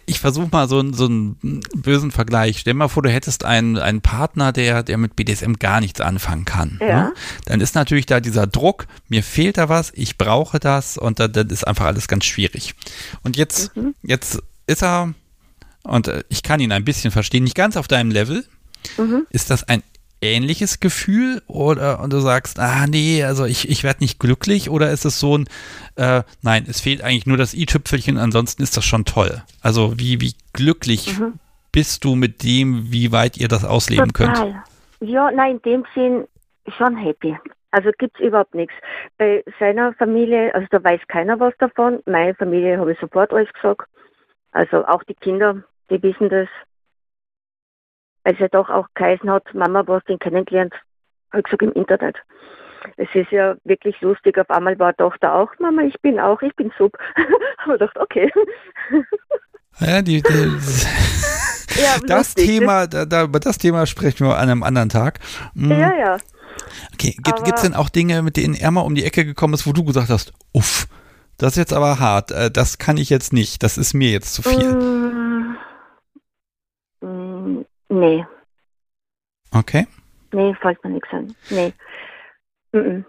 ich 0.04 0.18
versuche 0.18 0.48
mal 0.50 0.68
so, 0.68 0.82
so 0.92 1.04
einen 1.06 1.60
bösen 1.76 2.10
Vergleich. 2.10 2.58
Stell 2.58 2.72
dir 2.72 2.78
mal 2.78 2.88
vor, 2.88 3.04
du 3.04 3.10
hättest 3.10 3.44
einen, 3.44 3.78
einen 3.78 4.00
Partner, 4.00 4.50
der, 4.50 4.82
der 4.82 4.98
mit 4.98 5.14
BDSM 5.14 5.54
gar 5.60 5.80
nichts 5.80 6.00
anfangen 6.00 6.44
kann. 6.44 6.78
Ja. 6.80 6.86
Ne? 6.86 7.12
Dann 7.44 7.60
ist 7.60 7.76
natürlich 7.76 8.06
da 8.06 8.18
dieser 8.18 8.48
Druck, 8.48 8.86
mir 9.08 9.22
fehlt 9.22 9.58
da 9.58 9.68
was, 9.68 9.92
ich 9.94 10.18
brauche 10.18 10.58
das 10.58 10.98
und 10.98 11.20
dann, 11.20 11.32
dann 11.32 11.50
ist 11.50 11.64
einfach 11.64 11.84
alles 11.84 12.08
ganz 12.08 12.24
schwierig. 12.24 12.74
Und 13.22 13.36
jetzt, 13.36 13.76
mhm. 13.76 13.94
jetzt 14.02 14.42
ist 14.66 14.82
er, 14.82 15.14
und 15.86 16.08
äh, 16.08 16.24
ich 16.28 16.42
kann 16.42 16.60
ihn 16.60 16.72
ein 16.72 16.84
bisschen 16.84 17.10
verstehen, 17.10 17.44
nicht 17.44 17.56
ganz 17.56 17.76
auf 17.76 17.88
deinem 17.88 18.10
Level. 18.10 18.44
Mhm. 18.98 19.26
Ist 19.30 19.50
das 19.50 19.68
ein 19.68 19.82
ähnliches 20.20 20.80
Gefühl 20.80 21.42
oder 21.46 22.00
und 22.00 22.12
du 22.12 22.20
sagst, 22.20 22.58
ah 22.58 22.86
nee, 22.86 23.22
also 23.22 23.44
ich, 23.44 23.68
ich 23.68 23.84
werde 23.84 24.02
nicht 24.02 24.18
glücklich 24.18 24.70
oder 24.70 24.90
ist 24.90 25.04
es 25.04 25.20
so 25.20 25.36
ein, 25.36 25.46
äh, 25.96 26.22
nein, 26.42 26.64
es 26.68 26.80
fehlt 26.80 27.02
eigentlich 27.02 27.26
nur 27.26 27.36
das 27.36 27.54
i-Tüpfelchen, 27.54 28.16
ansonsten 28.16 28.62
ist 28.62 28.76
das 28.76 28.84
schon 28.84 29.04
toll. 29.04 29.42
Also 29.60 29.98
wie, 29.98 30.20
wie 30.20 30.34
glücklich 30.52 31.18
mhm. 31.18 31.34
bist 31.72 32.04
du 32.04 32.14
mit 32.14 32.42
dem, 32.42 32.90
wie 32.90 33.12
weit 33.12 33.36
ihr 33.36 33.48
das 33.48 33.64
ausleben 33.64 34.12
Total. 34.12 34.34
könnt? 34.34 34.56
Ja, 35.00 35.30
nein, 35.30 35.60
in 35.62 35.62
dem 35.62 35.84
Sinn 35.94 36.24
schon 36.76 36.96
happy. 36.96 37.36
Also 37.70 37.90
gibt 37.98 38.18
es 38.18 38.26
überhaupt 38.26 38.54
nichts. 38.54 38.72
Bei 39.18 39.44
seiner 39.60 39.92
Familie, 39.94 40.54
also 40.54 40.66
da 40.70 40.82
weiß 40.82 41.00
keiner 41.08 41.38
was 41.38 41.52
davon. 41.58 42.00
Meine 42.06 42.34
Familie 42.34 42.78
habe 42.78 42.92
ich 42.92 42.98
sofort 42.98 43.32
alles 43.32 43.52
gesagt. 43.52 43.86
Also 44.52 44.86
auch 44.86 45.02
die 45.04 45.14
Kinder, 45.14 45.62
die 45.90 46.02
wissen 46.02 46.28
das 46.28 46.48
weil 48.26 48.34
es 48.34 48.40
ja 48.40 48.48
doch 48.48 48.68
auch 48.70 48.88
geheißen 48.94 49.30
hat, 49.30 49.44
Mama, 49.54 49.84
was 49.86 50.02
den 50.04 50.18
kennengelernt? 50.18 50.74
Habe 51.32 51.44
gesagt, 51.44 51.62
im 51.62 51.72
Internet. 51.72 52.16
Es 52.96 53.08
ist 53.14 53.30
ja 53.30 53.54
wirklich 53.62 54.00
lustig, 54.00 54.36
auf 54.36 54.50
einmal 54.50 54.76
war 54.80 54.96
Tochter 54.96 55.32
auch, 55.32 55.48
Mama, 55.60 55.82
ich 55.82 55.94
bin 56.02 56.18
auch, 56.18 56.42
ich 56.42 56.54
bin 56.56 56.72
sub. 56.76 56.98
Habe 57.58 57.74
ich 57.74 57.78
gedacht, 57.78 57.96
okay. 57.98 58.28
Ja, 59.78 60.02
die, 60.02 60.22
die 60.22 60.32
ja, 61.80 61.98
das 62.04 62.34
lustig, 62.34 62.46
Thema, 62.46 62.88
da, 62.88 63.04
da, 63.04 63.24
über 63.24 63.38
das 63.38 63.58
Thema 63.58 63.86
sprechen 63.86 64.26
wir 64.26 64.36
an 64.36 64.50
einem 64.50 64.64
anderen 64.64 64.88
Tag. 64.88 65.20
Mhm. 65.54 65.70
Ja, 65.70 65.94
ja. 65.96 66.16
Okay, 66.94 67.14
gibt 67.22 67.52
es 67.54 67.62
denn 67.62 67.74
auch 67.74 67.90
Dinge, 67.90 68.22
mit 68.22 68.36
denen 68.36 68.54
er 68.54 68.72
mal 68.72 68.80
um 68.80 68.96
die 68.96 69.04
Ecke 69.04 69.24
gekommen 69.24 69.54
ist, 69.54 69.68
wo 69.68 69.72
du 69.72 69.84
gesagt 69.84 70.08
hast, 70.08 70.32
uff, 70.52 70.88
das 71.38 71.52
ist 71.52 71.58
jetzt 71.58 71.72
aber 71.72 72.00
hart, 72.00 72.32
äh, 72.32 72.50
das 72.50 72.78
kann 72.78 72.96
ich 72.96 73.08
jetzt 73.08 73.32
nicht, 73.32 73.62
das 73.62 73.78
ist 73.78 73.94
mir 73.94 74.10
jetzt 74.10 74.34
zu 74.34 74.42
viel? 74.42 75.35
Nee. 77.88 78.26
Okay. 79.52 79.86
Nee, 80.32 80.54
fällt 80.54 80.82
mir 80.84 80.90
nichts 80.90 81.08
an. 81.12 81.34
Nee. 81.50 81.72
Mm 82.72 82.80
-mm. 82.80 83.04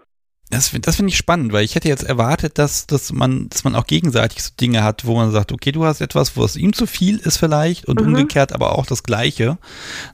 Das, 0.50 0.72
das 0.80 0.96
finde 0.96 1.10
ich 1.10 1.18
spannend, 1.18 1.52
weil 1.52 1.64
ich 1.64 1.74
hätte 1.74 1.88
jetzt 1.88 2.04
erwartet, 2.04 2.56
dass, 2.56 2.86
dass, 2.86 3.12
man, 3.12 3.50
dass 3.50 3.64
man 3.64 3.74
auch 3.74 3.86
gegenseitig 3.86 4.42
so 4.42 4.50
Dinge 4.58 4.82
hat, 4.82 5.04
wo 5.04 5.14
man 5.14 5.30
sagt, 5.30 5.52
okay, 5.52 5.72
du 5.72 5.84
hast 5.84 6.00
etwas, 6.00 6.38
wo 6.38 6.44
es 6.44 6.56
ihm 6.56 6.72
zu 6.72 6.86
viel 6.86 7.18
ist 7.18 7.36
vielleicht 7.36 7.84
und 7.84 8.00
mhm. 8.00 8.08
umgekehrt 8.08 8.54
aber 8.54 8.78
auch 8.78 8.86
das 8.86 9.02
Gleiche, 9.02 9.58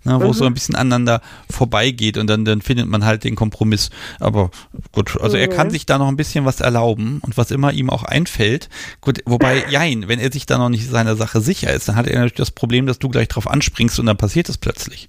ne, 0.03 0.20
wo 0.20 0.24
mhm. 0.24 0.30
es 0.30 0.39
so 0.39 0.45
ein 0.45 0.55
bisschen 0.55 0.74
aneinander 0.74 1.20
vorbeigeht 1.49 2.18
und 2.18 2.26
dann, 2.26 2.45
dann 2.45 2.62
findet 2.62 2.89
man 2.89 3.05
halt 3.05 3.22
den 3.22 3.37
Kompromiss. 3.37 3.91
Aber 4.18 4.51
gut, 4.91 5.20
also 5.20 5.37
mhm. 5.37 5.43
er 5.43 5.49
kann 5.49 5.68
mhm. 5.68 5.72
sich 5.72 5.87
da 5.87 5.99
noch 5.99 6.09
ein 6.09 6.16
bisschen 6.16 6.45
was 6.45 6.59
erlauben 6.59 7.20
und 7.20 7.37
was 7.37 7.53
immer 7.53 7.72
ihm 7.72 7.89
auch 7.89 8.03
einfällt. 8.03 8.68
Gut, 9.01 9.20
wobei, 9.26 9.64
jein, 9.70 10.09
wenn 10.09 10.18
er 10.18 10.32
sich 10.32 10.47
da 10.47 10.59
noch 10.59 10.68
nicht 10.68 10.91
seiner 10.91 11.14
Sache 11.14 11.41
sicher 11.41 11.72
ist, 11.72 11.89
dann 11.89 11.95
hat 11.95 12.09
er 12.09 12.14
natürlich 12.14 12.35
das 12.35 12.51
Problem, 12.51 12.87
dass 12.87 12.99
du 12.99 13.09
gleich 13.09 13.28
drauf 13.28 13.49
anspringst 13.49 14.01
und 14.01 14.07
dann 14.07 14.16
passiert 14.16 14.49
es 14.49 14.59
plötzlich. 14.59 15.09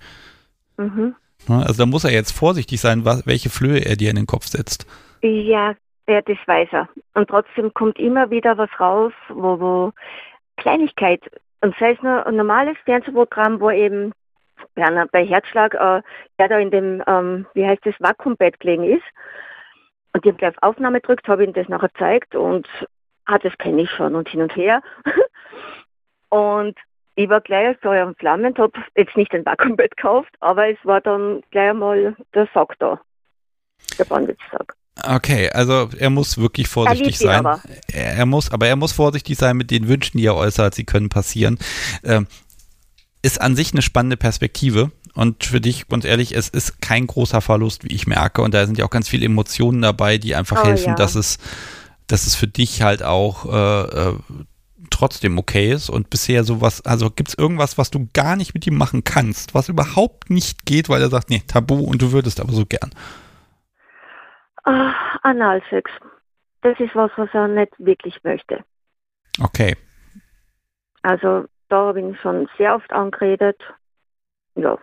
Mhm. 0.77 1.15
Ne, 1.47 1.65
also 1.65 1.79
da 1.79 1.85
muss 1.87 2.03
er 2.03 2.11
jetzt 2.11 2.31
vorsichtig 2.31 2.79
sein, 2.79 3.05
was, 3.05 3.25
welche 3.25 3.49
Flöhe 3.49 3.79
er 3.79 3.95
dir 3.95 4.11
in 4.11 4.17
den 4.17 4.27
Kopf 4.27 4.47
setzt. 4.47 4.85
Ja, 5.25 5.75
ja, 6.07 6.21
das 6.21 6.37
weiß 6.45 6.69
er. 6.71 6.87
Und 7.15 7.29
trotzdem 7.29 7.73
kommt 7.73 7.97
immer 7.97 8.29
wieder 8.29 8.59
was 8.59 8.69
raus, 8.79 9.11
wo, 9.29 9.59
wo 9.59 9.93
Kleinigkeit, 10.57 11.21
und 11.61 11.75
sei 11.79 11.93
es 11.93 12.01
nur 12.03 12.27
ein 12.27 12.35
normales 12.35 12.77
Fernsehprogramm, 12.85 13.59
wo 13.59 13.71
eben 13.71 14.13
ja, 14.75 15.05
bei 15.11 15.25
Herzschlag 15.25 15.73
äh, 15.73 16.03
der 16.37 16.47
da 16.47 16.59
in 16.59 16.69
dem, 16.69 17.03
ähm, 17.07 17.47
wie 17.55 17.65
heißt 17.65 17.83
das, 17.85 17.95
Vakuumbett 17.99 18.59
gelegen 18.59 18.83
ist. 18.83 19.03
Und 20.13 20.23
ich 20.23 20.31
habe 20.31 20.37
gleich 20.37 20.57
auf 20.57 20.63
Aufnahme 20.63 21.01
gedrückt, 21.01 21.27
habe 21.27 21.43
ihm 21.43 21.53
das 21.53 21.67
nachher 21.69 21.89
gezeigt 21.89 22.35
und 22.35 22.67
ah, 23.25 23.39
das 23.39 23.57
kenne 23.57 23.81
ich 23.81 23.89
schon 23.89 24.13
und 24.13 24.29
hin 24.29 24.43
und 24.43 24.55
her. 24.55 24.83
und 26.29 26.77
ich 27.15 27.29
war 27.29 27.41
gleich 27.41 27.77
Feuer 27.79 28.05
und 28.05 28.19
Flammen, 28.19 28.55
habe 28.59 28.79
jetzt 28.95 29.17
nicht 29.17 29.33
ein 29.33 29.45
Vakuumbett 29.45 29.97
gekauft, 29.97 30.35
aber 30.39 30.69
es 30.69 30.77
war 30.83 31.01
dann 31.01 31.41
gleich 31.49 31.71
einmal 31.71 32.15
der 32.35 32.47
Sack 32.53 32.77
da, 32.77 33.01
der 33.97 34.05
Bandwitzsack. 34.05 34.75
Okay, 35.03 35.49
also 35.49 35.89
er 35.97 36.09
muss 36.09 36.37
wirklich 36.37 36.67
vorsichtig 36.67 37.17
sein. 37.17 37.45
Er, 37.45 38.13
er, 38.15 38.25
muss, 38.25 38.49
aber 38.51 38.67
er 38.67 38.77
muss 38.77 38.93
vorsichtig 38.93 39.37
sein 39.37 39.57
mit 39.57 39.69
den 39.69 39.87
Wünschen, 39.87 40.17
die 40.17 40.25
er 40.25 40.35
äußert. 40.35 40.73
Sie 40.73 40.85
können 40.85 41.09
passieren. 41.09 41.59
Ähm, 42.03 42.27
ist 43.21 43.41
an 43.41 43.55
sich 43.55 43.73
eine 43.73 43.81
spannende 43.81 44.17
Perspektive. 44.17 44.91
Und 45.13 45.43
für 45.43 45.59
dich, 45.59 45.87
ganz 45.87 46.05
ehrlich, 46.05 46.35
es 46.35 46.49
ist 46.49 46.81
kein 46.81 47.07
großer 47.07 47.41
Verlust, 47.41 47.83
wie 47.83 47.93
ich 47.93 48.07
merke. 48.07 48.41
Und 48.41 48.53
da 48.53 48.65
sind 48.65 48.77
ja 48.77 48.85
auch 48.85 48.89
ganz 48.89 49.09
viele 49.09 49.25
Emotionen 49.25 49.81
dabei, 49.81 50.17
die 50.17 50.35
einfach 50.35 50.63
oh, 50.63 50.67
helfen, 50.67 50.89
ja. 50.89 50.95
dass 50.95 51.15
es, 51.15 51.39
dass 52.07 52.27
es 52.27 52.35
für 52.35 52.47
dich 52.47 52.81
halt 52.81 53.03
auch 53.03 53.45
äh, 53.45 54.09
äh, 54.09 54.13
trotzdem 54.89 55.37
okay 55.37 55.71
ist. 55.71 55.89
Und 55.89 56.09
bisher 56.09 56.43
sowas, 56.45 56.81
also 56.85 57.09
gibt 57.09 57.29
es 57.29 57.35
irgendwas, 57.35 57.77
was 57.77 57.91
du 57.91 58.07
gar 58.13 58.35
nicht 58.35 58.53
mit 58.53 58.65
ihm 58.67 58.77
machen 58.77 59.03
kannst, 59.03 59.53
was 59.53 59.67
überhaupt 59.67 60.29
nicht 60.29 60.65
geht, 60.65 60.87
weil 60.87 61.01
er 61.01 61.09
sagt, 61.09 61.29
nee, 61.29 61.43
Tabu 61.45 61.75
und 61.79 62.01
du 62.01 62.11
würdest 62.11 62.39
aber 62.39 62.53
so 62.53 62.65
gern. 62.65 62.91
Uh, 64.67 64.91
Analsex. 65.21 65.91
Das 66.61 66.79
ist 66.79 66.95
was, 66.95 67.11
was 67.17 67.29
er 67.33 67.47
nicht 67.47 67.73
wirklich 67.77 68.23
möchte. 68.23 68.63
Okay. 69.39 69.75
Also 71.03 71.45
da 71.69 71.91
bin 71.91 72.11
ich 72.11 72.19
schon 72.19 72.49
sehr 72.57 72.75
oft 72.75 72.91
angeredet. 72.91 73.61
Ja. 74.55 74.77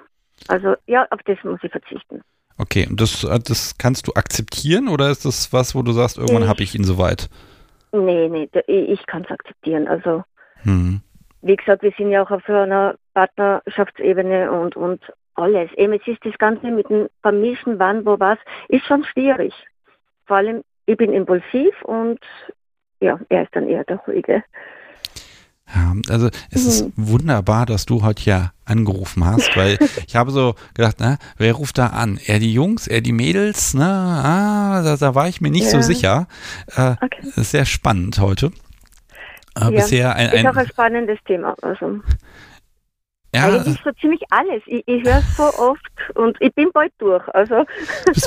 Also 0.46 0.76
ja, 0.86 1.06
auf 1.10 1.20
das 1.24 1.38
muss 1.42 1.58
ich 1.62 1.72
verzichten. 1.72 2.22
Okay, 2.58 2.86
und 2.88 3.00
das, 3.00 3.22
das 3.22 3.76
kannst 3.78 4.06
du 4.06 4.12
akzeptieren 4.12 4.88
oder 4.88 5.10
ist 5.10 5.24
das 5.24 5.52
was, 5.52 5.74
wo 5.74 5.82
du 5.82 5.92
sagst, 5.92 6.18
irgendwann 6.18 6.48
habe 6.48 6.62
ich 6.62 6.74
ihn 6.74 6.84
soweit? 6.84 7.28
Nee, 7.90 8.28
nee, 8.28 8.48
ich 8.68 9.04
kann 9.06 9.24
es 9.24 9.30
akzeptieren. 9.30 9.88
Also 9.88 10.22
hm. 10.62 11.00
wie 11.40 11.56
gesagt, 11.56 11.82
wir 11.82 11.92
sind 11.96 12.10
ja 12.10 12.22
auch 12.22 12.30
auf 12.30 12.48
einer 12.48 12.94
Partnerschaftsebene 13.14 14.52
und, 14.52 14.76
und 14.76 15.02
alles. 15.34 15.72
Eben, 15.72 15.94
es 15.94 16.06
ist 16.06 16.24
das 16.24 16.38
Ganze 16.38 16.70
mit 16.70 16.88
dem 16.88 17.08
Vermischen, 17.22 17.78
wann, 17.80 18.06
wo 18.06 18.20
was, 18.20 18.38
ist 18.68 18.84
schon 18.86 19.04
schwierig 19.04 19.52
vor 20.32 20.38
allem, 20.38 20.62
ich 20.86 20.96
bin 20.96 21.12
impulsiv 21.12 21.74
und 21.82 22.18
ja, 23.00 23.20
er 23.28 23.42
ist 23.42 23.54
dann 23.54 23.68
eher 23.68 23.84
der 23.84 23.98
Ruhige. 23.98 24.42
Ja, 25.74 25.92
also 26.08 26.28
es 26.50 26.62
mhm. 26.62 26.68
ist 26.68 26.92
wunderbar, 26.96 27.66
dass 27.66 27.84
du 27.84 28.02
heute 28.02 28.30
ja 28.30 28.52
angerufen 28.64 29.26
hast, 29.26 29.54
weil 29.58 29.76
ich 30.06 30.16
habe 30.16 30.30
so 30.30 30.54
gedacht, 30.72 30.96
na, 31.00 31.18
wer 31.36 31.52
ruft 31.52 31.76
da 31.76 31.88
an? 31.88 32.18
Er 32.26 32.38
die 32.38 32.54
Jungs, 32.54 32.86
er 32.86 33.02
die 33.02 33.12
Mädels? 33.12 33.74
Ne? 33.74 33.84
Ah, 33.84 34.80
da, 34.82 34.96
da 34.96 35.14
war 35.14 35.28
ich 35.28 35.42
mir 35.42 35.50
nicht 35.50 35.70
ja. 35.70 35.70
so 35.70 35.82
sicher. 35.82 36.26
Äh, 36.76 36.92
okay. 37.02 37.20
Sehr 37.20 37.66
spannend 37.66 38.18
heute. 38.18 38.52
Äh, 39.54 39.64
ja, 39.64 39.70
bisher 39.70 40.16
ein, 40.16 40.30
ein, 40.30 40.46
ist 40.46 40.46
auch 40.46 40.56
ein 40.56 40.66
spannendes 40.66 41.18
Thema. 41.26 41.54
Also. 41.60 42.00
Ja. 43.34 43.46
Eigentlich 43.46 43.80
so 43.82 43.90
ziemlich 43.92 44.20
alles. 44.30 44.62
Ich, 44.66 44.82
ich 44.86 45.02
höre 45.04 45.18
es 45.18 45.36
so 45.36 45.44
oft 45.44 45.80
und 46.14 46.36
ich 46.40 46.54
bin 46.54 46.70
bald 46.72 46.92
durch. 46.98 47.26
Also. 47.28 47.64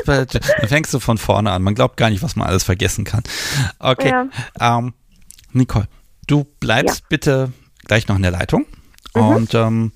Bald, 0.05 0.33
dann 0.33 0.67
fängst 0.69 0.93
du 0.93 0.99
von 0.99 1.17
vorne 1.17 1.51
an. 1.51 1.61
Man 1.61 1.75
glaubt 1.75 1.97
gar 1.97 2.09
nicht, 2.09 2.23
was 2.23 2.35
man 2.35 2.47
alles 2.47 2.63
vergessen 2.63 3.05
kann. 3.05 3.21
Okay. 3.79 4.09
Ja. 4.09 4.27
Ähm, 4.59 4.93
Nicole, 5.51 5.87
du 6.27 6.45
bleibst 6.59 7.01
ja. 7.01 7.05
bitte 7.09 7.53
gleich 7.85 8.07
noch 8.07 8.15
in 8.15 8.23
der 8.23 8.31
Leitung. 8.31 8.65
Mhm. 9.13 9.21
Und 9.21 9.53
ähm, 9.53 9.91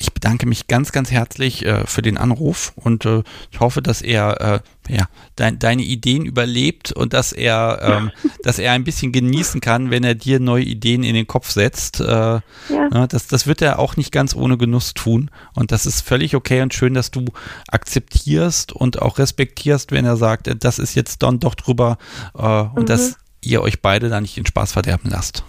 ich 0.00 0.14
bedanke 0.14 0.46
mich 0.46 0.66
ganz, 0.66 0.92
ganz 0.92 1.10
herzlich 1.10 1.64
äh, 1.66 1.86
für 1.86 2.00
den 2.00 2.16
Anruf 2.16 2.72
und 2.74 3.04
äh, 3.04 3.22
ich 3.50 3.60
hoffe, 3.60 3.82
dass 3.82 4.00
er 4.00 4.40
äh, 4.40 4.60
ja, 4.88 5.04
dein, 5.36 5.58
deine 5.58 5.82
Ideen 5.82 6.24
überlebt 6.24 6.90
und 6.90 7.12
dass 7.12 7.32
er, 7.32 7.80
ähm, 7.82 8.10
dass 8.42 8.58
er 8.58 8.72
ein 8.72 8.82
bisschen 8.82 9.12
genießen 9.12 9.60
kann, 9.60 9.90
wenn 9.90 10.02
er 10.02 10.14
dir 10.14 10.40
neue 10.40 10.64
Ideen 10.64 11.02
in 11.02 11.14
den 11.14 11.26
Kopf 11.26 11.50
setzt. 11.50 12.00
Äh, 12.00 12.04
ja. 12.06 12.40
Ne, 12.68 13.06
das, 13.10 13.28
das 13.28 13.46
wird 13.46 13.60
er 13.60 13.78
auch 13.78 13.98
nicht 13.98 14.10
ganz 14.10 14.34
ohne 14.34 14.56
Genuss 14.56 14.94
tun. 14.94 15.30
Und 15.54 15.70
das 15.70 15.84
ist 15.84 16.00
völlig 16.00 16.34
okay 16.34 16.62
und 16.62 16.72
schön, 16.72 16.94
dass 16.94 17.10
du 17.10 17.26
akzeptierst 17.68 18.72
und 18.72 19.02
auch 19.02 19.18
respektierst, 19.18 19.92
wenn 19.92 20.06
er 20.06 20.16
sagt, 20.16 20.48
äh, 20.48 20.56
das 20.56 20.78
ist 20.78 20.94
jetzt 20.94 21.22
dann 21.22 21.40
doch 21.40 21.54
drüber 21.54 21.98
äh, 22.34 22.40
und 22.40 22.82
mhm. 22.82 22.86
dass 22.86 23.18
ihr 23.42 23.60
euch 23.60 23.82
beide 23.82 24.08
da 24.08 24.18
nicht 24.22 24.38
den 24.38 24.46
Spaß 24.46 24.72
verderben 24.72 25.10
lasst. 25.10 25.44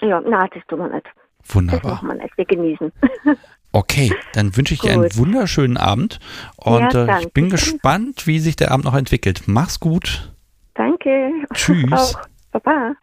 Ja, 0.00 0.22
na, 0.26 0.48
das 0.48 0.62
tun 0.66 0.78
wir 0.78 0.88
nicht. 0.88 1.06
Wunderbar. 1.48 1.80
Das 1.82 2.02
machen 2.02 2.08
wir 2.08 2.22
nicht, 2.22 2.38
wir 2.38 2.44
genießen. 2.46 2.92
Okay, 3.72 4.14
dann 4.34 4.54
wünsche 4.56 4.74
ich 4.74 4.80
dir 4.80 4.92
einen 4.92 5.16
wunderschönen 5.16 5.78
Abend 5.78 6.20
und 6.56 6.92
ja, 6.92 7.18
äh, 7.18 7.22
ich 7.22 7.32
bin 7.32 7.48
gespannt, 7.48 8.26
wie 8.26 8.38
sich 8.38 8.54
der 8.54 8.70
Abend 8.70 8.84
noch 8.84 8.94
entwickelt. 8.94 9.44
Mach's 9.46 9.80
gut. 9.80 10.32
Danke. 10.74 11.30
Tschüss. 11.54 11.90
Auch. 11.90 12.20
Baba. 12.50 12.94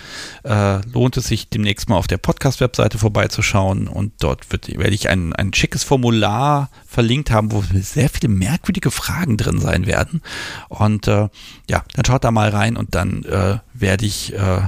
äh, 0.44 0.78
lohnt 0.86 1.16
es 1.16 1.26
sich 1.26 1.48
demnächst 1.48 1.88
mal 1.88 1.96
auf 1.96 2.06
der 2.06 2.18
Podcast-Webseite 2.18 2.98
vorbeizuschauen 2.98 3.88
und 3.88 4.12
dort 4.20 4.52
wird, 4.52 4.68
werde 4.78 4.94
ich 4.94 5.08
ein, 5.08 5.32
ein 5.32 5.52
schickes 5.52 5.82
Formular 5.82 6.70
verlinkt 6.86 7.30
haben, 7.30 7.50
wo 7.52 7.62
sehr 7.74 8.08
viele 8.08 8.28
merkwürdige 8.28 8.90
Fragen 8.90 9.36
drin 9.36 9.58
sein 9.58 9.86
werden. 9.86 10.22
Und 10.68 11.08
äh, 11.08 11.28
ja, 11.68 11.84
dann 11.94 12.04
schaut 12.04 12.24
da 12.24 12.30
mal 12.30 12.50
rein 12.50 12.76
und 12.76 12.94
dann 12.94 13.24
äh, 13.24 13.58
werde 13.74 14.06
ich 14.06 14.32
äh, 14.32 14.62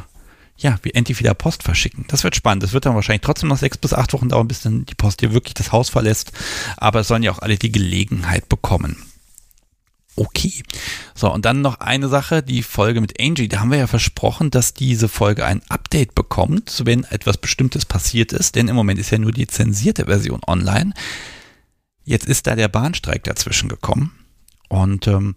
ja, 0.58 0.78
wie 0.82 0.90
endlich 0.90 1.20
wieder 1.20 1.34
Post 1.34 1.62
verschicken. 1.62 2.04
Das 2.08 2.24
wird 2.24 2.34
spannend. 2.34 2.64
Das 2.64 2.72
wird 2.72 2.84
dann 2.84 2.96
wahrscheinlich 2.96 3.22
trotzdem 3.22 3.48
noch 3.48 3.58
sechs 3.58 3.78
bis 3.78 3.94
acht 3.94 4.12
Wochen 4.12 4.28
dauern, 4.28 4.48
bis 4.48 4.62
dann 4.62 4.84
die 4.86 4.96
Post 4.96 5.20
hier 5.20 5.32
wirklich 5.32 5.54
das 5.54 5.70
Haus 5.70 5.88
verlässt. 5.88 6.32
Aber 6.76 7.00
es 7.00 7.08
sollen 7.08 7.22
ja 7.22 7.30
auch 7.30 7.38
alle 7.38 7.56
die 7.56 7.70
Gelegenheit 7.70 8.48
bekommen. 8.48 8.96
Okay. 10.16 10.64
So, 11.14 11.32
und 11.32 11.44
dann 11.44 11.60
noch 11.60 11.78
eine 11.78 12.08
Sache, 12.08 12.42
die 12.42 12.64
Folge 12.64 13.00
mit 13.00 13.20
Angie. 13.20 13.46
Da 13.46 13.60
haben 13.60 13.70
wir 13.70 13.78
ja 13.78 13.86
versprochen, 13.86 14.50
dass 14.50 14.74
diese 14.74 15.08
Folge 15.08 15.46
ein 15.46 15.62
Update 15.68 16.16
bekommt, 16.16 16.82
wenn 16.84 17.04
etwas 17.04 17.38
Bestimmtes 17.38 17.84
passiert 17.84 18.32
ist. 18.32 18.56
Denn 18.56 18.66
im 18.66 18.74
Moment 18.74 18.98
ist 18.98 19.10
ja 19.10 19.18
nur 19.18 19.30
die 19.30 19.46
zensierte 19.46 20.06
Version 20.06 20.40
online. 20.44 20.92
Jetzt 22.02 22.26
ist 22.26 22.48
da 22.48 22.56
der 22.56 22.68
Bahnstreik 22.68 23.22
dazwischen 23.22 23.68
gekommen. 23.68 24.12
Und 24.68 25.06
ähm, 25.06 25.36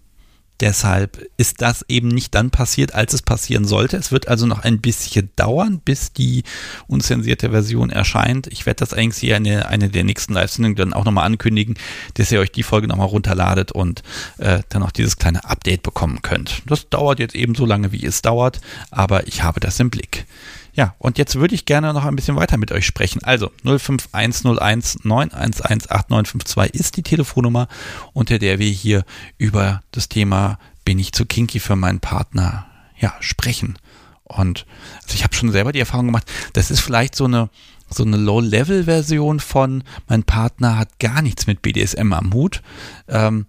Deshalb 0.61 1.27
ist 1.37 1.61
das 1.61 1.83
eben 1.87 2.07
nicht 2.07 2.35
dann 2.35 2.51
passiert, 2.51 2.93
als 2.93 3.13
es 3.13 3.23
passieren 3.23 3.65
sollte. 3.65 3.97
Es 3.97 4.11
wird 4.11 4.27
also 4.27 4.45
noch 4.45 4.59
ein 4.59 4.79
bisschen 4.79 5.31
dauern, 5.35 5.81
bis 5.83 6.13
die 6.13 6.43
unzensierte 6.87 7.49
Version 7.49 7.89
erscheint. 7.89 8.45
Ich 8.45 8.67
werde 8.67 8.81
das 8.81 8.93
eigentlich 8.93 9.19
hier 9.19 9.35
eine, 9.35 9.67
eine 9.67 9.89
der 9.89 10.03
nächsten 10.03 10.33
Live-Sendungen 10.33 10.75
dann 10.75 10.93
auch 10.93 11.03
nochmal 11.03 11.25
ankündigen, 11.25 11.75
dass 12.13 12.31
ihr 12.31 12.39
euch 12.39 12.51
die 12.51 12.61
Folge 12.61 12.87
nochmal 12.87 13.07
runterladet 13.07 13.71
und 13.71 14.03
äh, 14.37 14.59
dann 14.69 14.83
auch 14.83 14.91
dieses 14.91 15.17
kleine 15.17 15.43
Update 15.45 15.81
bekommen 15.81 16.21
könnt. 16.21 16.61
Das 16.67 16.87
dauert 16.89 17.17
jetzt 17.17 17.35
eben 17.35 17.55
so 17.55 17.65
lange, 17.65 17.91
wie 17.91 18.05
es 18.05 18.21
dauert, 18.21 18.61
aber 18.91 19.27
ich 19.27 19.41
habe 19.41 19.59
das 19.59 19.79
im 19.79 19.89
Blick. 19.89 20.27
Ja, 20.73 20.95
und 20.99 21.17
jetzt 21.17 21.35
würde 21.35 21.55
ich 21.55 21.65
gerne 21.65 21.93
noch 21.93 22.05
ein 22.05 22.15
bisschen 22.15 22.35
weiter 22.35 22.57
mit 22.57 22.71
euch 22.71 22.85
sprechen. 22.85 23.23
Also 23.23 23.51
05101 23.63 25.03
911 25.03 25.61
8952 25.91 26.79
ist 26.79 26.97
die 26.97 27.03
Telefonnummer, 27.03 27.67
unter 28.13 28.39
der 28.39 28.59
wir 28.59 28.69
hier 28.69 29.03
über 29.37 29.81
das 29.91 30.07
Thema 30.07 30.59
bin 30.85 30.97
ich 30.99 31.11
zu 31.11 31.25
kinky 31.25 31.59
für 31.59 31.75
meinen 31.75 31.99
Partner 31.99 32.65
ja, 32.97 33.13
sprechen. 33.19 33.77
Und 34.23 34.65
also 35.03 35.15
ich 35.15 35.23
habe 35.23 35.35
schon 35.35 35.51
selber 35.51 35.73
die 35.73 35.79
Erfahrung 35.79 36.07
gemacht, 36.07 36.31
das 36.53 36.71
ist 36.71 36.79
vielleicht 36.79 37.15
so 37.15 37.25
eine 37.25 37.49
so 37.93 38.03
eine 38.03 38.15
Low-Level-Version 38.15 39.41
von 39.41 39.83
mein 40.07 40.23
Partner 40.23 40.77
hat 40.77 40.97
gar 40.99 41.21
nichts 41.21 41.45
mit 41.45 41.61
BDSM 41.61 42.13
am 42.13 42.33
Hut. 42.33 42.61
Ähm, 43.09 43.47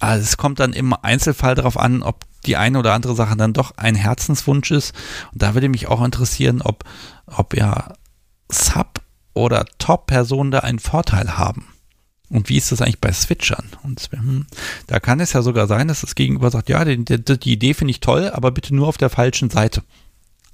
also 0.00 0.24
es 0.24 0.36
kommt 0.36 0.58
dann 0.58 0.72
im 0.72 0.92
Einzelfall 0.92 1.54
darauf 1.54 1.78
an, 1.78 2.02
ob 2.02 2.24
die 2.46 2.56
eine 2.56 2.78
oder 2.78 2.94
andere 2.94 3.14
Sache 3.14 3.36
dann 3.36 3.52
doch 3.52 3.72
ein 3.76 3.94
Herzenswunsch 3.94 4.70
ist. 4.70 4.94
Und 5.32 5.42
da 5.42 5.54
würde 5.54 5.68
mich 5.68 5.86
auch 5.86 6.02
interessieren, 6.04 6.62
ob, 6.62 6.84
ob 7.26 7.56
ja 7.56 7.94
Sub- 8.50 9.00
oder 9.34 9.64
Top-Personen 9.78 10.50
da 10.50 10.60
einen 10.60 10.78
Vorteil 10.78 11.38
haben. 11.38 11.66
Und 12.28 12.48
wie 12.48 12.56
ist 12.56 12.72
das 12.72 12.80
eigentlich 12.80 13.00
bei 13.00 13.12
Switchern? 13.12 13.66
Und 13.82 14.08
hm, 14.10 14.46
da 14.86 15.00
kann 15.00 15.20
es 15.20 15.34
ja 15.34 15.42
sogar 15.42 15.66
sein, 15.66 15.88
dass 15.88 16.00
das 16.00 16.14
Gegenüber 16.14 16.50
sagt, 16.50 16.70
ja, 16.70 16.84
die, 16.84 17.04
die, 17.04 17.22
die 17.22 17.52
Idee 17.52 17.74
finde 17.74 17.90
ich 17.90 18.00
toll, 18.00 18.30
aber 18.32 18.50
bitte 18.50 18.74
nur 18.74 18.88
auf 18.88 18.96
der 18.96 19.10
falschen 19.10 19.50
Seite. 19.50 19.82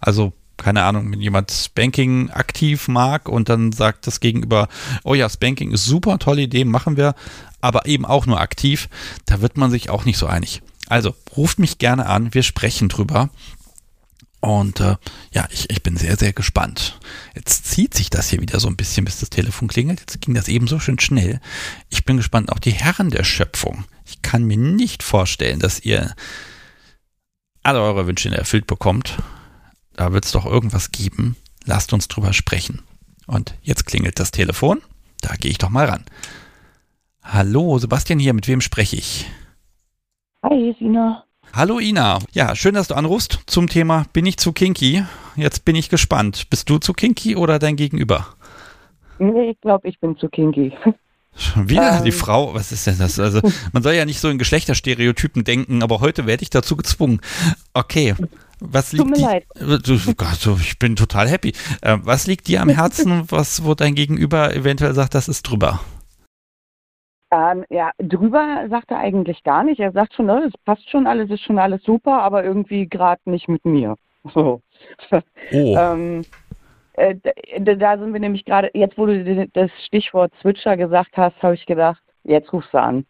Also, 0.01 0.33
keine 0.57 0.83
Ahnung, 0.83 1.13
wenn 1.13 1.21
jemand 1.21 1.53
Spanking 1.53 2.31
aktiv 2.31 2.89
mag 2.89 3.29
und 3.29 3.49
dann 3.49 3.71
sagt 3.71 4.09
das 4.09 4.19
Gegenüber, 4.19 4.69
oh 5.05 5.15
ja, 5.15 5.29
Spanking 5.29 5.71
ist 5.71 5.85
super, 5.85 6.19
tolle 6.19 6.43
Idee, 6.43 6.65
machen 6.65 6.97
wir, 6.97 7.15
aber 7.61 7.87
eben 7.87 8.05
auch 8.05 8.27
nur 8.27 8.41
aktiv, 8.41 8.89
da 9.27 9.41
wird 9.41 9.57
man 9.57 9.71
sich 9.71 9.89
auch 9.89 10.05
nicht 10.05 10.19
so 10.19 10.27
einig. 10.27 10.63
Also 10.89 11.15
ruft 11.37 11.59
mich 11.59 11.79
gerne 11.79 12.07
an, 12.07 12.35
wir 12.35 12.43
sprechen 12.43 12.89
drüber. 12.89 13.31
Und 14.41 14.81
äh, 14.81 14.97
ja, 15.33 15.49
ich, 15.51 15.69
ich 15.69 15.83
bin 15.83 15.97
sehr, 15.97 16.17
sehr 16.17 16.33
gespannt. 16.33 16.99
Jetzt 17.35 17.67
zieht 17.67 17.95
sich 17.95 18.09
das 18.09 18.29
hier 18.29 18.41
wieder 18.41 18.61
so 18.61 18.69
ein 18.69 18.77
bisschen, 18.77 19.05
bis 19.05 19.19
das 19.19 19.31
Telefon 19.31 19.69
klingelt. 19.69 20.01
Jetzt 20.01 20.21
ging 20.21 20.35
das 20.35 20.49
eben 20.49 20.69
so 20.69 20.79
schön 20.79 20.99
schnell. 21.01 21.41
Ich 21.91 22.05
bin 22.05 22.17
gespannt, 22.17 22.53
auch 22.53 22.61
die 22.61 22.73
Herren 22.73 23.11
der 23.11 23.25
Schöpfung. 23.25 23.85
Ich 24.07 24.23
kann 24.23 24.45
mir 24.45 24.57
nicht 24.57 25.03
vorstellen, 25.03 25.59
dass 25.59 25.81
ihr 25.81 26.15
alle 27.65 27.83
eure 27.83 28.07
Wünsche 28.07 28.35
erfüllt 28.35 28.67
bekommt. 28.67 29.19
Da 29.95 30.13
wird 30.13 30.25
es 30.25 30.33
doch 30.33 30.47
irgendwas 30.47 30.93
geben. 30.93 31.37
Lasst 31.65 31.93
uns 31.93 32.07
drüber 32.07 32.33
sprechen. 32.33 32.83
Und 33.27 33.55
jetzt 33.63 33.87
klingelt 33.87 34.21
das 34.21 34.31
Telefon. 34.31 34.81
Da 35.21 35.35
gehe 35.35 35.51
ich 35.51 35.59
doch 35.59 35.69
mal 35.69 35.87
ran. 35.87 36.05
Hallo, 37.23 37.79
Sebastian 37.79 38.21
hier, 38.21 38.33
mit 38.33 38.47
wem 38.47 38.61
spreche 38.61 38.97
ich? 38.97 39.27
Hi, 40.45 40.73
Sina. 40.79 41.25
Hallo 41.53 41.81
Ina. 41.81 42.21
Ja, 42.31 42.55
schön, 42.55 42.75
dass 42.75 42.87
du 42.87 42.95
anrufst 42.95 43.41
zum 43.47 43.69
Thema 43.69 44.05
Bin 44.13 44.25
ich 44.25 44.37
zu 44.37 44.53
kinky? 44.53 45.05
Jetzt 45.35 45.65
bin 45.65 45.75
ich 45.75 45.89
gespannt. 45.89 46.49
Bist 46.49 46.71
du 46.71 46.79
zu 46.79 46.93
kinky 46.93 47.35
oder 47.35 47.59
dein 47.59 47.75
Gegenüber? 47.75 48.29
Nee, 49.19 49.51
ich 49.51 49.61
glaube, 49.61 49.89
ich 49.89 49.99
bin 49.99 50.17
zu 50.17 50.29
kinky. 50.29 50.73
Schon 51.35 51.69
wieder 51.69 51.99
ähm. 51.99 52.05
die 52.05 52.13
Frau, 52.13 52.55
was 52.55 52.71
ist 52.71 52.87
denn 52.87 52.99
das? 52.99 53.19
Also, 53.19 53.41
man 53.73 53.83
soll 53.83 53.95
ja 53.95 54.05
nicht 54.05 54.21
so 54.21 54.29
in 54.29 54.39
Geschlechterstereotypen 54.39 55.43
denken, 55.43 55.83
aber 55.83 56.01
heute 56.01 56.27
werde 56.27 56.45
ich 56.45 56.51
dazu 56.51 56.77
gezwungen. 56.77 57.21
Okay. 57.75 58.15
Was 58.61 58.93
liegt 58.93 59.05
Tut 59.05 59.17
mir 59.17 59.23
leid. 59.23 59.45
Du, 59.57 59.99
Gott, 60.15 60.61
ich 60.61 60.79
bin 60.79 60.95
total 60.95 61.29
happy. 61.29 61.53
Äh, 61.81 61.99
was 62.03 62.29
liegt 62.29 62.47
dir 62.47 62.63
am 62.63 62.69
Herzen, 62.69 63.25
was, 63.29 63.65
wo 63.65 63.75
dein 63.75 63.97
Gegenüber 63.97 64.55
eventuell 64.55 64.95
sagt, 64.95 65.15
das 65.15 65.27
ist 65.27 65.43
drüber? 65.43 65.81
Ähm, 67.31 67.65
ja, 67.69 67.91
drüber 67.99 68.67
sagt 68.71 68.91
er 68.91 68.99
eigentlich 68.99 69.43
gar 69.45 69.63
nicht. 69.63 69.81
Er 69.81 69.93
sagt 69.93 70.15
schon, 70.15 70.29
es 70.31 70.57
passt 70.65 70.89
schon 70.89 71.07
alles, 71.07 71.31
ist 71.31 71.43
schon 71.43 71.59
alles 71.59 71.83
super, 71.83 72.23
aber 72.23 72.45
irgendwie 72.45 72.89
gerade 72.89 73.21
nicht 73.25 73.49
mit 73.49 73.65
mir. 73.65 73.97
So. 74.35 74.61
Oh. 75.53 75.75
ähm, 75.79 76.27
äh, 76.95 77.15
da 77.61 77.97
sind 77.97 78.13
wir 78.13 78.21
nämlich 78.21 78.45
gerade, 78.45 78.71
jetzt 78.75 78.99
wo 78.99 79.07
du 79.07 79.49
das 79.55 79.71
Stichwort 79.87 80.33
Switcher 80.43 80.77
gesagt 80.77 81.17
hast, 81.17 81.41
habe 81.43 81.55
ich 81.55 81.65
gedacht, 81.65 82.03
jetzt 82.25 82.53
rufst 82.53 82.75
du 82.75 82.79
an. 82.79 83.07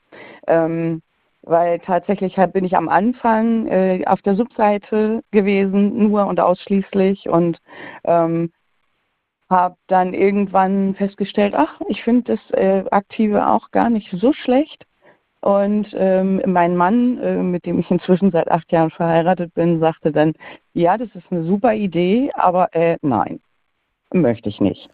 Ähm, 0.46 1.02
weil 1.42 1.78
tatsächlich 1.80 2.36
halt 2.36 2.52
bin 2.52 2.64
ich 2.64 2.76
am 2.76 2.88
Anfang 2.88 3.66
äh, 3.68 4.04
auf 4.06 4.20
der 4.22 4.36
Subseite 4.36 5.22
gewesen, 5.30 5.96
nur 5.96 6.26
und 6.26 6.38
ausschließlich 6.38 7.28
und 7.28 7.58
ähm, 8.04 8.52
habe 9.50 9.76
dann 9.86 10.14
irgendwann 10.14 10.94
festgestellt, 10.94 11.54
ach, 11.56 11.80
ich 11.88 12.02
finde 12.02 12.36
das 12.36 12.58
äh, 12.58 12.84
Aktive 12.90 13.46
auch 13.46 13.70
gar 13.70 13.90
nicht 13.90 14.08
so 14.12 14.32
schlecht. 14.32 14.84
Und 15.40 15.86
ähm, 15.94 16.42
mein 16.46 16.76
Mann, 16.76 17.18
äh, 17.18 17.36
mit 17.36 17.64
dem 17.64 17.78
ich 17.78 17.90
inzwischen 17.90 18.32
seit 18.32 18.50
acht 18.50 18.70
Jahren 18.72 18.90
verheiratet 18.90 19.54
bin, 19.54 19.78
sagte 19.78 20.10
dann, 20.10 20.34
ja, 20.74 20.98
das 20.98 21.08
ist 21.14 21.30
eine 21.30 21.44
super 21.44 21.74
Idee, 21.74 22.30
aber 22.34 22.74
äh, 22.74 22.98
nein, 23.02 23.40
möchte 24.12 24.48
ich 24.48 24.60
nicht. 24.60 24.88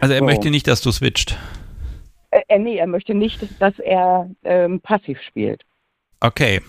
Also 0.00 0.12
er 0.12 0.20
so. 0.20 0.26
möchte 0.26 0.50
nicht, 0.50 0.68
dass 0.68 0.82
du 0.82 0.92
switcht. 0.92 1.38
Äh, 2.30 2.42
äh, 2.48 2.58
nee, 2.58 2.76
er 2.76 2.86
möchte 2.86 3.14
nicht, 3.14 3.40
dass 3.60 3.78
er 3.78 4.28
ähm, 4.44 4.80
passiv 4.80 5.18
spielt. 5.22 5.62
Okay, 6.20 6.60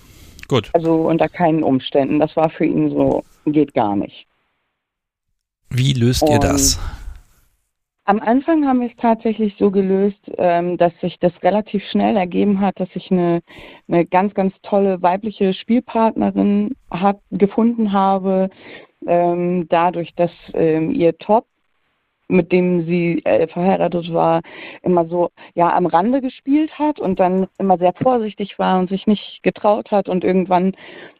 gut. 0.47 0.69
Also 0.73 1.07
unter 1.07 1.27
keinen 1.27 1.63
Umständen. 1.63 2.19
Das 2.19 2.35
war 2.37 2.49
für 2.49 2.65
ihn 2.65 2.89
so, 2.91 3.23
geht 3.45 3.73
gar 3.73 3.95
nicht. 3.97 4.25
Wie 5.69 5.91
löst 5.91 6.23
Und 6.23 6.31
ihr 6.31 6.39
das? 6.39 6.79
Am 8.09 8.21
Anfang 8.21 8.65
haben 8.65 8.79
wir 8.79 8.87
es 8.87 8.95
tatsächlich 8.95 9.53
so 9.59 9.69
gelöst, 9.69 10.31
ähm, 10.37 10.77
dass 10.77 10.97
sich 11.01 11.19
das 11.19 11.33
relativ 11.43 11.83
schnell 11.91 12.15
ergeben 12.15 12.61
hat, 12.61 12.79
dass 12.79 12.87
ich 12.93 13.11
eine, 13.11 13.41
eine 13.89 14.05
ganz, 14.05 14.33
ganz 14.33 14.53
tolle 14.63 15.01
weibliche 15.01 15.53
Spielpartnerin 15.53 16.73
hat, 16.89 17.19
gefunden 17.31 17.91
habe, 17.91 18.49
ähm, 19.05 19.67
dadurch, 19.67 20.15
dass 20.15 20.31
ähm, 20.53 20.91
ihr 20.91 21.17
Top 21.17 21.47
mit 22.29 22.51
dem 22.51 22.85
sie 22.85 23.23
äh, 23.25 23.47
verheiratet 23.47 24.13
war, 24.13 24.41
immer 24.81 25.05
so 25.07 25.29
ja 25.55 25.73
am 25.73 25.85
Rande 25.85 26.21
gespielt 26.21 26.77
hat 26.77 26.99
und 26.99 27.19
dann 27.19 27.47
immer 27.57 27.77
sehr 27.77 27.93
vorsichtig 27.93 28.59
war 28.59 28.79
und 28.79 28.89
sich 28.89 29.07
nicht 29.07 29.41
getraut 29.43 29.91
hat. 29.91 30.09
Und 30.09 30.23
irgendwann 30.25 30.75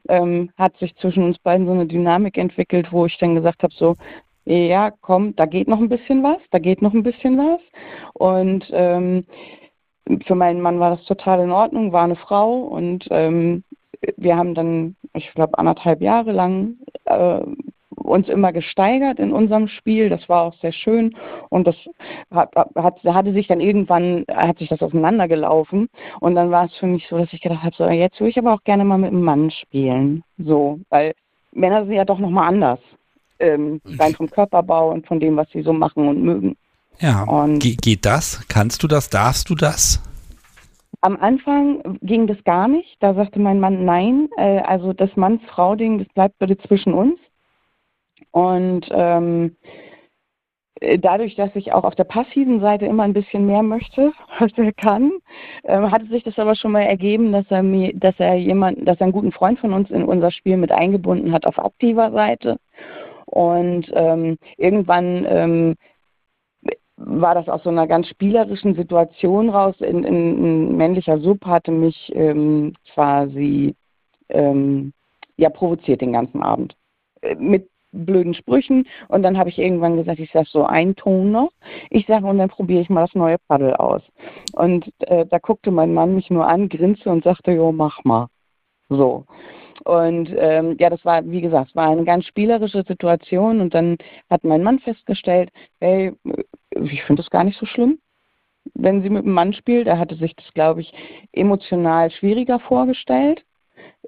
ähm, 0.10 0.52
hat 0.58 0.78
sich 0.78 0.96
zwischen 0.98 1.24
uns 1.24 1.40
beiden 1.40 1.66
so 1.66 1.72
eine 1.72 1.86
Dynamik 1.86 2.38
entwickelt, 2.38 2.92
wo 2.92 3.06
ich 3.06 3.18
dann 3.20 3.36
gesagt 3.36 3.64
habe 3.64 3.74
so 3.74 3.96
ja 4.48 4.92
komm, 5.02 5.36
da 5.36 5.46
geht 5.46 5.68
noch 5.68 5.80
ein 5.80 5.90
bisschen 5.90 6.24
was, 6.24 6.40
da 6.52 6.60
geht 6.60 6.82
noch 6.82 6.94
ein 6.94 7.04
bisschen 7.04 7.38
was 7.38 7.62
und 8.14 8.66
ähm, 8.72 9.26
für 10.26 10.36
meinen 10.36 10.62
Mann 10.62 10.80
war 10.80 10.92
das 10.92 11.06
total 11.06 11.42
in 11.42 11.52
Ordnung, 11.52 11.92
war 11.92 12.04
eine 12.04 12.16
Frau 12.16 12.60
und 12.60 13.08
ähm, 13.12 13.64
wir 14.16 14.38
haben 14.38 14.54
dann, 14.54 14.96
ich 15.14 15.34
glaube, 15.34 15.58
anderthalb 15.58 16.02
Jahre 16.02 16.32
lang 16.32 16.76
äh, 17.06 17.42
uns 17.98 18.30
immer 18.30 18.54
gesteigert 18.54 19.20
in 19.20 19.34
unserem 19.34 19.68
Spiel. 19.68 20.10
Das 20.10 20.30
war 20.30 20.44
auch 20.44 20.54
sehr 20.56 20.72
schön 20.72 21.16
und 21.50 21.68
das 21.68 21.76
hat, 22.32 22.56
hat, 22.56 23.04
hatte 23.04 23.34
sich 23.34 23.48
dann 23.48 23.60
irgendwann, 23.60 24.24
hat 24.30 24.60
sich 24.60 24.70
das 24.70 24.82
auseinandergelaufen 24.82 25.90
und 26.20 26.36
dann 26.36 26.52
war 26.52 26.66
es 26.66 26.76
für 26.78 26.88
mich 26.88 27.08
so, 27.10 27.18
dass 27.18 27.34
ich 27.34 27.42
gedacht 27.42 27.64
habe, 27.64 27.76
so 27.76 27.88
jetzt 27.90 28.20
würde 28.20 28.30
ich 28.30 28.38
aber 28.38 28.54
auch 28.54 28.64
gerne 28.64 28.86
mal 28.86 28.98
mit 28.98 29.12
einem 29.12 29.24
Mann 29.24 29.52
spielen. 29.52 30.24
So, 30.38 30.80
weil 30.90 31.14
Männer 31.52 31.86
sind 31.86 31.94
ja 31.94 32.06
doch 32.06 32.20
nochmal 32.20 32.48
anders. 32.48 32.80
Ähm, 33.40 33.82
rein 34.00 34.16
vom 34.16 34.30
Körperbau 34.30 34.92
und 34.92 35.06
von 35.08 35.20
dem, 35.20 35.36
was 35.36 35.50
sie 35.52 35.62
so 35.62 35.74
machen 35.74 36.08
und 36.08 36.24
mögen. 36.24 36.58
Ja, 37.00 37.24
und 37.24 37.60
Ge 37.60 37.76
geht 37.76 38.06
das? 38.06 38.46
Kannst 38.48 38.82
du 38.84 38.88
das? 38.88 39.10
Darfst 39.10 39.50
du 39.50 39.56
das? 39.56 40.02
Am 41.02 41.16
Anfang 41.18 42.00
ging 42.02 42.26
das 42.26 42.44
gar 42.44 42.68
nicht. 42.68 42.98
Da 43.00 43.14
sagte 43.14 43.40
mein 43.40 43.60
Mann 43.60 43.86
nein. 43.86 44.30
Äh, 44.38 44.60
also 44.62 44.94
das 44.94 45.16
Manns-Frau-Ding, 45.16 46.00
das 46.00 46.08
bleibt 46.10 46.40
bitte 46.40 46.58
zwischen 46.58 46.94
uns. 46.94 47.20
Und 48.32 48.88
ähm, 48.92 49.56
dadurch, 51.00 51.36
dass 51.36 51.56
ich 51.56 51.74
auch 51.74 51.84
auf 51.84 51.96
der 51.96 52.04
passiven 52.04 52.60
Seite 52.60 52.86
immer 52.86 53.04
ein 53.04 53.14
bisschen 53.14 53.46
mehr 53.46 53.64
möchte, 53.64 54.12
als 54.40 54.54
er 54.58 54.74
kann, 54.74 55.12
ähm, 55.64 55.92
hatte 55.92 56.08
sich 56.08 56.24
das 56.24 56.38
aber 56.38 56.56
schon 56.56 56.72
mal 56.72 56.84
ergeben, 56.84 57.32
dass 57.32 57.46
er 57.50 57.64
mir, 57.64 57.94
dass 57.94 58.16
er 58.20 58.36
jemanden, 58.36 58.86
dass 58.86 59.00
er 59.00 59.06
einen 59.06 59.14
guten 59.14 59.32
Freund 59.32 59.60
von 59.60 59.74
uns 59.74 59.90
in 59.90 60.04
unser 60.04 60.32
Spiel 60.32 60.58
mit 60.58 60.72
eingebunden 60.72 61.32
hat 61.32 61.46
auf 61.46 61.60
aktiver 61.60 62.12
Seite. 62.12 62.58
Und 63.28 63.92
ähm, 63.94 64.38
irgendwann 64.58 65.26
ähm, 65.30 65.76
war 66.96 67.36
das 67.36 67.48
aus 67.48 67.64
so 67.64 67.70
einer 67.70 67.88
ganz 67.88 68.08
spielerischen 68.08 68.76
Situation 68.76 69.50
raus. 69.50 69.76
In, 69.80 70.04
in, 70.04 70.72
ein 70.72 70.78
männlicher 70.78 71.20
Sub 71.20 71.46
hatte 71.46 71.72
mich 71.72 72.12
ähm, 72.16 72.74
quasi 72.94 73.76
ähm, 74.30 74.94
ja 75.38 75.50
provoziert 75.50 76.02
den 76.02 76.14
ganzen 76.14 76.42
Abend. 76.42 76.76
Äh, 77.22 77.36
mit 77.36 77.70
blöden 77.92 78.34
Sprüchen 78.34 78.86
und 79.08 79.24
dann 79.24 79.38
habe 79.38 79.50
ich 79.50 79.58
irgendwann 79.58 79.98
gesagt, 79.98 80.20
ich 80.20 80.32
sage 80.32 80.48
so 80.50 80.66
ein 80.66 80.96
Ton 80.96 81.32
noch. 81.32 81.52
Ich 81.90 82.06
sage 82.06 82.26
und 82.26 82.38
dann 82.38 82.50
probiere 82.50 82.82
ich 82.82 82.90
mal 82.90 83.02
das 83.02 83.16
neue 83.16 83.38
Paddel 83.48 83.74
aus. 83.76 84.02
Und 84.54 84.92
äh, 85.00 85.26
da 85.26 85.40
guckte 85.40 85.72
mein 85.72 85.94
Mann 85.94 86.16
mich 86.16 86.30
nur 86.30 86.48
an, 86.48 86.70
grinste 86.70 87.10
und 87.10 87.24
sagte, 87.24 87.52
jo, 87.52 87.72
mach 87.72 88.04
mal. 88.04 88.28
So. 88.90 89.26
Und 89.84 90.34
ähm, 90.38 90.76
ja, 90.80 90.90
das 90.90 91.04
war, 91.06 91.26
wie 91.30 91.42
gesagt, 91.42 91.76
war 91.76 91.90
eine 91.90 92.04
ganz 92.04 92.26
spielerische 92.26 92.84
Situation 92.84 93.62
und 93.62 93.74
dann 93.74 93.98
hat 94.30 94.44
mein 94.44 94.64
Mann 94.64 94.80
festgestellt, 94.80 95.50
hey, 95.80 96.14
ich 96.72 97.04
finde 97.04 97.22
das 97.22 97.30
gar 97.30 97.44
nicht 97.44 97.60
so 97.60 97.66
schlimm, 97.66 98.00
wenn 98.74 99.02
sie 99.02 99.10
mit 99.10 99.24
einem 99.24 99.34
Mann 99.34 99.54
spielt. 99.54 99.88
Er 99.88 100.00
hatte 100.00 100.16
sich 100.16 100.36
das, 100.36 100.52
glaube 100.54 100.82
ich, 100.82 100.94
emotional 101.32 102.12
schwieriger 102.12 102.60
vorgestellt, 102.60 103.44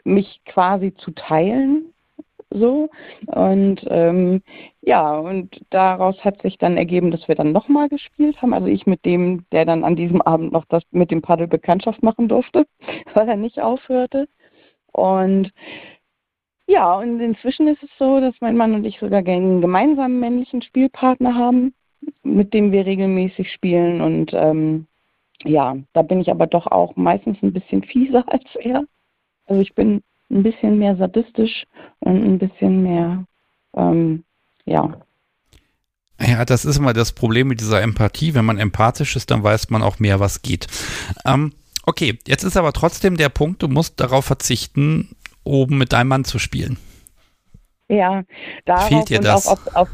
mich 0.03 0.41
quasi 0.45 0.93
zu 0.95 1.11
teilen 1.11 1.93
so. 2.51 2.89
Und 3.27 3.85
ähm, 3.89 4.41
ja, 4.81 5.17
und 5.17 5.61
daraus 5.69 6.23
hat 6.23 6.41
sich 6.41 6.57
dann 6.57 6.77
ergeben, 6.77 7.11
dass 7.11 7.27
wir 7.27 7.35
dann 7.35 7.51
nochmal 7.51 7.89
gespielt 7.89 8.41
haben. 8.41 8.53
Also 8.53 8.67
ich 8.67 8.87
mit 8.87 9.05
dem, 9.05 9.45
der 9.51 9.65
dann 9.65 9.83
an 9.83 9.95
diesem 9.95 10.21
Abend 10.21 10.51
noch 10.51 10.65
das 10.65 10.83
mit 10.91 11.11
dem 11.11 11.21
Paddel 11.21 11.47
Bekanntschaft 11.47 12.01
machen 12.01 12.27
durfte, 12.27 12.65
weil 13.13 13.29
er 13.29 13.37
nicht 13.37 13.61
aufhörte. 13.61 14.27
Und 14.91 15.51
ja, 16.67 16.95
und 16.95 17.19
inzwischen 17.19 17.67
ist 17.67 17.81
es 17.81 17.89
so, 17.97 18.19
dass 18.19 18.35
mein 18.41 18.55
Mann 18.55 18.75
und 18.75 18.85
ich 18.85 18.99
sogar 18.99 19.25
einen 19.25 19.59
gemeinsamen 19.59 20.19
männlichen 20.19 20.61
Spielpartner 20.61 21.33
haben, 21.33 21.73
mit 22.23 22.53
dem 22.53 22.71
wir 22.71 22.85
regelmäßig 22.85 23.51
spielen. 23.51 24.01
Und 24.01 24.31
ähm, 24.33 24.85
ja, 25.43 25.77
da 25.93 26.01
bin 26.01 26.21
ich 26.21 26.29
aber 26.29 26.47
doch 26.47 26.67
auch 26.67 26.95
meistens 26.95 27.37
ein 27.41 27.53
bisschen 27.53 27.83
fieser 27.83 28.23
als 28.31 28.43
er. 28.59 28.83
Also 29.47 29.61
ich 29.61 29.73
bin 29.73 30.03
ein 30.29 30.43
bisschen 30.43 30.77
mehr 30.77 30.95
sadistisch 30.95 31.65
und 32.01 32.23
ein 32.23 32.37
bisschen 32.37 32.83
mehr, 32.83 33.25
ähm, 33.75 34.23
ja. 34.65 34.93
Ja, 36.21 36.45
das 36.45 36.65
ist 36.65 36.77
immer 36.77 36.93
das 36.93 37.13
Problem 37.13 37.47
mit 37.47 37.61
dieser 37.61 37.81
Empathie. 37.81 38.35
Wenn 38.35 38.45
man 38.45 38.59
empathisch 38.59 39.15
ist, 39.15 39.31
dann 39.31 39.41
weiß 39.41 39.69
man 39.69 39.81
auch 39.81 39.99
mehr, 39.99 40.19
was 40.19 40.41
geht. 40.41 40.67
Ähm, 41.25 41.53
okay, 41.89 42.17
jetzt 42.27 42.43
ist 42.43 42.55
aber 42.55 42.71
trotzdem 42.71 43.17
der 43.17 43.29
Punkt, 43.29 43.61
du 43.63 43.67
musst 43.67 43.99
darauf 43.99 44.25
verzichten, 44.25 45.15
oben 45.43 45.77
mit 45.77 45.91
deinem 45.91 46.09
Mann 46.09 46.23
zu 46.23 46.39
spielen. 46.39 46.77
Ja, 47.89 48.23
darauf 48.65 48.87
Fehlt 48.87 49.09
dir 49.09 49.19
das? 49.19 49.47
Auf, 49.47 49.75
auf, 49.75 49.89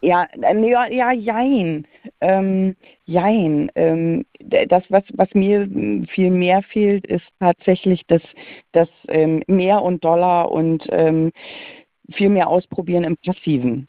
ja, 0.00 0.26
äh, 0.42 0.68
ja, 0.68 0.86
ja, 0.86 1.12
jein. 1.12 1.86
Ähm, 2.20 2.74
jein. 3.04 3.70
Ähm, 3.76 4.26
das, 4.40 4.82
was, 4.88 5.04
was 5.14 5.32
mir 5.34 5.68
viel 6.08 6.30
mehr 6.30 6.62
fehlt, 6.62 7.06
ist 7.06 7.24
tatsächlich 7.38 8.02
das, 8.08 8.22
das 8.72 8.88
ähm, 9.08 9.44
mehr 9.46 9.82
und 9.82 10.04
Dollar 10.04 10.50
und 10.50 10.84
ähm, 10.90 11.30
viel 12.10 12.28
mehr 12.28 12.48
ausprobieren 12.48 13.04
im 13.04 13.16
Passiven. 13.18 13.86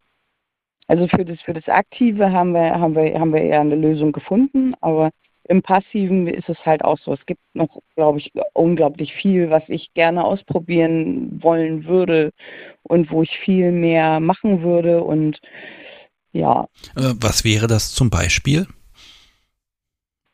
Also 0.87 1.07
für 1.07 1.25
das, 1.25 1.39
für 1.41 1.53
das 1.53 1.67
Aktive 1.67 2.31
haben 2.31 2.51
wir, 2.51 2.79
haben 2.79 2.95
wir, 2.95 3.19
haben 3.19 3.33
wir 3.33 3.41
eher 3.41 3.61
eine 3.61 3.75
Lösung 3.75 4.11
gefunden, 4.11 4.73
aber 4.81 5.11
im 5.49 5.63
Passiven 5.63 6.27
ist 6.27 6.47
es 6.47 6.63
halt 6.63 6.83
auch 6.85 6.99
so. 6.99 7.13
Es 7.13 7.25
gibt 7.25 7.41
noch, 7.53 7.81
glaube 7.95 8.19
ich, 8.19 8.31
unglaublich 8.53 9.13
viel, 9.13 9.49
was 9.49 9.63
ich 9.67 9.91
gerne 9.95 10.23
ausprobieren 10.23 11.41
wollen 11.41 11.85
würde 11.85 12.31
und 12.83 13.11
wo 13.11 13.23
ich 13.23 13.35
viel 13.39 13.71
mehr 13.71 14.19
machen 14.19 14.61
würde 14.61 15.03
und 15.03 15.39
ja. 16.31 16.67
Äh, 16.95 17.15
was 17.19 17.43
wäre 17.43 17.65
das 17.65 17.93
zum 17.93 18.11
Beispiel? 18.11 18.67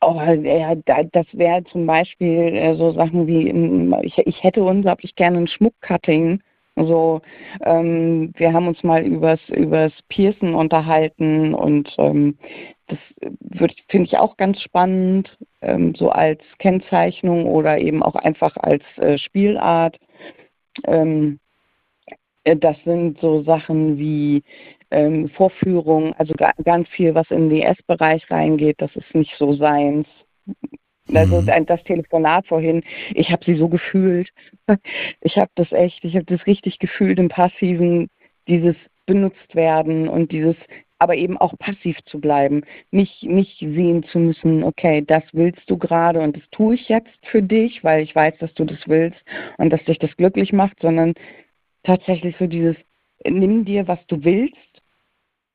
Oh, 0.02 0.20
ja, 0.20 0.74
das 0.74 1.26
wäre 1.32 1.64
zum 1.64 1.86
Beispiel 1.86 2.54
äh, 2.54 2.76
so 2.76 2.92
Sachen 2.92 3.26
wie, 3.26 3.48
ich, 4.06 4.18
ich 4.18 4.42
hätte 4.42 4.62
unglaublich 4.62 5.14
gerne 5.14 5.38
ein 5.38 5.48
Schmuckcutting. 5.48 6.42
So, 6.76 7.22
ähm, 7.64 8.34
wir 8.36 8.52
haben 8.52 8.68
uns 8.68 8.82
mal 8.84 9.02
übers, 9.02 9.40
übers 9.48 9.92
Piercen 10.08 10.54
unterhalten 10.54 11.54
und 11.54 11.94
ähm, 11.96 12.36
das 12.86 12.98
finde 13.88 14.06
ich 14.06 14.18
auch 14.18 14.36
ganz 14.36 14.60
spannend, 14.60 15.36
ähm, 15.62 15.94
so 15.94 16.10
als 16.10 16.40
Kennzeichnung 16.58 17.46
oder 17.46 17.78
eben 17.78 18.02
auch 18.02 18.14
einfach 18.14 18.56
als 18.58 18.82
äh, 18.98 19.16
Spielart. 19.16 19.98
Ähm, 20.84 21.40
äh, 22.44 22.56
das 22.56 22.76
sind 22.84 23.18
so 23.20 23.42
Sachen 23.42 23.98
wie 23.98 24.42
ähm, 24.90 25.30
Vorführungen, 25.30 26.14
also 26.18 26.34
ganz 26.64 26.88
viel, 26.90 27.14
was 27.14 27.30
in 27.30 27.48
den 27.48 27.60
DS-Bereich 27.60 28.30
reingeht, 28.30 28.80
das 28.80 28.94
ist 28.96 29.14
nicht 29.14 29.34
so 29.38 29.54
seins. 29.54 30.06
Also 31.14 31.40
mhm. 31.40 31.66
das 31.66 31.82
Telefonat 31.84 32.46
vorhin, 32.46 32.82
ich 33.14 33.30
habe 33.30 33.44
sie 33.44 33.56
so 33.56 33.68
gefühlt. 33.68 34.30
Ich 35.20 35.36
habe 35.36 35.50
das 35.54 35.70
echt, 35.72 36.04
ich 36.04 36.14
habe 36.14 36.24
das 36.24 36.46
richtig 36.46 36.78
gefühlt 36.78 37.18
im 37.18 37.28
Passiven, 37.28 38.08
dieses 38.48 38.76
benutzt 39.06 39.54
werden 39.54 40.08
und 40.08 40.32
dieses, 40.32 40.56
aber 40.98 41.14
eben 41.14 41.36
auch 41.38 41.56
passiv 41.58 41.96
zu 42.06 42.20
bleiben, 42.20 42.62
nicht 42.90 43.22
nicht 43.22 43.58
sehen 43.58 44.02
zu 44.04 44.18
müssen, 44.18 44.64
okay, 44.64 45.02
das 45.06 45.22
willst 45.32 45.68
du 45.70 45.78
gerade 45.78 46.20
und 46.20 46.36
das 46.36 46.42
tue 46.50 46.74
ich 46.74 46.88
jetzt 46.88 47.26
für 47.26 47.42
dich, 47.42 47.84
weil 47.84 48.02
ich 48.02 48.14
weiß, 48.14 48.38
dass 48.38 48.52
du 48.54 48.64
das 48.64 48.78
willst 48.86 49.18
und 49.58 49.70
dass 49.70 49.84
dich 49.84 49.98
das 49.98 50.16
glücklich 50.16 50.52
macht, 50.52 50.78
sondern 50.80 51.14
tatsächlich 51.82 52.36
so 52.38 52.46
dieses, 52.46 52.76
nimm 53.24 53.64
dir, 53.64 53.88
was 53.88 54.04
du 54.08 54.24
willst 54.24 54.82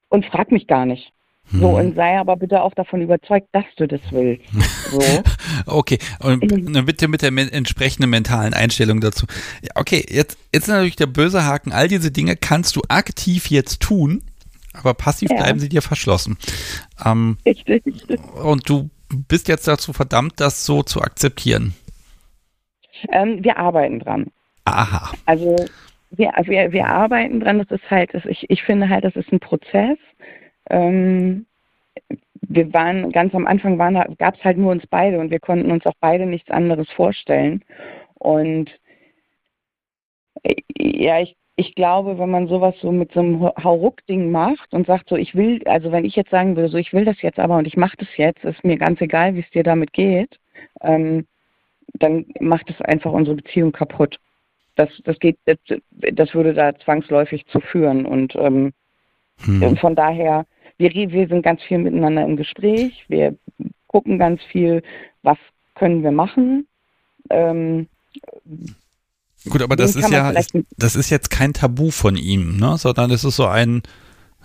und 0.09 0.25
frag 0.25 0.51
mich 0.51 0.67
gar 0.67 0.85
nicht. 0.85 1.11
So, 1.51 1.77
hm. 1.77 1.85
und 1.85 1.95
sei 1.95 2.17
aber 2.17 2.37
bitte 2.37 2.61
auch 2.61 2.73
davon 2.73 3.01
überzeugt, 3.01 3.47
dass 3.51 3.65
du 3.75 3.87
das 3.87 4.01
willst. 4.11 4.45
So. 4.89 5.01
okay, 5.65 5.99
und 6.19 6.39
bitte 6.85 7.07
mit 7.07 7.21
der 7.21 7.31
entsprechenden 7.31 8.09
mentalen 8.09 8.53
Einstellung 8.53 9.01
dazu. 9.01 9.25
Okay, 9.75 10.05
jetzt, 10.07 10.37
jetzt 10.53 10.63
ist 10.63 10.69
natürlich 10.69 10.95
der 10.95 11.07
böse 11.07 11.45
Haken, 11.45 11.71
all 11.71 11.87
diese 11.87 12.11
Dinge 12.11 12.35
kannst 12.35 12.75
du 12.75 12.81
aktiv 12.87 13.49
jetzt 13.49 13.81
tun, 13.81 14.23
aber 14.73 14.93
passiv 14.93 15.29
ja. 15.29 15.37
bleiben 15.37 15.59
sie 15.59 15.69
dir 15.69 15.81
verschlossen. 15.81 16.37
Ähm, 17.05 17.37
Richtig. 17.45 17.83
Und 18.41 18.69
du 18.69 18.89
bist 19.09 19.47
jetzt 19.47 19.67
dazu 19.67 19.93
verdammt, 19.93 20.33
das 20.37 20.65
so 20.65 20.83
zu 20.83 21.01
akzeptieren. 21.01 21.73
Ähm, 23.11 23.43
wir 23.43 23.57
arbeiten 23.57 23.99
dran. 23.99 24.27
Aha. 24.65 25.11
Also 25.25 25.55
wir, 26.11 26.31
wir, 26.43 26.71
wir 26.71 26.87
arbeiten 26.87 27.39
dran, 27.39 27.59
das 27.59 27.71
ist 27.71 27.89
halt, 27.89 28.13
das, 28.13 28.25
ich, 28.25 28.49
ich 28.49 28.63
finde 28.63 28.89
halt, 28.89 29.03
das 29.03 29.15
ist 29.15 29.31
ein 29.31 29.39
Prozess. 29.39 29.97
Ähm, 30.69 31.45
wir 32.41 32.73
waren 32.73 33.11
ganz 33.11 33.33
am 33.33 33.47
Anfang 33.47 33.77
gab 34.17 34.35
es 34.35 34.43
halt 34.43 34.57
nur 34.57 34.71
uns 34.71 34.85
beide 34.87 35.19
und 35.19 35.31
wir 35.31 35.39
konnten 35.39 35.71
uns 35.71 35.85
auch 35.85 35.95
beide 35.99 36.25
nichts 36.25 36.49
anderes 36.51 36.89
vorstellen. 36.91 37.63
Und 38.15 38.69
äh, 40.43 40.55
ja, 40.77 41.21
ich, 41.21 41.35
ich 41.55 41.75
glaube, 41.75 42.17
wenn 42.17 42.29
man 42.29 42.47
sowas 42.47 42.75
so 42.81 42.91
mit 42.91 43.11
so 43.13 43.19
einem 43.19 43.41
Hauruck-Ding 43.41 44.31
macht 44.31 44.73
und 44.73 44.87
sagt 44.87 45.09
so, 45.09 45.15
ich 45.15 45.35
will, 45.35 45.61
also 45.65 45.91
wenn 45.91 46.05
ich 46.05 46.15
jetzt 46.15 46.31
sagen 46.31 46.55
würde, 46.55 46.69
so 46.69 46.77
ich 46.77 46.93
will 46.93 47.05
das 47.05 47.21
jetzt 47.21 47.39
aber 47.39 47.57
und 47.57 47.67
ich 47.67 47.77
mache 47.77 47.97
das 47.97 48.09
jetzt, 48.17 48.43
ist 48.43 48.63
mir 48.63 48.77
ganz 48.77 48.99
egal, 49.01 49.35
wie 49.35 49.41
es 49.41 49.49
dir 49.51 49.63
damit 49.63 49.93
geht, 49.93 50.39
ähm, 50.81 51.27
dann 51.93 52.25
macht 52.39 52.69
es 52.69 52.81
einfach 52.81 53.11
unsere 53.11 53.35
Beziehung 53.35 53.71
kaputt. 53.71 54.19
Das, 54.75 54.89
das 55.03 55.19
geht, 55.19 55.37
das, 55.45 55.57
das 55.91 56.33
würde 56.33 56.53
da 56.53 56.73
zwangsläufig 56.79 57.45
zu 57.47 57.59
führen 57.59 58.05
und 58.05 58.35
ähm, 58.35 58.73
hm. 59.43 59.77
von 59.77 59.95
daher 59.95 60.45
wir, 60.89 61.11
wir 61.11 61.27
sind 61.27 61.43
ganz 61.43 61.61
viel 61.61 61.77
miteinander 61.77 62.23
im 62.23 62.37
Gespräch, 62.37 63.05
wir 63.07 63.35
gucken 63.87 64.17
ganz 64.17 64.41
viel, 64.51 64.81
was 65.21 65.37
können 65.75 66.03
wir 66.03 66.11
machen. 66.11 66.67
Ähm, 67.29 67.87
Gut, 69.49 69.61
aber 69.61 69.75
das 69.75 69.95
ist 69.95 70.09
ja, 70.11 70.33
das 70.77 70.95
ist 70.95 71.09
jetzt 71.09 71.29
kein 71.31 71.53
Tabu 71.53 71.89
von 71.89 72.15
ihm, 72.15 72.57
ne? 72.57 72.77
sondern 72.77 73.09
es 73.11 73.23
ist 73.23 73.35
so 73.35 73.47
ein, 73.47 73.81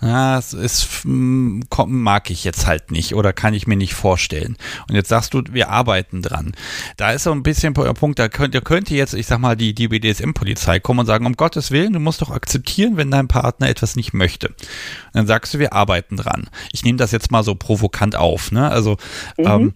ja, 0.03 0.39
es 0.39 0.53
ist, 0.53 1.05
hm, 1.05 1.65
mag 1.87 2.31
ich 2.31 2.45
jetzt 2.45 2.67
halt 2.67 2.91
nicht 2.91 3.15
oder 3.15 3.33
kann 3.33 3.55
ich 3.55 3.67
mir 3.67 3.77
nicht 3.77 3.95
vorstellen. 3.95 4.57
Und 4.89 4.95
jetzt 4.95 5.09
sagst 5.09 5.33
du, 5.33 5.43
wir 5.51 5.71
arbeiten 5.71 6.21
dran. 6.21 6.53
Da 6.99 7.13
ist 7.13 7.23
so 7.23 7.33
ein 7.33 7.43
bisschen 7.43 7.73
der 7.73 7.95
Punkt, 7.95 8.19
da 8.19 8.29
könnte, 8.29 8.61
könnte 8.61 8.95
jetzt, 8.95 9.15
ich 9.15 9.27
sag 9.27 9.39
mal, 9.39 9.57
die, 9.57 9.75
die 9.75 9.89
BDSM-Polizei 9.89 10.81
kommen 10.81 11.01
und 11.01 11.07
sagen, 11.07 11.25
um 11.25 11.35
Gottes 11.35 11.71
Willen, 11.71 11.95
du 11.95 12.01
musst 12.01 12.21
doch 12.21 12.31
akzeptieren, 12.31 12.99
wenn 12.99 13.11
dein 13.11 13.29
Partner 13.29 13.69
etwas 13.69 13.97
nicht 13.97 14.13
möchte. 14.13 14.49
Und 14.49 15.15
dann 15.15 15.27
sagst 15.27 15.55
du, 15.55 15.59
wir 15.59 15.73
arbeiten 15.73 16.19
dran. 16.19 16.51
Ich 16.73 16.85
nehme 16.85 16.99
das 16.99 17.11
jetzt 17.11 17.31
mal 17.31 17.43
so 17.43 17.55
provokant 17.55 18.17
auf, 18.17 18.53
ne? 18.53 18.69
Also, 18.71 18.99
mhm. 19.39 19.47
ähm, 19.47 19.75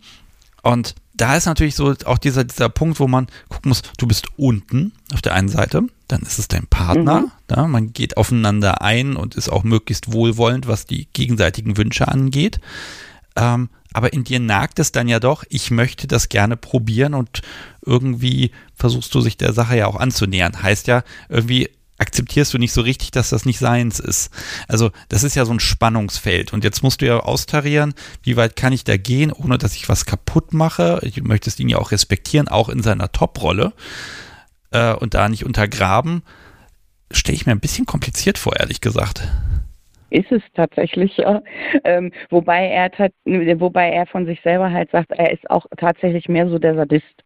und 0.62 0.94
da 1.14 1.36
ist 1.36 1.46
natürlich 1.46 1.74
so 1.74 1.94
auch 2.04 2.18
dieser, 2.18 2.44
dieser 2.44 2.68
Punkt, 2.68 3.00
wo 3.00 3.06
man 3.06 3.26
gucken 3.48 3.70
muss, 3.70 3.82
du 3.98 4.06
bist 4.06 4.26
unten 4.36 4.92
auf 5.12 5.22
der 5.22 5.34
einen 5.34 5.48
Seite, 5.48 5.82
dann 6.08 6.22
ist 6.22 6.38
es 6.38 6.48
dein 6.48 6.66
Partner, 6.66 7.22
mhm. 7.22 7.30
Ja, 7.50 7.66
man 7.66 7.92
geht 7.92 8.16
aufeinander 8.16 8.82
ein 8.82 9.16
und 9.16 9.34
ist 9.34 9.48
auch 9.48 9.62
möglichst 9.64 10.12
wohlwollend, 10.12 10.66
was 10.66 10.86
die 10.86 11.08
gegenseitigen 11.12 11.76
Wünsche 11.76 12.08
angeht. 12.08 12.60
Ähm, 13.36 13.68
aber 13.92 14.12
in 14.12 14.24
dir 14.24 14.40
nagt 14.40 14.78
es 14.78 14.92
dann 14.92 15.08
ja 15.08 15.18
doch, 15.18 15.44
ich 15.48 15.70
möchte 15.70 16.06
das 16.06 16.28
gerne 16.28 16.56
probieren 16.56 17.14
und 17.14 17.42
irgendwie 17.84 18.52
versuchst 18.74 19.14
du 19.14 19.20
sich 19.20 19.36
der 19.36 19.52
Sache 19.52 19.76
ja 19.76 19.86
auch 19.86 19.96
anzunähern. 19.96 20.62
Heißt 20.62 20.86
ja, 20.86 21.02
irgendwie 21.28 21.70
akzeptierst 21.98 22.54
du 22.54 22.58
nicht 22.58 22.72
so 22.72 22.80
richtig, 22.80 23.10
dass 23.10 23.30
das 23.30 23.44
nicht 23.44 23.58
seins 23.58 24.00
ist. 24.00 24.30
Also 24.68 24.90
das 25.08 25.22
ist 25.22 25.36
ja 25.36 25.44
so 25.44 25.52
ein 25.52 25.60
Spannungsfeld 25.60 26.52
und 26.52 26.64
jetzt 26.64 26.82
musst 26.82 27.02
du 27.02 27.06
ja 27.06 27.20
austarieren, 27.20 27.94
wie 28.22 28.36
weit 28.36 28.56
kann 28.56 28.72
ich 28.72 28.84
da 28.84 28.96
gehen, 28.96 29.32
ohne 29.32 29.58
dass 29.58 29.76
ich 29.76 29.88
was 29.88 30.06
kaputt 30.06 30.54
mache. 30.54 31.00
Ich 31.02 31.22
möchtest 31.22 31.60
ihn 31.60 31.68
ja 31.68 31.78
auch 31.78 31.90
respektieren, 31.90 32.48
auch 32.48 32.70
in 32.70 32.82
seiner 32.82 33.12
Top-Rolle 33.12 33.74
äh, 34.70 34.94
und 34.94 35.14
da 35.14 35.28
nicht 35.28 35.44
untergraben. 35.44 36.22
Stelle 37.10 37.36
ich 37.36 37.46
mir 37.46 37.52
ein 37.52 37.60
bisschen 37.60 37.86
kompliziert 37.86 38.38
vor, 38.38 38.58
ehrlich 38.58 38.80
gesagt 38.80 39.28
ist 40.10 40.32
es 40.32 40.42
tatsächlich 40.54 41.16
ja. 41.18 41.40
Ähm, 41.84 42.12
wobei 42.30 42.66
er 42.66 42.90
wobei 43.60 43.90
er 43.90 44.06
von 44.06 44.26
sich 44.26 44.40
selber 44.42 44.72
halt 44.72 44.90
sagt, 44.90 45.12
er 45.12 45.32
ist 45.32 45.48
auch 45.48 45.66
tatsächlich 45.76 46.28
mehr 46.28 46.48
so 46.48 46.58
der 46.58 46.74
Sadist. 46.74 47.24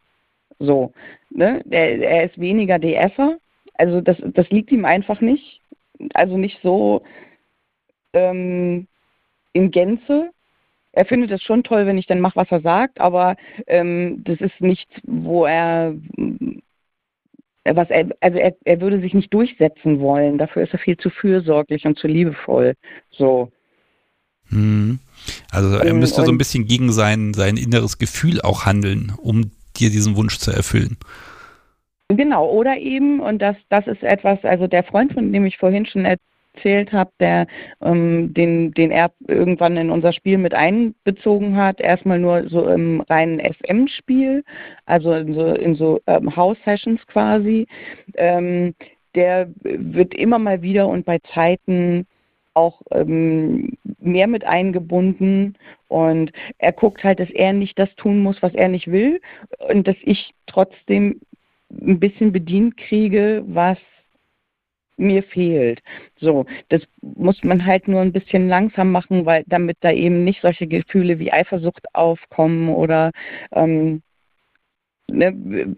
So, 0.58 0.92
ne? 1.30 1.62
Er, 1.70 1.98
er 1.98 2.24
ist 2.24 2.38
weniger 2.38 2.78
DSer, 2.78 3.38
also 3.74 4.00
das, 4.00 4.16
das 4.20 4.48
liegt 4.50 4.70
ihm 4.70 4.84
einfach 4.84 5.20
nicht. 5.20 5.60
Also 6.12 6.36
nicht 6.36 6.60
so 6.62 7.02
ähm, 8.12 8.86
in 9.52 9.70
Gänze. 9.70 10.30
Er 10.92 11.06
findet 11.06 11.30
es 11.32 11.42
schon 11.42 11.64
toll, 11.64 11.86
wenn 11.86 11.98
ich 11.98 12.06
dann 12.06 12.20
mache, 12.20 12.36
was 12.36 12.50
er 12.52 12.60
sagt, 12.60 13.00
aber 13.00 13.36
ähm, 13.66 14.22
das 14.24 14.40
ist 14.40 14.60
nichts, 14.60 14.92
wo 15.02 15.44
er 15.44 15.94
was 17.64 17.88
er, 17.90 18.08
also 18.20 18.38
er, 18.38 18.54
er 18.64 18.80
würde 18.80 19.00
sich 19.00 19.14
nicht 19.14 19.32
durchsetzen 19.32 20.00
wollen. 20.00 20.38
Dafür 20.38 20.62
ist 20.62 20.72
er 20.72 20.78
viel 20.78 20.96
zu 20.96 21.10
fürsorglich 21.10 21.86
und 21.86 21.98
zu 21.98 22.06
liebevoll. 22.06 22.74
So. 23.10 23.50
Hm. 24.50 24.98
Also 25.50 25.76
er 25.76 25.94
müsste 25.94 26.20
und, 26.20 26.26
so 26.26 26.32
ein 26.32 26.38
bisschen 26.38 26.66
gegen 26.66 26.92
sein, 26.92 27.32
sein 27.32 27.56
inneres 27.56 27.98
Gefühl 27.98 28.42
auch 28.42 28.66
handeln, 28.66 29.12
um 29.16 29.50
dir 29.76 29.90
diesen 29.90 30.16
Wunsch 30.16 30.38
zu 30.38 30.50
erfüllen. 30.50 30.98
Genau, 32.08 32.50
oder 32.50 32.76
eben, 32.76 33.20
und 33.20 33.40
das, 33.40 33.56
das 33.70 33.86
ist 33.86 34.02
etwas, 34.02 34.44
also 34.44 34.66
der 34.66 34.84
Freund, 34.84 35.14
von 35.14 35.32
dem 35.32 35.46
ich 35.46 35.56
vorhin 35.56 35.86
schon 35.86 36.04
erzählt 36.04 36.33
habe, 36.92 37.10
der, 37.20 37.46
ähm, 37.82 38.32
den, 38.34 38.72
den 38.72 38.90
er 38.90 39.10
irgendwann 39.26 39.76
in 39.76 39.90
unser 39.90 40.12
Spiel 40.12 40.38
mit 40.38 40.54
einbezogen 40.54 41.56
hat, 41.56 41.80
erstmal 41.80 42.18
nur 42.18 42.48
so 42.48 42.68
im 42.68 43.00
reinen 43.02 43.40
SM-Spiel, 43.40 44.44
also 44.86 45.12
in 45.12 45.34
so, 45.34 45.46
in 45.46 45.74
so 45.74 46.00
ähm, 46.06 46.34
House-Sessions 46.34 47.06
quasi, 47.06 47.66
ähm, 48.14 48.74
der 49.14 49.48
wird 49.62 50.14
immer 50.14 50.38
mal 50.38 50.62
wieder 50.62 50.88
und 50.88 51.04
bei 51.04 51.18
Zeiten 51.32 52.06
auch 52.54 52.80
ähm, 52.92 53.76
mehr 54.00 54.26
mit 54.26 54.44
eingebunden. 54.44 55.56
Und 55.88 56.32
er 56.58 56.72
guckt 56.72 57.04
halt, 57.04 57.20
dass 57.20 57.30
er 57.30 57.52
nicht 57.52 57.78
das 57.78 57.94
tun 57.96 58.22
muss, 58.22 58.40
was 58.42 58.54
er 58.54 58.68
nicht 58.68 58.90
will. 58.90 59.20
Und 59.68 59.86
dass 59.86 59.96
ich 60.02 60.32
trotzdem 60.46 61.20
ein 61.70 61.98
bisschen 61.98 62.32
bedient 62.32 62.76
kriege, 62.76 63.42
was 63.46 63.78
mir 64.96 65.22
fehlt. 65.22 65.80
So, 66.16 66.46
das 66.68 66.82
muss 67.00 67.42
man 67.44 67.64
halt 67.64 67.88
nur 67.88 68.00
ein 68.00 68.12
bisschen 68.12 68.48
langsam 68.48 68.92
machen, 68.92 69.26
weil 69.26 69.44
damit 69.46 69.78
da 69.80 69.90
eben 69.90 70.24
nicht 70.24 70.40
solche 70.42 70.66
Gefühle 70.66 71.18
wie 71.18 71.32
Eifersucht 71.32 71.84
aufkommen 71.94 72.68
oder 72.68 73.10
ähm, 73.52 74.02
ne, 75.10 75.74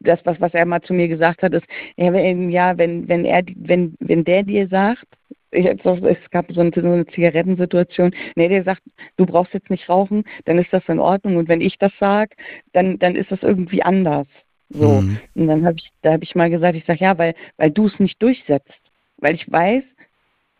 das, 0.00 0.20
was, 0.24 0.40
was 0.40 0.54
er 0.54 0.66
mal 0.66 0.82
zu 0.82 0.94
mir 0.94 1.08
gesagt 1.08 1.42
hat, 1.42 1.52
ist, 1.52 1.66
ja, 1.96 2.12
wenn, 2.12 2.50
ja, 2.50 2.78
wenn, 2.78 3.08
wenn 3.08 3.24
er, 3.24 3.42
wenn, 3.56 3.94
wenn 4.00 4.24
der 4.24 4.42
dir 4.42 4.68
sagt, 4.68 5.04
ich, 5.52 5.66
es 5.66 6.30
gab 6.30 6.50
so 6.52 6.60
eine, 6.60 6.70
so 6.74 6.80
eine 6.80 7.06
Zigarettensituation, 7.06 8.14
nee, 8.36 8.48
der 8.48 8.64
sagt, 8.64 8.82
du 9.16 9.26
brauchst 9.26 9.52
jetzt 9.52 9.70
nicht 9.70 9.88
rauchen, 9.88 10.24
dann 10.44 10.58
ist 10.58 10.72
das 10.72 10.88
in 10.88 11.00
Ordnung. 11.00 11.36
Und 11.36 11.48
wenn 11.48 11.60
ich 11.60 11.76
das 11.78 11.92
sage, 11.98 12.36
dann, 12.72 12.98
dann 12.98 13.16
ist 13.16 13.30
das 13.30 13.42
irgendwie 13.42 13.82
anders. 13.82 14.28
So. 14.70 15.00
Mhm. 15.00 15.18
Und 15.34 15.46
dann 15.48 15.66
habe 15.66 15.76
ich, 15.78 15.90
da 16.02 16.12
habe 16.12 16.24
ich 16.24 16.34
mal 16.34 16.48
gesagt, 16.48 16.76
ich 16.76 16.84
sage, 16.84 17.00
ja, 17.04 17.18
weil, 17.18 17.34
weil 17.56 17.70
du 17.70 17.86
es 17.86 17.98
nicht 17.98 18.22
durchsetzt. 18.22 18.72
Weil 19.18 19.34
ich 19.34 19.50
weiß, 19.50 19.82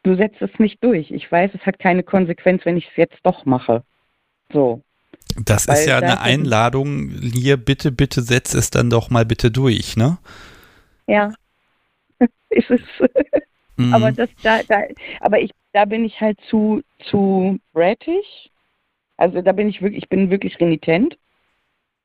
du 0.02 0.16
setzt 0.16 0.42
es 0.42 0.50
nicht 0.58 0.82
durch. 0.82 1.10
Ich 1.10 1.30
weiß, 1.30 1.52
es 1.54 1.64
hat 1.64 1.78
keine 1.78 2.02
Konsequenz, 2.02 2.64
wenn 2.64 2.76
ich 2.76 2.88
es 2.88 2.96
jetzt 2.96 3.18
doch 3.22 3.46
mache. 3.46 3.84
So. 4.52 4.82
Das 5.44 5.66
ist 5.66 5.86
ja 5.86 5.98
eine 5.98 6.20
Einladung, 6.20 7.10
hier 7.10 7.56
bitte, 7.56 7.92
bitte 7.92 8.20
setz 8.20 8.52
es 8.52 8.70
dann 8.70 8.90
doch 8.90 9.10
mal 9.10 9.24
bitte 9.24 9.52
durch, 9.52 9.96
ne? 9.96 10.18
Ja, 11.06 11.32
ist 12.50 12.70
es. 12.70 12.80
Mhm. 13.76 13.94
Aber 13.94 14.10
das 14.10 14.28
da, 14.42 14.60
da, 14.66 14.82
aber 15.20 15.40
ich, 15.40 15.52
da 15.72 15.84
bin 15.84 16.04
ich 16.04 16.20
halt 16.20 16.38
zu, 16.48 16.82
zu 17.10 17.58
brattig. 17.72 18.50
Also 19.16 19.40
da 19.40 19.52
bin 19.52 19.68
ich 19.68 19.80
wirklich, 19.80 20.02
ich 20.02 20.08
bin 20.08 20.30
wirklich 20.30 20.58
renitent 20.60 21.16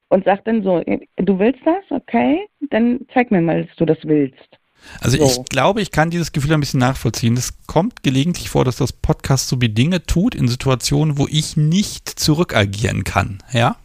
und 0.10 0.26
sag 0.26 0.44
dann 0.46 0.64
so, 0.64 0.84
du 1.18 1.40
willst 1.40 1.62
das, 1.66 1.84
okay, 1.90 2.48
dann 2.70 3.00
zeig 3.14 3.32
mir 3.32 3.42
mal, 3.42 3.66
dass 3.66 3.76
du 3.76 3.86
das 3.86 3.98
willst. 4.04 4.58
Also 5.02 5.18
so. 5.18 5.26
ich 5.26 5.50
glaube, 5.50 5.82
ich 5.82 5.92
kann 5.92 6.10
dieses 6.10 6.32
Gefühl 6.32 6.54
ein 6.54 6.60
bisschen 6.60 6.80
nachvollziehen. 6.80 7.36
Es 7.36 7.66
kommt 7.66 8.04
gelegentlich 8.04 8.50
vor, 8.50 8.66
dass 8.66 8.78
das 8.78 8.94
Podcast 8.94 9.48
so 9.48 9.62
wie 9.62 9.70
Dinge 9.70 10.06
tut 10.06 10.36
in 10.36 10.48
Situationen, 10.48 11.18
wo 11.18 11.28
ich 11.30 11.58
nicht 11.58 12.08
zurückagieren 12.08 13.04
kann. 13.04 13.40
Ja, 13.52 13.78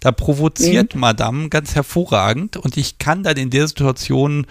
da 0.00 0.12
provoziert 0.12 0.94
mhm. 0.94 1.00
Madame 1.00 1.48
ganz 1.48 1.74
hervorragend 1.74 2.56
und 2.56 2.76
ich 2.76 2.98
kann 2.98 3.22
dann 3.22 3.36
in 3.36 3.50
der 3.50 3.66
Situation 3.68 4.46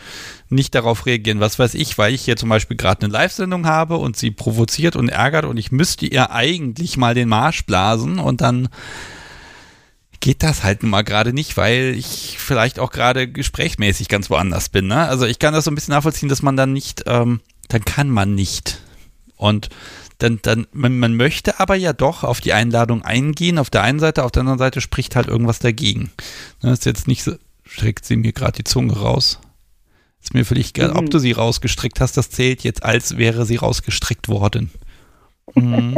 nicht 0.49 0.75
darauf 0.75 1.05
reagieren. 1.05 1.39
Was 1.39 1.57
weiß 1.57 1.73
ich, 1.75 1.97
weil 1.97 2.13
ich 2.13 2.23
hier 2.23 2.35
zum 2.35 2.49
Beispiel 2.49 2.77
gerade 2.77 3.05
eine 3.05 3.13
Live-Sendung 3.13 3.65
habe 3.65 3.97
und 3.97 4.17
sie 4.17 4.31
provoziert 4.31 4.95
und 4.95 5.09
ärgert 5.09 5.45
und 5.45 5.57
ich 5.57 5.71
müsste 5.71 6.05
ihr 6.05 6.31
eigentlich 6.31 6.97
mal 6.97 7.15
den 7.15 7.29
Marsch 7.29 7.65
blasen 7.65 8.19
und 8.19 8.41
dann 8.41 8.69
geht 10.23 10.41
das 10.41 10.63
halt 10.63 10.83
nun 10.83 10.91
mal 10.91 11.01
gerade 11.01 11.33
nicht, 11.33 11.57
weil 11.57 11.95
ich 11.97 12.37
vielleicht 12.39 12.79
auch 12.79 12.91
gerade 12.91 13.27
gesprächsmäßig 13.27 14.07
ganz 14.07 14.29
woanders 14.29 14.69
bin. 14.69 14.87
Ne? 14.87 15.05
Also 15.05 15.25
ich 15.25 15.37
kann 15.37 15.53
das 15.53 15.65
so 15.65 15.71
ein 15.71 15.75
bisschen 15.75 15.93
nachvollziehen, 15.93 16.29
dass 16.29 16.41
man 16.41 16.55
dann 16.55 16.71
nicht, 16.71 17.03
ähm, 17.07 17.41
dann 17.67 17.83
kann 17.83 18.09
man 18.09 18.33
nicht. 18.33 18.79
Und 19.35 19.67
dann, 20.19 20.39
dann, 20.41 20.65
man, 20.71 20.97
man 20.97 21.17
möchte 21.17 21.59
aber 21.59 21.75
ja 21.75 21.91
doch 21.91 22.23
auf 22.23 22.39
die 22.39 22.53
Einladung 22.53 23.01
eingehen, 23.01 23.57
auf 23.57 23.69
der 23.69 23.83
einen 23.83 23.99
Seite, 23.99 24.23
auf 24.23 24.31
der 24.31 24.39
anderen 24.39 24.59
Seite 24.59 24.79
spricht 24.79 25.17
halt 25.17 25.27
irgendwas 25.27 25.59
dagegen. 25.59 26.09
Das 26.61 26.67
ne, 26.67 26.71
ist 26.71 26.85
jetzt 26.85 27.09
nicht 27.09 27.23
so, 27.23 27.35
streckt 27.65 28.05
sie 28.05 28.15
mir 28.15 28.31
gerade 28.31 28.53
die 28.53 28.63
Zunge 28.63 28.93
raus. 28.93 29.39
Ist 30.21 30.33
mir 30.33 30.45
völlig 30.45 30.69
egal, 30.69 30.91
mhm. 30.91 30.99
ob 30.99 31.09
du 31.09 31.19
sie 31.19 31.33
rausgestrickt 31.33 31.99
hast, 31.99 32.15
das 32.15 32.29
zählt 32.29 32.63
jetzt, 32.63 32.83
als 32.83 33.17
wäre 33.17 33.45
sie 33.45 33.57
rausgestrickt 33.57 34.29
worden. 34.29 34.71
Mhm. 35.53 35.97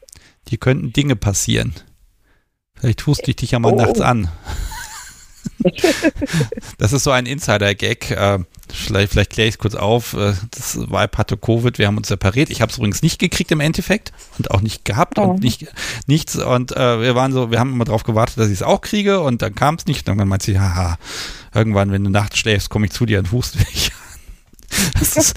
Hier 0.48 0.56
könnten 0.56 0.94
Dinge 0.94 1.14
passieren. 1.14 1.74
Vielleicht 2.78 3.06
huste 3.06 3.30
ich 3.30 3.36
dich 3.36 3.50
ja 3.52 3.58
mal 3.58 3.72
oh. 3.72 3.76
nachts 3.76 4.00
an. 4.00 4.28
das 6.78 6.92
ist 6.92 7.04
so 7.04 7.10
ein 7.10 7.26
Insider-Gag. 7.26 8.10
Äh, 8.10 8.38
vielleicht, 8.72 9.12
vielleicht 9.12 9.30
kläre 9.30 9.48
ich 9.48 9.54
es 9.54 9.58
kurz 9.58 9.74
auf. 9.74 10.14
Äh, 10.14 10.34
das 10.50 10.76
Vibe 10.76 11.18
hatte 11.18 11.36
Covid, 11.36 11.78
wir 11.78 11.86
haben 11.86 11.96
uns 11.96 12.08
separiert. 12.08 12.50
Ich 12.50 12.60
habe 12.60 12.70
es 12.70 12.78
übrigens 12.78 13.02
nicht 13.02 13.18
gekriegt 13.18 13.50
im 13.52 13.60
Endeffekt 13.60 14.12
und 14.38 14.50
auch 14.50 14.60
nicht 14.60 14.84
gehabt 14.84 15.18
oh. 15.18 15.22
und 15.22 15.42
nicht, 15.42 15.66
nichts. 16.06 16.36
Und 16.36 16.76
äh, 16.76 17.00
wir 17.00 17.14
waren 17.14 17.32
so, 17.32 17.50
wir 17.50 17.58
haben 17.58 17.72
immer 17.72 17.84
darauf 17.84 18.04
gewartet, 18.04 18.38
dass 18.38 18.48
ich 18.48 18.54
es 18.54 18.62
auch 18.62 18.80
kriege 18.80 19.20
und 19.20 19.42
dann 19.42 19.54
kam 19.54 19.76
es 19.76 19.86
nicht. 19.86 20.08
Und 20.08 20.18
dann 20.18 20.28
meinte 20.28 20.46
sie, 20.46 20.60
haha, 20.60 20.98
irgendwann, 21.54 21.92
wenn 21.92 22.04
du 22.04 22.10
nachts 22.10 22.38
schläfst, 22.38 22.70
komme 22.70 22.86
ich 22.86 22.92
zu 22.92 23.06
dir 23.06 23.18
und 23.18 23.32
huste 23.32 23.58
dich 23.58 23.92
an. 23.92 24.90
Das 24.98 25.16
ist, 25.16 25.34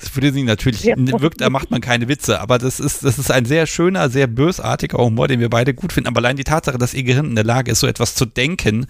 das 0.00 0.14
würde 0.16 0.32
sie 0.32 0.42
natürlich, 0.42 0.82
ja. 0.84 0.94
wirkt, 0.96 1.40
da 1.40 1.50
macht 1.50 1.70
man 1.70 1.80
keine 1.80 2.08
Witze, 2.08 2.40
aber 2.40 2.58
das 2.58 2.80
ist, 2.80 3.04
das 3.04 3.18
ist 3.18 3.30
ein 3.30 3.44
sehr 3.44 3.66
schöner, 3.66 4.08
sehr 4.08 4.26
bösartiger 4.26 4.98
Humor, 4.98 5.28
den 5.28 5.40
wir 5.40 5.50
beide 5.50 5.74
gut 5.74 5.92
finden. 5.92 6.08
Aber 6.08 6.18
allein 6.18 6.36
die 6.36 6.44
Tatsache, 6.44 6.78
dass 6.78 6.94
ihr 6.94 7.02
Gehirn 7.02 7.26
in 7.26 7.34
der 7.34 7.44
Lage 7.44 7.70
ist, 7.70 7.80
so 7.80 7.86
etwas 7.86 8.14
zu 8.14 8.24
denken, 8.24 8.86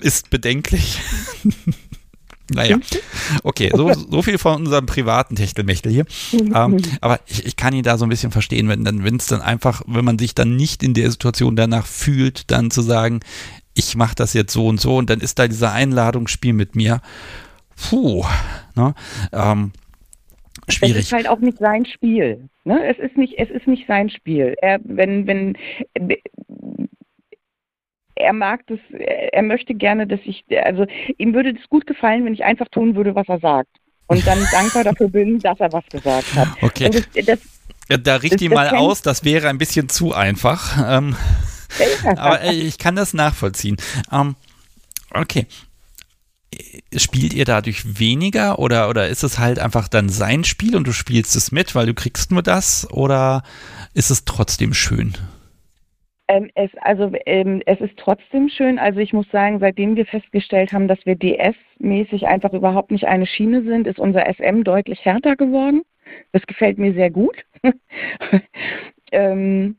ist 0.00 0.30
bedenklich. 0.30 1.00
Naja, 2.50 2.78
okay, 3.42 3.70
so, 3.76 3.92
so 4.10 4.22
viel 4.22 4.38
von 4.38 4.62
unserem 4.62 4.86
privaten 4.86 5.36
Techtelmechtel 5.36 5.92
hier. 5.92 6.06
ähm, 6.32 6.78
aber 7.02 7.20
ich, 7.26 7.44
ich 7.44 7.56
kann 7.56 7.74
ihn 7.74 7.82
da 7.82 7.98
so 7.98 8.06
ein 8.06 8.08
bisschen 8.08 8.32
verstehen, 8.32 8.70
wenn 8.70 8.84
dann, 8.84 9.04
wenn 9.04 9.16
es 9.16 9.26
dann 9.26 9.42
einfach, 9.42 9.82
wenn 9.86 10.02
man 10.02 10.18
sich 10.18 10.34
dann 10.34 10.56
nicht 10.56 10.82
in 10.82 10.94
der 10.94 11.10
Situation 11.10 11.56
danach 11.56 11.84
fühlt, 11.84 12.50
dann 12.50 12.70
zu 12.70 12.80
sagen, 12.80 13.20
ich 13.74 13.96
mache 13.96 14.14
das 14.14 14.32
jetzt 14.32 14.54
so 14.54 14.66
und 14.66 14.80
so 14.80 14.96
und 14.96 15.10
dann 15.10 15.20
ist 15.20 15.38
da 15.38 15.46
dieser 15.46 15.72
Einladungsspiel 15.72 16.54
mit 16.54 16.74
mir 16.74 17.02
puh, 17.78 18.24
ne? 18.78 18.94
Ähm, 19.32 19.72
schwierig. 20.68 20.96
Es 20.96 21.04
ist 21.06 21.12
halt 21.12 21.28
auch 21.28 21.40
nicht 21.40 21.58
sein 21.58 21.84
Spiel. 21.84 22.48
Ne? 22.64 22.86
Es 22.86 22.98
ist 22.98 23.16
nicht, 23.16 23.34
es 23.38 23.50
ist 23.50 23.66
nicht 23.66 23.86
sein 23.86 24.10
Spiel. 24.10 24.54
Er, 24.62 24.78
wenn, 24.84 25.26
wenn, 25.26 25.56
er 28.14 28.32
mag 28.32 28.66
das, 28.66 28.78
er 28.90 29.42
möchte 29.42 29.74
gerne, 29.74 30.06
dass 30.06 30.20
ich, 30.24 30.44
also 30.64 30.86
ihm 31.18 31.34
würde 31.34 31.50
es 31.50 31.68
gut 31.68 31.86
gefallen, 31.86 32.24
wenn 32.24 32.34
ich 32.34 32.44
einfach 32.44 32.68
tun 32.68 32.96
würde, 32.96 33.14
was 33.14 33.28
er 33.28 33.40
sagt. 33.40 33.70
Und 34.06 34.26
dann 34.26 34.38
dankbar 34.52 34.84
dafür 34.84 35.08
bin, 35.08 35.38
dass 35.40 35.60
er 35.60 35.72
was 35.72 35.84
gesagt 35.86 36.34
hat. 36.34 36.48
Okay. 36.62 36.90
Das, 36.90 37.38
das, 37.88 38.02
da 38.02 38.16
richte 38.16 38.44
ich 38.44 38.50
mal 38.50 38.70
aus, 38.70 39.02
das 39.02 39.24
wäre 39.24 39.48
ein 39.48 39.58
bisschen 39.58 39.88
zu 39.88 40.14
einfach. 40.14 40.78
Ähm, 40.98 41.16
aber 42.16 42.44
ich 42.44 42.78
kann 42.78 42.96
das 42.96 43.14
nachvollziehen. 43.14 43.76
Ähm, 44.12 44.34
okay 45.12 45.46
spielt 46.96 47.34
ihr 47.34 47.44
dadurch 47.44 47.98
weniger 47.98 48.58
oder, 48.58 48.88
oder 48.88 49.08
ist 49.08 49.22
es 49.22 49.38
halt 49.38 49.58
einfach 49.58 49.88
dann 49.88 50.08
sein 50.08 50.44
Spiel 50.44 50.76
und 50.76 50.86
du 50.86 50.92
spielst 50.92 51.36
es 51.36 51.52
mit, 51.52 51.74
weil 51.74 51.86
du 51.86 51.94
kriegst 51.94 52.30
nur 52.30 52.42
das 52.42 52.88
oder 52.90 53.42
ist 53.94 54.10
es 54.10 54.24
trotzdem 54.24 54.72
schön? 54.72 55.14
Ähm, 56.28 56.50
es, 56.54 56.70
also 56.82 57.10
ähm, 57.26 57.62
es 57.64 57.80
ist 57.80 57.96
trotzdem 57.96 58.48
schön. 58.50 58.78
Also 58.78 59.00
ich 59.00 59.12
muss 59.12 59.28
sagen, 59.30 59.60
seitdem 59.60 59.96
wir 59.96 60.06
festgestellt 60.06 60.72
haben, 60.72 60.88
dass 60.88 61.04
wir 61.06 61.16
DS-mäßig 61.16 62.26
einfach 62.26 62.52
überhaupt 62.52 62.90
nicht 62.90 63.06
eine 63.06 63.26
Schiene 63.26 63.62
sind, 63.62 63.86
ist 63.86 63.98
unser 63.98 64.26
SM 64.26 64.62
deutlich 64.62 65.04
härter 65.04 65.36
geworden. 65.36 65.82
Das 66.32 66.46
gefällt 66.46 66.78
mir 66.78 66.92
sehr 66.92 67.10
gut. 67.10 67.36
ähm, 69.12 69.76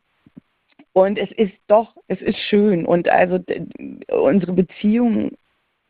und 0.94 1.20
es 1.20 1.32
ist 1.32 1.54
doch, 1.68 1.96
es 2.08 2.20
ist 2.22 2.40
schön. 2.40 2.86
Und 2.86 3.08
also 3.10 3.40
unsere 4.12 4.54
Beziehung 4.54 5.32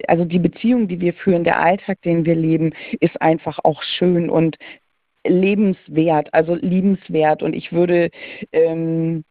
also 0.08 0.26
die 0.26 0.40
Beziehung, 0.40 0.88
die 0.88 1.00
wir 1.00 1.14
führen, 1.14 1.44
der 1.44 1.60
Alltag, 1.60 2.02
den 2.02 2.26
wir 2.26 2.36
leben, 2.36 2.74
ist 3.00 3.22
einfach 3.22 3.60
auch 3.64 3.82
schön 3.84 4.30
und 4.30 4.58
lebenswert, 5.26 6.34
also 6.34 6.56
liebenswert. 6.56 7.44
Und 7.44 7.54
ich 7.54 7.72
würde, 7.72 8.10
ähm, 8.52 9.24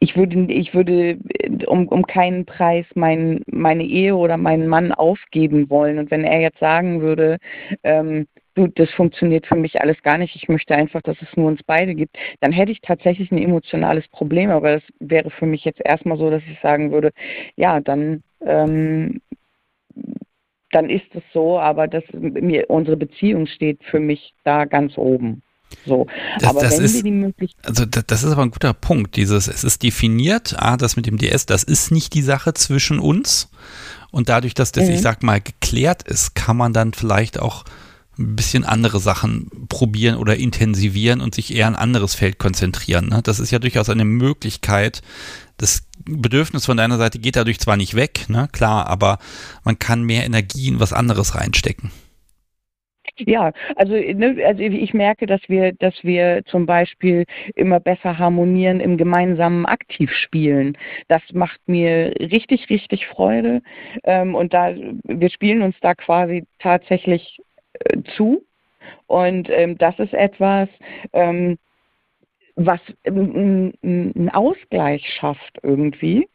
ich 0.00 0.16
würde, 0.16 0.52
ich 0.52 0.74
würde 0.74 1.18
um, 1.66 1.88
um 1.88 2.06
keinen 2.06 2.46
Preis 2.46 2.86
mein, 2.94 3.42
meine 3.46 3.84
Ehe 3.84 4.16
oder 4.16 4.36
meinen 4.36 4.68
Mann 4.68 4.92
aufgeben 4.92 5.70
wollen. 5.70 5.98
Und 5.98 6.10
wenn 6.10 6.24
er 6.24 6.40
jetzt 6.40 6.60
sagen 6.60 7.00
würde, 7.00 7.38
ähm, 7.82 8.26
du, 8.54 8.68
das 8.68 8.90
funktioniert 8.92 9.46
für 9.46 9.56
mich 9.56 9.80
alles 9.80 10.00
gar 10.02 10.18
nicht, 10.18 10.36
ich 10.36 10.48
möchte 10.48 10.74
einfach, 10.74 11.02
dass 11.02 11.20
es 11.22 11.36
nur 11.36 11.48
uns 11.48 11.62
beide 11.64 11.94
gibt, 11.94 12.16
dann 12.40 12.52
hätte 12.52 12.72
ich 12.72 12.80
tatsächlich 12.80 13.30
ein 13.32 13.38
emotionales 13.38 14.06
Problem. 14.08 14.50
Aber 14.50 14.74
das 14.74 14.82
wäre 15.00 15.30
für 15.30 15.46
mich 15.46 15.64
jetzt 15.64 15.80
erstmal 15.84 16.18
so, 16.18 16.30
dass 16.30 16.42
ich 16.50 16.60
sagen 16.60 16.92
würde, 16.92 17.10
ja, 17.56 17.80
dann 17.80 18.22
ähm, 18.40 19.20
dann 20.70 20.90
ist 20.90 21.14
es 21.14 21.22
so, 21.32 21.58
aber 21.58 21.88
das, 21.88 22.04
mir, 22.12 22.68
unsere 22.68 22.96
Beziehung 22.96 23.46
steht 23.46 23.82
für 23.84 24.00
mich 24.00 24.34
da 24.44 24.64
ganz 24.64 24.98
oben. 24.98 25.42
So. 25.86 26.06
Das, 26.40 26.50
aber 26.50 26.62
das 26.62 26.78
wenn 26.78 26.84
ist, 26.84 26.94
wir 26.94 27.02
die 27.02 27.10
Möglichkeit. 27.10 27.66
Also 27.66 27.84
das, 27.84 28.06
das, 28.06 28.24
ist 28.24 28.32
aber 28.32 28.42
ein 28.42 28.50
guter 28.50 28.72
Punkt. 28.72 29.16
Dieses, 29.16 29.48
es 29.48 29.64
ist 29.64 29.82
definiert, 29.82 30.54
ah, 30.58 30.76
das 30.76 30.96
mit 30.96 31.06
dem 31.06 31.18
DS, 31.18 31.46
das 31.46 31.62
ist 31.62 31.90
nicht 31.90 32.14
die 32.14 32.22
Sache 32.22 32.54
zwischen 32.54 32.98
uns. 32.98 33.50
Und 34.10 34.28
dadurch, 34.28 34.54
dass 34.54 34.72
das, 34.72 34.86
mhm. 34.86 34.94
ich 34.94 35.00
sag 35.00 35.22
mal, 35.22 35.40
geklärt 35.40 36.02
ist, 36.04 36.34
kann 36.34 36.56
man 36.56 36.72
dann 36.72 36.92
vielleicht 36.92 37.38
auch 37.38 37.64
ein 38.18 38.34
bisschen 38.34 38.64
andere 38.64 38.98
Sachen 38.98 39.68
probieren 39.68 40.16
oder 40.16 40.36
intensivieren 40.36 41.20
und 41.20 41.34
sich 41.34 41.54
eher 41.54 41.68
ein 41.68 41.76
anderes 41.76 42.14
Feld 42.14 42.38
konzentrieren. 42.38 43.08
Ne? 43.08 43.20
Das 43.22 43.38
ist 43.38 43.50
ja 43.50 43.58
durchaus 43.58 43.90
eine 43.90 44.04
Möglichkeit. 44.04 45.02
Das 45.58 45.88
Bedürfnis 46.04 46.66
von 46.66 46.76
deiner 46.76 46.96
Seite 46.96 47.18
geht 47.18 47.36
dadurch 47.36 47.58
zwar 47.58 47.76
nicht 47.76 47.94
weg, 47.94 48.28
ne? 48.28 48.48
klar, 48.52 48.86
aber 48.86 49.18
man 49.64 49.78
kann 49.78 50.04
mehr 50.04 50.24
Energie 50.24 50.68
in 50.68 50.80
was 50.80 50.92
anderes 50.92 51.34
reinstecken. 51.34 51.90
Ja, 53.18 53.52
also, 53.74 53.94
ne, 53.94 54.36
also 54.46 54.62
ich 54.62 54.94
merke, 54.94 55.26
dass 55.26 55.40
wir, 55.48 55.72
dass 55.72 55.94
wir 56.04 56.44
zum 56.46 56.66
Beispiel 56.66 57.24
immer 57.56 57.80
besser 57.80 58.18
harmonieren 58.18 58.80
im 58.80 58.96
gemeinsamen 58.96 59.66
Aktivspielen. 59.66 60.78
Das 61.08 61.22
macht 61.32 61.60
mir 61.66 62.14
richtig, 62.20 62.70
richtig 62.70 63.06
Freude. 63.08 63.60
Ähm, 64.04 64.34
und 64.36 64.54
da 64.54 64.72
wir 65.02 65.30
spielen 65.30 65.62
uns 65.62 65.74
da 65.80 65.94
quasi 65.94 66.44
tatsächlich 66.60 67.40
äh, 67.72 68.02
zu. 68.16 68.44
Und 69.06 69.48
ähm, 69.50 69.76
das 69.78 69.98
ist 69.98 70.14
etwas, 70.14 70.68
ähm, 71.12 71.58
was 72.58 72.80
einen 73.04 74.30
Ausgleich 74.32 75.06
schafft 75.18 75.58
irgendwie 75.62 76.28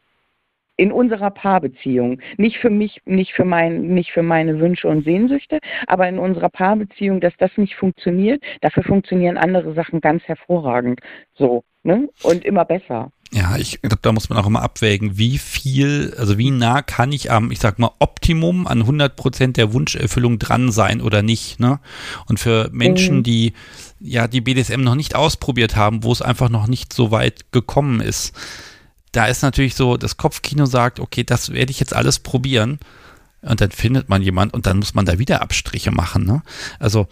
in 0.78 0.92
unserer 0.92 1.30
Paarbeziehung. 1.30 2.20
Nicht 2.38 2.58
für 2.58 2.70
mich, 2.70 3.02
nicht 3.06 3.34
für 3.34 3.46
mein, 3.46 3.94
nicht 3.94 4.12
für 4.12 4.24
meine 4.24 4.60
Wünsche 4.60 4.88
und 4.88 5.04
Sehnsüchte, 5.04 5.60
aber 5.86 6.08
in 6.08 6.18
unserer 6.18 6.50
Paarbeziehung, 6.50 7.20
dass 7.20 7.36
das 7.38 7.52
nicht 7.58 7.76
funktioniert. 7.76 8.42
Dafür 8.62 8.84
funktionieren 8.84 9.38
andere 9.38 9.74
Sachen 9.74 10.02
ganz 10.02 10.24
hervorragend. 10.24 11.02
So, 11.36 11.64
ne? 11.84 12.10
Und 12.24 12.46
immer 12.46 12.66
besser. 12.66 13.12
Ja, 13.34 13.58
ich 13.58 13.82
glaube, 13.82 14.00
da 14.04 14.12
muss 14.12 14.30
man 14.30 14.38
auch 14.38 14.46
immer 14.46 14.62
abwägen, 14.62 15.18
wie 15.18 15.40
viel, 15.40 16.14
also 16.20 16.38
wie 16.38 16.52
nah 16.52 16.84
kann 16.84 17.12
ich 17.12 17.32
am, 17.32 17.50
ich 17.50 17.60
sag 17.60 17.80
mal, 17.80 17.90
Optimum 17.98 18.68
an 18.68 18.82
100 18.82 19.16
Prozent 19.16 19.58
der 19.58 19.74
Wunscherfüllung 19.74 20.38
dran 20.38 20.72
sein 20.72 21.02
oder 21.02 21.24
nicht. 21.24 21.60
Ne? 21.60 21.80
Und 22.28 22.40
für 22.40 22.70
Menschen, 22.72 23.18
mhm. 23.18 23.24
die 23.24 23.54
ja 24.00 24.28
die 24.28 24.42
BDSM 24.42 24.82
noch 24.82 24.94
nicht 24.94 25.16
ausprobiert 25.16 25.76
haben, 25.76 26.04
wo 26.04 26.12
es 26.12 26.22
einfach 26.22 26.50
noch 26.50 26.68
nicht 26.68 26.94
so 26.94 27.10
weit 27.10 27.52
gekommen 27.52 28.02
ist, 28.02 28.36
da 29.14 29.26
ist 29.26 29.42
natürlich 29.42 29.74
so, 29.74 29.98
das 29.98 30.18
Kopfkino 30.18 30.68
sagt, 30.68 31.00
okay, 31.00 31.24
das 31.24 31.54
werde 31.54 31.72
ich 31.72 31.80
jetzt 31.80 31.96
alles 31.96 32.20
probieren. 32.20 32.80
Und 33.42 33.62
dann 33.62 33.72
findet 33.72 34.10
man 34.10 34.22
jemand 34.22 34.54
und 34.54 34.68
dann 34.68 34.78
muss 34.78 34.94
man 34.94 35.06
da 35.06 35.18
wieder 35.18 35.42
Abstriche 35.42 35.92
machen. 35.92 36.24
Ne? 36.24 36.44
Also, 36.80 37.08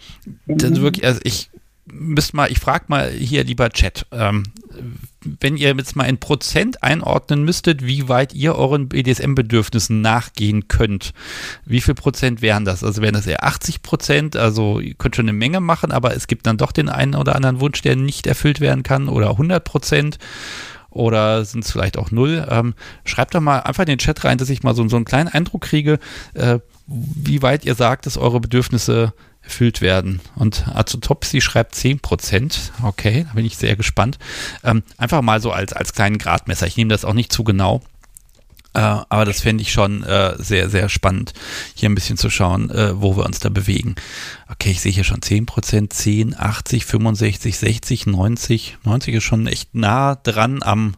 mhm. 0.46 0.76
wirklich, 0.76 1.04
also 1.04 1.20
ich 1.24 1.50
müsst 1.86 2.34
mal, 2.34 2.50
ich 2.50 2.60
frage 2.60 2.84
mal 2.88 3.10
hier 3.10 3.44
lieber 3.44 3.70
Chat, 3.70 4.06
ähm, 4.12 4.44
wenn 5.20 5.56
ihr 5.56 5.74
jetzt 5.76 5.96
mal 5.96 6.04
in 6.04 6.18
Prozent 6.18 6.82
einordnen 6.82 7.44
müsstet, 7.44 7.84
wie 7.84 8.08
weit 8.08 8.34
ihr 8.34 8.54
euren 8.54 8.88
BDSM-Bedürfnissen 8.88 10.00
nachgehen 10.00 10.68
könnt, 10.68 11.12
wie 11.64 11.80
viel 11.80 11.94
Prozent 11.94 12.42
wären 12.42 12.64
das? 12.64 12.84
Also 12.84 13.02
wären 13.02 13.14
das 13.14 13.26
eher 13.26 13.44
80 13.44 13.82
Prozent? 13.82 14.36
Also 14.36 14.80
ihr 14.80 14.94
könnt 14.94 15.16
schon 15.16 15.28
eine 15.28 15.36
Menge 15.36 15.60
machen, 15.60 15.92
aber 15.92 16.14
es 16.14 16.26
gibt 16.26 16.46
dann 16.46 16.56
doch 16.56 16.72
den 16.72 16.88
einen 16.88 17.14
oder 17.14 17.36
anderen 17.36 17.60
Wunsch, 17.60 17.82
der 17.82 17.96
nicht 17.96 18.26
erfüllt 18.26 18.60
werden 18.60 18.82
kann 18.82 19.08
oder 19.08 19.30
100 19.30 19.64
Prozent 19.64 20.18
oder 20.90 21.44
sind 21.44 21.64
es 21.64 21.72
vielleicht 21.72 21.98
auch 21.98 22.10
null? 22.10 22.46
Ähm, 22.50 22.74
schreibt 23.04 23.34
doch 23.34 23.40
mal 23.40 23.60
einfach 23.60 23.84
in 23.84 23.88
den 23.88 23.98
Chat 23.98 24.24
rein, 24.24 24.38
dass 24.38 24.50
ich 24.50 24.62
mal 24.62 24.74
so, 24.74 24.86
so 24.88 24.96
einen 24.96 25.04
kleinen 25.06 25.28
Eindruck 25.28 25.62
kriege, 25.62 25.98
äh, 26.34 26.58
wie 26.86 27.42
weit 27.42 27.64
ihr 27.64 27.74
sagt, 27.74 28.06
dass 28.06 28.18
eure 28.18 28.40
Bedürfnisse 28.40 29.14
erfüllt 29.42 29.80
werden. 29.80 30.20
Und 30.36 30.66
Azotopsy 30.68 31.40
schreibt 31.40 31.74
10%. 31.74 32.70
Okay, 32.82 33.26
da 33.28 33.34
bin 33.34 33.44
ich 33.44 33.56
sehr 33.56 33.76
gespannt. 33.76 34.18
Ähm, 34.64 34.82
einfach 34.96 35.22
mal 35.22 35.40
so 35.40 35.52
als, 35.52 35.72
als 35.72 35.92
kleinen 35.92 36.18
Gradmesser. 36.18 36.66
Ich 36.66 36.76
nehme 36.76 36.90
das 36.90 37.04
auch 37.04 37.14
nicht 37.14 37.32
zu 37.32 37.44
genau. 37.44 37.82
Äh, 38.74 38.80
aber 38.80 39.24
das 39.24 39.40
fände 39.40 39.62
ich 39.62 39.72
schon 39.72 40.02
äh, 40.02 40.34
sehr, 40.38 40.70
sehr 40.70 40.88
spannend, 40.88 41.34
hier 41.74 41.90
ein 41.90 41.94
bisschen 41.94 42.16
zu 42.16 42.30
schauen, 42.30 42.70
äh, 42.70 43.00
wo 43.00 43.16
wir 43.16 43.26
uns 43.26 43.38
da 43.38 43.50
bewegen. 43.50 43.96
Okay, 44.50 44.70
ich 44.70 44.80
sehe 44.80 44.92
hier 44.92 45.04
schon 45.04 45.20
10%, 45.20 45.90
10, 45.90 46.38
80, 46.38 46.86
65, 46.86 47.58
60, 47.58 48.06
90. 48.06 48.78
90 48.84 49.14
ist 49.14 49.24
schon 49.24 49.46
echt 49.46 49.74
nah 49.74 50.14
dran 50.14 50.62
am, 50.62 50.94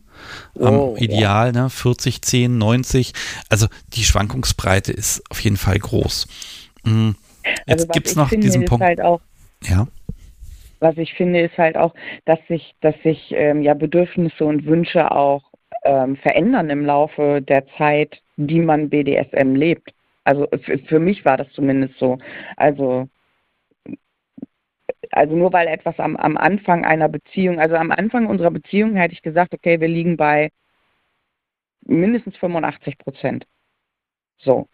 am 0.56 0.74
oh, 0.74 0.96
Ideal, 0.98 1.52
ja. 1.52 1.62
ne? 1.64 1.70
40, 1.70 2.22
10, 2.22 2.56
90. 2.58 3.12
Also 3.48 3.66
die 3.88 4.04
Schwankungsbreite 4.04 4.92
ist 4.92 5.22
auf 5.30 5.40
jeden 5.40 5.56
Fall 5.56 5.78
groß. 5.78 6.28
Mhm. 6.84 7.16
Jetzt 7.66 7.70
also 7.70 7.88
gibt 7.88 8.06
es 8.06 8.16
noch 8.16 8.28
finde, 8.28 8.46
diesen 8.46 8.64
Punkt. 8.64 8.84
Halt 8.84 9.00
auch, 9.00 9.20
ja. 9.62 9.86
Was 10.80 10.98
ich 10.98 11.14
finde, 11.14 11.40
ist 11.40 11.56
halt 11.56 11.76
auch, 11.76 11.94
dass 12.24 12.38
sich, 12.48 12.74
dass 12.80 12.94
sich 13.02 13.32
ähm, 13.36 13.62
ja 13.62 13.74
Bedürfnisse 13.74 14.44
und 14.44 14.66
Wünsche 14.66 15.10
auch 15.10 15.42
ähm, 15.84 16.16
verändern 16.16 16.68
im 16.70 16.84
Laufe 16.84 17.40
der 17.40 17.66
Zeit, 17.78 18.20
die 18.36 18.60
man 18.60 18.90
BDSM 18.90 19.54
lebt. 19.54 19.94
Also 20.24 20.46
für 20.86 20.98
mich 20.98 21.24
war 21.24 21.36
das 21.36 21.50
zumindest 21.52 21.98
so. 21.98 22.18
Also 22.56 23.08
also 25.10 25.36
nur 25.36 25.52
weil 25.52 25.68
etwas 25.68 25.98
am, 25.98 26.16
am 26.16 26.36
Anfang 26.36 26.84
einer 26.84 27.08
Beziehung, 27.08 27.60
also 27.60 27.76
am 27.76 27.90
Anfang 27.90 28.26
unserer 28.26 28.50
Beziehung 28.50 28.96
hätte 28.96 29.14
ich 29.14 29.22
gesagt, 29.22 29.54
okay, 29.54 29.80
wir 29.80 29.88
liegen 29.88 30.16
bei 30.16 30.50
mindestens 31.82 32.36
85 32.36 32.98
Prozent. 32.98 33.46
So. 34.38 34.68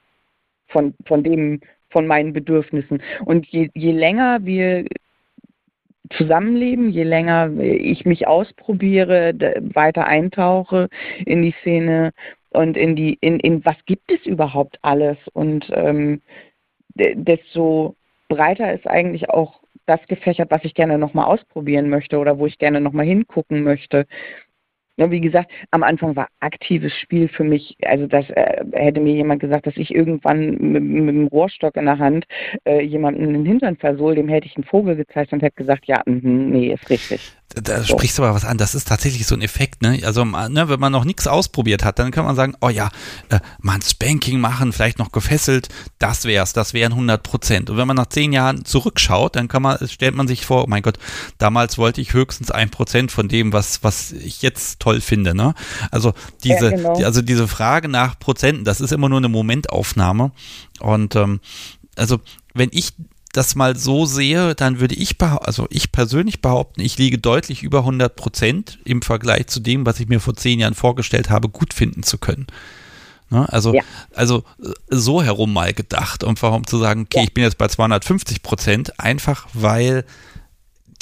Von, 0.69 0.95
von 1.07 1.25
dem, 1.25 1.61
von 1.91 2.07
meinen 2.07 2.33
Bedürfnissen. 2.33 3.03
Und 3.25 3.47
je, 3.47 3.71
je 3.75 3.93
länger 3.93 4.45
wir 4.45 4.87
zusammenleben, 6.17 6.91
je 6.91 7.05
länger 7.05 7.51
ich 7.61 8.05
mich 8.05 8.27
ausprobiere, 8.27 9.33
weiter 9.75 10.07
eintauche 10.07 10.89
in 11.25 11.43
die 11.43 11.55
Szene 11.61 12.13
und 12.51 12.77
in 12.77 12.97
die, 12.97 13.17
in, 13.21 13.39
in 13.41 13.65
was 13.65 13.77
gibt 13.87 14.11
es 14.11 14.27
überhaupt 14.27 14.79
alles 14.83 15.19
und 15.33 15.71
ähm, 15.73 16.21
desto 16.95 17.95
breiter 18.29 18.73
ist 18.73 18.87
eigentlich 18.89 19.31
auch 19.31 19.61
das 19.87 20.01
gefächert, 20.07 20.51
was 20.51 20.65
ich 20.65 20.75
gerne 20.75 20.99
nochmal 20.99 21.27
ausprobieren 21.27 21.89
möchte 21.89 22.19
oder 22.19 22.39
wo 22.39 22.47
ich 22.47 22.59
gerne 22.59 22.81
nochmal 22.81 23.07
hingucken 23.07 23.63
möchte. 23.63 24.07
Wie 25.09 25.21
gesagt, 25.21 25.51
am 25.71 25.83
Anfang 25.83 26.17
war 26.17 26.29
aktives 26.41 26.93
Spiel 26.99 27.29
für 27.29 27.45
mich, 27.45 27.77
also 27.85 28.07
das 28.07 28.29
äh, 28.31 28.65
hätte 28.73 29.01
mir 29.01 29.15
jemand 29.15 29.41
gesagt, 29.41 29.67
dass 29.67 29.77
ich 29.77 29.95
irgendwann 29.95 30.51
mit, 30.59 30.83
mit 30.83 31.09
einem 31.09 31.27
Rohrstock 31.29 31.77
in 31.77 31.87
der 31.87 31.99
Hand 31.99 32.27
äh, 32.65 32.83
jemanden 32.83 33.25
in 33.25 33.33
den 33.33 33.47
Hintern 33.47 33.77
versohl, 33.77 34.15
dem 34.15 34.29
hätte 34.29 34.47
ich 34.47 34.57
einen 34.57 34.65
Vogel 34.65 34.97
gezeigt 34.97 35.33
und 35.33 35.43
hätte 35.43 35.57
gesagt, 35.57 35.87
ja, 35.87 36.03
mh, 36.05 36.21
nee, 36.23 36.73
ist 36.73 36.91
richtig. 36.91 37.40
Da 37.55 37.83
sprichst 37.83 38.17
du 38.17 38.23
aber 38.23 38.35
was 38.35 38.45
an. 38.45 38.59
Das 38.59 38.77
ist 38.77 38.87
tatsächlich 38.87 39.27
so 39.27 39.35
ein 39.35 39.43
Effekt, 39.43 39.83
ne? 39.83 40.01
Also, 40.05 40.25
ne, 40.25 40.69
wenn 40.69 40.79
man 40.79 40.93
noch 40.93 41.05
nichts 41.05 41.27
ausprobiert 41.27 41.85
hat, 41.85 41.99
dann 41.99 42.13
kann 42.13 42.25
man 42.25 42.37
sagen, 42.37 42.55
oh 42.61 42.69
ja, 42.69 42.91
äh, 43.29 43.41
mal 43.61 43.75
ein 43.75 43.83
Spanking 43.83 44.41
machen, 44.41 44.73
vielleicht 44.73 45.01
noch 45.01 45.11
gefesselt, 45.11 45.69
das 45.99 46.25
wär's, 46.25 46.53
das 46.53 46.75
wären 46.75 46.93
100 46.93 47.23
Prozent. 47.25 47.69
Und 47.69 47.77
wenn 47.77 47.89
man 47.89 47.97
nach 47.97 48.07
zehn 48.07 48.33
Jahren 48.33 48.65
zurückschaut, 48.65 49.35
dann 49.35 49.49
kann 49.49 49.63
man, 49.63 49.89
stellt 49.89 50.15
man 50.15 50.29
sich 50.29 50.47
vor, 50.47 50.63
oh 50.63 50.67
mein 50.69 50.83
Gott, 50.83 50.99
damals 51.39 51.77
wollte 51.77 52.01
ich 52.01 52.13
höchstens 52.13 52.53
ein 52.53 52.71
Prozent 52.71 53.11
von 53.11 53.27
dem, 53.27 53.53
was, 53.53 53.83
was 53.83 54.13
ich 54.13 54.43
jetzt 54.43 54.79
toll 54.79 55.01
finde, 55.01 55.35
ne? 55.35 55.55
Also, 55.91 56.15
diese, 56.45 56.67
ja, 56.67 56.77
genau. 56.77 56.97
die, 56.97 57.05
also 57.05 57.21
diese 57.21 57.49
Frage 57.49 57.89
nach 57.89 58.17
Prozenten, 58.19 58.65
das 58.65 58.81
ist 58.81 58.93
immer 58.93 59.09
nur 59.09 59.19
eine 59.19 59.29
Momentaufnahme. 59.29 60.31
Und, 60.79 61.17
ähm, 61.17 61.41
also, 61.97 62.21
wenn 62.55 62.69
ich 62.73 62.93
das 63.33 63.55
mal 63.55 63.77
so 63.77 64.07
sehe, 64.07 64.55
dann 64.55 64.81
würde 64.81 64.95
ich, 64.97 65.21
also 65.21 65.67
ich 65.71 65.93
persönlich 65.93 66.41
behaupten, 66.41 66.81
ich 66.81 66.99
liege 66.99 67.19
deutlich 67.19 67.63
über 67.63 67.81
100 67.81 68.17
Prozent 68.17 68.79
im 68.85 69.03
Vergleich 69.03 69.47
zu 69.47 69.61
dem, 69.61 69.87
was 69.87 70.01
ich 70.01 70.09
mir 70.09 70.21
vor 70.21 70.35
zehn 70.35 70.59
Jahren 70.59 70.75
vorgestellt 70.75 71.31
habe, 71.31 71.49
gut 71.49 71.73
finden 71.73 72.03
zu 72.03 72.19
können. 72.19 72.49
Ne? 73.31 73.49
Also, 73.49 73.75
ja. 73.75 73.83
also 74.15 74.43
so 74.89 75.23
herum 75.23 75.53
mal 75.53 75.73
gedacht, 75.73 76.25
um 76.25 76.35
warum 76.41 76.67
zu 76.67 76.79
sagen, 76.79 77.03
okay, 77.03 77.19
ja. 77.19 77.25
ich 77.25 77.35
bin 77.35 77.45
jetzt 77.45 77.59
bei 77.59 77.69
250 77.69 78.43
Prozent, 78.43 78.99
einfach 78.99 79.47
weil 79.53 80.05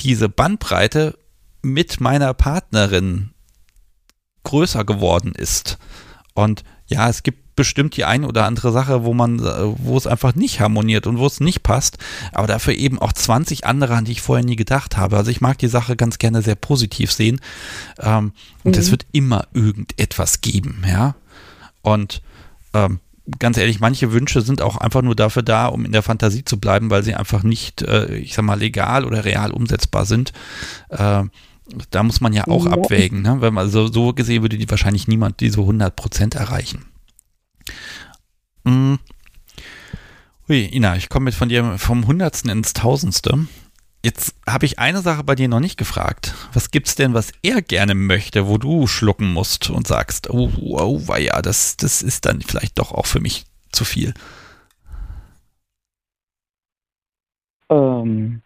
diese 0.01 0.29
Bandbreite 0.29 1.19
mit 1.63 2.01
meiner 2.01 2.35
Partnerin 2.35 3.31
größer 4.45 4.85
geworden 4.85 5.33
ist. 5.33 5.79
Und 6.35 6.63
ja, 6.87 7.09
es 7.09 7.23
gibt 7.23 7.48
bestimmt 7.59 7.97
die 7.97 8.05
eine 8.05 8.29
oder 8.29 8.47
andere 8.47 8.71
Sache, 8.71 9.03
wo 9.03 9.15
man, 9.15 9.41
wo 9.41 9.97
es 9.97 10.07
einfach 10.07 10.37
nicht 10.37 10.61
harmoniert 10.61 11.09
und 11.09 11.19
wo 11.19 11.27
es 11.27 11.41
nicht 11.41 11.65
passt, 11.65 11.99
aber 12.33 12.47
dafür 12.47 12.75
eben 12.75 13.01
auch 13.01 13.13
20 13.13 13.67
andere, 13.67 13.97
an 13.97 14.05
die 14.05 14.13
ich 14.13 14.23
vorher 14.23 14.45
nie 14.45 14.55
gedacht 14.55 14.97
habe. 14.97 15.17
Also 15.17 15.33
ich 15.33 15.41
mag 15.41 15.59
die 15.59 15.67
Sache 15.67 15.97
ganz 15.97 16.19
gerne 16.19 16.41
sehr 16.41 16.55
positiv 16.55 17.11
sehen. 17.11 17.41
Ähm, 17.99 18.31
und 18.63 18.77
mhm. 18.77 18.81
es 18.81 18.93
wird 18.93 19.07
immer 19.11 19.49
irgendetwas 19.55 20.41
geben, 20.41 20.85
ja. 20.89 21.17
Und 21.83 22.23
ähm, 22.75 23.01
ganz 23.41 23.57
ehrlich, 23.57 23.81
manche 23.81 24.13
Wünsche 24.13 24.41
sind 24.41 24.63
auch 24.63 24.77
einfach 24.77 25.03
nur 25.03 25.17
dafür 25.17 25.43
da, 25.43 25.67
um 25.67 25.85
in 25.85 25.91
der 25.91 26.03
Fantasie 26.03 26.45
zu 26.45 26.61
bleiben, 26.61 26.91
weil 26.91 27.03
sie 27.03 27.17
einfach 27.17 27.43
nicht, 27.43 27.83
äh, 27.83 28.15
ich 28.19 28.35
sag 28.35 28.45
mal, 28.45 28.59
legal 28.59 29.05
oder 29.05 29.25
real 29.25 29.51
umsetzbar 29.51 30.07
sind. 30.07 30.33
Äh, 30.91 31.25
da 31.91 32.03
muss 32.05 32.21
man 32.21 32.33
ja 32.33 32.47
auch 32.47 32.67
ja. 32.67 32.73
abwägen, 32.73 33.23
ne? 33.23 33.39
Wenn 33.41 33.53
man 33.53 33.69
so, 33.69 33.89
so 33.89 34.13
gesehen 34.13 34.43
würde 34.43 34.59
die 34.59 34.71
wahrscheinlich 34.71 35.09
niemand 35.09 35.41
diese 35.41 35.61
100 35.61 35.97
Prozent 35.97 36.37
erreichen. 36.37 36.85
Mm. 38.65 38.97
Hui, 40.49 40.65
Ina, 40.67 40.97
ich 40.97 41.09
komme 41.09 41.25
mit 41.25 41.35
von 41.35 41.49
dir 41.49 41.79
vom 41.79 42.07
Hundertsten 42.07 42.51
ins 42.51 42.73
Tausendste. 42.73 43.47
Jetzt 44.05 44.37
habe 44.49 44.65
ich 44.65 44.79
eine 44.79 45.03
Sache 45.03 45.25
bei 45.25 45.35
dir 45.35 45.49
noch 45.49 45.61
nicht 45.61 45.77
gefragt. 45.77 46.35
Was 46.53 46.71
gibt's 46.71 46.95
denn, 46.95 47.15
was 47.15 47.33
er 47.43 47.63
gerne 47.63 47.95
möchte, 47.95 48.47
wo 48.47 48.57
du 48.57 48.87
schlucken 48.87 49.33
musst 49.33 49.71
und 49.71 49.87
sagst, 49.87 50.31
oh, 50.31 50.51
oh, 50.57 51.01
ja, 51.17 51.43
das, 51.43 51.77
das 51.77 52.03
ist 52.03 52.25
dann 52.25 52.41
vielleicht 52.41 52.79
doch 52.79 52.93
auch 52.93 53.07
für 53.07 53.21
mich 53.21 53.45
zu 53.73 53.85
viel? 53.85 54.15
Ähm, 57.69 58.41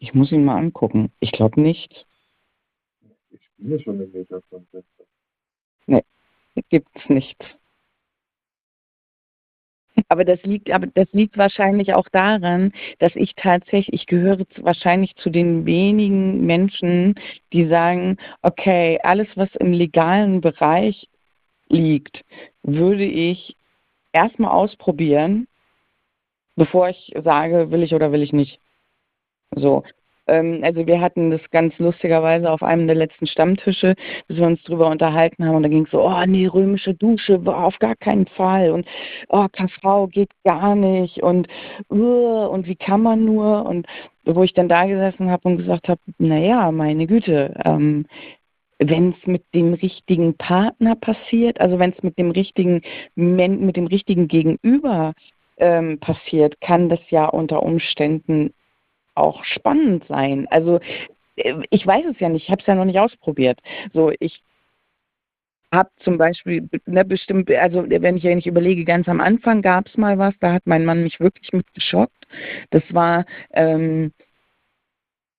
ich 0.00 0.12
muss 0.14 0.32
ihn 0.32 0.44
mal 0.44 0.58
angucken. 0.58 1.12
Ich 1.20 1.32
glaube 1.32 1.60
nicht. 1.60 2.06
Ich 3.30 3.40
spiele 3.44 3.80
schon 3.80 3.94
eine 3.94 4.06
Meter 4.06 4.42
von 4.50 4.66
Nee 4.72 4.82
gibt 6.68 6.88
es 6.94 7.08
nichts. 7.08 7.44
Aber 10.08 10.24
das 10.24 10.42
liegt, 10.42 10.70
aber 10.70 10.86
das 10.86 11.08
liegt 11.12 11.38
wahrscheinlich 11.38 11.94
auch 11.94 12.08
daran, 12.10 12.72
dass 12.98 13.16
ich 13.16 13.34
tatsächlich, 13.34 14.02
ich 14.02 14.06
gehöre 14.06 14.38
wahrscheinlich 14.58 15.16
zu 15.16 15.30
den 15.30 15.64
wenigen 15.64 16.44
Menschen, 16.44 17.14
die 17.52 17.66
sagen, 17.66 18.18
okay, 18.42 19.00
alles, 19.02 19.26
was 19.36 19.48
im 19.56 19.72
legalen 19.72 20.40
Bereich 20.40 21.08
liegt, 21.68 22.24
würde 22.62 23.04
ich 23.04 23.56
erstmal 24.12 24.50
ausprobieren, 24.50 25.48
bevor 26.56 26.88
ich 26.90 27.12
sage, 27.24 27.70
will 27.70 27.82
ich 27.82 27.94
oder 27.94 28.12
will 28.12 28.22
ich 28.22 28.32
nicht. 28.32 28.60
So. 29.54 29.82
Ähm, 30.26 30.60
also 30.62 30.86
wir 30.86 31.00
hatten 31.00 31.30
das 31.30 31.40
ganz 31.50 31.78
lustigerweise 31.78 32.50
auf 32.50 32.62
einem 32.62 32.86
der 32.86 32.96
letzten 32.96 33.26
Stammtische, 33.26 33.94
dass 34.28 34.36
wir 34.36 34.46
uns 34.46 34.62
drüber 34.64 34.90
unterhalten 34.90 35.44
haben 35.44 35.56
und 35.56 35.62
da 35.62 35.68
ging 35.68 35.84
es 35.84 35.90
so, 35.90 36.02
oh 36.02 36.24
nee, 36.26 36.46
römische 36.46 36.94
Dusche, 36.94 37.40
auf 37.46 37.78
gar 37.78 37.96
keinen 37.96 38.26
Fall 38.26 38.70
und 38.70 38.86
oh, 39.28 39.46
Frau 39.80 40.06
geht 40.06 40.30
gar 40.44 40.74
nicht 40.74 41.22
und 41.22 41.48
uh, 41.90 42.46
und 42.46 42.66
wie 42.66 42.76
kann 42.76 43.02
man 43.02 43.24
nur? 43.24 43.66
Und 43.66 43.86
wo 44.24 44.42
ich 44.42 44.54
dann 44.54 44.68
da 44.68 44.86
gesessen 44.86 45.30
habe 45.30 45.48
und 45.48 45.58
gesagt 45.58 45.88
habe, 45.88 46.00
naja, 46.18 46.70
meine 46.72 47.06
Güte, 47.06 47.54
ähm, 47.64 48.06
wenn 48.78 49.10
es 49.10 49.26
mit 49.26 49.42
dem 49.54 49.74
richtigen 49.74 50.34
Partner 50.34 50.96
passiert, 50.96 51.60
also 51.60 51.78
wenn 51.78 51.92
es 51.92 52.02
mit 52.02 52.18
dem 52.18 52.30
richtigen 52.30 52.82
mit 53.14 53.76
dem 53.76 53.86
richtigen 53.86 54.28
Gegenüber 54.28 55.14
ähm, 55.58 55.98
passiert, 56.00 56.60
kann 56.60 56.88
das 56.88 57.00
ja 57.10 57.26
unter 57.26 57.62
Umständen 57.62 58.52
auch 59.16 59.44
spannend 59.44 60.04
sein. 60.08 60.46
Also 60.50 60.80
äh, 61.36 61.54
ich 61.70 61.86
weiß 61.86 62.04
es 62.10 62.20
ja 62.20 62.28
nicht, 62.28 62.44
ich 62.44 62.50
habe 62.50 62.60
es 62.60 62.66
ja 62.66 62.74
noch 62.74 62.84
nicht 62.84 62.98
ausprobiert. 62.98 63.60
So, 63.92 64.12
ich 64.20 64.42
habe 65.72 65.90
zum 66.00 66.18
Beispiel, 66.18 66.68
ne, 66.86 67.04
bestimmt, 67.04 67.50
also 67.50 67.84
wenn 67.88 68.16
ich 68.16 68.22
ja 68.22 68.34
nicht 68.34 68.46
überlege, 68.46 68.84
ganz 68.84 69.08
am 69.08 69.20
Anfang 69.20 69.62
gab 69.62 69.86
es 69.86 69.96
mal 69.96 70.18
was, 70.18 70.34
da 70.40 70.52
hat 70.52 70.62
mein 70.66 70.84
Mann 70.84 71.02
mich 71.02 71.20
wirklich 71.20 71.52
mit 71.52 71.72
geschockt. 71.74 72.26
Das 72.70 72.82
war, 72.90 73.24
ähm, 73.52 74.12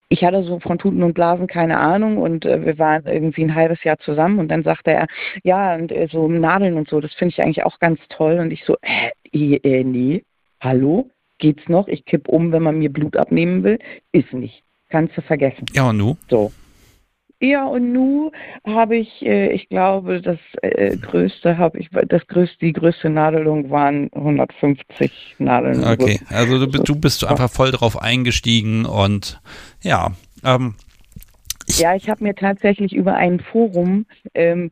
ich 0.10 0.24
hatte 0.24 0.44
so 0.44 0.60
von 0.60 0.78
Tuten 0.78 1.04
und 1.04 1.14
Blasen 1.14 1.48
keine 1.48 1.78
Ahnung 1.80 2.18
und 2.18 2.46
äh, 2.46 2.66
wir 2.66 2.78
waren 2.80 3.06
irgendwie 3.06 3.44
ein 3.44 3.56
halbes 3.56 3.84
Jahr 3.84 3.98
zusammen 4.00 4.40
und 4.40 4.50
dann 4.50 4.64
sagte 4.64 4.92
er, 4.92 5.08
ja, 5.44 5.76
und 5.76 5.92
äh, 5.92 6.08
so 6.10 6.28
Nadeln 6.28 6.78
und 6.78 6.90
so, 6.90 7.02
das 7.02 7.14
finde 7.14 7.34
ich 7.34 7.44
eigentlich 7.44 7.64
auch 7.64 7.80
ganz 7.80 8.00
toll. 8.10 8.40
Und 8.40 8.52
ich 8.52 8.64
so, 8.66 8.78
äh, 8.82 9.12
äh, 9.34 9.84
nee, 9.84 10.24
hallo, 10.62 11.10
geht's 11.38 11.68
noch? 11.68 11.88
Ich 11.88 12.06
kipp 12.06 12.28
um, 12.28 12.52
wenn 12.52 12.64
man 12.64 12.80
mir 12.80 12.92
Blut 12.92 13.18
abnehmen 13.18 13.64
will. 13.64 13.80
Ist 14.12 14.34
nicht. 14.34 14.64
Kannst 14.90 15.18
du 15.18 15.22
vergessen. 15.22 15.66
Ja, 15.74 15.90
und 15.90 15.98
nu? 15.98 16.18
So. 16.30 16.52
Ja, 17.40 17.66
und 17.68 17.94
nu 17.94 18.32
habe 18.66 18.98
ich, 18.98 19.22
äh, 19.22 19.52
ich 19.52 19.70
glaube, 19.70 20.22
das 20.22 20.40
äh, 20.64 20.98
größte 20.98 21.58
habe 21.58 21.78
ich, 21.78 21.90
das 22.08 22.26
größte, 22.26 22.58
die 22.66 22.74
größte 22.74 23.12
Nadelung 23.12 23.70
waren 23.70 24.10
150 24.14 25.36
Nadeln. 25.38 25.84
Okay, 25.84 26.20
also 26.30 26.66
du, 26.66 26.82
du 26.82 26.96
bist 26.96 27.24
einfach 27.24 27.52
voll 27.52 27.72
drauf 27.72 28.02
eingestiegen 28.02 28.86
und 28.86 29.40
ja. 29.84 30.14
Ähm, 30.44 30.74
ja, 31.68 31.96
ich 31.96 32.10
habe 32.10 32.24
mir 32.24 32.34
tatsächlich 32.34 32.94
über 32.94 33.14
ein 33.14 33.40
Forum 33.40 34.08
ähm, 34.34 34.72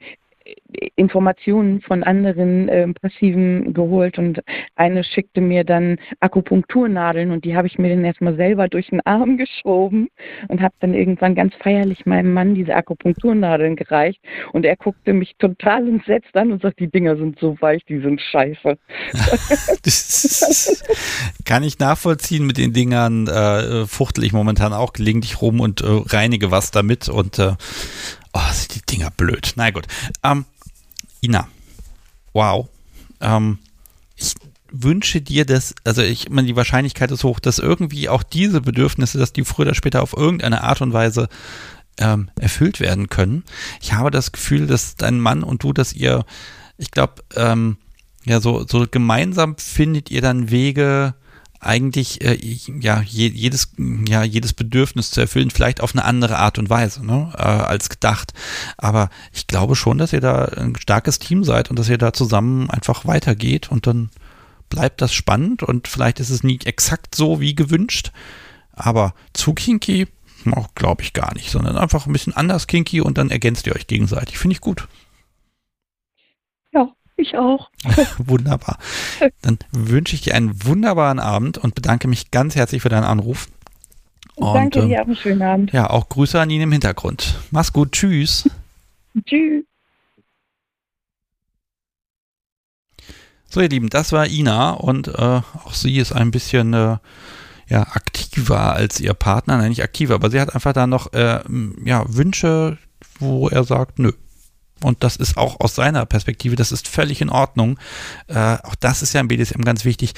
Informationen 0.96 1.82
von 1.82 2.04
anderen 2.04 2.70
äh, 2.70 2.88
Passiven 2.94 3.74
geholt 3.74 4.20
und 4.20 4.44
eine 4.76 5.04
schickte 5.04 5.42
mir 5.42 5.64
dann 5.64 5.98
Akupunkturnadeln 6.20 7.32
und 7.32 7.46
die 7.46 7.56
habe 7.56 7.68
ich 7.68 7.80
mir 7.80 7.90
dann 7.90 8.06
erstmal 8.06 8.36
selber 8.36 8.68
durch 8.68 8.90
den 8.90 9.02
Arm 9.06 9.38
geschoben 9.38 10.10
und 10.48 10.62
habe 10.62 10.76
dann 10.80 10.94
irgendwann 10.94 11.36
ganz 11.36 11.54
feierlich 11.56 12.06
meinem 12.06 12.34
Mann 12.34 12.56
diese 12.56 12.76
Akupunkturnadeln 12.76 13.76
gereicht 13.76 14.22
und 14.54 14.66
er 14.66 14.76
guckte 14.76 15.14
mich 15.14 15.36
total 15.38 15.88
entsetzt 15.88 16.36
an 16.36 16.52
und 16.52 16.62
sagt, 16.62 16.80
die 16.80 16.92
Dinger 16.92 17.18
sind 17.18 17.40
so 17.40 17.58
weich, 17.60 17.84
die 17.86 18.00
sind 18.00 18.22
scheiße. 18.22 18.78
kann 21.46 21.64
ich 21.64 21.80
nachvollziehen 21.80 22.46
mit 22.46 22.58
den 22.58 22.74
Dingern, 22.74 23.28
äh, 23.28 23.86
fuchtel 23.86 24.24
ich 24.24 24.34
momentan 24.34 24.74
auch 24.74 24.94
gelegentlich 24.94 25.42
rum 25.42 25.60
und 25.60 25.82
äh, 25.82 25.86
reinige 25.88 26.52
was 26.52 26.72
damit 26.72 27.10
und 27.10 27.40
äh, 27.40 27.54
Oh, 28.36 28.52
sind 28.52 28.76
die 28.76 28.82
Dinger 28.82 29.12
blöd. 29.12 29.54
Na 29.56 29.72
gut. 29.72 29.88
Ähm, 30.22 30.44
Ina, 31.22 31.48
wow. 32.34 32.68
Ähm, 33.22 33.60
ich 34.18 34.34
wünsche 34.70 35.22
dir, 35.22 35.46
dass, 35.46 35.74
also 35.86 36.02
ich 36.02 36.30
meine, 36.30 36.46
die 36.46 36.58
Wahrscheinlichkeit 36.58 37.12
ist 37.12 37.24
hoch, 37.24 37.40
dass 37.40 37.60
irgendwie 37.60 38.10
auch 38.10 38.24
diese 38.24 38.60
Bedürfnisse, 38.60 39.18
dass 39.18 39.32
die 39.32 39.46
früher 39.46 39.68
oder 39.68 39.74
später 39.76 40.04
auf 40.04 40.12
irgendeine 40.12 40.66
Art 40.66 40.82
und 40.82 40.92
Weise 40.92 41.30
ähm, 41.98 42.30
erfüllt 42.38 42.82
werden 42.82 43.08
können. 43.08 43.46
Ich 43.82 43.94
habe 43.94 44.12
das 44.12 44.34
Gefühl, 44.34 44.68
dass 44.68 44.98
dein 44.98 45.18
Mann 45.18 45.42
und 45.42 45.64
du, 45.64 45.72
dass 45.72 45.94
ihr, 45.94 46.26
ich 46.78 46.92
glaube, 46.92 47.24
ähm, 47.38 47.78
ja, 48.26 48.42
so, 48.42 48.66
so 48.68 48.86
gemeinsam 48.92 49.56
findet 49.58 50.12
ihr 50.12 50.22
dann 50.22 50.52
Wege, 50.52 51.16
eigentlich 51.60 52.22
äh, 52.24 52.38
ja 52.80 53.02
je, 53.02 53.28
jedes 53.28 53.70
ja 54.08 54.24
jedes 54.24 54.54
Bedürfnis 54.54 55.12
zu 55.12 55.22
erfüllen, 55.22 55.52
vielleicht 55.52 55.82
auf 55.82 55.94
eine 55.94 56.06
andere 56.06 56.38
Art 56.38 56.60
und 56.60 56.70
Weise 56.70 57.06
ne, 57.06 57.32
äh, 57.38 57.42
als 57.42 57.90
gedacht. 57.90 58.34
Aber 58.78 59.10
ich 59.34 59.48
glaube 59.48 59.76
schon, 59.76 59.98
dass 59.98 60.14
ihr 60.14 60.22
da 60.22 60.46
ein 60.46 60.76
starkes 60.76 61.20
Team 61.20 61.44
seid 61.44 61.70
und 61.70 61.80
dass 61.80 61.90
ihr 61.90 61.98
da 61.98 62.14
zusammen 62.14 62.70
einfach 62.70 63.06
weitergeht 63.06 63.70
und 63.72 63.88
dann 63.88 64.10
bleibt 64.70 65.02
das 65.02 65.14
spannend 65.14 65.64
und 65.64 65.88
vielleicht 65.88 66.20
ist 66.20 66.30
es 66.30 66.44
nie 66.44 66.60
exakt 66.66 67.16
so 67.16 67.40
wie 67.40 67.56
gewünscht, 67.56 68.12
aber 68.74 69.14
zu 69.34 69.54
kinky 69.54 70.08
glaube 70.76 71.02
ich 71.02 71.14
gar 71.14 71.34
nicht, 71.34 71.50
sondern 71.50 71.78
einfach 71.78 72.06
ein 72.06 72.14
bisschen 72.14 72.34
anders 72.34 72.68
kinky 72.68 73.02
und 73.02 73.18
dann 73.18 73.32
ergänzt 73.32 73.66
ihr 73.68 73.76
euch 73.76 73.88
gegenseitig. 73.88 74.38
Finde 74.38 74.54
ich 74.54 74.62
gut. 74.62 74.88
Ich 77.18 77.38
auch. 77.38 77.70
Wunderbar. 78.18 78.78
Dann 79.42 79.58
wünsche 79.72 80.16
ich 80.16 80.22
dir 80.22 80.36
einen 80.36 80.66
wunderbaren 80.66 81.20
Abend 81.20 81.58
und 81.58 81.76
bedanke 81.76 82.08
mich 82.08 82.32
ganz 82.32 82.56
herzlich 82.56 82.82
für 82.82 82.90
deinen 82.90 83.06
Anruf. 83.06 83.48
Und, 84.36 84.54
Danke 84.54 84.88
dir, 84.88 85.02
auch 85.02 85.06
einen 85.06 85.16
schönen 85.16 85.42
Abend. 85.42 85.72
Ja, 85.72 85.90
auch 85.90 86.10
Grüße 86.10 86.40
an 86.40 86.50
ihn 86.50 86.62
im 86.62 86.72
Hintergrund. 86.72 87.40
Mach's 87.52 87.72
gut, 87.72 87.94
tschüss. 87.94 88.50
tschüss. 89.26 89.64
So, 93.48 93.62
ihr 93.62 93.70
Lieben, 93.70 93.90
das 93.90 94.12
war 94.12 94.28
Ina 94.28 94.72
und 94.72 95.08
äh, 95.08 95.12
auch 95.22 95.74
sie 95.74 95.98
ist 95.98 96.12
ein 96.12 96.32
bisschen 96.32 96.74
äh, 96.74 96.98
ja, 97.70 97.82
aktiver 97.94 98.74
als 98.74 99.00
ihr 99.00 99.14
Partner. 99.14 99.58
Nein, 99.58 99.70
nicht 99.70 99.84
aktiver, 99.84 100.16
aber 100.16 100.30
sie 100.30 100.42
hat 100.42 100.54
einfach 100.54 100.74
da 100.74 100.88
noch 100.88 101.14
äh, 101.14 101.40
ja, 101.86 102.04
Wünsche, 102.08 102.78
wo 103.20 103.48
er 103.48 103.64
sagt, 103.64 104.00
nö, 104.00 104.12
und 104.84 105.04
das 105.04 105.16
ist 105.16 105.38
auch 105.38 105.60
aus 105.60 105.76
seiner 105.76 106.06
Perspektive, 106.06 106.56
das 106.56 106.72
ist 106.72 106.88
völlig 106.88 107.22
in 107.22 107.30
Ordnung. 107.30 107.80
Äh, 108.28 108.58
auch 108.64 108.76
das 108.76 109.02
ist 109.02 109.14
ja 109.14 109.22
im 109.22 109.28
BDSM 109.28 109.62
ganz 109.62 109.86
wichtig. 109.86 110.14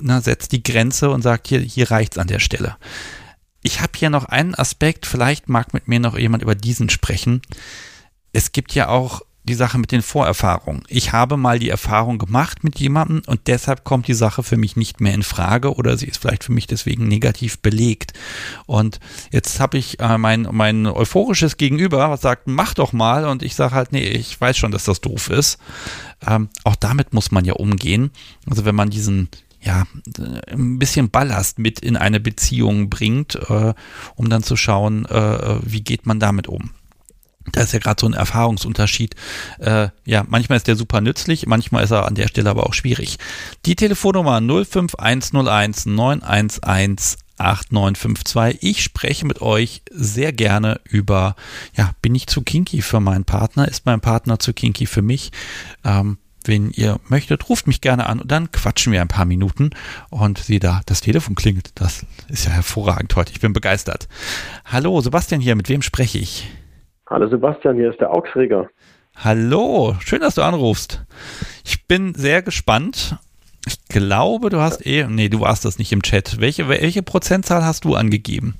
Na, 0.00 0.20
setzt 0.20 0.52
die 0.52 0.62
Grenze 0.62 1.10
und 1.10 1.22
sagt, 1.22 1.48
hier, 1.48 1.60
hier 1.60 1.90
reicht's 1.90 2.18
an 2.18 2.26
der 2.26 2.40
Stelle. 2.40 2.76
Ich 3.62 3.80
habe 3.80 3.92
hier 3.94 4.08
noch 4.08 4.24
einen 4.24 4.54
Aspekt, 4.54 5.04
vielleicht 5.04 5.48
mag 5.48 5.74
mit 5.74 5.86
mir 5.86 6.00
noch 6.00 6.16
jemand 6.16 6.42
über 6.42 6.54
diesen 6.54 6.88
sprechen. 6.88 7.42
Es 8.32 8.52
gibt 8.52 8.74
ja 8.74 8.88
auch 8.88 9.20
die 9.50 9.56
Sache 9.56 9.78
mit 9.78 9.92
den 9.92 10.02
Vorerfahrungen. 10.02 10.84
Ich 10.88 11.12
habe 11.12 11.36
mal 11.36 11.58
die 11.58 11.70
Erfahrung 11.70 12.18
gemacht 12.18 12.62
mit 12.62 12.78
jemandem 12.78 13.22
und 13.26 13.48
deshalb 13.48 13.84
kommt 13.84 14.06
die 14.06 14.14
Sache 14.14 14.42
für 14.42 14.56
mich 14.56 14.76
nicht 14.76 15.00
mehr 15.00 15.12
in 15.12 15.22
Frage 15.22 15.74
oder 15.74 15.96
sie 15.98 16.06
ist 16.06 16.18
vielleicht 16.18 16.44
für 16.44 16.52
mich 16.52 16.66
deswegen 16.66 17.08
negativ 17.08 17.58
belegt. 17.58 18.12
Und 18.66 19.00
jetzt 19.32 19.58
habe 19.58 19.76
ich 19.76 19.98
äh, 20.00 20.18
mein, 20.18 20.48
mein 20.52 20.86
euphorisches 20.86 21.56
Gegenüber, 21.56 22.10
was 22.10 22.20
sagt, 22.20 22.46
mach 22.46 22.74
doch 22.74 22.92
mal 22.92 23.26
und 23.26 23.42
ich 23.42 23.56
sage 23.56 23.74
halt, 23.74 23.92
nee, 23.92 24.08
ich 24.08 24.40
weiß 24.40 24.56
schon, 24.56 24.70
dass 24.70 24.84
das 24.84 25.00
doof 25.00 25.28
ist. 25.30 25.58
Ähm, 26.26 26.48
auch 26.64 26.76
damit 26.76 27.12
muss 27.12 27.32
man 27.32 27.44
ja 27.44 27.54
umgehen. 27.54 28.12
Also 28.48 28.64
wenn 28.64 28.74
man 28.74 28.90
diesen 28.90 29.28
ja, 29.62 29.84
ein 30.50 30.78
bisschen 30.78 31.10
Ballast 31.10 31.58
mit 31.58 31.80
in 31.80 31.96
eine 31.96 32.20
Beziehung 32.20 32.88
bringt, 32.88 33.34
äh, 33.34 33.74
um 34.14 34.30
dann 34.30 34.42
zu 34.42 34.56
schauen, 34.56 35.04
äh, 35.06 35.58
wie 35.62 35.82
geht 35.82 36.06
man 36.06 36.18
damit 36.18 36.48
um. 36.48 36.70
Da 37.52 37.62
ist 37.62 37.72
ja 37.72 37.78
gerade 37.78 38.00
so 38.00 38.06
ein 38.06 38.12
Erfahrungsunterschied. 38.12 39.14
Äh, 39.58 39.88
ja, 40.04 40.24
manchmal 40.28 40.56
ist 40.56 40.66
der 40.66 40.76
super 40.76 41.00
nützlich, 41.00 41.46
manchmal 41.46 41.84
ist 41.84 41.90
er 41.90 42.06
an 42.06 42.14
der 42.14 42.28
Stelle 42.28 42.50
aber 42.50 42.66
auch 42.66 42.74
schwierig. 42.74 43.18
Die 43.66 43.76
Telefonnummer 43.76 44.40
05101 44.40 45.86
911 45.86 46.60
8952. 47.40 48.62
Ich 48.62 48.82
spreche 48.82 49.26
mit 49.26 49.40
euch 49.40 49.82
sehr 49.90 50.32
gerne 50.32 50.80
über, 50.84 51.36
ja, 51.74 51.92
bin 52.02 52.14
ich 52.14 52.26
zu 52.26 52.42
kinky 52.42 52.82
für 52.82 53.00
meinen 53.00 53.24
Partner? 53.24 53.66
Ist 53.66 53.86
mein 53.86 54.00
Partner 54.00 54.38
zu 54.38 54.52
kinky 54.52 54.86
für 54.86 55.02
mich? 55.02 55.32
Ähm, 55.84 56.18
wenn 56.44 56.70
ihr 56.70 57.00
möchtet, 57.08 57.48
ruft 57.48 57.66
mich 57.66 57.80
gerne 57.80 58.06
an 58.06 58.20
und 58.20 58.30
dann 58.30 58.50
quatschen 58.50 58.92
wir 58.92 59.00
ein 59.02 59.08
paar 59.08 59.26
Minuten 59.26 59.70
und 60.08 60.38
sieh 60.38 60.58
da, 60.58 60.80
das 60.86 61.00
Telefon 61.00 61.34
klingelt. 61.34 61.72
Das 61.74 62.06
ist 62.28 62.46
ja 62.46 62.52
hervorragend 62.52 63.14
heute. 63.16 63.32
Ich 63.32 63.40
bin 63.40 63.52
begeistert. 63.52 64.08
Hallo, 64.64 65.00
Sebastian 65.00 65.40
hier, 65.40 65.54
mit 65.54 65.68
wem 65.68 65.82
spreche 65.82 66.18
ich? 66.18 66.48
Hallo 67.10 67.26
Sebastian, 67.26 67.74
hier 67.74 67.90
ist 67.90 68.00
der 68.00 68.12
Augsreger. 68.12 68.70
Hallo, 69.16 69.96
schön, 69.98 70.20
dass 70.20 70.36
du 70.36 70.42
anrufst. 70.42 71.04
Ich 71.64 71.88
bin 71.88 72.14
sehr 72.14 72.40
gespannt. 72.40 73.16
Ich 73.66 73.88
glaube, 73.88 74.48
du 74.48 74.58
hast 74.60 74.86
eh, 74.86 75.04
nee, 75.08 75.28
du 75.28 75.40
warst 75.40 75.64
das 75.64 75.80
nicht 75.80 75.90
im 75.90 76.02
Chat. 76.02 76.40
Welche, 76.40 76.68
welche 76.68 77.02
Prozentzahl 77.02 77.64
hast 77.64 77.84
du 77.84 77.96
angegeben? 77.96 78.54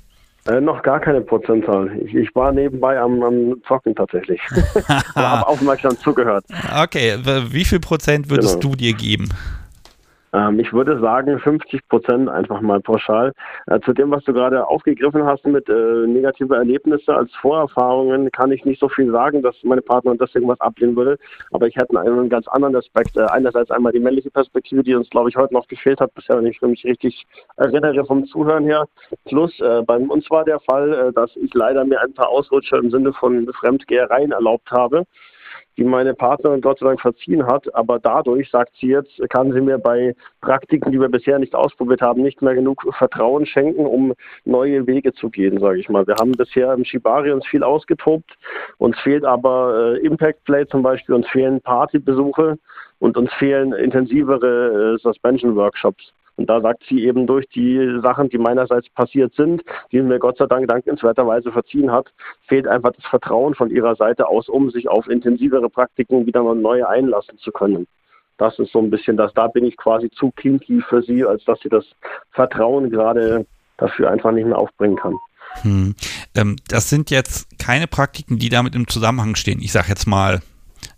Äh, 0.47 0.59
noch 0.59 0.83
gar 0.83 0.99
keine 0.99 1.21
Prozentzahl. 1.21 1.97
Ich, 2.03 2.13
ich 2.13 2.35
war 2.35 2.51
nebenbei 2.51 2.99
am, 2.99 3.23
am 3.23 3.61
Zocken 3.69 3.95
tatsächlich. 3.95 4.41
habe 5.15 5.47
aufmerksam 5.47 5.97
zugehört. 5.99 6.43
Okay, 6.83 7.19
wie 7.51 7.63
viel 7.63 7.79
Prozent 7.79 8.29
würdest 8.29 8.59
genau. 8.59 8.73
du 8.73 8.75
dir 8.75 8.93
geben? 8.93 9.29
Ähm, 10.33 10.59
ich 10.59 10.71
würde 10.71 10.99
sagen 10.99 11.39
50 11.39 11.87
Prozent 11.89 12.29
einfach 12.29 12.61
mal 12.61 12.79
pauschal. 12.79 13.33
Äh, 13.67 13.79
zu 13.81 13.93
dem, 13.93 14.11
was 14.11 14.23
du 14.23 14.33
gerade 14.33 14.65
aufgegriffen 14.67 15.25
hast 15.25 15.45
mit 15.45 15.67
äh, 15.69 16.07
negative 16.07 16.55
Erlebnisse 16.55 17.13
als 17.13 17.33
Vorerfahrungen, 17.35 18.31
kann 18.31 18.51
ich 18.51 18.63
nicht 18.65 18.79
so 18.79 18.87
viel 18.87 19.11
sagen, 19.11 19.41
dass 19.41 19.55
meine 19.63 19.81
Partnerin 19.81 20.17
deswegen 20.17 20.47
was 20.47 20.59
ablehnen 20.61 20.95
würde. 20.95 21.17
Aber 21.51 21.67
ich 21.67 21.75
hätte 21.75 21.99
einen 21.99 22.29
ganz 22.29 22.47
anderen 22.47 22.75
Aspekt. 22.75 23.17
Äh, 23.17 23.25
einerseits 23.25 23.71
einmal 23.71 23.91
die 23.91 23.99
männliche 23.99 24.31
Perspektive, 24.31 24.83
die 24.83 24.95
uns, 24.95 25.09
glaube 25.09 25.29
ich, 25.29 25.35
heute 25.35 25.53
noch 25.53 25.67
gefehlt 25.67 25.99
hat, 25.99 26.13
bisher, 26.13 26.37
wenn 26.37 26.45
ich 26.45 26.61
mich 26.61 26.83
richtig 26.85 27.25
erinnere 27.57 28.05
vom 28.05 28.25
Zuhören 28.25 28.65
her. 28.65 28.85
Plus, 29.25 29.59
äh, 29.59 29.81
bei 29.81 29.97
uns 29.97 30.29
war 30.29 30.45
der 30.45 30.59
Fall, 30.61 30.93
äh, 30.93 31.13
dass 31.13 31.35
ich 31.35 31.53
leider 31.53 31.83
mir 31.83 31.99
ein 32.01 32.13
paar 32.13 32.29
Ausrutscher 32.29 32.77
im 32.77 32.89
Sinne 32.89 33.13
von 33.13 33.51
Fremdgehereien 33.53 34.31
erlaubt 34.31 34.71
habe 34.71 35.05
die 35.81 35.87
meine 35.87 36.13
Partnerin 36.13 36.61
Gott 36.61 36.77
sei 36.77 36.85
Dank 36.85 37.01
verziehen 37.01 37.47
hat. 37.47 37.73
Aber 37.73 37.97
dadurch, 37.97 38.51
sagt 38.51 38.73
sie 38.79 38.89
jetzt, 38.89 39.19
kann 39.29 39.51
sie 39.51 39.61
mir 39.61 39.79
bei 39.79 40.15
Praktiken, 40.41 40.91
die 40.91 40.99
wir 40.99 41.09
bisher 41.09 41.39
nicht 41.39 41.55
ausprobiert 41.55 42.01
haben, 42.01 42.21
nicht 42.21 42.41
mehr 42.43 42.53
genug 42.53 42.85
Vertrauen 42.99 43.47
schenken, 43.47 43.87
um 43.87 44.13
neue 44.45 44.85
Wege 44.85 45.11
zu 45.13 45.31
gehen, 45.31 45.59
sage 45.59 45.79
ich 45.79 45.89
mal. 45.89 46.05
Wir 46.05 46.15
haben 46.19 46.33
bisher 46.33 46.71
im 46.73 46.85
Shibari 46.85 47.31
uns 47.31 47.47
viel 47.47 47.63
ausgetobt. 47.63 48.37
Uns 48.77 48.99
fehlt 48.99 49.25
aber 49.25 49.95
äh, 49.95 50.05
Impact 50.05 50.43
Play 50.43 50.67
zum 50.67 50.83
Beispiel, 50.83 51.15
uns 51.15 51.27
fehlen 51.29 51.59
Partybesuche 51.61 52.59
und 52.99 53.17
uns 53.17 53.33
fehlen 53.33 53.73
intensivere 53.73 54.93
äh, 54.93 54.97
Suspension 55.01 55.55
Workshops. 55.55 56.13
Und 56.41 56.47
da 56.47 56.59
sagt 56.59 56.81
sie 56.89 57.05
eben 57.05 57.27
durch 57.27 57.47
die 57.49 57.99
Sachen, 58.01 58.27
die 58.29 58.39
meinerseits 58.39 58.89
passiert 58.89 59.31
sind, 59.35 59.61
die 59.91 60.01
mir 60.01 60.17
Gott 60.17 60.39
sei 60.39 60.47
Dank 60.47 60.67
dankenswerterweise 60.67 61.51
verziehen 61.51 61.91
hat, 61.91 62.11
fehlt 62.47 62.67
einfach 62.67 62.93
das 62.93 63.05
Vertrauen 63.05 63.53
von 63.53 63.69
ihrer 63.69 63.95
Seite 63.95 64.27
aus, 64.27 64.49
um 64.49 64.71
sich 64.71 64.89
auf 64.89 65.07
intensivere 65.07 65.69
Praktiken 65.69 66.25
wieder 66.25 66.41
mal 66.41 66.55
neu 66.55 66.83
einlassen 66.83 67.37
zu 67.37 67.51
können. 67.51 67.85
Das 68.39 68.57
ist 68.57 68.71
so 68.71 68.79
ein 68.79 68.89
bisschen 68.89 69.17
das, 69.17 69.31
da 69.35 69.49
bin 69.49 69.65
ich 69.65 69.77
quasi 69.77 70.09
zu 70.09 70.31
kinky 70.31 70.81
für 70.89 71.03
sie, 71.03 71.23
als 71.23 71.45
dass 71.45 71.59
sie 71.59 71.69
das 71.69 71.85
Vertrauen 72.31 72.89
gerade 72.89 73.45
dafür 73.77 74.09
einfach 74.09 74.31
nicht 74.31 74.47
mehr 74.47 74.57
aufbringen 74.57 74.95
kann. 74.95 75.19
Hm. 75.61 75.93
Ähm, 76.33 76.55
das 76.69 76.89
sind 76.89 77.11
jetzt 77.11 77.59
keine 77.59 77.85
Praktiken, 77.85 78.39
die 78.39 78.49
damit 78.49 78.73
im 78.73 78.87
Zusammenhang 78.87 79.35
stehen. 79.35 79.59
Ich 79.61 79.73
sage 79.73 79.89
jetzt 79.89 80.07
mal 80.07 80.41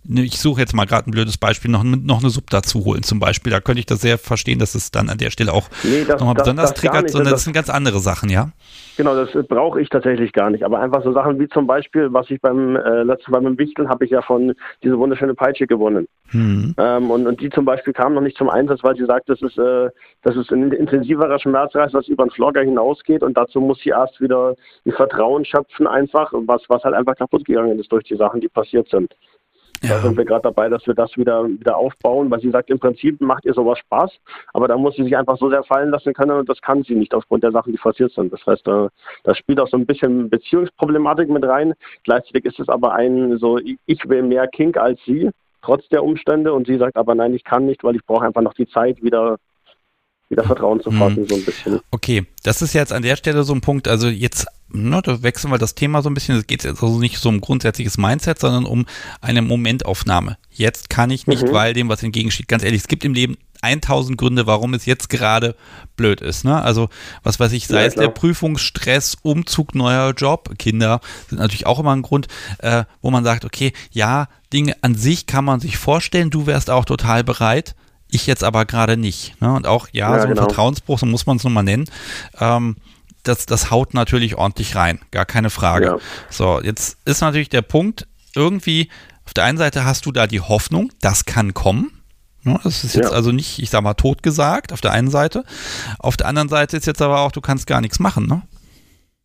ich 0.05 0.39
suche 0.39 0.61
jetzt 0.61 0.73
mal 0.73 0.85
gerade 0.85 1.09
ein 1.09 1.11
blödes 1.11 1.38
Beispiel, 1.38 1.71
noch, 1.71 1.84
noch 1.84 2.21
eine 2.21 2.30
Sub 2.30 2.49
dazu 2.49 2.84
holen 2.85 3.03
zum 3.03 3.19
Beispiel. 3.19 3.51
Da 3.51 3.59
könnte 3.61 3.80
ich 3.80 3.85
das 3.85 4.01
sehr 4.01 4.17
verstehen, 4.17 4.59
dass 4.59 4.75
es 4.75 4.91
dann 4.91 5.09
an 5.09 5.17
der 5.17 5.30
Stelle 5.30 5.53
auch 5.53 5.69
nee, 5.84 6.03
das, 6.05 6.19
nochmal 6.19 6.35
besonders 6.35 6.71
das, 6.71 6.80
triggert, 6.80 7.09
sondern 7.09 7.31
das, 7.31 7.41
das 7.41 7.43
sind 7.45 7.53
ganz 7.53 7.69
andere 7.69 7.99
Sachen, 7.99 8.30
ja? 8.30 8.51
Genau, 8.95 9.15
das 9.15 9.31
brauche 9.47 9.81
ich 9.81 9.89
tatsächlich 9.89 10.34
gar 10.34 10.49
nicht. 10.49 10.63
Aber 10.63 10.80
einfach 10.80 11.03
so 11.03 11.13
Sachen 11.13 11.39
wie 11.39 11.47
zum 11.47 11.65
Beispiel, 11.65 12.13
was 12.13 12.30
ich 12.30 12.39
beim 12.41 12.75
äh, 12.75 13.03
letzten 13.03 13.31
Mal 13.31 13.41
beim 13.41 13.57
Wichteln 13.57 13.89
habe 13.89 14.05
ich 14.05 14.11
ja 14.11 14.21
von 14.21 14.53
diese 14.84 14.97
wunderschöne 14.99 15.34
Peitsche 15.34 15.65
gewonnen. 15.65 16.07
Mhm. 16.31 16.75
Ähm, 16.77 17.09
und, 17.09 17.25
und 17.25 17.41
die 17.41 17.49
zum 17.49 17.65
Beispiel 17.65 17.93
kam 17.93 18.13
noch 18.13 18.21
nicht 18.21 18.38
zum 18.38 18.49
Einsatz, 18.49 18.84
weil 18.84 18.95
sie 18.95 19.05
sagt, 19.05 19.30
das 19.30 19.41
ist, 19.41 19.57
äh, 19.57 19.89
das 20.21 20.35
ist 20.35 20.51
ein 20.51 20.71
intensiverer 20.71 21.39
Schmerzreiz, 21.39 21.93
was 21.93 22.07
über 22.07 22.25
den 22.25 22.31
Flogger 22.31 22.61
hinausgeht 22.61 23.23
und 23.23 23.35
dazu 23.35 23.59
muss 23.61 23.80
sie 23.80 23.89
erst 23.89 24.19
wieder 24.21 24.55
ein 24.85 24.91
Vertrauen 24.91 25.45
schöpfen 25.45 25.88
einfach, 25.88 26.31
was, 26.34 26.61
was 26.67 26.84
halt 26.84 26.95
einfach 26.95 27.15
kaputt 27.15 27.45
gegangen 27.45 27.80
ist 27.80 27.91
durch 27.91 28.03
die 28.03 28.15
Sachen, 28.15 28.41
die 28.41 28.49
passiert 28.49 28.89
sind. 28.89 29.13
Ja. 29.84 29.95
Da 29.95 30.01
sind 30.01 30.18
wir 30.18 30.26
gerade 30.26 30.43
dabei, 30.43 30.69
dass 30.69 30.88
wir 30.88 30.93
das 30.93 31.15
wieder, 31.18 31.45
wieder 31.47 31.76
aufbauen, 31.77 32.31
weil 32.31 32.39
sie 32.39 32.51
sagt, 32.51 32.69
im 32.69 32.80
Prinzip 32.80 33.19
macht 33.19 33.45
ihr 33.45 33.53
sowas 33.53 33.77
Spaß, 33.80 34.11
aber 34.53 34.68
da 34.68 34.77
muss 34.77 34.95
sie 34.95 35.03
sich 35.03 35.18
einfach 35.18 35.38
so 35.38 35.49
sehr 35.49 35.64
fallen 35.64 35.89
lassen 35.89 36.14
können 36.14 36.31
und 36.31 36.47
das 36.47 36.61
kann 36.61 36.84
sie 36.84 36.95
nicht 36.95 37.14
aufgrund 37.14 37.43
der 37.43 37.51
Sachen, 37.51 37.73
die 37.73 37.77
passiert 37.77 38.14
sind. 38.14 38.31
Das 38.31 38.45
heißt, 38.45 38.65
da, 38.65 38.89
da 39.23 39.35
spielt 39.35 39.60
auch 39.60 39.68
so 39.68 39.77
ein 39.77 39.85
bisschen 39.85 40.30
Beziehungsproblematik 40.30 41.30
mit 41.30 41.43
rein. 41.43 41.73
Gleichzeitig 42.03 42.45
ist 42.45 42.60
es 42.60 42.69
aber 42.69 42.93
ein 42.93 43.38
so, 43.38 43.57
ich 43.57 44.10
will 44.10 44.23
mehr 44.23 44.47
Kink 44.47 44.77
als 44.77 44.99
sie, 45.05 45.30
trotz 45.61 45.88
der 45.89 46.03
Umstände 46.03 46.53
und 46.53 46.65
sie 46.68 46.77
sagt 46.77 46.95
aber 46.95 47.14
nein, 47.14 47.34
ich 47.34 47.43
kann 47.43 47.65
nicht, 47.65 47.84
weil 47.84 47.95
ich 47.95 48.05
brauche 48.05 48.26
einfach 48.26 48.41
noch 48.41 48.53
die 48.53 48.68
Zeit 48.68 49.03
wieder 49.03 49.38
wieder 50.30 50.43
Vertrauen 50.43 50.81
zu 50.81 50.91
fassen, 50.91 51.22
mhm. 51.22 51.27
so 51.27 51.35
ein 51.35 51.45
bisschen. 51.45 51.80
Okay, 51.91 52.26
das 52.43 52.61
ist 52.61 52.73
jetzt 52.73 52.91
an 52.91 53.03
der 53.03 53.15
Stelle 53.15 53.43
so 53.43 53.53
ein 53.53 53.61
Punkt, 53.61 53.88
also 53.88 54.07
jetzt, 54.07 54.47
ne, 54.73 55.01
da 55.01 55.23
wechseln 55.23 55.51
wir 55.51 55.57
das 55.57 55.75
Thema 55.75 56.01
so 56.01 56.09
ein 56.09 56.13
bisschen, 56.13 56.37
es 56.37 56.47
geht 56.47 56.63
jetzt 56.63 56.81
also 56.81 56.99
nicht 56.99 57.17
so 57.19 57.29
um 57.29 57.41
grundsätzliches 57.41 57.97
Mindset, 57.97 58.39
sondern 58.39 58.65
um 58.65 58.85
eine 59.21 59.41
Momentaufnahme. 59.41 60.37
Jetzt 60.51 60.89
kann 60.89 61.09
ich 61.09 61.27
nicht, 61.27 61.43
mhm. 61.43 61.53
weil 61.53 61.73
dem 61.73 61.89
was 61.89 62.03
entgegensteht. 62.03 62.47
Ganz 62.47 62.63
ehrlich, 62.63 62.81
es 62.81 62.87
gibt 62.87 63.05
im 63.05 63.13
Leben 63.13 63.37
1000 63.61 64.17
Gründe, 64.17 64.45
warum 64.45 64.73
es 64.73 64.85
jetzt 64.85 65.09
gerade 65.09 65.55
blöd 65.95 66.21
ist. 66.21 66.43
Ne? 66.43 66.61
Also, 66.61 66.89
was 67.23 67.39
weiß 67.39 67.53
ich, 67.53 67.67
sei 67.67 67.81
ja, 67.81 67.87
es 67.87 67.95
der 67.95 68.09
Prüfungsstress, 68.09 69.15
Umzug, 69.21 69.73
neuer 69.73 70.13
Job, 70.13 70.57
Kinder 70.59 70.99
sind 71.29 71.39
natürlich 71.39 71.65
auch 71.65 71.79
immer 71.79 71.95
ein 71.95 72.01
Grund, 72.01 72.27
äh, 72.59 72.83
wo 73.01 73.09
man 73.09 73.23
sagt, 73.23 73.45
okay, 73.45 73.71
ja, 73.91 74.27
Dinge 74.51 74.75
an 74.81 74.95
sich 74.95 75.25
kann 75.25 75.45
man 75.45 75.59
sich 75.59 75.77
vorstellen, 75.77 76.29
du 76.29 76.45
wärst 76.45 76.69
auch 76.69 76.85
total 76.85 77.23
bereit, 77.23 77.75
ich 78.09 78.27
jetzt 78.27 78.43
aber 78.43 78.65
gerade 78.65 78.97
nicht. 78.97 79.39
Ne? 79.41 79.53
Und 79.53 79.65
auch, 79.65 79.87
ja, 79.91 80.11
ja 80.11 80.17
so 80.17 80.27
ein 80.27 80.33
genau. 80.33 80.43
Vertrauensbruch, 80.43 80.99
so 80.99 81.05
muss 81.05 81.25
man 81.25 81.37
es 81.37 81.43
nochmal 81.43 81.63
nennen. 81.63 81.85
Ähm, 82.39 82.75
das, 83.23 83.45
das 83.45 83.71
haut 83.71 83.93
natürlich 83.93 84.35
ordentlich 84.35 84.75
rein, 84.75 84.99
gar 85.11 85.25
keine 85.25 85.49
Frage. 85.49 85.85
Ja. 85.85 85.97
So, 86.29 86.61
jetzt 86.61 86.97
ist 87.05 87.21
natürlich 87.21 87.49
der 87.49 87.61
Punkt, 87.61 88.07
irgendwie, 88.35 88.89
auf 89.25 89.33
der 89.33 89.45
einen 89.45 89.57
Seite 89.57 89.85
hast 89.85 90.05
du 90.05 90.11
da 90.11 90.27
die 90.27 90.41
Hoffnung, 90.41 90.91
das 91.01 91.25
kann 91.25 91.53
kommen. 91.53 91.91
Ne? 92.43 92.59
Das 92.63 92.83
ist 92.83 92.95
jetzt 92.95 93.11
ja. 93.11 93.15
also 93.15 93.31
nicht, 93.31 93.59
ich 93.59 93.69
sag 93.69 93.81
mal, 93.81 93.93
tot 93.93 94.21
gesagt, 94.21 94.73
auf 94.73 94.81
der 94.81 94.91
einen 94.91 95.09
Seite. 95.09 95.45
Auf 95.99 96.17
der 96.17 96.27
anderen 96.27 96.49
Seite 96.49 96.75
ist 96.77 96.85
jetzt 96.85 97.01
aber 97.01 97.21
auch, 97.21 97.31
du 97.31 97.41
kannst 97.41 97.67
gar 97.67 97.79
nichts 97.81 97.99
machen, 97.99 98.27
ne? 98.27 98.41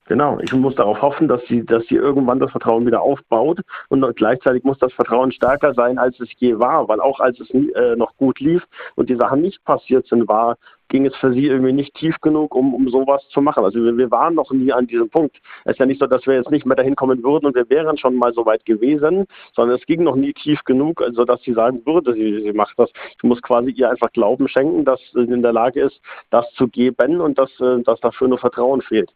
Genau, 0.09 0.39
ich 0.41 0.55
muss 0.55 0.75
darauf 0.75 1.03
hoffen, 1.03 1.29
dass 1.29 1.43
sie, 1.49 1.67
dass 1.67 1.85
sie 1.87 1.97
irgendwann 1.97 2.41
das 2.41 2.51
Vertrauen 2.51 2.87
wieder 2.87 3.03
aufbaut 3.03 3.61
und 3.91 4.17
gleichzeitig 4.17 4.65
muss 4.65 4.79
das 4.79 4.91
Vertrauen 4.95 5.33
stärker 5.33 5.75
sein, 5.75 5.99
als 5.99 6.19
es 6.19 6.31
je 6.39 6.59
war, 6.59 6.89
weil 6.89 6.99
auch 6.99 7.21
als 7.21 7.39
es 7.41 7.51
äh, 7.51 7.95
noch 7.95 8.17
gut 8.17 8.41
lief 8.41 8.63
und 8.97 9.11
die 9.11 9.17
Sachen 9.17 9.43
nicht 9.43 9.63
passiert 9.65 10.07
sind, 10.07 10.27
war, 10.27 10.57
ging 10.89 11.05
es 11.05 11.15
für 11.17 11.35
sie 11.35 11.45
irgendwie 11.49 11.75
nicht 11.75 11.95
tief 11.95 12.17
genug, 12.23 12.55
um, 12.55 12.73
um 12.75 12.89
sowas 12.89 13.23
zu 13.29 13.43
machen. 13.43 13.63
Also 13.65 13.85
wir, 13.85 13.99
wir 13.99 14.11
waren 14.11 14.35
noch 14.35 14.51
nie 14.51 14.73
an 14.73 14.87
diesem 14.87 15.11
Punkt. 15.11 15.37
Es 15.67 15.73
ist 15.73 15.79
ja 15.79 15.85
nicht 15.85 16.01
so, 16.01 16.07
dass 16.07 16.27
wir 16.27 16.37
jetzt 16.37 16.51
nicht 16.51 16.65
mehr 16.65 16.77
dahin 16.77 16.97
kommen 16.97 17.23
würden 17.23 17.45
und 17.45 17.55
wir 17.55 17.69
wären 17.69 17.99
schon 17.99 18.17
mal 18.17 18.33
so 18.33 18.47
weit 18.47 18.65
gewesen, 18.65 19.27
sondern 19.55 19.77
es 19.77 19.85
ging 19.85 20.05
noch 20.05 20.17
nie 20.17 20.33
tief 20.33 20.65
genug, 20.65 21.03
also 21.03 21.27
dass 21.27 21.43
sie 21.43 21.53
sagen 21.53 21.83
würde, 21.85 22.15
sie, 22.15 22.45
sie 22.45 22.53
macht 22.55 22.79
das. 22.79 22.91
Ich 23.19 23.25
muss 23.25 23.43
quasi 23.43 23.73
ihr 23.73 23.91
einfach 23.91 24.11
Glauben 24.13 24.49
schenken, 24.49 24.87
dass 24.87 25.01
sie 25.13 25.21
in 25.21 25.43
der 25.43 25.53
Lage 25.53 25.83
ist, 25.83 26.01
das 26.31 26.51
zu 26.55 26.67
geben 26.67 27.21
und 27.21 27.37
dass, 27.37 27.51
äh, 27.61 27.83
dass 27.83 28.01
dafür 28.01 28.29
nur 28.29 28.39
Vertrauen 28.39 28.81
fehlt. 28.81 29.11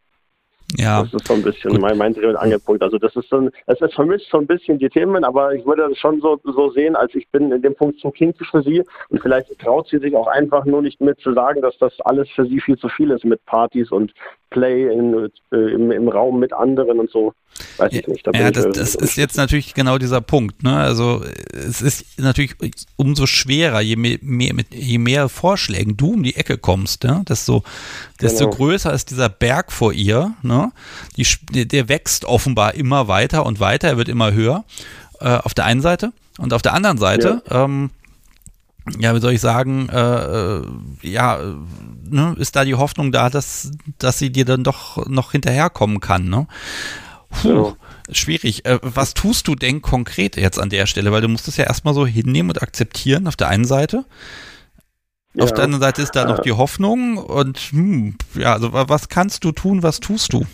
Ja. 0.76 1.02
Das 1.02 1.14
ist 1.14 1.26
so 1.26 1.34
ein 1.34 1.42
bisschen 1.42 1.80
mein, 1.80 1.98
mein 1.98 2.14
Dreh- 2.14 2.26
und 2.26 2.36
Angelpunkt. 2.36 2.82
Also 2.82 2.98
das 2.98 3.14
ist 3.16 3.28
so 3.28 3.36
ein, 3.36 3.50
es 3.66 3.80
ist 3.80 3.94
vermischt 3.94 4.30
so 4.30 4.38
ein 4.38 4.46
bisschen 4.46 4.78
die 4.78 4.88
Themen, 4.88 5.24
aber 5.24 5.54
ich 5.54 5.64
würde 5.66 5.88
das 5.88 5.98
schon 5.98 6.20
so, 6.20 6.40
so 6.44 6.70
sehen, 6.70 6.96
als 6.96 7.14
ich 7.14 7.28
bin 7.28 7.52
in 7.52 7.62
dem 7.62 7.74
Punkt 7.74 8.00
zu 8.00 8.10
kinkisch 8.10 8.50
für 8.50 8.62
sie 8.62 8.82
und 9.08 9.20
vielleicht 9.20 9.58
traut 9.58 9.88
sie 9.88 9.98
sich 9.98 10.14
auch 10.14 10.26
einfach 10.26 10.64
nur 10.64 10.82
nicht 10.82 11.00
mit 11.00 11.20
zu 11.20 11.32
sagen, 11.34 11.62
dass 11.62 11.76
das 11.78 11.92
alles 12.00 12.28
für 12.30 12.46
sie 12.46 12.60
viel 12.60 12.78
zu 12.78 12.88
viel 12.88 13.10
ist 13.10 13.24
mit 13.24 13.44
Partys 13.46 13.90
und 13.90 14.12
Play 14.52 14.92
in, 14.92 15.30
äh, 15.50 15.56
im, 15.56 15.90
im 15.90 16.08
Raum 16.08 16.38
mit 16.38 16.52
anderen 16.52 17.00
und 17.00 17.10
so. 17.10 17.32
Weiß 17.78 17.92
ich 17.92 18.06
nicht. 18.06 18.26
Da 18.26 18.32
ja, 18.32 18.50
das, 18.50 18.70
das 18.70 18.94
ist 18.94 19.16
jetzt 19.16 19.36
natürlich 19.36 19.74
genau 19.74 19.98
dieser 19.98 20.20
Punkt. 20.20 20.62
Ne? 20.62 20.76
Also 20.76 21.22
es 21.52 21.82
ist 21.82 22.18
natürlich 22.18 22.54
umso 22.96 23.26
schwerer, 23.26 23.80
je 23.80 23.96
mehr, 23.96 24.18
mehr, 24.20 24.54
mit, 24.54 24.74
je 24.74 24.98
mehr 24.98 25.28
Vorschlägen 25.28 25.96
du 25.96 26.12
um 26.12 26.22
die 26.22 26.36
Ecke 26.36 26.58
kommst, 26.58 27.04
ja? 27.04 27.22
desto, 27.28 27.62
desto 28.20 28.44
genau. 28.44 28.56
größer 28.56 28.92
ist 28.92 29.10
dieser 29.10 29.28
Berg 29.28 29.72
vor 29.72 29.92
ihr. 29.92 30.34
Ne? 30.42 30.61
Die, 31.16 31.26
der 31.66 31.88
wächst 31.88 32.24
offenbar 32.24 32.74
immer 32.74 33.08
weiter 33.08 33.44
und 33.46 33.60
weiter, 33.60 33.88
er 33.88 33.96
wird 33.96 34.08
immer 34.08 34.32
höher 34.32 34.64
äh, 35.20 35.36
auf 35.36 35.54
der 35.54 35.64
einen 35.64 35.80
Seite. 35.80 36.12
Und 36.38 36.52
auf 36.52 36.62
der 36.62 36.74
anderen 36.74 36.98
Seite, 36.98 37.42
ja, 37.48 37.64
ähm, 37.64 37.90
ja 38.98 39.14
wie 39.14 39.20
soll 39.20 39.32
ich 39.32 39.40
sagen, 39.40 39.88
äh, 39.88 39.98
äh 39.98 40.62
ja, 41.02 41.38
ne, 42.08 42.34
ist 42.38 42.56
da 42.56 42.64
die 42.64 42.74
Hoffnung 42.74 43.12
da, 43.12 43.30
dass, 43.30 43.70
dass 43.98 44.18
sie 44.18 44.30
dir 44.30 44.44
dann 44.44 44.64
doch 44.64 45.06
noch 45.06 45.32
hinterherkommen 45.32 46.00
kann. 46.00 46.28
Ne? 46.28 46.46
Puh, 47.30 47.74
schwierig. 48.10 48.64
Äh, 48.64 48.78
was 48.82 49.14
tust 49.14 49.48
du 49.48 49.54
denn 49.54 49.82
konkret 49.82 50.36
jetzt 50.36 50.58
an 50.58 50.70
der 50.70 50.86
Stelle? 50.86 51.12
Weil 51.12 51.22
du 51.22 51.28
musst 51.28 51.48
es 51.48 51.56
ja 51.56 51.64
erstmal 51.64 51.94
so 51.94 52.06
hinnehmen 52.06 52.50
und 52.50 52.62
akzeptieren 52.62 53.26
auf 53.26 53.36
der 53.36 53.48
einen 53.48 53.64
Seite. 53.64 54.04
Ja. 55.34 55.44
Auf 55.44 55.52
der 55.52 55.64
anderen 55.64 55.82
Seite 55.82 56.02
ist 56.02 56.14
da 56.14 56.26
noch 56.26 56.40
die 56.40 56.52
Hoffnung 56.52 57.16
und 57.16 57.56
hm, 57.58 58.16
ja, 58.34 58.52
also 58.52 58.72
was 58.72 59.08
kannst 59.08 59.44
du 59.44 59.52
tun, 59.52 59.82
was 59.82 60.00
tust 60.00 60.32
du? 60.34 60.44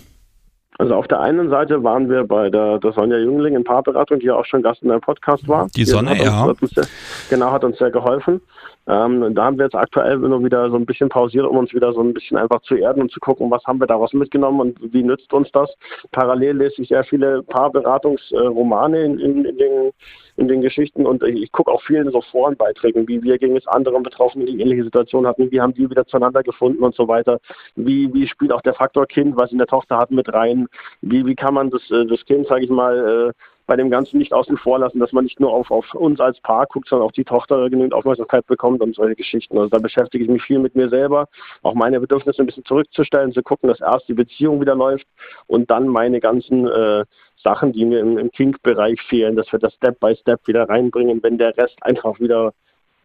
Also 0.78 0.94
auf 0.94 1.08
der 1.08 1.18
einen 1.18 1.50
Seite 1.50 1.82
waren 1.82 2.08
wir 2.08 2.22
bei 2.22 2.50
der, 2.50 2.78
der 2.78 2.92
Sonja 2.92 3.18
Jüngling 3.18 3.56
in 3.56 3.64
Paarberatung, 3.64 4.20
die 4.20 4.26
ja 4.26 4.36
auch 4.36 4.44
schon 4.44 4.62
Gast 4.62 4.80
in 4.82 4.92
einem 4.92 5.00
Podcast 5.00 5.48
war. 5.48 5.66
Die 5.74 5.84
Sonne, 5.84 6.12
uns, 6.12 6.22
ja. 6.22 6.46
Hat 6.46 6.56
sehr, 6.60 6.86
genau, 7.28 7.50
hat 7.50 7.64
uns 7.64 7.78
sehr 7.78 7.90
geholfen. 7.90 8.40
Ähm, 8.88 9.34
da 9.34 9.44
haben 9.44 9.58
wir 9.58 9.66
jetzt 9.66 9.74
aktuell 9.74 10.16
nur 10.16 10.42
wieder 10.42 10.70
so 10.70 10.76
ein 10.76 10.86
bisschen 10.86 11.10
pausiert, 11.10 11.46
um 11.46 11.58
uns 11.58 11.74
wieder 11.74 11.92
so 11.92 12.00
ein 12.00 12.14
bisschen 12.14 12.38
einfach 12.38 12.62
zu 12.62 12.74
erden 12.74 13.02
und 13.02 13.10
zu 13.10 13.20
gucken, 13.20 13.50
was 13.50 13.62
haben 13.64 13.80
wir 13.80 13.86
daraus 13.86 14.14
mitgenommen 14.14 14.60
und 14.60 14.94
wie 14.94 15.02
nützt 15.02 15.30
uns 15.32 15.50
das. 15.52 15.70
Parallel 16.10 16.56
lese 16.56 16.80
ich 16.80 16.88
sehr 16.88 17.04
viele 17.04 17.42
Paarberatungsromane 17.42 19.04
in, 19.04 19.18
in, 19.18 19.44
in, 19.44 19.58
den, 19.58 19.90
in 20.36 20.48
den 20.48 20.62
Geschichten 20.62 21.04
und 21.04 21.22
ich 21.22 21.52
gucke 21.52 21.70
auch 21.70 21.82
vielen 21.82 22.10
so 22.10 22.22
Forenbeiträgen, 22.22 23.06
wie 23.08 23.22
wir 23.22 23.38
ging 23.38 23.56
es 23.56 23.66
anderen 23.66 24.02
Betroffenen, 24.02 24.46
die 24.46 24.58
ähnliche 24.60 24.84
Situation 24.84 25.26
hatten, 25.26 25.50
wie 25.50 25.60
haben 25.60 25.74
die 25.74 25.90
wieder 25.90 26.06
zueinander 26.06 26.42
gefunden 26.42 26.82
und 26.82 26.94
so 26.94 27.08
weiter. 27.08 27.40
Wie, 27.76 28.12
wie 28.14 28.26
spielt 28.26 28.52
auch 28.52 28.62
der 28.62 28.74
Faktor 28.74 29.06
Kind, 29.06 29.36
was 29.36 29.52
in 29.52 29.58
der 29.58 29.66
Tochter 29.66 29.98
hat, 29.98 30.10
mit 30.10 30.32
rein? 30.32 30.66
Wie, 31.02 31.26
wie 31.26 31.34
kann 31.34 31.52
man 31.52 31.68
das, 31.70 31.82
äh, 31.90 32.06
das 32.06 32.24
Kind, 32.24 32.46
sage 32.46 32.64
ich 32.64 32.70
mal, 32.70 33.28
äh, 33.28 33.32
bei 33.68 33.76
dem 33.76 33.90
Ganzen 33.90 34.18
nicht 34.18 34.32
außen 34.32 34.56
vor 34.56 34.78
lassen, 34.78 34.98
dass 34.98 35.12
man 35.12 35.24
nicht 35.24 35.38
nur 35.38 35.52
auf, 35.52 35.70
auf 35.70 35.94
uns 35.94 36.18
als 36.20 36.40
Paar 36.40 36.66
guckt, 36.66 36.88
sondern 36.88 37.06
auch 37.06 37.12
die 37.12 37.24
Tochter 37.24 37.68
genügend 37.68 37.92
Aufmerksamkeit 37.92 38.46
bekommt 38.46 38.80
und 38.80 38.96
solche 38.96 39.14
Geschichten. 39.14 39.56
Also 39.58 39.68
da 39.68 39.78
beschäftige 39.78 40.24
ich 40.24 40.30
mich 40.30 40.42
viel 40.42 40.58
mit 40.58 40.74
mir 40.74 40.88
selber, 40.88 41.28
auch 41.62 41.74
meine 41.74 42.00
Bedürfnisse 42.00 42.42
ein 42.42 42.46
bisschen 42.46 42.64
zurückzustellen, 42.64 43.32
zu 43.32 43.42
gucken, 43.42 43.68
dass 43.68 43.80
erst 43.80 44.08
die 44.08 44.14
Beziehung 44.14 44.60
wieder 44.60 44.74
läuft 44.74 45.06
und 45.46 45.70
dann 45.70 45.86
meine 45.86 46.18
ganzen 46.18 46.66
äh, 46.66 47.04
Sachen, 47.44 47.72
die 47.72 47.84
mir 47.84 48.00
im, 48.00 48.16
im 48.16 48.32
Kink-Bereich 48.32 49.00
fehlen, 49.02 49.36
dass 49.36 49.52
wir 49.52 49.58
das 49.58 49.74
Step 49.74 50.00
by 50.00 50.16
Step 50.16 50.40
wieder 50.46 50.68
reinbringen, 50.68 51.22
wenn 51.22 51.36
der 51.36 51.56
Rest 51.56 51.76
einfach 51.82 52.18
wieder 52.18 52.54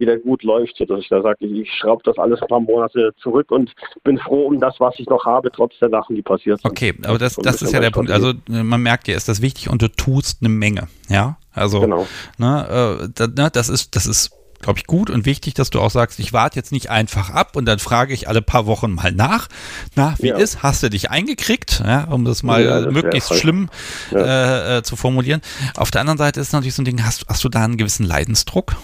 wieder 0.03 0.17
gut 0.17 0.43
läuft, 0.43 0.77
sodass 0.77 0.99
ich 0.99 1.09
da 1.09 1.21
sage, 1.21 1.37
ich, 1.39 1.51
ich 1.51 1.71
schraube 1.73 2.03
das 2.03 2.17
alles 2.17 2.41
ein 2.41 2.47
paar 2.47 2.59
Monate 2.59 3.13
zurück 3.21 3.51
und 3.51 3.71
bin 4.03 4.17
froh 4.17 4.47
um 4.47 4.59
das, 4.59 4.75
was 4.79 4.95
ich 4.99 5.07
noch 5.07 5.25
habe, 5.25 5.51
trotz 5.51 5.73
der 5.79 5.89
Sachen, 5.89 6.15
die 6.15 6.21
passiert 6.21 6.61
sind. 6.61 6.71
Okay, 6.71 6.93
aber 7.05 7.17
das, 7.17 7.35
das 7.35 7.61
ist 7.61 7.73
ja 7.73 7.79
der 7.79 7.91
Punkt. 7.91 8.11
Also 8.11 8.33
man 8.47 8.81
merkt 8.81 9.07
ja, 9.07 9.15
ist 9.15 9.29
das 9.29 9.41
wichtig 9.41 9.69
und 9.69 9.81
du 9.81 9.87
tust 9.89 10.39
eine 10.41 10.49
Menge, 10.49 10.87
ja. 11.09 11.37
Also 11.53 11.81
genau. 11.81 12.07
ne, 12.37 13.09
äh, 13.19 13.27
ne, 13.35 13.49
das 13.51 13.69
ist, 13.69 13.95
das 13.95 14.07
ist 14.07 14.31
glaube 14.63 14.79
ich, 14.79 14.87
gut 14.87 15.09
und 15.11 15.25
wichtig, 15.25 15.53
dass 15.53 15.69
du 15.69 15.79
auch 15.79 15.91
sagst, 15.91 16.19
ich 16.19 16.33
warte 16.33 16.55
jetzt 16.55 16.71
nicht 16.71 16.89
einfach 16.89 17.29
ab 17.29 17.55
und 17.55 17.65
dann 17.65 17.77
frage 17.77 18.13
ich 18.13 18.27
alle 18.27 18.41
paar 18.41 18.65
Wochen 18.65 18.91
mal 18.91 19.11
nach. 19.11 19.47
Na, 19.95 20.15
wie 20.19 20.29
ja. 20.29 20.37
ist? 20.37 20.63
Hast 20.63 20.81
du 20.81 20.89
dich 20.89 21.11
eingekriegt? 21.11 21.83
Ja, 21.85 22.05
um 22.05 22.25
das 22.25 22.41
mal 22.41 22.63
ja, 22.63 22.81
das 22.81 22.93
möglichst 22.93 23.35
schlimm 23.35 23.69
äh, 24.11 24.77
äh, 24.77 24.83
zu 24.83 24.95
formulieren. 24.95 25.41
Auf 25.75 25.91
der 25.91 26.01
anderen 26.01 26.17
Seite 26.17 26.39
ist 26.39 26.53
natürlich 26.53 26.73
so 26.73 26.81
ein 26.81 26.85
Ding, 26.85 27.03
hast, 27.05 27.25
hast 27.27 27.43
du 27.43 27.49
da 27.49 27.63
einen 27.63 27.77
gewissen 27.77 28.05
Leidensdruck? 28.05 28.75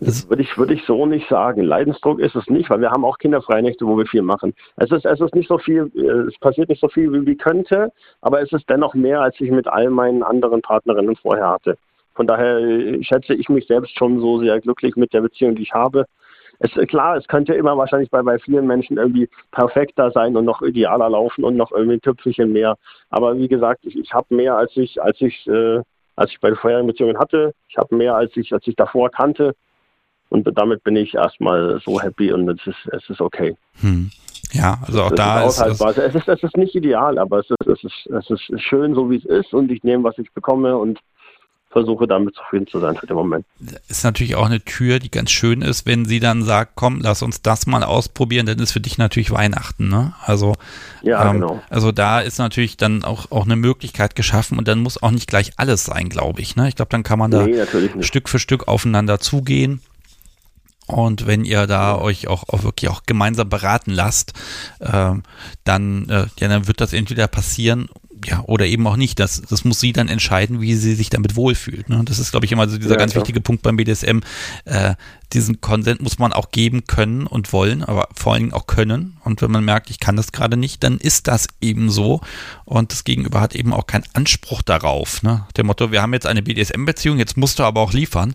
Das 0.00 0.28
würde 0.30 0.42
ich, 0.42 0.56
würde 0.56 0.74
ich 0.74 0.84
so 0.84 1.06
nicht 1.06 1.28
sagen. 1.28 1.62
Leidensdruck 1.62 2.20
ist 2.20 2.36
es 2.36 2.46
nicht, 2.48 2.70
weil 2.70 2.80
wir 2.80 2.90
haben 2.90 3.04
auch 3.04 3.18
kinderfreie 3.18 3.62
Nächte, 3.62 3.84
wo 3.84 3.98
wir 3.98 4.06
viel 4.06 4.22
machen. 4.22 4.54
Es 4.76 4.92
ist, 4.92 5.04
es 5.04 5.20
ist 5.20 5.34
nicht 5.34 5.48
so 5.48 5.58
viel, 5.58 5.90
äh, 5.96 6.28
es 6.28 6.38
passiert 6.38 6.68
nicht 6.68 6.80
so 6.80 6.88
viel, 6.88 7.12
wie, 7.12 7.26
wie 7.26 7.36
könnte, 7.36 7.90
aber 8.20 8.40
es 8.40 8.52
ist 8.52 8.68
dennoch 8.70 8.94
mehr, 8.94 9.20
als 9.20 9.34
ich 9.40 9.50
mit 9.50 9.66
all 9.66 9.90
meinen 9.90 10.22
anderen 10.22 10.62
Partnerinnen 10.62 11.16
vorher 11.16 11.48
hatte. 11.48 11.78
Von 12.14 12.28
daher 12.28 12.58
äh, 12.58 13.02
schätze 13.02 13.34
ich 13.34 13.48
mich 13.48 13.66
selbst 13.66 13.98
schon 13.98 14.20
so 14.20 14.38
sehr 14.40 14.60
glücklich 14.60 14.94
mit 14.94 15.12
der 15.12 15.22
Beziehung, 15.22 15.56
die 15.56 15.62
ich 15.62 15.72
habe. 15.72 16.04
Es, 16.60 16.70
klar, 16.88 17.16
es 17.16 17.26
könnte 17.26 17.54
immer 17.54 17.76
wahrscheinlich 17.76 18.10
bei, 18.10 18.22
bei 18.22 18.38
vielen 18.38 18.66
Menschen 18.66 18.98
irgendwie 18.98 19.28
perfekter 19.50 20.12
sein 20.12 20.36
und 20.36 20.44
noch 20.44 20.62
idealer 20.62 21.10
laufen 21.10 21.42
und 21.42 21.56
noch 21.56 21.72
irgendwie 21.72 21.96
ein 21.96 22.00
Tüpfelchen 22.00 22.52
mehr. 22.52 22.76
Aber 23.10 23.36
wie 23.36 23.48
gesagt, 23.48 23.80
ich, 23.84 23.96
ich 23.96 24.12
habe 24.12 24.34
mehr, 24.34 24.56
als 24.56 24.76
ich, 24.76 25.02
als 25.02 25.20
ich, 25.20 25.46
äh, 25.48 25.80
als 26.14 26.30
ich 26.30 26.40
bei 26.40 26.48
den 26.48 26.56
vorherigen 26.56 26.88
Beziehungen 26.88 27.18
hatte. 27.18 27.52
Ich 27.68 27.76
habe 27.76 27.94
mehr, 27.94 28.14
als 28.14 28.36
ich, 28.36 28.52
als 28.52 28.66
ich 28.66 28.76
davor 28.76 29.10
kannte. 29.10 29.54
Und 30.30 30.48
damit 30.56 30.84
bin 30.84 30.96
ich 30.96 31.14
erstmal 31.14 31.80
so 31.84 32.00
happy 32.00 32.32
und 32.32 32.48
es 32.48 32.66
ist, 32.66 32.92
es 32.92 33.08
ist 33.08 33.20
okay. 33.20 33.56
Hm. 33.80 34.10
Ja, 34.52 34.78
also 34.86 35.02
auch 35.02 35.10
das 35.10 35.16
da 35.16 35.42
ist, 35.46 35.60
ist 35.60 35.80
es, 35.80 35.98
es 35.98 36.14
ist 36.14 36.28
es 36.28 36.42
ist 36.42 36.56
nicht 36.56 36.74
ideal, 36.74 37.18
aber 37.18 37.40
es 37.40 37.50
ist, 37.50 37.66
es 37.66 37.84
ist, 37.84 38.06
es 38.06 38.30
ist 38.30 38.62
schön, 38.62 38.94
so 38.94 39.10
wie 39.10 39.16
es 39.16 39.24
ist 39.24 39.52
und 39.52 39.70
ich 39.70 39.82
nehme, 39.84 40.04
was 40.04 40.16
ich 40.18 40.32
bekomme 40.32 40.76
und 40.76 40.98
versuche 41.70 42.06
damit 42.06 42.34
zufrieden 42.34 42.66
zu 42.66 42.80
sein 42.80 42.96
für 42.96 43.06
den 43.06 43.16
Moment. 43.16 43.44
Ist 43.88 44.02
natürlich 44.02 44.36
auch 44.36 44.46
eine 44.46 44.64
Tür, 44.64 44.98
die 44.98 45.10
ganz 45.10 45.30
schön 45.30 45.60
ist, 45.60 45.84
wenn 45.86 46.06
sie 46.06 46.18
dann 46.18 46.42
sagt, 46.42 46.72
komm, 46.76 47.00
lass 47.02 47.22
uns 47.22 47.42
das 47.42 47.66
mal 47.66 47.84
ausprobieren, 47.84 48.46
dann 48.46 48.58
ist 48.58 48.72
für 48.72 48.80
dich 48.80 48.96
natürlich 48.96 49.30
Weihnachten, 49.30 49.88
ne? 49.88 50.14
Also, 50.24 50.54
ja, 51.02 51.30
ähm, 51.30 51.40
genau. 51.40 51.62
also 51.68 51.92
da 51.92 52.20
ist 52.20 52.38
natürlich 52.38 52.78
dann 52.78 53.04
auch, 53.04 53.30
auch 53.30 53.44
eine 53.44 53.56
Möglichkeit 53.56 54.16
geschaffen 54.16 54.58
und 54.58 54.66
dann 54.66 54.80
muss 54.80 55.02
auch 55.02 55.10
nicht 55.10 55.28
gleich 55.28 55.52
alles 55.56 55.84
sein, 55.84 56.08
glaube 56.08 56.40
ich, 56.40 56.56
ne? 56.56 56.68
Ich 56.68 56.76
glaube, 56.76 56.88
dann 56.88 57.02
kann 57.02 57.18
man 57.18 57.30
da 57.30 57.46
nee, 57.46 57.62
Stück 58.00 58.30
für 58.30 58.38
Stück 58.38 58.66
aufeinander 58.66 59.20
zugehen 59.20 59.82
und 60.88 61.26
wenn 61.26 61.44
ihr 61.44 61.66
da 61.66 61.96
euch 61.96 62.28
auch, 62.28 62.48
auch 62.48 62.62
wirklich 62.64 62.90
auch 62.90 63.02
gemeinsam 63.04 63.48
beraten 63.48 63.92
lasst, 63.92 64.32
äh, 64.80 65.12
dann, 65.64 66.08
äh, 66.08 66.26
ja, 66.40 66.48
dann 66.48 66.66
wird 66.66 66.80
das 66.80 66.92
entweder 66.92 67.28
passieren 67.28 67.88
ja, 68.24 68.42
oder 68.44 68.66
eben 68.66 68.86
auch 68.86 68.96
nicht. 68.96 69.18
Das, 69.20 69.42
das 69.42 69.64
muss 69.64 69.80
sie 69.80 69.92
dann 69.92 70.08
entscheiden, 70.08 70.60
wie 70.60 70.74
sie 70.74 70.94
sich 70.94 71.10
damit 71.10 71.36
wohlfühlt. 71.36 71.88
Ne? 71.88 72.02
Das 72.04 72.18
ist, 72.18 72.30
glaube 72.30 72.46
ich, 72.46 72.52
immer 72.52 72.68
so 72.68 72.78
dieser 72.78 72.92
ja, 72.92 72.96
ganz 72.96 73.12
klar. 73.12 73.22
wichtige 73.22 73.40
Punkt 73.40 73.62
beim 73.62 73.76
BDSM. 73.76 74.20
Äh, 74.64 74.94
diesen 75.32 75.60
Konsent 75.60 76.00
muss 76.00 76.18
man 76.18 76.32
auch 76.32 76.50
geben 76.50 76.86
können 76.86 77.26
und 77.26 77.52
wollen, 77.52 77.82
aber 77.82 78.08
vor 78.14 78.32
allen 78.32 78.44
Dingen 78.44 78.52
auch 78.54 78.66
können. 78.66 79.18
Und 79.24 79.42
wenn 79.42 79.50
man 79.50 79.64
merkt, 79.64 79.90
ich 79.90 80.00
kann 80.00 80.16
das 80.16 80.32
gerade 80.32 80.56
nicht, 80.56 80.82
dann 80.82 80.98
ist 80.98 81.28
das 81.28 81.48
eben 81.60 81.90
so. 81.90 82.20
Und 82.64 82.92
das 82.92 83.04
Gegenüber 83.04 83.40
hat 83.40 83.54
eben 83.54 83.72
auch 83.72 83.86
keinen 83.86 84.04
Anspruch 84.14 84.62
darauf. 84.62 85.22
Ne? 85.22 85.46
Der 85.56 85.64
Motto, 85.64 85.92
wir 85.92 86.02
haben 86.02 86.14
jetzt 86.14 86.26
eine 86.26 86.42
BDSM-Beziehung, 86.42 87.18
jetzt 87.18 87.36
musst 87.36 87.58
du 87.58 87.64
aber 87.64 87.80
auch 87.80 87.92
liefern. 87.92 88.34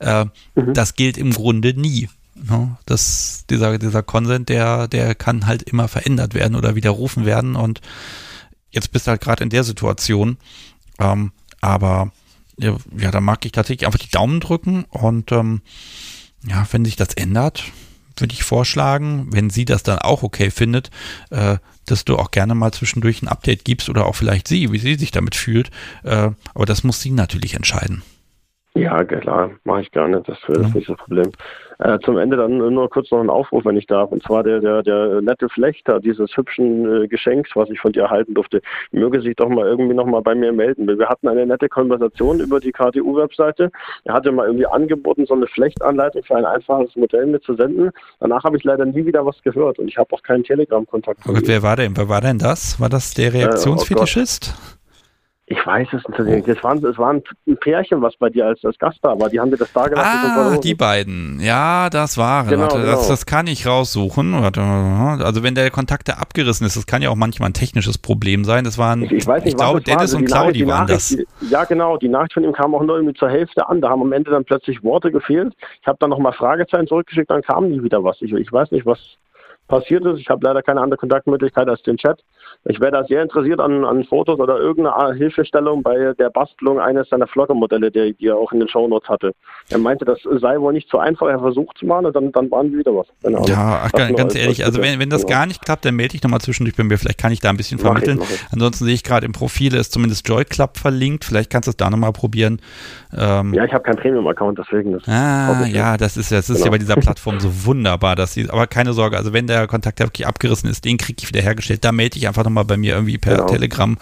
Äh, 0.00 0.26
mhm. 0.54 0.74
Das 0.74 0.94
gilt 0.94 1.16
im 1.16 1.32
Grunde 1.32 1.78
nie. 1.78 2.08
Ne? 2.34 2.76
Das, 2.86 3.44
dieser, 3.48 3.78
dieser 3.78 4.02
Konsent, 4.02 4.48
der, 4.48 4.88
der 4.88 5.14
kann 5.14 5.46
halt 5.46 5.62
immer 5.62 5.88
verändert 5.88 6.34
werden 6.34 6.56
oder 6.56 6.74
widerrufen 6.74 7.24
werden 7.24 7.56
und 7.56 7.80
Jetzt 8.74 8.90
bist 8.90 9.06
du 9.06 9.12
halt 9.12 9.20
gerade 9.20 9.42
in 9.42 9.50
der 9.50 9.64
Situation. 9.64 10.36
Ähm, 10.98 11.32
aber 11.60 12.12
ja, 12.58 12.76
ja, 12.96 13.10
da 13.10 13.20
mag 13.20 13.44
ich 13.44 13.52
tatsächlich 13.52 13.86
einfach 13.86 13.98
die 13.98 14.10
Daumen 14.10 14.40
drücken 14.40 14.84
und 14.90 15.32
ähm, 15.32 15.62
ja, 16.46 16.66
wenn 16.70 16.84
sich 16.84 16.96
das 16.96 17.14
ändert, 17.14 17.64
würde 18.16 18.34
ich 18.34 18.44
vorschlagen, 18.44 19.28
wenn 19.30 19.50
sie 19.50 19.64
das 19.64 19.82
dann 19.82 19.98
auch 19.98 20.22
okay 20.22 20.50
findet, 20.50 20.90
äh, 21.30 21.58
dass 21.86 22.04
du 22.04 22.16
auch 22.16 22.30
gerne 22.30 22.54
mal 22.54 22.72
zwischendurch 22.72 23.22
ein 23.22 23.28
Update 23.28 23.64
gibst 23.64 23.88
oder 23.88 24.06
auch 24.06 24.14
vielleicht 24.14 24.46
sie, 24.46 24.70
wie 24.72 24.78
sie 24.78 24.94
sich 24.94 25.10
damit 25.10 25.34
fühlt. 25.34 25.70
Äh, 26.04 26.30
aber 26.54 26.66
das 26.66 26.84
muss 26.84 27.00
sie 27.00 27.10
natürlich 27.10 27.54
entscheiden. 27.54 28.02
Ja, 28.76 29.04
klar, 29.04 29.52
mache 29.62 29.82
ich 29.82 29.90
gerne. 29.92 30.20
Das 30.26 30.36
ist 30.36 30.48
ja. 30.48 30.68
nicht 30.74 30.88
das 30.88 30.96
Problem. 30.96 31.30
Äh, 31.78 31.98
zum 32.00 32.18
Ende 32.18 32.36
dann 32.36 32.56
nur 32.56 32.90
kurz 32.90 33.08
noch 33.12 33.20
ein 33.20 33.30
Aufruf, 33.30 33.64
wenn 33.64 33.76
ich 33.76 33.86
darf. 33.86 34.10
Und 34.10 34.24
zwar 34.24 34.42
der, 34.42 34.58
der, 34.58 34.82
der 34.82 35.22
nette 35.22 35.48
Flechter 35.48 36.00
dieses 36.00 36.36
hübschen 36.36 37.04
äh, 37.04 37.06
Geschenks, 37.06 37.50
was 37.54 37.70
ich 37.70 37.78
von 37.78 37.92
dir 37.92 38.02
erhalten 38.02 38.34
durfte, 38.34 38.62
möge 38.90 39.20
sich 39.20 39.36
doch 39.36 39.48
mal 39.48 39.66
irgendwie 39.66 39.94
noch 39.94 40.06
mal 40.06 40.22
bei 40.22 40.34
mir 40.34 40.52
melden. 40.52 40.88
Wir 40.88 41.08
hatten 41.08 41.28
eine 41.28 41.46
nette 41.46 41.68
Konversation 41.68 42.40
über 42.40 42.58
die 42.58 42.72
KTU-Webseite. 42.72 43.70
Er 44.04 44.14
hatte 44.14 44.32
mal 44.32 44.46
irgendwie 44.46 44.66
angeboten, 44.66 45.24
so 45.26 45.34
eine 45.34 45.46
Flechtanleitung 45.46 46.24
für 46.24 46.36
ein 46.36 46.44
einfaches 46.44 46.96
Modell 46.96 47.26
mitzusenden. 47.26 47.92
Danach 48.18 48.42
habe 48.42 48.56
ich 48.56 48.64
leider 48.64 48.84
nie 48.84 49.06
wieder 49.06 49.24
was 49.24 49.40
gehört 49.42 49.78
und 49.78 49.86
ich 49.86 49.98
habe 49.98 50.12
auch 50.12 50.22
keinen 50.22 50.42
Telegram-Kontakt. 50.42 51.20
Wer 51.24 51.62
war 51.62 51.76
denn? 51.76 51.96
Wer 51.96 52.08
war 52.08 52.20
denn 52.20 52.38
das? 52.38 52.80
War 52.80 52.88
das 52.88 53.14
der 53.14 53.32
Reaktionsfetischist? 53.32 54.48
Äh, 54.48 54.50
oh 54.50 54.83
ich 55.46 55.66
weiß 55.66 55.88
es 55.92 56.02
nicht. 56.24 56.48
Das 56.48 56.64
waren, 56.64 56.82
es 56.82 56.96
war 56.96 57.12
ein 57.12 57.22
Pärchen, 57.60 58.00
was 58.00 58.16
bei 58.16 58.30
dir 58.30 58.46
als, 58.46 58.64
als 58.64 58.78
Gast 58.78 58.98
da 59.02 59.10
war. 59.20 59.28
Die 59.28 59.38
haben 59.38 59.50
dir 59.50 59.58
das 59.58 59.70
da 59.74 59.88
gelassen. 59.88 60.08
Ah, 60.10 60.56
die 60.56 60.74
beiden. 60.74 61.38
Ja, 61.38 61.90
das 61.90 62.16
waren. 62.16 62.48
Genau, 62.48 62.62
Warte, 62.62 62.78
genau. 62.78 62.90
Das, 62.90 63.08
das, 63.08 63.26
kann 63.26 63.46
ich 63.46 63.66
raussuchen. 63.66 64.32
Also 64.34 65.42
wenn 65.42 65.54
der 65.54 65.70
Kontakt 65.70 66.08
da 66.08 66.14
abgerissen 66.14 66.66
ist, 66.66 66.76
das 66.76 66.86
kann 66.86 67.02
ja 67.02 67.10
auch 67.10 67.14
manchmal 67.14 67.50
ein 67.50 67.52
technisches 67.52 67.98
Problem 67.98 68.44
sein. 68.44 68.64
Das 68.64 68.78
waren, 68.78 69.02
ich, 69.02 69.12
ich 69.12 69.26
weiß 69.26 69.44
nicht, 69.44 69.52
ich 69.52 69.58
glaube, 69.58 69.82
Dennis 69.82 70.14
war. 70.14 70.20
und 70.20 70.26
Claudi 70.26 70.66
waren 70.66 70.86
das. 70.86 71.14
Ja, 71.42 71.64
genau. 71.64 71.98
Die 71.98 72.08
Nachricht 72.08 72.32
von 72.32 72.44
ihm 72.44 72.52
kam 72.52 72.74
auch 72.74 72.82
nur 72.82 72.96
irgendwie 72.96 73.14
zur 73.14 73.28
Hälfte 73.28 73.68
an. 73.68 73.82
Da 73.82 73.90
haben 73.90 74.00
am 74.00 74.12
Ende 74.12 74.30
dann 74.30 74.46
plötzlich 74.46 74.82
Worte 74.82 75.12
gefehlt. 75.12 75.52
Ich 75.82 75.86
habe 75.86 75.98
dann 76.00 76.08
nochmal 76.08 76.32
Fragezeichen 76.32 76.86
zurückgeschickt, 76.86 77.30
dann 77.30 77.42
kam 77.42 77.68
nie 77.68 77.82
wieder 77.82 78.02
was. 78.02 78.16
Ich, 78.22 78.32
ich 78.32 78.50
weiß 78.50 78.70
nicht, 78.70 78.86
was 78.86 78.98
passiert 79.68 80.06
ist. 80.06 80.20
Ich 80.20 80.30
habe 80.30 80.46
leider 80.46 80.62
keine 80.62 80.80
andere 80.80 80.96
Kontaktmöglichkeit 80.98 81.68
als 81.68 81.82
den 81.82 81.98
Chat. 81.98 82.22
Ich 82.66 82.80
wäre 82.80 82.92
da 82.92 83.04
sehr 83.04 83.22
interessiert 83.22 83.60
an, 83.60 83.84
an 83.84 84.04
Fotos 84.04 84.40
oder 84.40 84.58
irgendeine 84.58 85.14
Hilfestellung 85.14 85.82
bei 85.82 86.14
der 86.18 86.30
Bastelung 86.30 86.80
eines 86.80 87.08
seiner 87.10 87.26
Floggermodelle, 87.26 87.90
die, 87.90 88.14
die 88.14 88.28
er 88.28 88.36
auch 88.36 88.52
in 88.52 88.60
den 88.60 88.68
Shownotes 88.68 89.08
hatte. 89.08 89.32
Er 89.70 89.78
meinte, 89.78 90.04
das 90.06 90.18
sei 90.40 90.58
wohl 90.58 90.72
nicht 90.72 90.88
so 90.90 90.98
einfach, 90.98 91.26
er 91.28 91.38
versucht 91.38 91.76
zu 91.78 91.86
machen 91.86 92.06
und 92.06 92.16
dann, 92.16 92.32
dann 92.32 92.50
waren 92.50 92.72
wieder 92.72 92.94
was. 92.94 93.06
Genau. 93.22 93.44
Ja, 93.46 93.82
ach, 93.84 93.92
ganz, 93.92 94.16
ganz 94.16 94.34
ehrlich, 94.34 94.64
also 94.64 94.80
wenn, 94.80 94.98
wenn 94.98 95.10
das 95.10 95.26
genau. 95.26 95.38
gar 95.38 95.46
nicht 95.46 95.62
klappt, 95.62 95.84
dann 95.84 95.94
melde 95.94 96.12
dich 96.12 96.22
nochmal 96.22 96.40
zwischendurch 96.40 96.76
bei 96.76 96.84
mir. 96.84 96.96
Vielleicht 96.96 97.18
kann 97.18 97.32
ich 97.32 97.40
da 97.40 97.50
ein 97.50 97.56
bisschen 97.56 97.78
vermitteln. 97.78 98.18
Mach 98.18 98.30
ich, 98.30 98.40
mach 98.40 98.46
ich. 98.46 98.52
Ansonsten 98.52 98.84
sehe 98.86 98.94
ich 98.94 99.04
gerade 99.04 99.26
im 99.26 99.32
Profil 99.32 99.74
ist 99.74 99.92
zumindest 99.92 100.26
Joy 100.26 100.44
Club 100.44 100.78
verlinkt. 100.78 101.24
Vielleicht 101.24 101.50
kannst 101.50 101.66
du 101.66 101.70
es 101.70 101.76
da 101.76 101.90
nochmal 101.90 102.12
probieren. 102.12 102.60
Ähm, 103.14 103.52
ja, 103.52 103.64
ich 103.64 103.72
habe 103.72 103.84
keinen 103.84 103.96
Premium-Account, 103.96 104.58
deswegen. 104.58 104.92
Das 104.92 105.06
ah, 105.06 105.66
ja, 105.66 105.96
das 105.98 106.16
ist, 106.16 106.32
das 106.32 106.48
ist 106.48 106.56
genau. 106.56 106.66
ja 106.66 106.70
bei 106.70 106.78
dieser 106.78 106.96
Plattform 106.96 107.40
so 107.40 107.66
wunderbar. 107.66 108.16
Dass 108.16 108.32
sie, 108.32 108.48
aber 108.48 108.66
keine 108.66 108.94
Sorge, 108.94 109.16
also 109.18 109.32
wenn 109.32 109.46
der 109.46 109.66
Kontakt 109.66 110.00
wirklich 110.00 110.26
abgerissen 110.26 110.70
ist, 110.70 110.84
den 110.84 110.96
kriege 110.96 111.18
ich 111.20 111.28
wieder 111.28 111.42
hergestellt. 111.42 111.84
Da 111.84 111.92
melde 111.92 112.16
ich 112.16 112.26
einfach 112.26 112.44
nochmal 112.44 112.53
bei 112.62 112.76
mir 112.76 112.94
irgendwie 112.94 113.18
per 113.18 113.38
genau. 113.38 113.48
Telegram 113.48 113.98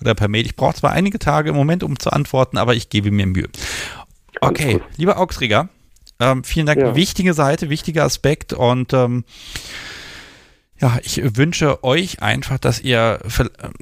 oder 0.00 0.14
per 0.14 0.28
Mail. 0.28 0.46
Ich 0.46 0.54
brauche 0.54 0.76
zwar 0.76 0.92
einige 0.92 1.18
Tage 1.18 1.50
im 1.50 1.56
Moment, 1.56 1.82
um 1.82 1.98
zu 1.98 2.10
antworten, 2.10 2.56
aber 2.56 2.76
ich 2.76 2.90
gebe 2.90 3.10
mir 3.10 3.26
Mühe. 3.26 3.48
Okay, 4.40 4.80
lieber 4.96 5.18
Augsrieger, 5.18 5.68
ähm, 6.20 6.44
vielen 6.44 6.66
Dank. 6.66 6.80
Ja. 6.80 6.94
Wichtige 6.94 7.34
Seite, 7.34 7.70
wichtiger 7.70 8.04
Aspekt 8.04 8.52
und 8.52 8.92
ähm, 8.92 9.24
ja, 10.80 10.98
ich 11.02 11.20
wünsche 11.36 11.82
euch 11.82 12.22
einfach, 12.22 12.58
dass 12.58 12.80
ihr 12.80 13.18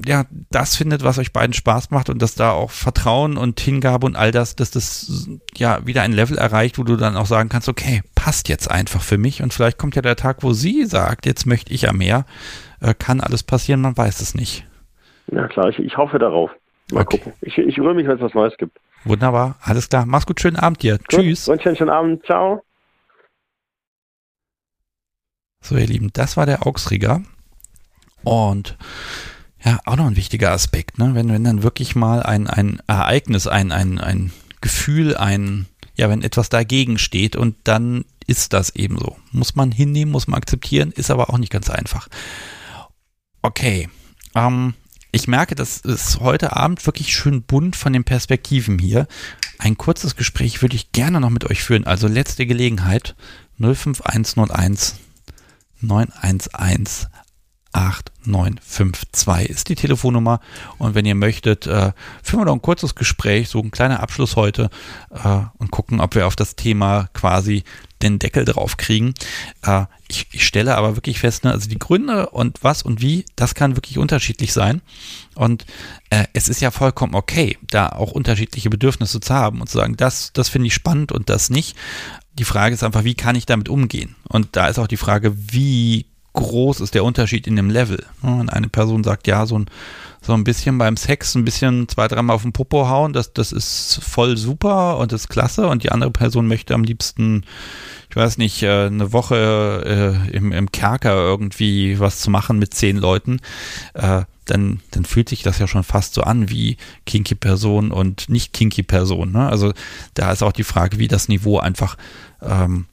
ja 0.05 0.24
das 0.51 0.76
findet, 0.76 1.05
was 1.05 1.18
euch 1.18 1.32
beiden 1.32 1.52
Spaß 1.52 1.90
macht 1.90 2.09
und 2.09 2.22
dass 2.22 2.34
da 2.34 2.52
auch 2.52 2.70
Vertrauen 2.70 3.36
und 3.36 3.60
Hingabe 3.60 4.06
und 4.06 4.16
all 4.16 4.32
das, 4.32 4.56
dass 4.56 4.70
das 4.70 5.28
ja 5.55 5.86
wieder 5.86 6.02
ein 6.02 6.12
Level 6.12 6.38
erreicht, 6.38 6.78
wo 6.78 6.84
du 6.84 6.97
dann 6.97 7.16
auch 7.16 7.26
sagen 7.26 7.51
kannst, 7.51 7.68
okay, 7.68 8.02
passt 8.14 8.48
jetzt 8.48 8.70
einfach 8.70 9.02
für 9.02 9.18
mich 9.18 9.43
und 9.43 9.52
vielleicht 9.52 9.76
kommt 9.76 9.94
ja 9.94 10.01
der 10.01 10.16
Tag, 10.16 10.43
wo 10.43 10.55
sie 10.55 10.86
sagt, 10.86 11.26
jetzt 11.26 11.44
möchte 11.44 11.72
ich 11.72 11.82
ja 11.82 11.93
mehr. 11.93 12.24
Äh, 12.81 12.94
kann 12.94 13.20
alles 13.20 13.43
passieren, 13.43 13.81
man 13.81 13.97
weiß 13.97 14.20
es 14.20 14.35
nicht. 14.35 14.66
Ja 15.32 15.48
klar, 15.48 15.69
ich, 15.69 15.78
ich 15.78 15.97
hoffe 15.97 16.19
darauf. 16.19 16.51
Mal 16.93 17.03
okay. 17.03 17.19
gucken. 17.19 17.32
Ich, 17.40 17.59
ich 17.59 17.78
rühre 17.81 17.94
mich, 17.94 18.07
wenn 18.07 18.16
es 18.16 18.23
was 18.23 18.35
Neues 18.35 18.57
gibt. 18.59 18.78
Wunderbar, 19.05 19.57
alles 19.62 19.89
klar. 19.89 20.07
Mach's 20.07 20.27
gut, 20.27 20.40
schönen 20.40 20.57
Abend 20.57 20.82
dir. 20.82 20.98
Gut, 20.98 21.09
Tschüss. 21.09 21.48
Und 21.48 21.62
schönen 21.62 21.90
Abend. 21.90 22.24
Ciao. 22.24 22.62
So, 25.61 25.77
ihr 25.77 25.86
Lieben, 25.86 26.11
das 26.12 26.36
war 26.36 26.47
der 26.47 26.66
Augsrieger. 26.66 27.23
Und 28.23 28.77
Ja, 29.66 29.81
auch 29.85 29.97
noch 29.97 30.07
ein 30.07 30.16
wichtiger 30.16 30.53
Aspekt, 30.53 30.98
ne? 30.98 31.11
Wenn, 31.15 31.28
wenn 31.28 31.43
dann 31.43 31.65
wirklich 31.65 31.97
mal 31.97 32.23
ein, 32.23 32.47
ein 32.47 32.81
Ereignis, 32.86 33.48
ein, 33.48 33.73
ein, 33.73 33.98
ein 33.98 34.31
Gefühl, 34.61 35.16
ein, 35.16 35.66
ja, 35.97 36.09
wenn 36.09 36.23
etwas 36.23 36.48
dagegen 36.48 36.98
steht 36.98 37.35
und 37.35 37.57
dann 37.65 38.05
ist 38.28 38.53
das 38.53 38.77
eben 38.77 38.97
so. 38.97 39.16
Muss 39.32 39.57
man 39.57 39.73
hinnehmen, 39.73 40.12
muss 40.12 40.28
man 40.28 40.39
akzeptieren, 40.39 40.93
ist 40.93 41.11
aber 41.11 41.31
auch 41.31 41.39
nicht 41.39 41.51
ganz 41.51 41.69
einfach. 41.69 42.07
Okay. 43.47 43.89
Ähm, 44.35 44.74
ich 45.12 45.28
merke, 45.28 45.55
das 45.55 45.78
ist 45.78 46.18
heute 46.18 46.56
Abend 46.56 46.85
wirklich 46.85 47.14
schön 47.14 47.43
bunt 47.43 47.77
von 47.77 47.93
den 47.93 48.02
Perspektiven 48.02 48.77
hier. 48.77 49.06
Ein 49.59 49.78
kurzes 49.78 50.16
Gespräch 50.16 50.62
würde 50.62 50.74
ich 50.74 50.90
gerne 50.90 51.20
noch 51.20 51.31
mit 51.31 51.44
euch 51.48 51.62
führen. 51.62 51.86
Also 51.86 52.09
letzte 52.09 52.44
Gelegenheit 52.44 53.14
05101 53.60 54.97
911 55.81 57.06
8952 57.77 59.51
ist 59.51 59.69
die 59.69 59.74
Telefonnummer. 59.74 60.40
Und 60.78 60.94
wenn 60.94 61.05
ihr 61.05 61.15
möchtet, 61.15 61.66
äh, 61.66 61.93
führen 62.23 62.40
wir 62.40 62.47
noch 62.47 62.55
ein 62.55 62.62
kurzes 62.62 62.94
Gespräch, 62.94 63.48
so 63.48 63.61
ein 63.61 63.70
kleiner 63.70 64.01
Abschluss 64.01 64.36
heute 64.36 64.70
äh, 65.11 65.40
und 65.59 65.70
gucken, 65.70 66.01
ob 66.01 66.15
wir 66.15 66.27
auf 66.27 66.36
das 66.36 66.57
Thema 66.57 67.09
quasi 67.12 67.65
den 68.03 68.19
Deckel 68.19 68.44
drauf 68.44 68.77
kriegen. 68.77 69.15
Äh, 69.62 69.85
ich, 70.09 70.27
ich, 70.32 70.47
stelle 70.47 70.77
aber 70.77 70.97
wirklich 70.97 71.19
fest, 71.19 71.44
ne, 71.44 71.53
also 71.53 71.69
die 71.69 71.78
Gründe 71.78 72.31
und 72.31 72.62
was 72.62 72.82
und 72.82 73.03
wie, 73.03 73.24
das 73.36 73.55
kann 73.55 73.77
wirklich 73.77 73.98
unterschiedlich 73.98 74.53
sein. 74.53 74.81
Und 75.35 75.66
äh, 76.11 76.24
es 76.32 76.48
ist 76.48 76.61
ja 76.61 76.70
vollkommen 76.70 77.15
okay, 77.15 77.59
da 77.62 77.90
auch 77.90 78.12
unterschiedliche 78.12 78.70
Bedürfnisse 78.70 79.20
zu 79.20 79.35
haben 79.35 79.61
und 79.61 79.69
zu 79.69 79.78
sagen, 79.78 79.97
das, 79.97 80.32
das 80.32 80.48
finde 80.48 80.69
ich 80.69 80.74
spannend 80.74 81.12
und 81.12 81.28
das 81.28 81.51
nicht. 81.51 81.77
Die 82.39 82.44
Frage 82.44 82.74
ist 82.74 82.85
einfach, 82.85 83.05
wie 83.05 83.15
kann 83.15 83.36
ich 83.36 83.47
damit 83.47 83.69
umgehen? 83.69 84.15
Und 84.28 84.48
da 84.53 84.69
ist 84.69 84.78
auch 84.78 84.89
die 84.89 84.98
Frage, 84.98 85.35
wie 85.53 86.07
groß 86.36 86.80
ist 86.80 86.94
der 86.94 87.02
Unterschied 87.02 87.48
in 87.48 87.56
dem 87.56 87.70
Level. 87.70 88.04
Wenn 88.22 88.48
eine 88.48 88.68
Person 88.68 89.02
sagt, 89.02 89.26
ja, 89.26 89.46
so 89.46 89.58
ein, 89.58 89.66
so 90.20 90.34
ein 90.34 90.44
bisschen 90.44 90.78
beim 90.78 90.96
Sex, 90.96 91.34
ein 91.34 91.44
bisschen 91.44 91.88
zwei, 91.88 92.06
dreimal 92.06 92.36
auf 92.36 92.42
den 92.42 92.52
Popo 92.52 92.88
hauen, 92.88 93.12
das, 93.12 93.32
das 93.32 93.52
ist 93.52 94.00
voll 94.02 94.36
super 94.36 94.98
und 94.98 95.12
das 95.12 95.22
ist 95.22 95.28
klasse 95.28 95.66
und 95.66 95.82
die 95.82 95.90
andere 95.90 96.10
Person 96.10 96.46
möchte 96.46 96.74
am 96.74 96.84
liebsten, 96.84 97.44
ich 98.10 98.16
weiß 98.16 98.38
nicht, 98.38 98.62
äh, 98.62 98.86
eine 98.86 99.12
Woche 99.12 100.20
äh, 100.30 100.36
im, 100.36 100.52
im 100.52 100.70
Kerker 100.70 101.14
irgendwie 101.14 101.98
was 101.98 102.20
zu 102.20 102.30
machen 102.30 102.58
mit 102.58 102.74
zehn 102.74 102.98
Leuten, 102.98 103.40
äh, 103.94 104.22
dann, 104.44 104.80
dann 104.92 105.04
fühlt 105.04 105.28
sich 105.28 105.42
das 105.42 105.58
ja 105.58 105.66
schon 105.66 105.82
fast 105.82 106.14
so 106.14 106.22
an 106.22 106.50
wie 106.50 106.76
kinky 107.04 107.34
Person 107.34 107.90
und 107.90 108.28
nicht 108.28 108.52
kinky 108.52 108.82
Person. 108.82 109.32
Ne? 109.32 109.48
Also 109.48 109.72
da 110.14 110.32
ist 110.32 110.42
auch 110.42 110.52
die 110.52 110.64
Frage, 110.64 110.98
wie 110.98 111.08
das 111.08 111.28
Niveau 111.28 111.58
einfach 111.58 111.96
ähm, 112.42 112.86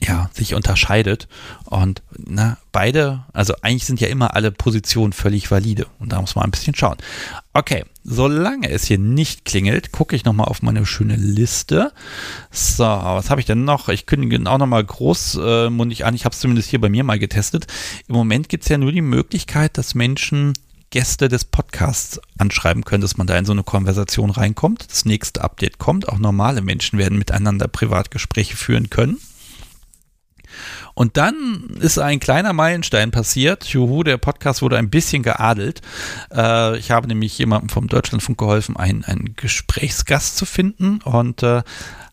ja, 0.00 0.30
sich 0.32 0.54
unterscheidet. 0.54 1.28
Und 1.64 2.02
na, 2.16 2.58
beide, 2.70 3.24
also 3.32 3.54
eigentlich 3.62 3.84
sind 3.84 4.00
ja 4.00 4.08
immer 4.08 4.34
alle 4.34 4.52
Positionen 4.52 5.12
völlig 5.12 5.50
valide. 5.50 5.86
Und 5.98 6.12
da 6.12 6.20
muss 6.20 6.36
man 6.36 6.44
ein 6.44 6.50
bisschen 6.50 6.74
schauen. 6.74 6.96
Okay, 7.52 7.84
solange 8.04 8.70
es 8.70 8.84
hier 8.84 8.98
nicht 8.98 9.44
klingelt, 9.44 9.90
gucke 9.90 10.14
ich 10.14 10.24
nochmal 10.24 10.46
auf 10.46 10.62
meine 10.62 10.86
schöne 10.86 11.16
Liste. 11.16 11.92
So, 12.50 12.84
was 12.84 13.30
habe 13.30 13.40
ich 13.40 13.46
denn 13.46 13.64
noch? 13.64 13.88
Ich 13.88 14.06
kündige 14.06 14.48
auch 14.48 14.58
nochmal 14.58 14.84
großmundig 14.84 16.04
an. 16.04 16.14
Ich 16.14 16.24
habe 16.24 16.32
es 16.32 16.40
zumindest 16.40 16.70
hier 16.70 16.80
bei 16.80 16.88
mir 16.88 17.02
mal 17.02 17.18
getestet. 17.18 17.66
Im 18.06 18.14
Moment 18.14 18.48
gibt 18.48 18.62
es 18.62 18.68
ja 18.68 18.78
nur 18.78 18.92
die 18.92 19.02
Möglichkeit, 19.02 19.76
dass 19.78 19.96
Menschen 19.96 20.54
Gäste 20.90 21.28
des 21.28 21.44
Podcasts 21.44 22.20
anschreiben 22.38 22.84
können, 22.84 23.02
dass 23.02 23.18
man 23.18 23.26
da 23.26 23.36
in 23.36 23.44
so 23.44 23.52
eine 23.52 23.62
Konversation 23.62 24.30
reinkommt. 24.30 24.86
Das 24.88 25.04
nächste 25.04 25.42
Update 25.42 25.78
kommt. 25.78 26.08
Auch 26.08 26.18
normale 26.18 26.62
Menschen 26.62 26.98
werden 26.98 27.18
miteinander 27.18 27.68
Privatgespräche 27.68 28.56
führen 28.56 28.88
können. 28.88 29.18
Und 30.94 31.16
dann 31.16 31.76
ist 31.80 31.98
ein 31.98 32.20
kleiner 32.20 32.52
Meilenstein 32.52 33.10
passiert. 33.10 33.64
Juhu, 33.64 34.02
der 34.02 34.16
Podcast 34.16 34.62
wurde 34.62 34.78
ein 34.78 34.90
bisschen 34.90 35.22
geadelt. 35.22 35.80
Äh, 36.34 36.78
ich 36.78 36.90
habe 36.90 37.08
nämlich 37.08 37.38
jemandem 37.38 37.68
vom 37.68 37.88
Deutschlandfunk 37.88 38.38
geholfen, 38.38 38.76
einen, 38.76 39.04
einen 39.04 39.34
Gesprächsgast 39.36 40.36
zu 40.36 40.44
finden 40.44 41.00
und 41.04 41.42
äh, 41.42 41.62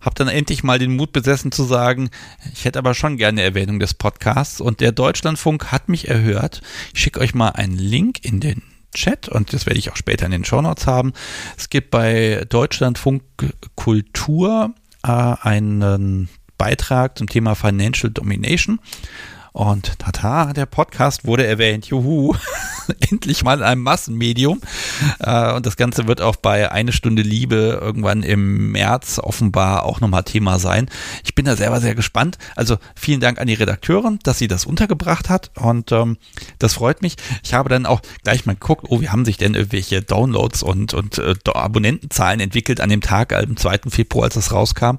habe 0.01 0.15
dann 0.15 0.27
endlich 0.27 0.63
mal 0.63 0.77
den 0.77 0.95
Mut 0.95 1.11
besessen 1.13 1.51
zu 1.51 1.63
sagen, 1.63 2.09
ich 2.53 2.65
hätte 2.65 2.79
aber 2.79 2.93
schon 2.93 3.17
gerne 3.17 3.41
Erwähnung 3.41 3.79
des 3.79 3.95
Podcasts. 3.95 4.61
Und 4.61 4.79
der 4.79 4.91
Deutschlandfunk 4.91 5.71
hat 5.71 5.89
mich 5.89 6.07
erhört. 6.07 6.61
Ich 6.93 7.01
schicke 7.01 7.19
euch 7.19 7.33
mal 7.33 7.49
einen 7.49 7.77
Link 7.77 8.23
in 8.23 8.39
den 8.39 8.61
Chat 8.93 9.27
und 9.27 9.53
das 9.53 9.65
werde 9.65 9.79
ich 9.79 9.91
auch 9.91 9.97
später 9.97 10.25
in 10.25 10.31
den 10.31 10.45
Shownotes 10.45 10.87
haben. 10.87 11.13
Es 11.57 11.69
gibt 11.69 11.91
bei 11.91 12.45
Deutschlandfunk 12.49 13.23
Kultur 13.75 14.73
äh, 15.03 15.09
einen 15.09 16.29
Beitrag 16.57 17.17
zum 17.17 17.27
Thema 17.27 17.55
Financial 17.55 18.11
Domination. 18.11 18.79
Und 19.55 19.99
tata, 19.99 20.51
der 20.51 20.65
Podcast 20.65 21.25
wurde 21.25 21.47
erwähnt. 21.47 21.85
Juhu, 21.85 22.35
endlich 23.09 23.45
mal 23.45 23.59
in 23.59 23.63
einem 23.63 23.83
Massenmedium. 23.83 24.59
Äh, 25.19 25.53
und 25.53 25.65
das 25.65 25.77
Ganze 25.77 26.07
wird 26.07 26.19
auch 26.19 26.35
bei 26.35 26.73
Eine 26.73 26.91
Stunde 26.91 27.21
Liebe 27.21 27.79
irgendwann 27.81 28.21
im 28.21 28.73
März 28.73 29.17
offenbar 29.17 29.85
auch 29.85 30.01
nochmal 30.01 30.23
Thema 30.23 30.59
sein. 30.59 30.89
Ich 31.23 31.35
bin 31.35 31.45
da 31.45 31.55
selber 31.55 31.79
sehr 31.79 31.95
gespannt. 31.95 32.37
Also 32.57 32.75
vielen 32.95 33.21
Dank 33.21 33.39
an 33.39 33.47
die 33.47 33.53
Redakteurin, 33.53 34.19
dass 34.23 34.39
sie 34.39 34.49
das 34.49 34.65
untergebracht 34.65 35.29
hat. 35.29 35.51
Und 35.55 35.93
ähm, 35.93 36.17
das 36.59 36.73
freut 36.73 37.01
mich. 37.01 37.15
Ich 37.41 37.53
habe 37.53 37.69
dann 37.69 37.85
auch 37.85 38.01
gleich 38.25 38.45
mal 38.45 38.55
geguckt, 38.55 38.87
oh, 38.89 38.99
wie 38.99 39.07
haben 39.07 39.23
sich 39.23 39.37
denn 39.37 39.55
irgendwelche 39.55 40.01
Downloads 40.01 40.63
und, 40.63 40.93
und 40.93 41.17
äh, 41.17 41.33
Abonnentenzahlen 41.45 42.41
entwickelt 42.41 42.81
an 42.81 42.89
dem 42.89 42.99
Tag, 42.99 43.31
am 43.31 43.55
2. 43.55 43.83
Februar, 43.87 44.25
als 44.25 44.33
das 44.33 44.51
rauskam. 44.51 44.97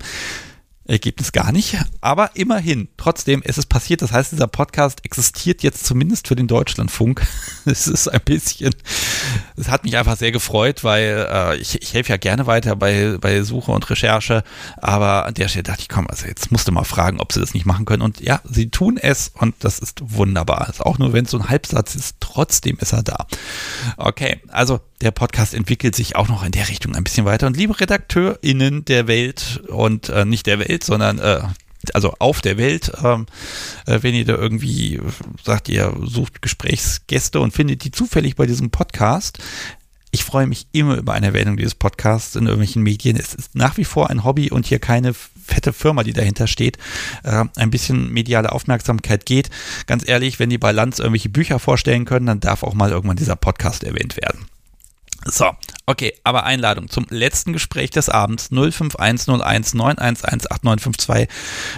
Ergebnis 0.88 1.32
gar 1.32 1.52
nicht. 1.52 1.76
Aber 2.00 2.30
immerhin, 2.34 2.88
trotzdem, 2.96 3.42
es 3.44 3.58
ist 3.58 3.66
passiert. 3.66 4.02
Das 4.02 4.12
heißt, 4.12 4.32
dieser 4.32 4.46
Podcast 4.46 5.04
existiert 5.04 5.62
jetzt 5.62 5.84
zumindest 5.86 6.28
für 6.28 6.36
den 6.36 6.46
Deutschlandfunk. 6.46 7.26
Es 7.68 7.88
ist 7.88 8.06
ein 8.06 8.20
bisschen, 8.24 8.72
es 9.56 9.68
hat 9.68 9.82
mich 9.82 9.96
einfach 9.96 10.16
sehr 10.16 10.30
gefreut, 10.30 10.84
weil 10.84 11.26
äh, 11.28 11.56
ich, 11.56 11.82
ich 11.82 11.94
helfe 11.94 12.10
ja 12.10 12.16
gerne 12.16 12.46
weiter 12.46 12.76
bei, 12.76 13.18
bei 13.20 13.42
Suche 13.42 13.72
und 13.72 13.90
Recherche. 13.90 14.44
Aber 14.76 15.26
an 15.26 15.34
der 15.34 15.48
Stelle 15.48 15.64
dachte 15.64 15.80
ich, 15.80 15.88
komm, 15.88 16.06
also 16.06 16.26
jetzt 16.26 16.52
musst 16.52 16.68
du 16.68 16.72
mal 16.72 16.84
fragen, 16.84 17.18
ob 17.18 17.32
sie 17.32 17.40
das 17.40 17.54
nicht 17.54 17.66
machen 17.66 17.84
können. 17.84 18.02
Und 18.02 18.20
ja, 18.20 18.40
sie 18.44 18.70
tun 18.70 18.98
es 18.98 19.32
und 19.34 19.56
das 19.60 19.80
ist 19.80 20.00
wunderbar. 20.00 20.68
Also 20.68 20.84
auch 20.84 20.98
nur 20.98 21.12
wenn 21.12 21.24
es 21.24 21.32
so 21.32 21.38
ein 21.38 21.48
Halbsatz 21.48 21.96
ist, 21.96 22.18
trotzdem 22.20 22.78
ist 22.78 22.92
er 22.92 23.02
da. 23.02 23.26
Okay, 23.96 24.40
also 24.48 24.80
der 25.00 25.10
Podcast 25.10 25.54
entwickelt 25.54 25.94
sich 25.94 26.16
auch 26.16 26.28
noch 26.28 26.44
in 26.44 26.52
der 26.52 26.68
Richtung 26.68 26.94
ein 26.94 27.04
bisschen 27.04 27.26
weiter. 27.26 27.46
Und 27.46 27.56
liebe 27.56 27.78
RedakteurInnen 27.78 28.84
der 28.84 29.06
Welt 29.06 29.62
und 29.68 30.08
äh, 30.08 30.24
nicht 30.24 30.46
der 30.46 30.58
Welt, 30.58 30.75
sondern 30.84 31.18
äh, 31.18 31.40
also 31.94 32.14
auf 32.18 32.40
der 32.40 32.58
Welt, 32.58 32.92
ähm, 33.02 33.26
äh, 33.86 33.98
wenn 34.02 34.14
ihr 34.14 34.24
da 34.24 34.34
irgendwie 34.34 35.00
sagt, 35.44 35.68
ihr 35.68 35.94
sucht 36.04 36.42
Gesprächsgäste 36.42 37.40
und 37.40 37.52
findet 37.52 37.84
die 37.84 37.90
zufällig 37.90 38.36
bei 38.36 38.46
diesem 38.46 38.70
Podcast. 38.70 39.38
Ich 40.10 40.24
freue 40.24 40.46
mich 40.46 40.66
immer 40.72 40.96
über 40.96 41.12
eine 41.12 41.26
Erwähnung 41.26 41.56
dieses 41.56 41.74
Podcasts 41.74 42.36
in 42.36 42.44
irgendwelchen 42.44 42.82
Medien. 42.82 43.16
Es 43.16 43.34
ist 43.34 43.54
nach 43.54 43.76
wie 43.76 43.84
vor 43.84 44.08
ein 44.08 44.24
Hobby 44.24 44.50
und 44.50 44.64
hier 44.66 44.78
keine 44.78 45.12
fette 45.14 45.72
Firma, 45.72 46.04
die 46.04 46.12
dahinter 46.12 46.46
steht, 46.46 46.78
äh, 47.22 47.44
ein 47.56 47.70
bisschen 47.70 48.12
mediale 48.12 48.52
Aufmerksamkeit 48.52 49.26
geht. 49.26 49.50
Ganz 49.86 50.08
ehrlich, 50.08 50.38
wenn 50.38 50.50
die 50.50 50.58
bei 50.58 50.72
Lanz 50.72 50.98
irgendwelche 50.98 51.28
Bücher 51.28 51.58
vorstellen 51.58 52.04
können, 52.04 52.26
dann 52.26 52.40
darf 52.40 52.62
auch 52.62 52.74
mal 52.74 52.90
irgendwann 52.90 53.16
dieser 53.16 53.36
Podcast 53.36 53.84
erwähnt 53.84 54.16
werden. 54.16 54.46
So, 55.28 55.50
okay, 55.86 56.12
aber 56.22 56.44
Einladung 56.44 56.88
zum 56.88 57.04
letzten 57.10 57.52
Gespräch 57.52 57.90
des 57.90 58.08
Abends 58.08 58.52
051019118952. 58.52 61.26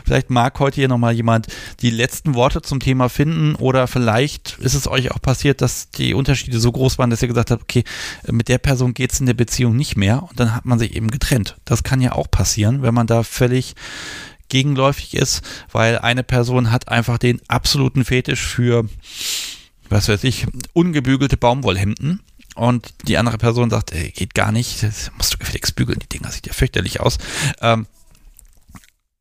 Vielleicht 0.05 0.29
mag 0.29 0.61
heute 0.61 0.75
hier 0.77 0.89
nochmal 0.89 1.15
jemand 1.15 1.47
die 1.81 1.89
letzten 1.89 2.35
Worte 2.35 2.61
zum 2.61 2.79
Thema 2.79 3.09
finden 3.09 3.55
oder 3.55 3.87
vielleicht 3.87 4.59
ist 4.59 4.75
es 4.75 4.87
euch 4.87 5.13
auch 5.13 5.23
passiert, 5.23 5.63
dass 5.63 5.91
die 5.91 6.13
Unterschiede 6.13 6.61
so 6.61 6.71
groß 6.71 6.99
waren, 6.99 7.09
dass 7.09 7.23
ihr 7.23 7.29
gesagt 7.29 7.51
habt, 7.51 7.63
okay, 7.63 7.85
mit 8.31 8.49
der 8.49 8.59
Person 8.59 8.93
geht 8.93 9.13
es 9.13 9.21
in 9.21 9.27
der 9.27 9.33
Beziehung 9.33 9.77
nicht 9.77 9.97
mehr 9.97 10.25
und 10.25 10.39
dann 10.39 10.55
hat 10.55 10.67
man 10.67 10.79
sich 10.79 10.95
eben 10.95 11.11
getrennt. 11.11 11.57
Das 11.65 11.83
kann 11.83 12.03
ja 12.03 12.13
auch 12.13 12.31
passieren, 12.31 12.83
wenn 12.83 12.93
man 12.93 13.07
da 13.07 13.23
völlig 13.23 13.77
gegenläufig 14.51 15.15
ist, 15.15 15.41
weil 15.73 15.97
eine 15.99 16.23
Person 16.23 16.71
hat 16.71 16.89
einfach 16.89 17.17
den 17.17 17.41
absoluten 17.49 18.05
Fetisch 18.05 18.47
für, 18.47 18.85
was 19.89 20.07
weiß 20.09 20.25
ich, 20.25 20.47
ungebügelte 20.75 21.39
Baumwollhemden 21.39 22.21
und 22.59 22.93
die 23.07 23.19
andere 23.19 23.39
Person 23.39 23.71
sagt, 23.71 23.93
ey, 23.93 24.11
geht 24.11 24.35
gar 24.35 24.51
nicht, 24.51 24.83
das 24.83 25.13
musst 25.17 25.33
du 25.33 25.39
gefälligst 25.39 25.77
bügeln, 25.77 26.01
die 26.01 26.09
Dinger 26.09 26.31
sieht 26.31 26.47
ja 26.49 26.53
fürchterlich 26.53 27.01
aus. 27.01 27.19
Ähm, 27.61 27.87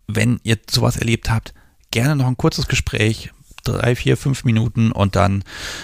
wenn 0.08 0.40
ihr 0.44 0.58
sowas 0.70 0.98
erlebt 0.98 1.30
habt, 1.30 1.54
gerne 1.92 2.16
noch 2.16 2.28
ein 2.28 2.38
kurzes 2.38 2.68
Gespräch, 2.68 3.32
drei, 3.64 3.96
vier, 3.96 4.18
fünf 4.18 4.44
Minuten 4.44 4.92
und 4.92 5.16
dann 5.16 5.44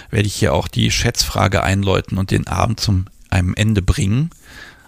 werde 0.10 0.26
ich 0.26 0.36
hier 0.36 0.54
auch 0.54 0.68
die 0.68 0.90
Schätzfrage 0.90 1.64
einläuten 1.64 2.18
und 2.18 2.32
den 2.32 2.48
Abend 2.48 2.80
zum 2.80 3.06
einem 3.30 3.54
Ende 3.56 3.82
bringen. 3.82 4.32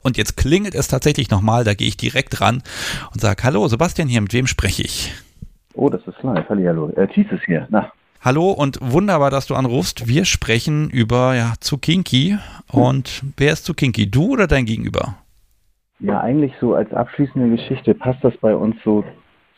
Und 0.01 0.17
jetzt 0.17 0.37
klingelt 0.37 0.75
es 0.75 0.87
tatsächlich 0.87 1.29
nochmal, 1.29 1.63
da 1.63 1.73
gehe 1.73 1.87
ich 1.87 1.97
direkt 1.97 2.41
ran 2.41 2.63
und 3.11 3.21
sage, 3.21 3.43
hallo 3.43 3.67
Sebastian 3.67 4.07
hier, 4.07 4.21
mit 4.21 4.33
wem 4.33 4.47
spreche 4.47 4.83
ich? 4.83 5.13
Oh, 5.75 5.89
das 5.89 6.01
ist 6.07 6.21
live. 6.23 6.47
Hallo. 6.49 6.89
Äh, 6.95 7.07
Thies 7.07 7.27
hier. 7.45 7.67
Na, 7.69 7.91
Hallo 8.25 8.49
und 8.49 8.79
wunderbar, 8.81 9.29
dass 9.29 9.45
du 9.45 9.53
anrufst. 9.53 10.07
Wir 10.07 10.25
sprechen 10.25 10.89
über 10.89 11.35
ja, 11.35 11.53
zu 11.59 11.77
Kinky. 11.77 12.39
Und 12.71 13.21
wer 13.37 13.53
ist 13.53 13.65
zu 13.65 13.75
Kinky? 13.75 14.09
Du 14.09 14.33
oder 14.33 14.47
dein 14.47 14.65
Gegenüber? 14.65 15.17
Ja, 15.99 16.21
eigentlich 16.21 16.51
so 16.59 16.73
als 16.73 16.91
abschließende 16.91 17.55
Geschichte 17.55 17.93
passt 17.93 18.23
das 18.23 18.35
bei 18.37 18.55
uns 18.55 18.77
so 18.83 19.03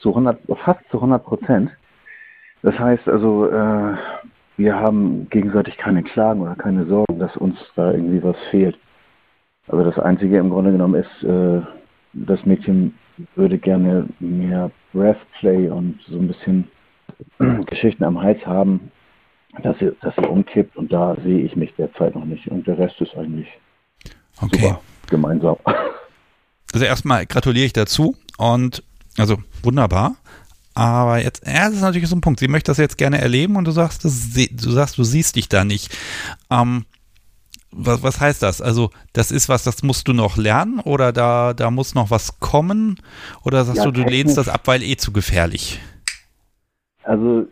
zu 0.02 0.10
100, 0.10 0.42
fast 0.66 0.82
zu 0.92 0.98
100 0.98 1.24
Prozent. 1.24 1.72
Das 2.62 2.78
heißt 2.78 3.08
also, 3.08 3.50
äh, 3.50 3.96
wir 4.58 4.76
haben 4.76 5.30
gegenseitig 5.30 5.78
keine 5.78 6.04
Klagen 6.04 6.42
oder 6.42 6.56
keine 6.56 6.86
Sorgen, 6.88 7.20
dass 7.20 7.38
uns 7.38 7.58
da 7.78 7.94
irgendwie 7.94 8.22
was 8.22 8.36
fehlt. 8.52 8.78
Also 9.70 9.90
das 9.90 9.98
Einzige 9.98 10.40
im 10.40 10.50
Grunde 10.50 10.74
genommen 10.74 10.96
ist, 10.96 11.24
äh, 11.24 11.62
das 12.12 12.46
Mädchen 12.46 12.96
würde 13.38 13.60
gerne 13.60 14.10
mehr 14.20 14.72
Breathplay 14.92 15.70
und 15.70 16.02
so 16.10 16.20
ein 16.20 16.28
bisschen 16.28 16.68
Geschichten 17.66 18.04
am 18.04 18.22
Hals 18.22 18.46
haben, 18.46 18.92
dass 19.64 19.78
sie, 19.80 19.92
dass 20.02 20.16
sie 20.16 20.28
umkippt 20.28 20.76
und 20.76 20.92
da 20.92 21.16
sehe 21.24 21.40
ich 21.40 21.56
mich 21.56 21.74
derzeit 21.78 22.16
noch 22.16 22.26
nicht 22.26 22.48
und 22.48 22.68
der 22.68 22.78
Rest 22.78 23.00
ist 23.02 23.16
eigentlich 23.16 23.48
okay. 24.42 24.62
super 24.62 24.82
gemeinsam. 25.10 25.58
Also 26.74 26.86
erstmal 26.86 27.26
gratuliere 27.26 27.66
ich 27.66 27.74
dazu 27.74 28.16
und 28.38 28.84
also 29.18 29.38
wunderbar. 29.64 30.18
Aber 30.74 31.24
jetzt, 31.24 31.48
ja, 31.48 31.66
das 31.66 31.76
ist 31.76 31.82
natürlich 31.82 32.10
so 32.10 32.16
ein 32.16 32.22
Punkt. 32.22 32.40
Sie 32.40 32.48
möchte 32.48 32.70
das 32.70 32.78
jetzt 32.78 32.98
gerne 32.98 33.20
erleben 33.20 33.56
und 33.56 33.66
du 33.66 33.72
sagst, 33.72 34.06
das, 34.06 34.30
du 34.34 34.72
sagst, 34.72 34.98
du 34.98 35.04
siehst 35.04 35.38
dich 35.38 35.50
da 35.50 35.64
nicht. 35.64 35.98
Ähm, 36.52 36.86
was, 37.72 38.04
was 38.04 38.20
heißt 38.20 38.44
das? 38.44 38.62
Also, 38.62 38.92
das 39.14 39.32
ist 39.32 39.50
was, 39.50 39.64
das 39.64 39.82
musst 39.82 40.08
du 40.08 40.14
noch 40.14 40.38
lernen 40.38 40.80
oder 40.80 41.12
da, 41.12 41.54
da 41.54 41.72
muss 41.72 41.96
noch 41.96 42.12
was 42.12 42.40
kommen? 42.40 43.00
Oder 43.44 43.66
sagst 43.66 43.80
ja, 43.80 43.86
du, 43.86 43.92
du 43.92 44.04
lehnst 44.04 44.38
das 44.38 44.50
ab, 44.50 44.62
weil 44.66 44.84
eh 44.84 44.98
zu 44.98 45.12
gefährlich? 45.12 45.80
Also, 47.08 47.48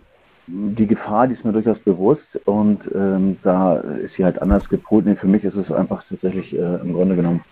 die 0.47 0.85
Gefahr, 0.85 1.27
die 1.27 1.33
ist 1.33 1.43
mir 1.43 1.53
durchaus 1.53 1.79
bewusst 1.79 2.27
und 2.45 2.79
ähm, 2.93 3.37
da 3.41 3.77
ist 3.77 4.13
sie 4.15 4.23
halt 4.23 4.41
anders 4.41 4.67
gepolt. 4.69 5.05
Nee, 5.05 5.15
für 5.15 5.27
mich 5.27 5.43
ist 5.43 5.55
es 5.55 5.71
einfach 5.71 6.03
tatsächlich 6.07 6.53
äh, 6.53 6.75
im 6.81 6.93
Grunde 6.93 7.15
genommen 7.15 7.43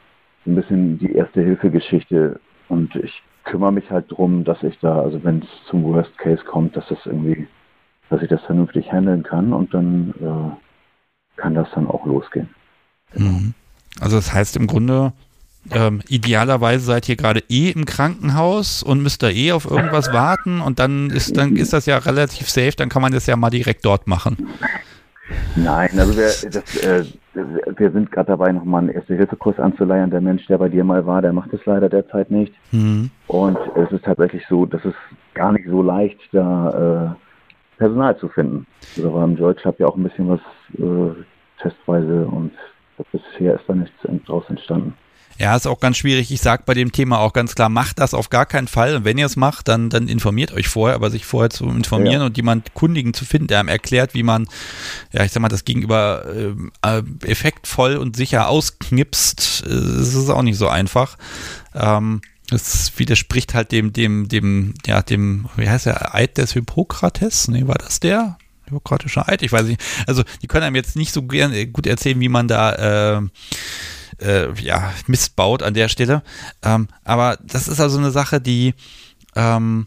ein 0.46 0.56
bisschen 0.56 1.00
die 1.00 1.14
Erste-Hilfe-Geschichte 1.14 2.40
und 2.70 2.96
ich 2.96 3.24
kümmere 3.46 3.72
mich 3.72 3.90
halt 3.90 4.12
darum, 4.12 4.44
dass 4.44 4.62
ich 4.64 4.78
da, 4.80 5.02
also 5.02 5.24
wenn 5.24 5.40
es 5.40 5.48
zum 5.70 5.84
Worst 5.86 6.16
Case 6.18 6.44
kommt, 6.44 6.76
dass 6.78 6.88
das 6.88 7.00
irgendwie, 7.06 7.48
dass 8.10 8.22
ich 8.22 8.30
das 8.30 8.42
vernünftig 8.44 8.92
handeln 8.92 9.24
kann 9.24 9.54
und 9.54 9.74
dann 9.74 10.14
äh, 10.22 11.42
kann 11.42 11.56
das 11.56 11.70
dann 11.74 11.88
auch 11.88 12.06
losgehen. 12.06 12.50
Mhm. 13.16 13.54
Also 14.00 14.18
das 14.18 14.34
heißt 14.34 14.56
im 14.56 14.68
Grunde, 14.68 15.14
ähm, 15.72 16.02
idealerweise 16.07 16.84
seid 16.84 17.07
ihr 17.10 17.15
gerade 17.15 17.41
eh 17.49 17.69
im 17.72 17.85
Krankenhaus 17.85 18.84
und 18.84 19.02
müsst 19.02 19.23
da 19.23 19.30
eh 19.30 19.52
auf 19.52 19.69
irgendwas 19.69 20.11
warten 20.11 20.61
und 20.61 20.80
dann 20.80 21.10
ist 21.10 21.38
dann 21.38 21.56
ist 21.56 21.73
das 21.73 21.85
ja 21.85 21.98
relativ 21.98 22.49
safe, 22.49 22.73
dann 22.76 22.90
kann 22.90 23.02
man 23.02 23.11
das 23.11 23.27
ja 23.27 23.35
mal 23.35 23.49
direkt 23.49 23.85
dort 23.85 24.07
machen. 24.07 24.38
Nein, 25.56 25.90
also 25.98 26.18
wir, 26.18 26.26
das, 26.52 26.77
äh, 26.84 27.06
wir 27.34 27.91
sind 27.91 28.11
gerade 28.11 28.27
dabei, 28.27 28.52
nochmal 28.52 28.81
einen 28.81 28.90
Erste-Hilfe-Kurs 28.90 29.57
anzuleiern. 29.60 30.10
Der 30.10 30.22
Mensch, 30.22 30.45
der 30.48 30.57
bei 30.57 30.69
dir 30.69 30.84
mal 30.84 31.06
war, 31.06 31.22
der 31.22 31.34
macht 31.34 31.53
es 31.53 31.65
leider 31.65 31.90
derzeit 31.90 32.30
nicht. 32.30 32.53
Mhm. 32.72 33.10
Und 33.27 33.57
es 33.76 33.91
ist 33.91 34.06
tatsächlich 34.06 34.44
so, 34.48 34.65
dass 34.65 34.84
es 34.85 34.94
gar 35.34 35.52
nicht 35.53 35.68
so 35.68 35.81
leicht, 35.81 36.19
da 36.31 37.15
äh, 37.15 37.77
Personal 37.77 38.18
zu 38.18 38.30
finden. 38.30 38.68
Also 38.98 39.11
beim 39.11 39.35
Deutsch 39.35 39.64
habe 39.65 39.77
ja 39.80 39.88
auch 39.88 39.95
ein 39.95 40.03
bisschen 40.03 40.30
was 40.30 40.41
äh, 40.77 41.61
testweise 41.61 42.26
und 42.26 42.52
bisher 43.11 43.56
ist 43.56 43.64
da 43.68 43.76
nichts 43.76 43.95
draus 44.26 44.45
entstanden. 44.49 44.94
Ja, 45.40 45.56
ist 45.56 45.68
auch 45.68 45.80
ganz 45.80 45.98
schwierig. 45.98 46.32
Ich 46.32 46.42
sage 46.42 46.64
bei 46.66 46.74
dem 46.74 46.92
Thema 46.92 47.20
auch 47.20 47.34
ganz 47.34 47.56
klar, 47.56 47.70
macht 47.70 48.00
das 48.00 48.14
auf 48.14 48.30
gar 48.30 48.46
keinen 48.46 48.68
Fall. 48.68 48.96
Und 48.96 49.06
wenn 49.06 49.18
ihr 49.18 49.26
es 49.26 49.36
macht, 49.36 49.68
dann, 49.68 49.90
dann 49.90 50.08
informiert 50.08 50.52
euch 50.54 50.68
vorher, 50.68 50.96
aber 50.96 51.10
sich 51.10 51.26
vorher 51.26 51.50
zu 51.50 51.68
informieren 51.70 52.22
ja. 52.22 52.26
und 52.26 52.38
jemand 52.38 52.74
Kundigen 52.74 53.14
zu 53.14 53.26
finden, 53.26 53.48
der 53.48 53.60
einem 53.60 53.70
erklärt, 53.70 54.14
wie 54.14 54.24
man, 54.24 54.48
ja, 55.12 55.24
ich 55.24 55.32
sag 55.32 55.42
mal, 55.42 55.50
das 55.50 55.66
Gegenüber 55.66 56.26
äh, 56.84 56.98
äh 56.98 57.04
effektvoll 57.26 57.98
und 57.98 58.16
sicher 58.16 58.48
ausknipst, 58.48 59.64
äh, 59.66 59.70
das 59.70 60.14
ist 60.14 60.30
auch 60.30 60.44
nicht 60.44 60.58
so 60.58 60.68
einfach. 60.68 61.18
Ähm, 61.74 62.22
das 62.50 62.92
widerspricht 62.98 63.54
halt 63.54 63.72
dem, 63.72 63.94
dem, 63.94 64.28
dem, 64.28 64.74
ja, 64.86 65.02
dem, 65.02 65.48
wie 65.56 65.70
heißt 65.70 65.88
der, 65.88 66.14
Eid 66.14 66.38
des 66.38 66.54
Hippokrates? 66.54 67.48
Nee, 67.48 67.68
war 67.68 67.76
das 67.76 68.00
der? 68.00 68.38
Hippokratischer 68.66 69.28
Eid? 69.28 69.42
Ich 69.42 69.52
weiß 69.52 69.64
nicht. 69.64 69.82
Also, 70.08 70.24
die 70.42 70.48
können 70.48 70.64
einem 70.64 70.76
jetzt 70.76 70.96
nicht 70.96 71.14
so 71.14 71.24
gerne 71.24 71.68
gut 71.68 71.88
erzählen, 71.88 72.20
wie 72.20 72.30
man 72.30 72.48
da, 72.48 73.18
äh, 73.18 73.22
äh, 74.22 74.52
ja, 74.61 74.91
Mist 75.07 75.35
baut 75.35 75.64
an 75.64 75.73
der 75.73 75.88
Stelle. 75.88 76.23
Ähm, 76.64 76.88
aber 77.03 77.38
das 77.44 77.68
ist 77.68 77.80
also 77.80 77.98
eine 77.98 78.11
Sache, 78.11 78.41
die, 78.41 78.73
ähm, 79.35 79.85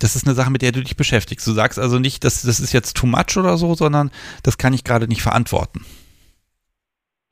das 0.00 0.16
ist 0.16 0.26
eine 0.26 0.34
Sache, 0.34 0.50
mit 0.50 0.62
der 0.62 0.72
du 0.72 0.82
dich 0.82 0.96
beschäftigst. 0.96 1.46
Du 1.46 1.52
sagst 1.52 1.78
also 1.78 1.98
nicht, 1.98 2.24
dass 2.24 2.42
das 2.42 2.60
ist 2.60 2.72
jetzt 2.72 2.96
too 2.96 3.06
much 3.06 3.36
oder 3.36 3.56
so, 3.56 3.74
sondern 3.74 4.10
das 4.42 4.58
kann 4.58 4.72
ich 4.72 4.84
gerade 4.84 5.08
nicht 5.08 5.22
verantworten. 5.22 5.84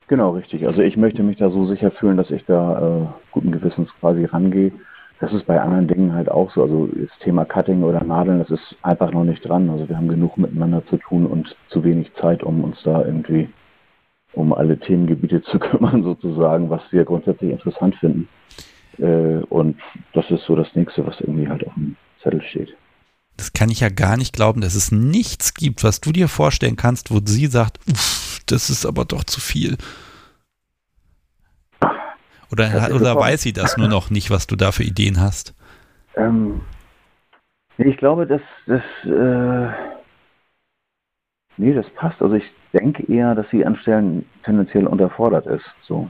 Genau, 0.07 0.31
richtig. 0.31 0.65
Also 0.65 0.81
ich 0.81 0.95
möchte 0.95 1.21
mich 1.21 1.37
da 1.37 1.49
so 1.49 1.67
sicher 1.67 1.91
fühlen, 1.91 2.17
dass 2.17 2.31
ich 2.31 2.45
da 2.45 2.79
äh, 2.79 3.07
guten 3.31 3.51
Gewissens 3.51 3.89
quasi 3.99 4.23
rangehe. 4.25 4.71
Das 5.19 5.33
ist 5.33 5.45
bei 5.47 5.59
anderen 5.59 5.87
Dingen 5.87 6.13
halt 6.13 6.29
auch 6.29 6.51
so. 6.53 6.61
Also 6.61 6.87
das 6.87 7.09
Thema 7.23 7.43
Cutting 7.43 7.83
oder 7.83 8.03
Nadeln, 8.03 8.39
das 8.39 8.51
ist 8.51 8.75
einfach 8.83 9.11
noch 9.11 9.25
nicht 9.25 9.47
dran. 9.47 9.69
Also 9.69 9.89
wir 9.89 9.97
haben 9.97 10.07
genug 10.07 10.37
miteinander 10.37 10.85
zu 10.87 10.97
tun 10.97 11.25
und 11.25 11.55
zu 11.69 11.83
wenig 11.83 12.11
Zeit, 12.21 12.43
um 12.43 12.63
uns 12.63 12.77
da 12.83 13.03
irgendwie 13.03 13.49
um 14.37 14.53
alle 14.53 14.79
Themengebiete 14.79 15.41
zu 15.43 15.59
kümmern, 15.59 16.03
sozusagen, 16.03 16.69
was 16.69 16.81
wir 16.91 17.03
grundsätzlich 17.03 17.51
interessant 17.51 17.95
finden. 17.95 18.29
Äh, 18.99 19.43
und 19.49 19.79
das 20.13 20.29
ist 20.29 20.43
so 20.45 20.55
das 20.55 20.67
nächste, 20.75 21.05
was 21.05 21.19
irgendwie 21.19 21.47
halt 21.47 21.65
auf 21.65 21.73
dem 21.73 21.95
Zettel 22.21 22.41
steht. 22.41 22.75
Das 23.35 23.53
kann 23.53 23.69
ich 23.69 23.81
ja 23.81 23.89
gar 23.89 24.17
nicht 24.17 24.33
glauben, 24.33 24.61
dass 24.61 24.75
es 24.75 24.91
nichts 24.91 25.53
gibt, 25.53 25.83
was 25.83 26.01
du 26.01 26.11
dir 26.11 26.27
vorstellen 26.27 26.75
kannst, 26.75 27.11
wo 27.11 27.19
sie 27.23 27.47
sagt, 27.47 27.79
das 28.47 28.69
ist 28.69 28.85
aber 28.85 29.05
doch 29.05 29.23
zu 29.23 29.39
viel. 29.39 29.77
Oder, 32.51 32.95
oder 32.95 33.15
weiß 33.15 33.41
sie 33.41 33.53
das 33.53 33.77
nur 33.77 33.89
noch 33.89 34.09
nicht, 34.09 34.31
was 34.31 34.47
du 34.47 34.55
da 34.55 34.71
für 34.71 34.83
Ideen 34.83 35.19
hast? 35.19 35.53
Ähm, 36.15 36.61
ich 37.77 37.97
glaube, 37.97 38.25
dass 38.25 38.41
das, 38.65 38.81
äh, 39.03 39.67
nee, 41.57 41.73
das 41.73 41.87
passt. 41.95 42.21
Also 42.21 42.35
ich 42.35 42.45
denke 42.79 43.03
eher, 43.11 43.35
dass 43.35 43.49
sie 43.49 43.65
an 43.65 43.75
Stellen 43.77 44.25
tendenziell 44.43 44.87
unterfordert 44.87 45.45
ist. 45.47 45.65
So 45.83 46.09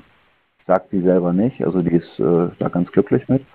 sagt 0.66 0.92
sie 0.92 1.02
selber 1.02 1.34
nicht. 1.34 1.64
Also 1.64 1.82
die 1.82 1.96
ist 1.96 2.20
äh, 2.20 2.50
da 2.60 2.70
ganz 2.70 2.92
glücklich 2.92 3.28
mit. 3.28 3.46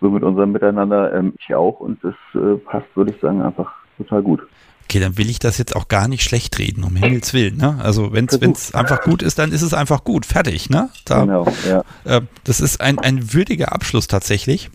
So 0.00 0.10
mit 0.10 0.22
unserem 0.22 0.52
Miteinander. 0.52 1.14
Ähm, 1.14 1.34
ich 1.38 1.54
auch. 1.54 1.80
Und 1.80 2.02
das 2.02 2.14
äh, 2.34 2.56
passt, 2.56 2.86
würde 2.94 3.12
ich 3.12 3.20
sagen, 3.20 3.42
einfach 3.42 3.72
total 3.98 4.22
gut. 4.22 4.42
Okay, 4.84 5.00
dann 5.00 5.18
will 5.18 5.28
ich 5.28 5.40
das 5.40 5.58
jetzt 5.58 5.74
auch 5.74 5.88
gar 5.88 6.06
nicht 6.06 6.22
schlecht 6.22 6.60
reden, 6.60 6.84
um 6.84 6.94
Himmels 6.94 7.34
Willen. 7.34 7.56
Ne? 7.56 7.76
Also 7.82 8.12
wenn 8.12 8.26
es 8.26 8.72
einfach 8.72 9.02
gut 9.02 9.20
ist, 9.20 9.38
dann 9.38 9.50
ist 9.50 9.62
es 9.62 9.74
einfach 9.74 10.04
gut. 10.04 10.24
Fertig. 10.24 10.70
Ne? 10.70 10.90
Da, 11.04 11.22
genau, 11.22 11.46
ja. 11.68 11.82
Äh, 12.04 12.22
das 12.44 12.60
ist 12.60 12.80
ein, 12.80 12.98
ein 13.00 13.34
würdiger 13.34 13.72
Abschluss 13.72 14.06
tatsächlich. 14.06 14.70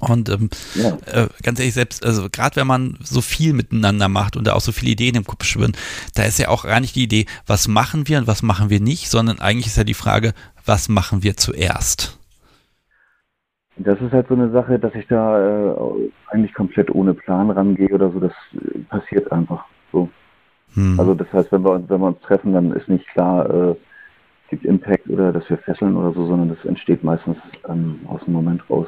Und 0.00 0.28
ähm, 0.28 0.50
ja. 0.74 0.96
äh, 1.06 1.28
ganz 1.42 1.60
ehrlich, 1.60 1.74
selbst, 1.74 2.04
also 2.04 2.28
gerade 2.30 2.56
wenn 2.56 2.66
man 2.66 2.98
so 3.02 3.20
viel 3.20 3.52
miteinander 3.52 4.08
macht 4.08 4.36
und 4.36 4.46
da 4.46 4.54
auch 4.54 4.60
so 4.60 4.72
viele 4.72 4.92
Ideen 4.92 5.14
im 5.14 5.24
Kopf 5.24 5.44
schwirren, 5.44 5.76
da 6.14 6.24
ist 6.24 6.38
ja 6.38 6.48
auch 6.48 6.64
gar 6.64 6.80
nicht 6.80 6.96
die 6.96 7.04
Idee, 7.04 7.26
was 7.46 7.68
machen 7.68 8.08
wir 8.08 8.18
und 8.18 8.26
was 8.26 8.42
machen 8.42 8.70
wir 8.70 8.80
nicht, 8.80 9.08
sondern 9.08 9.38
eigentlich 9.38 9.66
ist 9.66 9.76
ja 9.76 9.84
die 9.84 9.94
Frage, 9.94 10.34
was 10.66 10.88
machen 10.88 11.22
wir 11.22 11.36
zuerst? 11.36 12.18
Das 13.76 14.00
ist 14.00 14.12
halt 14.12 14.28
so 14.28 14.34
eine 14.34 14.50
Sache, 14.50 14.78
dass 14.78 14.94
ich 14.94 15.06
da 15.08 15.70
äh, 15.70 15.74
eigentlich 16.28 16.54
komplett 16.54 16.90
ohne 16.94 17.14
Plan 17.14 17.50
rangehe 17.50 17.88
oder 17.88 18.10
so, 18.12 18.20
das 18.20 18.32
äh, 18.54 18.78
passiert 18.88 19.30
einfach 19.32 19.64
so. 19.92 20.08
Hm. 20.74 20.98
Also 20.98 21.14
das 21.14 21.32
heißt, 21.32 21.50
wenn 21.52 21.64
wir 21.64 21.72
uns, 21.72 21.88
wenn 21.88 22.00
wir 22.00 22.08
uns 22.08 22.20
treffen, 22.20 22.52
dann 22.52 22.72
ist 22.72 22.88
nicht 22.88 23.06
klar, 23.08 23.48
äh, 23.50 23.74
gibt 24.50 24.64
Impact 24.64 25.08
oder 25.08 25.32
dass 25.32 25.48
wir 25.50 25.58
fesseln 25.58 25.96
oder 25.96 26.12
so, 26.12 26.26
sondern 26.26 26.50
das 26.50 26.64
entsteht 26.64 27.02
meistens 27.02 27.36
ähm, 27.68 28.00
aus 28.06 28.20
dem 28.24 28.34
Moment 28.34 28.68
raus. 28.70 28.86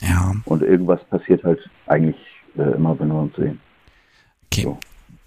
Ja. 0.00 0.34
Und 0.44 0.62
irgendwas 0.62 1.00
passiert 1.10 1.44
halt 1.44 1.58
eigentlich 1.86 2.16
äh, 2.56 2.74
immer, 2.74 2.98
wenn 2.98 3.08
wir 3.08 3.20
uns 3.20 3.36
sehen. 3.36 3.60
Okay. 4.46 4.62
So. 4.62 4.78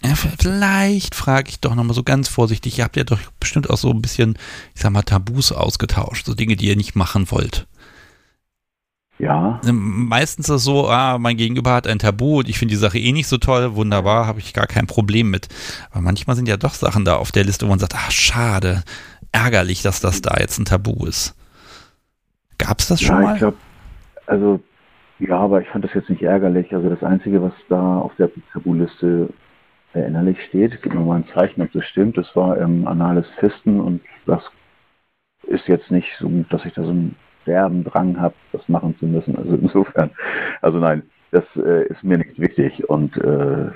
Ja, 0.06 0.16
vielleicht 0.16 1.16
frage 1.16 1.50
ich 1.50 1.62
doch 1.62 1.76
nochmal 1.76 1.94
so 1.94 2.04
ganz 2.04 2.28
vorsichtig, 2.28 2.78
ihr 2.78 2.84
habt 2.84 2.98
ja 2.98 3.06
doch 3.06 3.20
bestimmt 3.40 3.70
auch 3.70 3.78
so 3.78 3.90
ein 3.90 4.02
bisschen, 4.02 4.38
ich 4.76 4.82
sag 4.82 4.92
mal, 4.92 5.04
Tabus 5.04 5.54
ausgetauscht, 5.54 6.26
so 6.26 6.34
Dinge, 6.34 6.58
die 6.58 6.68
ihr 6.68 6.76
nicht 6.76 6.96
machen 6.96 7.32
wollt. 7.32 7.68
Ja. 9.20 9.62
Ähm, 9.66 10.08
meistens 10.08 10.50
ist 10.50 10.56
es 10.56 10.64
so, 10.64 10.90
ah, 10.90 11.18
mein 11.18 11.38
Gegenüber 11.38 11.74
hat 11.74 11.88
ein 11.88 12.00
Tabu 12.00 12.40
und 12.40 12.50
ich 12.50 12.60
finde 12.60 12.74
die 12.74 12.80
Sache 12.80 13.00
eh 13.00 13.14
nicht 13.14 13.28
so 13.28 13.38
toll, 13.38 13.76
wunderbar, 13.76 14.28
habe 14.28 14.40
ich 14.40 14.54
gar 14.54 14.68
kein 14.68 14.88
Problem 14.88 15.30
mit. 15.30 15.48
Aber 15.92 16.02
manchmal 16.02 16.36
sind 16.36 16.50
ja 16.50 16.58
doch 16.58 16.74
Sachen 16.74 17.06
da 17.06 17.16
auf 17.16 17.32
der 17.32 17.46
Liste, 17.46 17.66
wo 17.66 17.70
man 17.70 17.80
sagt, 17.80 17.96
ach, 17.96 18.12
schade, 18.12 18.84
ärgerlich, 19.32 19.82
dass 19.84 20.02
das 20.02 20.22
da 20.22 20.36
jetzt 20.38 20.58
ein 20.60 20.66
Tabu 20.66 21.06
ist. 21.06 21.36
Gab 22.58 22.80
es 22.80 22.88
das 22.88 23.02
schon 23.02 23.16
ja, 23.16 23.22
mal? 23.22 23.34
Ich 23.34 23.40
glaube, 23.40 23.58
also 24.26 24.60
ja, 25.20 25.38
aber 25.38 25.62
ich 25.62 25.68
fand 25.70 25.84
das 25.84 25.94
jetzt 25.94 26.10
nicht 26.10 26.24
ärgerlich. 26.24 26.74
Also 26.74 26.90
das 26.90 27.04
Einzige, 27.04 27.42
was 27.42 27.54
da 27.70 28.00
auf 28.00 28.16
der 28.18 28.30
Tabuliste 28.52 29.30
erinnerlich 29.94 30.38
steht, 30.50 30.82
gibt 30.82 30.96
mir 30.96 31.02
mal 31.02 31.18
ein 31.18 31.28
Zeichen, 31.34 31.62
ob 31.62 31.72
das 31.72 31.86
stimmt. 31.86 32.18
Das 32.18 32.36
war 32.36 32.60
ähm, 32.60 32.88
anales 32.88 33.28
Fisten 33.40 33.80
und 33.80 34.02
das 34.26 34.42
ist 35.48 35.68
jetzt 35.68 35.92
nicht 35.92 36.10
so, 36.20 36.30
dass 36.50 36.66
ich 36.66 36.74
da 36.74 36.84
so 36.84 36.90
einen 36.90 37.84
Drang 37.84 38.20
habe, 38.20 38.34
das 38.52 38.68
machen 38.68 38.96
zu 39.00 39.06
müssen. 39.06 39.38
Also 39.38 39.56
insofern, 39.56 40.12
also 40.62 40.80
nein, 40.80 41.04
das 41.32 41.44
äh, 41.56 41.88
ist 41.88 42.04
mir 42.04 42.18
nicht 42.18 42.40
wichtig 42.40 42.90
und 42.90 43.16
äh, 43.18 43.70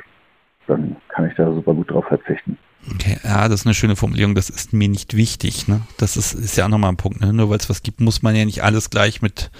dann 0.67 0.95
kann 1.09 1.27
ich 1.29 1.35
da 1.35 1.53
super 1.53 1.73
gut 1.73 1.91
drauf 1.91 2.05
verzichten. 2.05 2.57
Okay, 2.93 3.17
ja, 3.23 3.47
das 3.47 3.61
ist 3.61 3.65
eine 3.65 3.73
schöne 3.73 3.95
Formulierung. 3.95 4.35
Das 4.35 4.49
ist 4.49 4.73
mir 4.73 4.87
nicht 4.87 5.15
wichtig. 5.15 5.67
Ne? 5.67 5.81
Das 5.97 6.15
ist, 6.15 6.33
ist 6.33 6.55
ja 6.57 6.65
auch 6.65 6.69
nochmal 6.69 6.91
ein 6.91 6.97
Punkt. 6.97 7.21
Ne? 7.21 7.33
Nur 7.33 7.49
weil 7.49 7.57
es 7.57 7.69
was 7.69 7.83
gibt, 7.83 7.99
muss 7.99 8.21
man 8.21 8.35
ja 8.35 8.45
nicht 8.45 8.63
alles 8.63 8.89
gleich 8.89 9.21
mit 9.21 9.51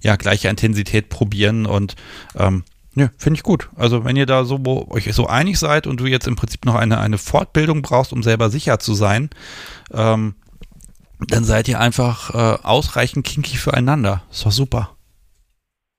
ja, 0.00 0.16
gleicher 0.16 0.50
Intensität 0.50 1.08
probieren 1.08 1.66
und 1.66 1.96
ähm, 2.36 2.64
Ja, 2.94 3.10
finde 3.16 3.38
ich 3.38 3.42
gut. 3.42 3.68
Also 3.76 4.04
wenn 4.04 4.16
ihr 4.16 4.26
da 4.26 4.44
so 4.44 4.58
euch 4.90 5.12
so 5.14 5.26
einig 5.26 5.58
seid 5.58 5.86
und 5.86 6.00
du 6.00 6.06
jetzt 6.06 6.26
im 6.26 6.36
Prinzip 6.36 6.64
noch 6.64 6.74
eine, 6.74 6.98
eine 6.98 7.18
Fortbildung 7.18 7.82
brauchst, 7.82 8.12
um 8.12 8.22
selber 8.22 8.50
sicher 8.50 8.78
zu 8.78 8.94
sein, 8.94 9.30
ähm, 9.92 10.34
dann 11.28 11.44
seid 11.44 11.68
ihr 11.68 11.78
einfach 11.78 12.34
äh, 12.34 12.58
ausreichend 12.62 13.26
kinky 13.26 13.56
füreinander. 13.56 14.22
Ist 14.30 14.44
doch 14.44 14.52
super. 14.52 14.96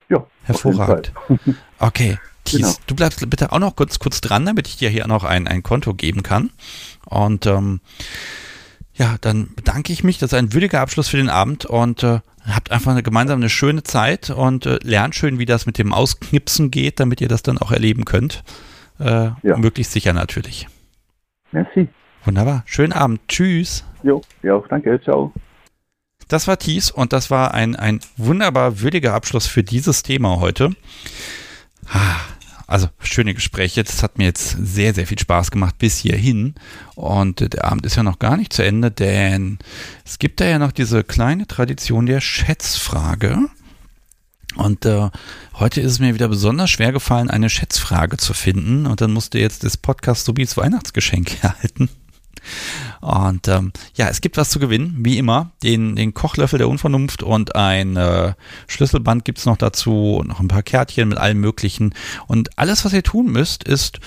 Ja. 0.08 0.26
Hervorragend. 0.44 1.12
Okay. 1.78 2.18
Thies, 2.44 2.60
genau. 2.60 2.74
du 2.86 2.94
bleibst 2.94 3.28
bitte 3.30 3.52
auch 3.52 3.58
noch 3.58 3.74
kurz, 3.76 3.98
kurz 3.98 4.20
dran, 4.20 4.46
damit 4.46 4.68
ich 4.68 4.76
dir 4.76 4.88
hier 4.88 5.06
noch 5.06 5.24
ein, 5.24 5.48
ein 5.48 5.62
Konto 5.62 5.94
geben 5.94 6.22
kann. 6.22 6.50
Und 7.06 7.46
ähm, 7.46 7.80
ja, 9.02 9.16
dann 9.20 9.48
bedanke 9.56 9.92
ich 9.92 10.04
mich. 10.04 10.18
Das 10.18 10.32
ist 10.32 10.38
ein 10.38 10.52
würdiger 10.52 10.80
Abschluss 10.80 11.08
für 11.08 11.16
den 11.16 11.28
Abend 11.28 11.66
und 11.66 12.04
äh, 12.04 12.20
habt 12.46 12.70
einfach 12.70 12.92
eine, 12.92 13.02
gemeinsam 13.02 13.40
eine 13.40 13.50
schöne 13.50 13.82
Zeit 13.82 14.30
und 14.30 14.64
äh, 14.64 14.78
lernt 14.84 15.16
schön, 15.16 15.40
wie 15.40 15.44
das 15.44 15.66
mit 15.66 15.76
dem 15.76 15.92
Ausknipsen 15.92 16.70
geht, 16.70 17.00
damit 17.00 17.20
ihr 17.20 17.26
das 17.26 17.42
dann 17.42 17.58
auch 17.58 17.72
erleben 17.72 18.04
könnt. 18.04 18.44
Äh, 19.00 19.30
ja. 19.42 19.56
Möglichst 19.56 19.92
sicher 19.92 20.12
natürlich. 20.12 20.68
Merci. 21.50 21.88
Wunderbar. 22.24 22.62
Schönen 22.64 22.92
Abend. 22.92 23.20
Tschüss. 23.26 23.84
Jo, 24.04 24.22
ja, 24.44 24.62
danke. 24.68 25.00
Ciao. 25.02 25.32
Das 26.28 26.46
war 26.46 26.56
Thies 26.56 26.92
und 26.92 27.12
das 27.12 27.28
war 27.28 27.54
ein, 27.54 27.74
ein 27.74 27.98
wunderbar 28.16 28.80
würdiger 28.80 29.14
Abschluss 29.14 29.48
für 29.48 29.64
dieses 29.64 30.04
Thema 30.04 30.38
heute. 30.38 30.76
Also 32.72 32.88
schöne 33.00 33.34
Gespräche. 33.34 33.84
Das 33.84 34.02
hat 34.02 34.16
mir 34.16 34.24
jetzt 34.24 34.56
sehr, 34.58 34.94
sehr 34.94 35.06
viel 35.06 35.18
Spaß 35.18 35.50
gemacht 35.50 35.76
bis 35.76 35.98
hierhin. 35.98 36.54
Und 36.94 37.52
der 37.52 37.66
Abend 37.66 37.84
ist 37.84 37.96
ja 37.96 38.02
noch 38.02 38.18
gar 38.18 38.38
nicht 38.38 38.50
zu 38.50 38.64
Ende, 38.64 38.90
denn 38.90 39.58
es 40.06 40.18
gibt 40.18 40.40
da 40.40 40.46
ja 40.46 40.58
noch 40.58 40.72
diese 40.72 41.04
kleine 41.04 41.46
Tradition 41.46 42.06
der 42.06 42.22
Schätzfrage. 42.22 43.40
Und 44.56 44.86
äh, 44.86 45.10
heute 45.52 45.82
ist 45.82 45.92
es 45.92 45.98
mir 45.98 46.14
wieder 46.14 46.28
besonders 46.28 46.70
schwer 46.70 46.92
gefallen, 46.92 47.28
eine 47.28 47.50
Schätzfrage 47.50 48.16
zu 48.16 48.32
finden. 48.32 48.86
Und 48.86 49.02
dann 49.02 49.12
musste 49.12 49.38
jetzt 49.38 49.64
das 49.64 49.76
Podcast 49.76 50.24
Sobis 50.24 50.56
Weihnachtsgeschenk 50.56 51.36
erhalten. 51.44 51.90
Und 53.02 53.48
ähm, 53.48 53.72
ja, 53.96 54.08
es 54.08 54.20
gibt 54.20 54.36
was 54.36 54.50
zu 54.50 54.60
gewinnen, 54.60 54.94
wie 55.00 55.18
immer. 55.18 55.50
Den, 55.64 55.96
den 55.96 56.14
Kochlöffel 56.14 56.58
der 56.58 56.68
Unvernunft 56.68 57.24
und 57.24 57.56
ein 57.56 57.96
äh, 57.96 58.34
Schlüsselband 58.68 59.24
gibt 59.24 59.38
es 59.38 59.44
noch 59.44 59.56
dazu 59.56 60.18
und 60.20 60.28
noch 60.28 60.38
ein 60.38 60.46
paar 60.46 60.62
Kärtchen 60.62 61.08
mit 61.08 61.18
allem 61.18 61.40
Möglichen. 61.40 61.96
Und 62.28 62.56
alles, 62.60 62.84
was 62.84 62.92
ihr 62.92 63.02
tun 63.02 63.26
müsst, 63.26 63.64
ist 63.64 63.98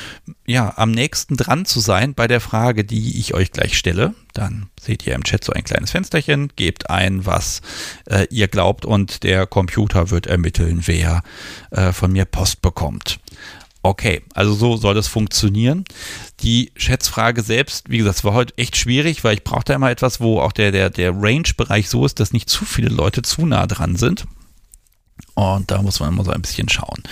ja 0.47 0.73
am 0.77 0.91
nächsten 0.91 1.35
dran 1.35 1.65
zu 1.65 1.81
sein 1.81 2.13
bei 2.13 2.29
der 2.29 2.39
Frage, 2.39 2.85
die 2.85 3.19
ich 3.19 3.33
euch 3.33 3.51
gleich 3.51 3.77
stelle. 3.77 4.13
Dann 4.33 4.67
seht 4.79 5.05
ihr 5.05 5.13
im 5.13 5.25
Chat 5.25 5.43
so 5.43 5.51
ein 5.51 5.65
kleines 5.65 5.91
Fensterchen, 5.91 6.53
gebt 6.55 6.89
ein, 6.89 7.25
was 7.25 7.61
äh, 8.05 8.27
ihr 8.29 8.47
glaubt 8.47 8.85
und 8.85 9.23
der 9.23 9.45
Computer 9.45 10.09
wird 10.09 10.25
ermitteln, 10.25 10.83
wer 10.85 11.21
äh, 11.71 11.91
von 11.91 12.13
mir 12.13 12.23
Post 12.23 12.61
bekommt. 12.61 13.19
Okay, 13.85 14.23
also 14.33 14.55
so 14.55 14.77
soll 14.77 14.95
das 14.95 15.07
funktionieren. 15.07 15.85
Die 16.39 16.71
Schätzfrage 16.75 17.43
selbst, 17.43 17.87
wie 17.87 17.99
gesagt, 17.99 18.23
war 18.23 18.33
heute 18.33 18.57
echt 18.57 18.77
schwierig, 18.77 19.23
weil 19.23 19.35
ich 19.35 19.43
brauchte 19.43 19.73
immer 19.73 19.91
etwas, 19.91 20.19
wo 20.19 20.39
auch 20.39 20.53
der, 20.53 20.71
der, 20.71 20.89
der 20.89 21.11
Range-Bereich 21.13 21.87
so 21.87 22.03
ist, 22.03 22.19
dass 22.19 22.33
nicht 22.33 22.49
zu 22.49 22.65
viele 22.65 22.89
Leute 22.89 23.21
zu 23.21 23.45
nah 23.45 23.67
dran 23.67 23.95
sind. 23.95 24.25
Und 25.35 25.69
da 25.69 25.83
muss 25.83 25.99
man 25.99 26.09
immer 26.09 26.23
so 26.23 26.31
ein 26.31 26.41
bisschen 26.41 26.67
schauen. 26.67 27.03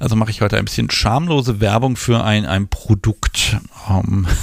Also 0.00 0.16
mache 0.16 0.30
ich 0.30 0.40
heute 0.40 0.56
ein 0.56 0.64
bisschen 0.64 0.90
schamlose 0.90 1.60
Werbung 1.60 1.94
für 1.94 2.24
ein, 2.24 2.46
ein 2.46 2.68
Produkt. 2.68 3.58
Um, 3.86 3.96
ähm, 3.96 4.26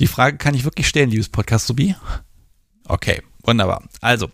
die 0.00 0.08
Frage 0.08 0.38
kann 0.38 0.56
ich 0.56 0.64
wirklich 0.64 0.88
stellen, 0.88 1.10
liebes 1.10 1.28
Podcast-Subi? 1.28 1.94
Okay, 2.88 3.22
wunderbar. 3.44 3.84
Also, 4.00 4.28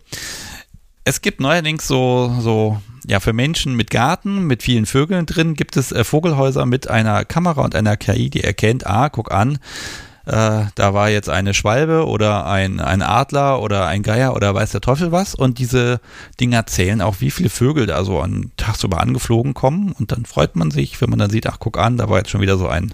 es 1.09 1.21
gibt 1.21 1.39
neuerdings 1.39 1.87
so, 1.87 2.35
so 2.39 2.79
ja, 3.07 3.19
für 3.19 3.33
Menschen 3.33 3.75
mit 3.75 3.89
Garten, 3.89 4.45
mit 4.45 4.61
vielen 4.61 4.85
Vögeln 4.85 5.25
drin, 5.25 5.55
gibt 5.55 5.75
es 5.75 5.91
äh, 5.91 6.03
Vogelhäuser 6.03 6.67
mit 6.67 6.87
einer 6.87 7.25
Kamera 7.25 7.63
und 7.63 7.75
einer 7.75 7.97
KI, 7.97 8.29
die 8.29 8.43
erkennt, 8.43 8.85
ah, 8.85 9.09
guck 9.09 9.31
an, 9.31 9.57
äh, 10.27 10.65
da 10.75 10.93
war 10.93 11.09
jetzt 11.09 11.27
eine 11.27 11.55
Schwalbe 11.55 12.05
oder 12.05 12.45
ein, 12.45 12.79
ein 12.79 13.01
Adler 13.01 13.59
oder 13.59 13.87
ein 13.87 14.03
Geier 14.03 14.35
oder 14.35 14.53
weiß 14.53 14.69
der 14.69 14.81
Teufel 14.81 15.11
was. 15.11 15.33
Und 15.33 15.57
diese 15.57 15.99
Dinger 16.39 16.67
zählen 16.67 17.01
auch, 17.01 17.15
wie 17.21 17.31
viele 17.31 17.49
Vögel 17.49 17.87
da 17.87 18.03
so 18.03 18.19
an, 18.19 18.51
tagsüber 18.55 19.01
angeflogen 19.01 19.55
kommen. 19.55 19.93
Und 19.93 20.11
dann 20.11 20.25
freut 20.25 20.55
man 20.55 20.69
sich, 20.69 21.01
wenn 21.01 21.09
man 21.09 21.17
dann 21.17 21.31
sieht, 21.31 21.47
ach, 21.47 21.57
guck 21.59 21.79
an, 21.79 21.97
da 21.97 22.07
war 22.07 22.19
jetzt 22.19 22.29
schon 22.29 22.41
wieder 22.41 22.59
so 22.59 22.67
ein 22.67 22.93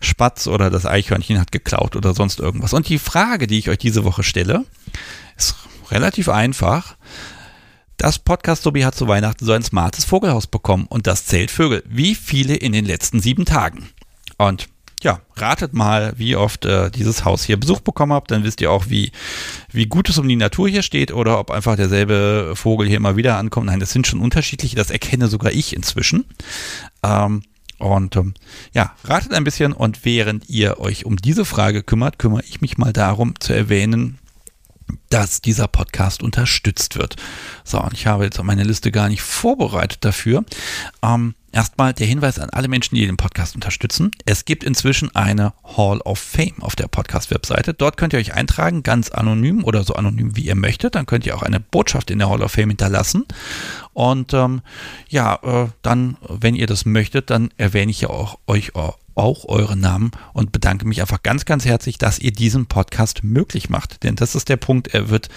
Spatz 0.00 0.48
oder 0.48 0.68
das 0.68 0.84
Eichhörnchen 0.84 1.38
hat 1.38 1.52
geklaut 1.52 1.94
oder 1.94 2.12
sonst 2.12 2.40
irgendwas. 2.40 2.72
Und 2.72 2.88
die 2.88 2.98
Frage, 2.98 3.46
die 3.46 3.60
ich 3.60 3.70
euch 3.70 3.78
diese 3.78 4.02
Woche 4.02 4.24
stelle, 4.24 4.64
ist 5.36 5.54
relativ 5.90 6.28
einfach. 6.28 6.96
Das 7.96 8.18
Podcast 8.18 8.62
Sobi 8.62 8.82
hat 8.82 8.94
zu 8.94 9.08
Weihnachten 9.08 9.46
so 9.46 9.52
ein 9.52 9.62
smartes 9.62 10.04
Vogelhaus 10.04 10.46
bekommen 10.46 10.86
und 10.86 11.06
das 11.06 11.24
zählt 11.24 11.50
Vögel. 11.50 11.82
Wie 11.88 12.14
viele 12.14 12.54
in 12.54 12.72
den 12.72 12.84
letzten 12.84 13.20
sieben 13.20 13.46
Tagen? 13.46 13.88
Und 14.36 14.68
ja, 15.02 15.20
ratet 15.36 15.72
mal, 15.72 16.12
wie 16.16 16.36
oft 16.36 16.66
äh, 16.66 16.90
dieses 16.90 17.24
Haus 17.24 17.44
hier 17.44 17.58
Besuch 17.58 17.80
bekommen 17.80 18.12
habt. 18.12 18.30
Dann 18.30 18.44
wisst 18.44 18.60
ihr 18.60 18.70
auch, 18.70 18.90
wie, 18.90 19.12
wie 19.72 19.86
gut 19.86 20.10
es 20.10 20.18
um 20.18 20.28
die 20.28 20.36
Natur 20.36 20.68
hier 20.68 20.82
steht 20.82 21.10
oder 21.10 21.38
ob 21.38 21.50
einfach 21.50 21.76
derselbe 21.76 22.52
Vogel 22.54 22.86
hier 22.86 22.98
immer 22.98 23.16
wieder 23.16 23.38
ankommt. 23.38 23.66
Nein, 23.66 23.80
das 23.80 23.92
sind 23.92 24.06
schon 24.06 24.20
unterschiedliche. 24.20 24.76
Das 24.76 24.90
erkenne 24.90 25.28
sogar 25.28 25.52
ich 25.52 25.74
inzwischen. 25.74 26.26
Ähm, 27.02 27.42
und 27.78 28.16
ähm, 28.16 28.34
ja, 28.74 28.94
ratet 29.04 29.32
ein 29.32 29.44
bisschen 29.44 29.72
und 29.72 30.04
während 30.04 30.48
ihr 30.50 30.80
euch 30.80 31.06
um 31.06 31.16
diese 31.16 31.46
Frage 31.46 31.82
kümmert, 31.82 32.18
kümmere 32.18 32.42
ich 32.46 32.60
mich 32.60 32.76
mal 32.76 32.92
darum 32.92 33.38
zu 33.38 33.54
erwähnen, 33.54 34.18
dass 35.08 35.40
dieser 35.40 35.68
Podcast 35.68 36.22
unterstützt 36.22 36.96
wird. 36.96 37.16
So, 37.64 37.80
und 37.80 37.92
ich 37.92 38.06
habe 38.06 38.24
jetzt 38.24 38.42
meine 38.42 38.64
Liste 38.64 38.92
gar 38.92 39.08
nicht 39.08 39.22
vorbereitet 39.22 40.04
dafür. 40.04 40.44
Ähm, 41.02 41.34
erstmal 41.52 41.94
der 41.94 42.06
Hinweis 42.06 42.38
an 42.38 42.50
alle 42.50 42.68
Menschen, 42.68 42.96
die 42.96 43.06
den 43.06 43.16
Podcast 43.16 43.54
unterstützen. 43.54 44.10
Es 44.26 44.44
gibt 44.44 44.62
inzwischen 44.62 45.14
eine 45.16 45.54
Hall 45.76 46.00
of 46.00 46.18
Fame 46.18 46.60
auf 46.60 46.76
der 46.76 46.88
Podcast-Webseite. 46.88 47.74
Dort 47.74 47.96
könnt 47.96 48.12
ihr 48.12 48.18
euch 48.18 48.34
eintragen, 48.34 48.82
ganz 48.82 49.10
anonym 49.10 49.64
oder 49.64 49.82
so 49.82 49.94
anonym 49.94 50.36
wie 50.36 50.42
ihr 50.42 50.56
möchtet. 50.56 50.94
Dann 50.94 51.06
könnt 51.06 51.26
ihr 51.26 51.36
auch 51.36 51.42
eine 51.42 51.60
Botschaft 51.60 52.10
in 52.10 52.18
der 52.18 52.28
Hall 52.28 52.42
of 52.42 52.52
Fame 52.52 52.70
hinterlassen. 52.70 53.24
Und 53.94 54.34
ähm, 54.34 54.60
ja, 55.08 55.38
äh, 55.42 55.68
dann, 55.82 56.18
wenn 56.28 56.54
ihr 56.54 56.66
das 56.66 56.84
möchtet, 56.84 57.30
dann 57.30 57.50
erwähne 57.56 57.90
ich 57.90 58.02
ja 58.02 58.10
auch 58.10 58.38
euch 58.46 58.74
auch 59.16 59.46
euren 59.48 59.80
Namen 59.80 60.10
und 60.34 60.52
bedanke 60.52 60.86
mich 60.86 61.00
einfach 61.00 61.22
ganz, 61.22 61.46
ganz 61.46 61.64
herzlich, 61.64 61.98
dass 61.98 62.18
ihr 62.18 62.32
diesen 62.32 62.66
Podcast 62.66 63.24
möglich 63.24 63.70
macht. 63.70 64.02
Denn 64.02 64.14
das 64.14 64.34
ist 64.34 64.48
der 64.48 64.58
Punkt, 64.58 64.88
er 64.88 65.08
wird 65.08 65.28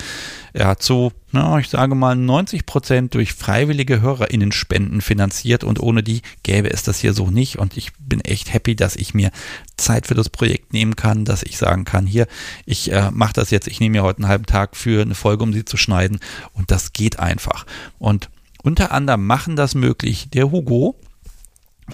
ja, 0.53 0.76
zu, 0.76 1.11
na, 1.31 1.60
ich 1.60 1.69
sage 1.69 1.95
mal, 1.95 2.15
90 2.15 2.65
Prozent 2.65 3.14
durch 3.14 3.34
freiwillige 3.34 4.01
HörerInnen-Spenden 4.01 5.01
finanziert 5.01 5.64
und 5.64 5.80
ohne 5.80 6.03
die 6.03 6.22
gäbe 6.43 6.69
es 6.69 6.84
das 6.84 6.99
hier 6.99 7.14
so 7.14 7.31
nicht. 7.31 7.57
Und 7.57 7.77
ich 7.77 7.93
bin 7.99 8.19
echt 8.22 8.53
happy, 8.53 8.76
dass 8.76 8.95
ich 8.95 9.14
mir 9.14 9.31
Zeit 9.77 10.07
für 10.07 10.15
das 10.15 10.30
Projekt 10.30 10.73
nehmen 10.73 10.95
kann, 10.95 11.23
dass 11.23 11.43
ich 11.43 11.57
sagen 11.57 11.85
kann, 11.85 12.06
hier, 12.06 12.27
ich 12.65 12.91
äh, 12.91 13.11
mache 13.11 13.34
das 13.34 13.49
jetzt, 13.49 13.68
ich 13.68 13.80
nehme 13.80 13.99
mir 13.99 14.03
heute 14.03 14.19
einen 14.19 14.30
halben 14.30 14.45
Tag 14.45 14.76
für 14.76 15.01
eine 15.01 15.15
Folge, 15.15 15.43
um 15.43 15.53
sie 15.53 15.65
zu 15.65 15.77
schneiden. 15.77 16.19
Und 16.53 16.69
das 16.72 16.91
geht 16.91 17.19
einfach. 17.19 17.65
Und 17.97 18.30
unter 18.61 18.91
anderem 18.91 19.26
machen 19.26 19.56
das 19.56 19.73
möglich 19.73 20.30
der 20.31 20.51
Hugo, 20.51 20.95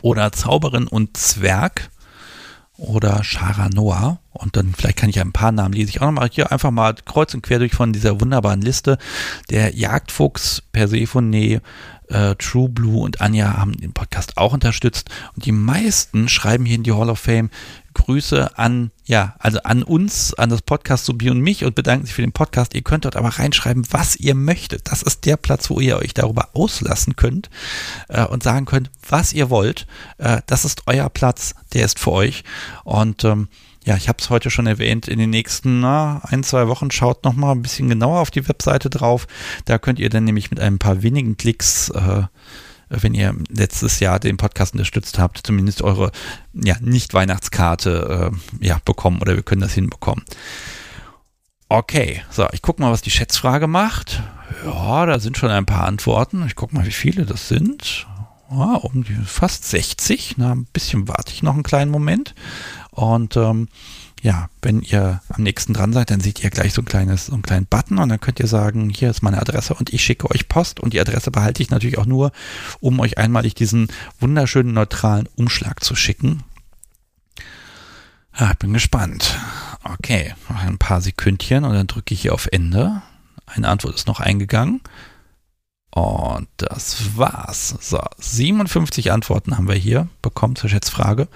oder 0.02 0.32
Zauberin 0.32 0.88
und 0.88 1.18
Zwerg 1.18 1.90
oder 2.78 3.24
Shara 3.24 3.70
Noah. 3.70 4.20
Und 4.32 4.58
dann 4.58 4.74
vielleicht 4.76 4.98
kann 4.98 5.10
ich 5.10 5.20
ein 5.20 5.32
paar 5.32 5.52
Namen 5.52 5.74
lese 5.74 5.90
ich 5.90 6.02
auch 6.02 6.08
nochmal 6.08 6.30
hier 6.32 6.52
einfach 6.52 6.72
mal 6.72 6.94
kreuz 7.06 7.34
und 7.34 7.42
quer 7.42 7.60
durch 7.60 7.74
von 7.74 7.94
dieser 7.94 8.20
wunderbaren 8.20 8.62
Liste. 8.62 8.98
Der 9.50 9.74
Jagdfuchs, 9.76 10.62
Persephone, 10.72 11.62
äh, 12.10 12.36
True 12.38 12.70
Blue 12.70 13.02
und 13.02 13.22
Anja 13.22 13.58
haben 13.58 13.74
den 13.78 13.94
Podcast 13.94 14.38
auch 14.38 14.54
unterstützt. 14.54 15.10
Und 15.36 15.46
die 15.46 15.52
meisten 15.52 16.28
schreiben 16.28 16.66
hier 16.66 16.76
in 16.76 16.84
die 16.84 16.92
Hall 16.92 17.10
of 17.10 17.20
Fame 17.20 17.50
Grüße 17.96 18.58
an, 18.60 18.92
ja, 19.06 19.36
also 19.40 19.60
an 19.64 19.82
uns, 19.82 20.36
an 20.36 20.50
das 20.50 20.62
Podcast 20.62 21.06
Subi 21.06 21.32
und 21.32 21.40
mich 21.40 21.66
und 21.66 21.74
bedanken 21.74 22.06
sich 22.06 22.14
für 22.14 22.22
den 22.22 22.34
Podcast. 22.34 22.76
Ihr 22.76 22.84
könnt 22.84 23.06
dort 23.06 23.16
aber 23.16 23.30
reinschreiben, 23.30 23.88
was 23.90 24.16
ihr 24.16 24.36
möchtet. 24.36 24.92
Das 24.92 25.02
ist 25.02 25.26
der 25.26 25.38
Platz, 25.38 25.72
wo 25.72 25.80
ihr 25.80 25.98
euch 25.98 26.14
darüber 26.14 26.50
auslassen 26.54 27.16
könnt 27.16 27.50
äh, 28.10 28.26
und 28.26 28.44
sagen 28.44 28.66
könnt, 28.66 28.92
was 29.10 29.34
ihr 29.34 29.50
wollt. 29.50 29.88
Äh, 30.20 30.42
das 30.46 30.66
ist 30.66 30.84
euer 30.86 31.10
Platz, 31.10 31.56
der 31.74 31.86
ist 31.86 31.98
für 31.98 32.12
euch. 32.12 32.44
Und 32.84 33.24
ähm, 33.24 33.48
ja, 33.86 33.96
ich 33.96 34.10
habe 34.10 34.18
es 34.20 34.30
heute 34.30 34.50
schon 34.50 34.68
erwähnt, 34.68 35.08
in 35.08 35.20
den 35.20 35.30
nächsten 35.30 35.80
na, 35.80 36.22
ein, 36.24 36.44
zwei 36.44 36.68
Wochen 36.68 36.92
schaut 36.92 37.24
noch 37.24 37.34
mal 37.34 37.52
ein 37.52 37.62
bisschen 37.62 37.88
genauer 37.88 38.20
auf 38.20 38.32
die 38.32 38.48
Webseite 38.48 38.90
drauf. 38.90 39.28
Da 39.66 39.78
könnt 39.78 40.00
ihr 40.00 40.10
dann 40.10 40.24
nämlich 40.24 40.50
mit 40.50 40.60
ein 40.60 40.80
paar 40.80 41.04
wenigen 41.04 41.38
Klicks, 41.38 41.90
äh, 41.90 42.24
wenn 42.90 43.14
ihr 43.14 43.36
letztes 43.50 44.00
Jahr 44.00 44.20
den 44.20 44.38
Podcast 44.38 44.74
unterstützt 44.74 45.20
habt, 45.20 45.42
zumindest 45.46 45.82
eure 45.82 46.12
ja, 46.54 46.76
Nicht-Weihnachtskarte 46.80 48.32
äh, 48.32 48.66
ja, 48.66 48.80
bekommen 48.86 49.22
oder 49.22 49.36
wir 49.36 49.44
können 49.44 49.62
das 49.62 49.74
hinbekommen. 49.74 50.24
Okay, 51.68 52.22
so, 52.30 52.48
ich 52.52 52.62
gucke 52.62 52.82
mal, 52.82 52.92
was 52.92 53.02
die 53.02 53.12
Schätzfrage 53.12 53.68
macht. 53.68 54.22
Ja, 54.64 55.06
da 55.06 55.20
sind 55.20 55.38
schon 55.38 55.50
ein 55.50 55.66
paar 55.66 55.88
Antworten. 55.88 56.46
Ich 56.46 56.56
gucke 56.56 56.76
mal, 56.76 56.86
wie 56.86 56.92
viele 56.92 57.26
das 57.26 57.48
sind. 57.48 58.06
Ja, 58.52 58.76
um 58.76 59.04
die, 59.04 59.16
fast 59.26 59.66
60. 59.66 60.36
Na, 60.38 60.52
ein 60.52 60.66
bisschen 60.66 61.08
warte 61.08 61.34
ich 61.34 61.42
noch 61.42 61.56
einen 61.56 61.64
kleinen 61.64 61.92
Moment. 61.92 62.36
Und 62.92 63.36
ähm, 63.36 63.68
ja, 64.26 64.50
wenn 64.64 64.82
ihr 64.82 65.22
am 65.30 65.44
nächsten 65.44 65.74
dran 65.74 65.94
seid, 65.94 66.10
dann 66.10 66.20
seht 66.20 66.44
ihr 66.44 66.50
gleich 66.50 66.74
so 66.74 66.82
ein 66.82 66.86
kleines, 66.86 67.28
so 67.28 67.34
einen 67.34 67.44
kleinen 67.44 67.68
Button 67.68 68.00
und 68.00 68.10
dann 68.10 68.20
könnt 68.20 68.40
ihr 68.40 68.48
sagen, 68.48 68.90
hier 68.90 69.12
ist 69.12 69.22
meine 69.22 69.40
Adresse 69.40 69.76
und 69.76 69.94
ich 69.94 70.04
schicke 70.04 70.32
euch 70.32 70.50
Post 70.50 70.80
und 70.80 70.94
die 70.94 71.00
Adresse 71.00 71.30
behalte 71.30 71.62
ich 71.62 71.70
natürlich 71.70 72.00
auch 72.00 72.08
nur, 72.08 72.32
um 72.80 73.00
euch 73.00 73.20
einmalig 73.20 73.54
diesen 73.54 73.88
wunderschönen 74.20 74.74
neutralen 74.74 75.30
Umschlag 75.36 75.84
zu 75.84 75.96
schicken. 75.96 76.42
Ja, 78.36 78.50
ich 78.50 78.58
bin 78.58 78.74
gespannt. 78.74 79.38
Okay, 79.84 80.34
noch 80.50 80.60
ein 80.60 80.80
paar 80.80 81.02
Sekündchen 81.02 81.64
und 81.64 81.76
dann 81.76 81.86
drücke 81.86 82.16
ich 82.16 82.24
hier 82.24 82.34
auf 82.34 82.48
Ende. 82.52 83.04
Eine 83.46 83.68
Antwort 83.68 83.94
ist 83.94 84.08
noch 84.08 84.22
eingegangen. 84.22 84.82
Und 85.92 86.48
das 86.58 87.16
war's. 87.16 87.76
So, 87.80 88.02
57 88.18 89.12
Antworten 89.12 89.56
haben 89.56 89.68
wir 89.68 89.76
hier 89.76 90.08
bekommen 90.24 90.56
zur 90.56 90.72
Schätzfrage. 90.72 91.28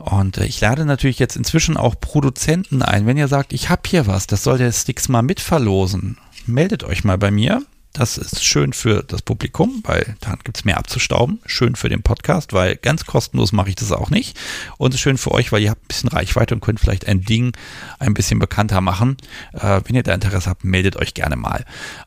Und 0.00 0.38
äh, 0.38 0.46
ich 0.46 0.60
lade 0.60 0.84
natürlich 0.84 1.18
jetzt 1.18 1.36
inzwischen 1.36 1.76
auch 1.76 1.94
Produzenten 2.00 2.82
ein. 2.82 3.06
Wenn 3.06 3.16
ihr 3.16 3.28
sagt, 3.28 3.52
ich 3.52 3.68
habe 3.68 3.82
hier 3.86 4.06
was, 4.06 4.26
das 4.26 4.42
soll 4.42 4.58
der 4.58 4.72
Sticks 4.72 5.08
mal 5.08 5.22
mitverlosen, 5.22 6.18
meldet 6.46 6.84
euch 6.84 7.04
mal 7.04 7.18
bei 7.18 7.30
mir. 7.30 7.62
Das 7.92 8.18
ist 8.18 8.44
schön 8.44 8.72
für 8.72 9.02
das 9.02 9.20
Publikum, 9.20 9.82
weil 9.84 10.14
dann 10.20 10.38
gibt 10.44 10.56
es 10.56 10.64
mehr 10.64 10.78
abzustauben. 10.78 11.40
Schön 11.44 11.74
für 11.74 11.88
den 11.88 12.02
Podcast, 12.02 12.52
weil 12.52 12.76
ganz 12.76 13.04
kostenlos 13.04 13.50
mache 13.50 13.68
ich 13.68 13.74
das 13.74 13.90
auch 13.90 14.10
nicht. 14.10 14.38
Und 14.78 14.94
schön 14.94 15.18
für 15.18 15.32
euch, 15.32 15.50
weil 15.50 15.62
ihr 15.62 15.70
habt 15.70 15.82
ein 15.82 15.88
bisschen 15.88 16.08
Reichweite 16.08 16.54
und 16.54 16.60
könnt 16.60 16.78
vielleicht 16.78 17.08
ein 17.08 17.22
Ding 17.22 17.52
ein 17.98 18.14
bisschen 18.14 18.38
bekannter 18.38 18.80
machen. 18.80 19.16
Äh, 19.52 19.80
wenn 19.84 19.96
ihr 19.96 20.04
da 20.04 20.14
Interesse 20.14 20.48
habt, 20.48 20.62
meldet 20.62 20.96
euch 20.96 21.14
gerne 21.14 21.34
mal. 21.34 21.64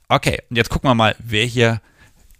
Okay, 0.07 0.39
und 0.49 0.55
jetzt 0.55 0.69
gucken 0.69 0.89
wir 0.89 0.95
mal, 0.95 1.17
wer 1.19 1.45
hier 1.45 1.81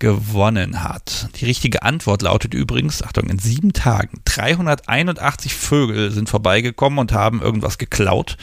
gewonnen 0.04 0.84
hat. 0.84 1.30
Die 1.38 1.46
richtige 1.46 1.84
Antwort 1.84 2.24
lautet 2.24 2.54
übrigens, 2.54 3.02
Achtung, 3.02 3.30
in 3.30 3.40
sieben 3.40 3.72
Tagen 3.72 4.20
381 4.26 5.56
Vögel 5.56 6.12
sind 6.12 6.28
vorbeigekommen 6.28 7.00
und 7.00 7.14
haben 7.14 7.42
irgendwas 7.42 7.78
geklaut. 7.78 8.36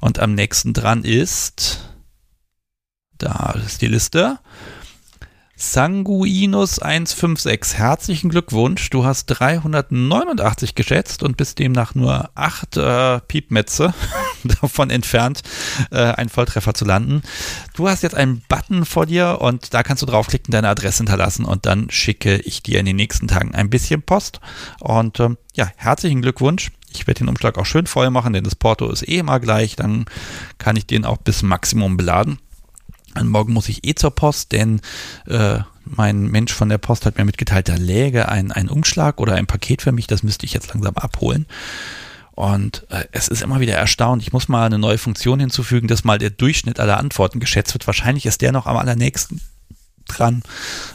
Und 0.00 0.18
am 0.18 0.32
nächsten 0.32 0.72
dran 0.72 1.04
ist 1.04 1.84
da 3.18 3.54
ist 3.66 3.82
die 3.82 3.86
Liste. 3.86 4.38
Sanguinus156, 5.58 7.74
herzlichen 7.74 8.30
Glückwunsch. 8.30 8.88
Du 8.90 9.04
hast 9.04 9.26
389 9.26 10.76
geschätzt 10.76 11.24
und 11.24 11.36
bist 11.36 11.58
demnach 11.58 11.96
nur 11.96 12.30
8 12.36 12.76
äh, 12.76 13.18
Piepmetze 13.26 13.92
davon 14.44 14.90
entfernt, 14.90 15.42
äh, 15.90 16.12
einen 16.12 16.28
Volltreffer 16.28 16.74
zu 16.74 16.84
landen. 16.84 17.22
Du 17.74 17.88
hast 17.88 18.04
jetzt 18.04 18.14
einen 18.14 18.44
Button 18.48 18.84
vor 18.84 19.06
dir 19.06 19.38
und 19.40 19.74
da 19.74 19.82
kannst 19.82 20.04
du 20.04 20.06
draufklicken, 20.06 20.52
deine 20.52 20.68
Adresse 20.68 20.98
hinterlassen 20.98 21.44
und 21.44 21.66
dann 21.66 21.90
schicke 21.90 22.36
ich 22.36 22.62
dir 22.62 22.78
in 22.78 22.86
den 22.86 22.94
nächsten 22.94 23.26
Tagen 23.26 23.52
ein 23.52 23.68
bisschen 23.68 24.02
Post. 24.02 24.38
Und 24.78 25.18
ähm, 25.18 25.38
ja, 25.54 25.68
herzlichen 25.74 26.22
Glückwunsch. 26.22 26.70
Ich 26.92 27.08
werde 27.08 27.18
den 27.18 27.28
Umschlag 27.28 27.58
auch 27.58 27.66
schön 27.66 27.88
voll 27.88 28.10
machen, 28.10 28.32
denn 28.32 28.44
das 28.44 28.54
Porto 28.54 28.88
ist 28.88 29.08
eh 29.08 29.18
immer 29.18 29.40
gleich. 29.40 29.74
Dann 29.74 30.04
kann 30.58 30.76
ich 30.76 30.86
den 30.86 31.04
auch 31.04 31.16
bis 31.16 31.42
Maximum 31.42 31.96
beladen. 31.96 32.38
Morgen 33.26 33.52
muss 33.52 33.68
ich 33.68 33.84
eh 33.86 33.94
zur 33.94 34.12
Post, 34.12 34.52
denn 34.52 34.80
äh, 35.26 35.58
mein 35.84 36.30
Mensch 36.30 36.52
von 36.52 36.68
der 36.68 36.78
Post 36.78 37.06
hat 37.06 37.18
mir 37.18 37.24
mitgeteilt, 37.24 37.68
da 37.68 37.74
läge 37.74 38.28
ein, 38.28 38.52
ein 38.52 38.68
Umschlag 38.68 39.20
oder 39.20 39.34
ein 39.34 39.46
Paket 39.46 39.82
für 39.82 39.92
mich, 39.92 40.06
das 40.06 40.22
müsste 40.22 40.46
ich 40.46 40.52
jetzt 40.52 40.72
langsam 40.72 40.96
abholen. 40.96 41.46
Und 42.32 42.86
äh, 42.90 43.04
es 43.10 43.26
ist 43.26 43.42
immer 43.42 43.58
wieder 43.58 43.74
erstaunt. 43.74 44.22
Ich 44.22 44.32
muss 44.32 44.46
mal 44.46 44.66
eine 44.66 44.78
neue 44.78 44.98
Funktion 44.98 45.40
hinzufügen, 45.40 45.88
dass 45.88 46.04
mal 46.04 46.18
der 46.18 46.30
Durchschnitt 46.30 46.78
aller 46.78 46.98
Antworten 46.98 47.40
geschätzt 47.40 47.74
wird. 47.74 47.88
Wahrscheinlich 47.88 48.26
ist 48.26 48.42
der 48.42 48.52
noch 48.52 48.66
am 48.66 48.76
allernächsten 48.76 49.40
dran. 50.06 50.44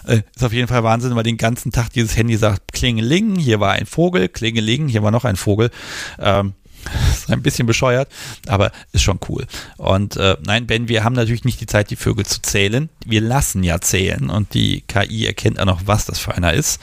Äh, 0.08 0.22
ist 0.34 0.44
auf 0.44 0.54
jeden 0.54 0.70
Fall 0.70 0.84
Wahnsinn, 0.84 1.16
weil 1.18 1.24
den 1.24 1.38
ganzen 1.38 1.74
Tag 1.74 1.90
dieses 1.90 2.16
Handy 2.16 2.38
sagt, 2.38 2.72
Klingeling, 2.72 3.36
hier 3.36 3.60
war 3.60 3.74
ein 3.74 3.86
Vogel, 3.86 4.30
Klingeling, 4.30 4.88
hier 4.88 5.04
war 5.04 5.12
noch 5.12 5.26
ein 5.26 5.36
Vogel. 5.36 5.70
Ähm, 6.18 6.54
ist 7.14 7.32
ein 7.32 7.42
bisschen 7.42 7.68
bescheuert, 7.68 8.10
aber 8.48 8.72
ist 8.92 9.04
schon 9.04 9.20
cool. 9.30 9.46
Und 9.78 10.18
äh, 10.18 10.38
nein, 10.46 10.68
Ben, 10.68 10.88
wir 10.88 11.04
haben 11.04 11.14
natürlich 11.14 11.46
nicht 11.46 11.62
die 11.62 11.66
Zeit, 11.66 11.90
die 11.90 11.96
Vögel 11.96 12.26
zu 12.26 12.42
zählen. 12.42 12.90
Wir 13.06 13.22
lassen 13.22 13.64
ja 13.64 13.82
zählen 13.82 14.30
und 14.30 14.54
die 14.54 14.82
KI 14.82 15.26
erkennt 15.26 15.60
auch 15.60 15.66
noch, 15.66 15.82
was 15.86 16.06
das 16.06 16.20
für 16.20 16.36
einer 16.36 16.54
ist. 16.54 16.82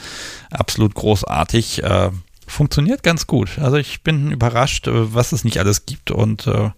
Absolut 0.51 0.95
großartig. 0.95 1.83
Äh, 1.83 2.11
funktioniert 2.51 3.03
ganz 3.03 3.27
gut. 3.27 3.59
Also 3.59 3.77
ich 3.77 4.03
bin 4.03 4.31
überrascht, 4.31 4.87
äh, 4.89 5.15
was 5.15 5.33
es 5.33 5.45
nicht 5.45 5.59
alles 5.59 5.87
gibt 5.87 6.11
und 6.11 6.47
äh, 6.47 6.71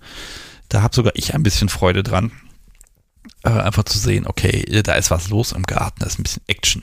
da 0.69 0.83
habe 0.83 0.95
sogar 0.95 1.13
ich 1.17 1.35
ein 1.35 1.43
bisschen 1.43 1.69
Freude 1.69 2.03
dran. 2.03 2.33
Äh, 3.45 3.51
einfach 3.51 3.85
zu 3.85 3.99
sehen, 3.99 4.27
okay, 4.27 4.83
da 4.83 4.95
ist 4.95 5.11
was 5.11 5.29
los 5.29 5.53
im 5.53 5.65
Garten, 5.65 6.01
da 6.01 6.07
ist 6.07 6.19
ein 6.19 6.23
bisschen 6.23 6.43
Action. 6.47 6.83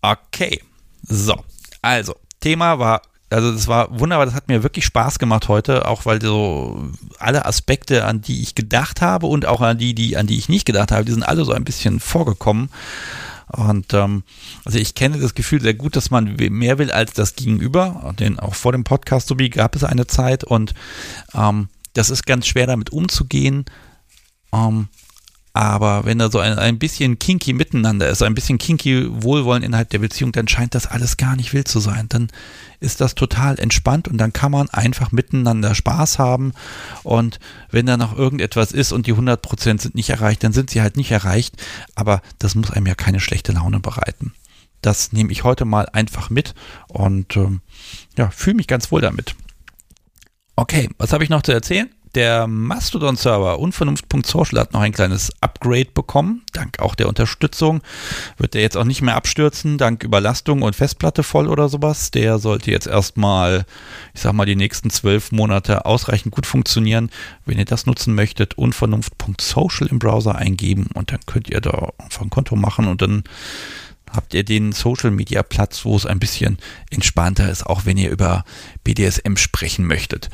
Okay, 0.00 0.62
so, 1.02 1.44
also 1.82 2.14
Thema 2.40 2.78
war 2.78 3.02
also 3.30 3.52
das 3.52 3.68
war 3.68 3.98
wunderbar, 3.98 4.26
das 4.26 4.34
hat 4.34 4.48
mir 4.48 4.62
wirklich 4.62 4.84
Spaß 4.84 5.18
gemacht 5.18 5.48
heute, 5.48 5.86
auch 5.86 6.04
weil 6.04 6.20
so 6.20 6.90
alle 7.18 7.46
Aspekte, 7.46 8.04
an 8.04 8.20
die 8.20 8.42
ich 8.42 8.54
gedacht 8.54 9.00
habe 9.00 9.26
und 9.26 9.46
auch 9.46 9.60
an 9.60 9.78
die, 9.78 9.94
die, 9.94 10.16
an 10.16 10.26
die 10.26 10.36
ich 10.36 10.48
nicht 10.48 10.66
gedacht 10.66 10.90
habe, 10.90 11.04
die 11.04 11.12
sind 11.12 11.22
alle 11.22 11.44
so 11.44 11.52
ein 11.52 11.64
bisschen 11.64 12.00
vorgekommen. 12.00 12.70
Und 13.52 13.94
ähm, 13.94 14.22
also 14.64 14.78
ich 14.78 14.94
kenne 14.94 15.18
das 15.18 15.34
Gefühl 15.34 15.60
sehr 15.60 15.74
gut, 15.74 15.96
dass 15.96 16.10
man 16.10 16.36
mehr 16.36 16.78
will 16.78 16.90
als 16.90 17.12
das 17.12 17.34
Gegenüber. 17.34 18.14
Den 18.18 18.38
auch 18.38 18.54
vor 18.54 18.72
dem 18.72 18.84
Podcast 18.84 19.36
wie 19.38 19.50
gab 19.50 19.74
es 19.74 19.84
eine 19.84 20.06
Zeit 20.06 20.44
und 20.44 20.74
ähm, 21.34 21.68
das 21.94 22.10
ist 22.10 22.26
ganz 22.26 22.46
schwer 22.46 22.66
damit 22.66 22.90
umzugehen. 22.90 23.64
Ähm, 24.52 24.88
aber 25.52 26.04
wenn 26.04 26.18
da 26.18 26.30
so 26.30 26.38
ein, 26.38 26.58
ein 26.58 26.78
bisschen 26.78 27.18
kinky 27.18 27.52
miteinander 27.52 28.08
ist, 28.08 28.22
ein 28.22 28.34
bisschen 28.34 28.58
kinky 28.58 29.06
Wohlwollen 29.10 29.64
innerhalb 29.64 29.90
der 29.90 29.98
Beziehung, 29.98 30.30
dann 30.30 30.46
scheint 30.46 30.76
das 30.76 30.86
alles 30.86 31.16
gar 31.16 31.34
nicht 31.34 31.52
wild 31.52 31.66
zu 31.66 31.80
sein. 31.80 32.06
Dann 32.08 32.28
ist 32.78 33.00
das 33.00 33.16
total 33.16 33.58
entspannt 33.58 34.06
und 34.06 34.18
dann 34.18 34.32
kann 34.32 34.52
man 34.52 34.70
einfach 34.70 35.10
miteinander 35.10 35.74
Spaß 35.74 36.20
haben. 36.20 36.52
Und 37.02 37.40
wenn 37.70 37.86
da 37.86 37.96
noch 37.96 38.16
irgendetwas 38.16 38.70
ist 38.70 38.92
und 38.92 39.08
die 39.08 39.14
100% 39.14 39.80
sind 39.80 39.94
nicht 39.96 40.10
erreicht, 40.10 40.44
dann 40.44 40.52
sind 40.52 40.70
sie 40.70 40.82
halt 40.82 40.96
nicht 40.96 41.10
erreicht. 41.10 41.56
Aber 41.96 42.22
das 42.38 42.54
muss 42.54 42.70
einem 42.70 42.86
ja 42.86 42.94
keine 42.94 43.18
schlechte 43.18 43.52
Laune 43.52 43.80
bereiten. 43.80 44.32
Das 44.82 45.12
nehme 45.12 45.32
ich 45.32 45.42
heute 45.42 45.64
mal 45.64 45.88
einfach 45.92 46.30
mit 46.30 46.54
und 46.88 47.36
ähm, 47.36 47.60
ja, 48.16 48.30
fühle 48.30 48.56
mich 48.56 48.66
ganz 48.66 48.90
wohl 48.92 49.00
damit. 49.00 49.34
Okay, 50.54 50.88
was 50.96 51.12
habe 51.12 51.24
ich 51.24 51.30
noch 51.30 51.42
zu 51.42 51.52
erzählen? 51.52 51.90
Der 52.16 52.48
Mastodon-Server 52.48 53.60
unvernunft.social 53.60 54.58
hat 54.58 54.72
noch 54.72 54.80
ein 54.80 54.92
kleines 54.92 55.30
Upgrade 55.40 55.90
bekommen. 55.94 56.42
Dank 56.52 56.80
auch 56.80 56.96
der 56.96 57.08
Unterstützung 57.08 57.82
wird 58.36 58.54
der 58.54 58.62
jetzt 58.62 58.76
auch 58.76 58.84
nicht 58.84 59.00
mehr 59.00 59.14
abstürzen, 59.14 59.78
dank 59.78 60.02
Überlastung 60.02 60.62
und 60.62 60.74
Festplatte 60.74 61.22
voll 61.22 61.46
oder 61.46 61.68
sowas. 61.68 62.10
Der 62.10 62.38
sollte 62.38 62.72
jetzt 62.72 62.88
erstmal, 62.88 63.64
ich 64.12 64.22
sag 64.22 64.32
mal, 64.32 64.46
die 64.46 64.56
nächsten 64.56 64.90
zwölf 64.90 65.30
Monate 65.30 65.86
ausreichend 65.86 66.34
gut 66.34 66.46
funktionieren. 66.46 67.10
Wenn 67.44 67.58
ihr 67.58 67.64
das 67.64 67.86
nutzen 67.86 68.14
möchtet, 68.16 68.54
unvernunft.social 68.58 69.86
im 69.86 70.00
Browser 70.00 70.34
eingeben 70.34 70.88
und 70.94 71.12
dann 71.12 71.20
könnt 71.26 71.48
ihr 71.48 71.60
da 71.60 71.90
einfach 71.98 72.22
ein 72.22 72.30
Konto 72.30 72.56
machen 72.56 72.88
und 72.88 73.02
dann 73.02 73.22
habt 74.12 74.34
ihr 74.34 74.44
den 74.44 74.72
Social 74.72 75.10
Media 75.10 75.42
Platz, 75.42 75.84
wo 75.84 75.96
es 75.96 76.06
ein 76.06 76.18
bisschen 76.18 76.58
entspannter 76.90 77.48
ist, 77.48 77.64
auch 77.64 77.84
wenn 77.84 77.96
ihr 77.96 78.10
über 78.10 78.44
BDSM 78.82 79.36
sprechen 79.36 79.86
möchtet. 79.86 80.30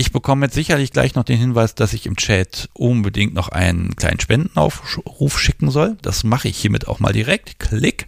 Ich 0.00 0.12
bekomme 0.12 0.46
jetzt 0.46 0.54
sicherlich 0.54 0.92
gleich 0.92 1.14
noch 1.14 1.24
den 1.24 1.36
Hinweis, 1.36 1.74
dass 1.74 1.92
ich 1.92 2.06
im 2.06 2.16
Chat 2.16 2.70
unbedingt 2.72 3.34
noch 3.34 3.50
einen 3.50 3.96
kleinen 3.96 4.18
Spendenaufruf 4.18 5.38
schicken 5.38 5.70
soll. 5.70 5.98
Das 6.00 6.24
mache 6.24 6.48
ich 6.48 6.56
hiermit 6.56 6.88
auch 6.88 7.00
mal 7.00 7.12
direkt. 7.12 7.58
Klick. 7.58 8.06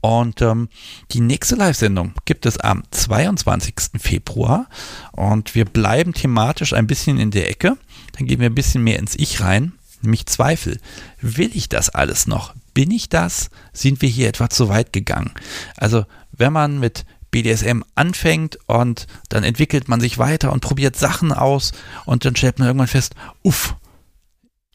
Und 0.00 0.40
ähm, 0.40 0.70
die 1.12 1.20
nächste 1.20 1.56
Live-Sendung 1.56 2.14
gibt 2.24 2.46
es 2.46 2.56
am 2.56 2.84
22. 2.90 3.74
Februar. 3.98 4.66
Und 5.12 5.54
wir 5.54 5.66
bleiben 5.66 6.14
thematisch 6.14 6.72
ein 6.72 6.86
bisschen 6.86 7.18
in 7.18 7.30
der 7.30 7.50
Ecke. 7.50 7.76
Dann 8.16 8.26
gehen 8.26 8.40
wir 8.40 8.48
ein 8.48 8.54
bisschen 8.54 8.82
mehr 8.82 8.98
ins 8.98 9.14
Ich 9.14 9.42
rein. 9.42 9.74
Nämlich 10.00 10.24
Zweifel. 10.24 10.80
Will 11.20 11.50
ich 11.52 11.68
das 11.68 11.90
alles 11.90 12.28
noch? 12.28 12.54
Bin 12.72 12.90
ich 12.90 13.10
das? 13.10 13.50
Sind 13.74 14.00
wir 14.00 14.08
hier 14.08 14.28
etwa 14.28 14.48
zu 14.48 14.70
weit 14.70 14.94
gegangen? 14.94 15.32
Also, 15.76 16.06
wenn 16.32 16.54
man 16.54 16.80
mit 16.80 17.04
BDSM 17.30 17.82
anfängt 17.94 18.58
und 18.66 19.06
dann 19.28 19.44
entwickelt 19.44 19.88
man 19.88 20.00
sich 20.00 20.18
weiter 20.18 20.52
und 20.52 20.60
probiert 20.60 20.96
Sachen 20.96 21.32
aus 21.32 21.72
und 22.04 22.24
dann 22.24 22.36
stellt 22.36 22.58
man 22.58 22.68
irgendwann 22.68 22.88
fest, 22.88 23.14
uff, 23.42 23.76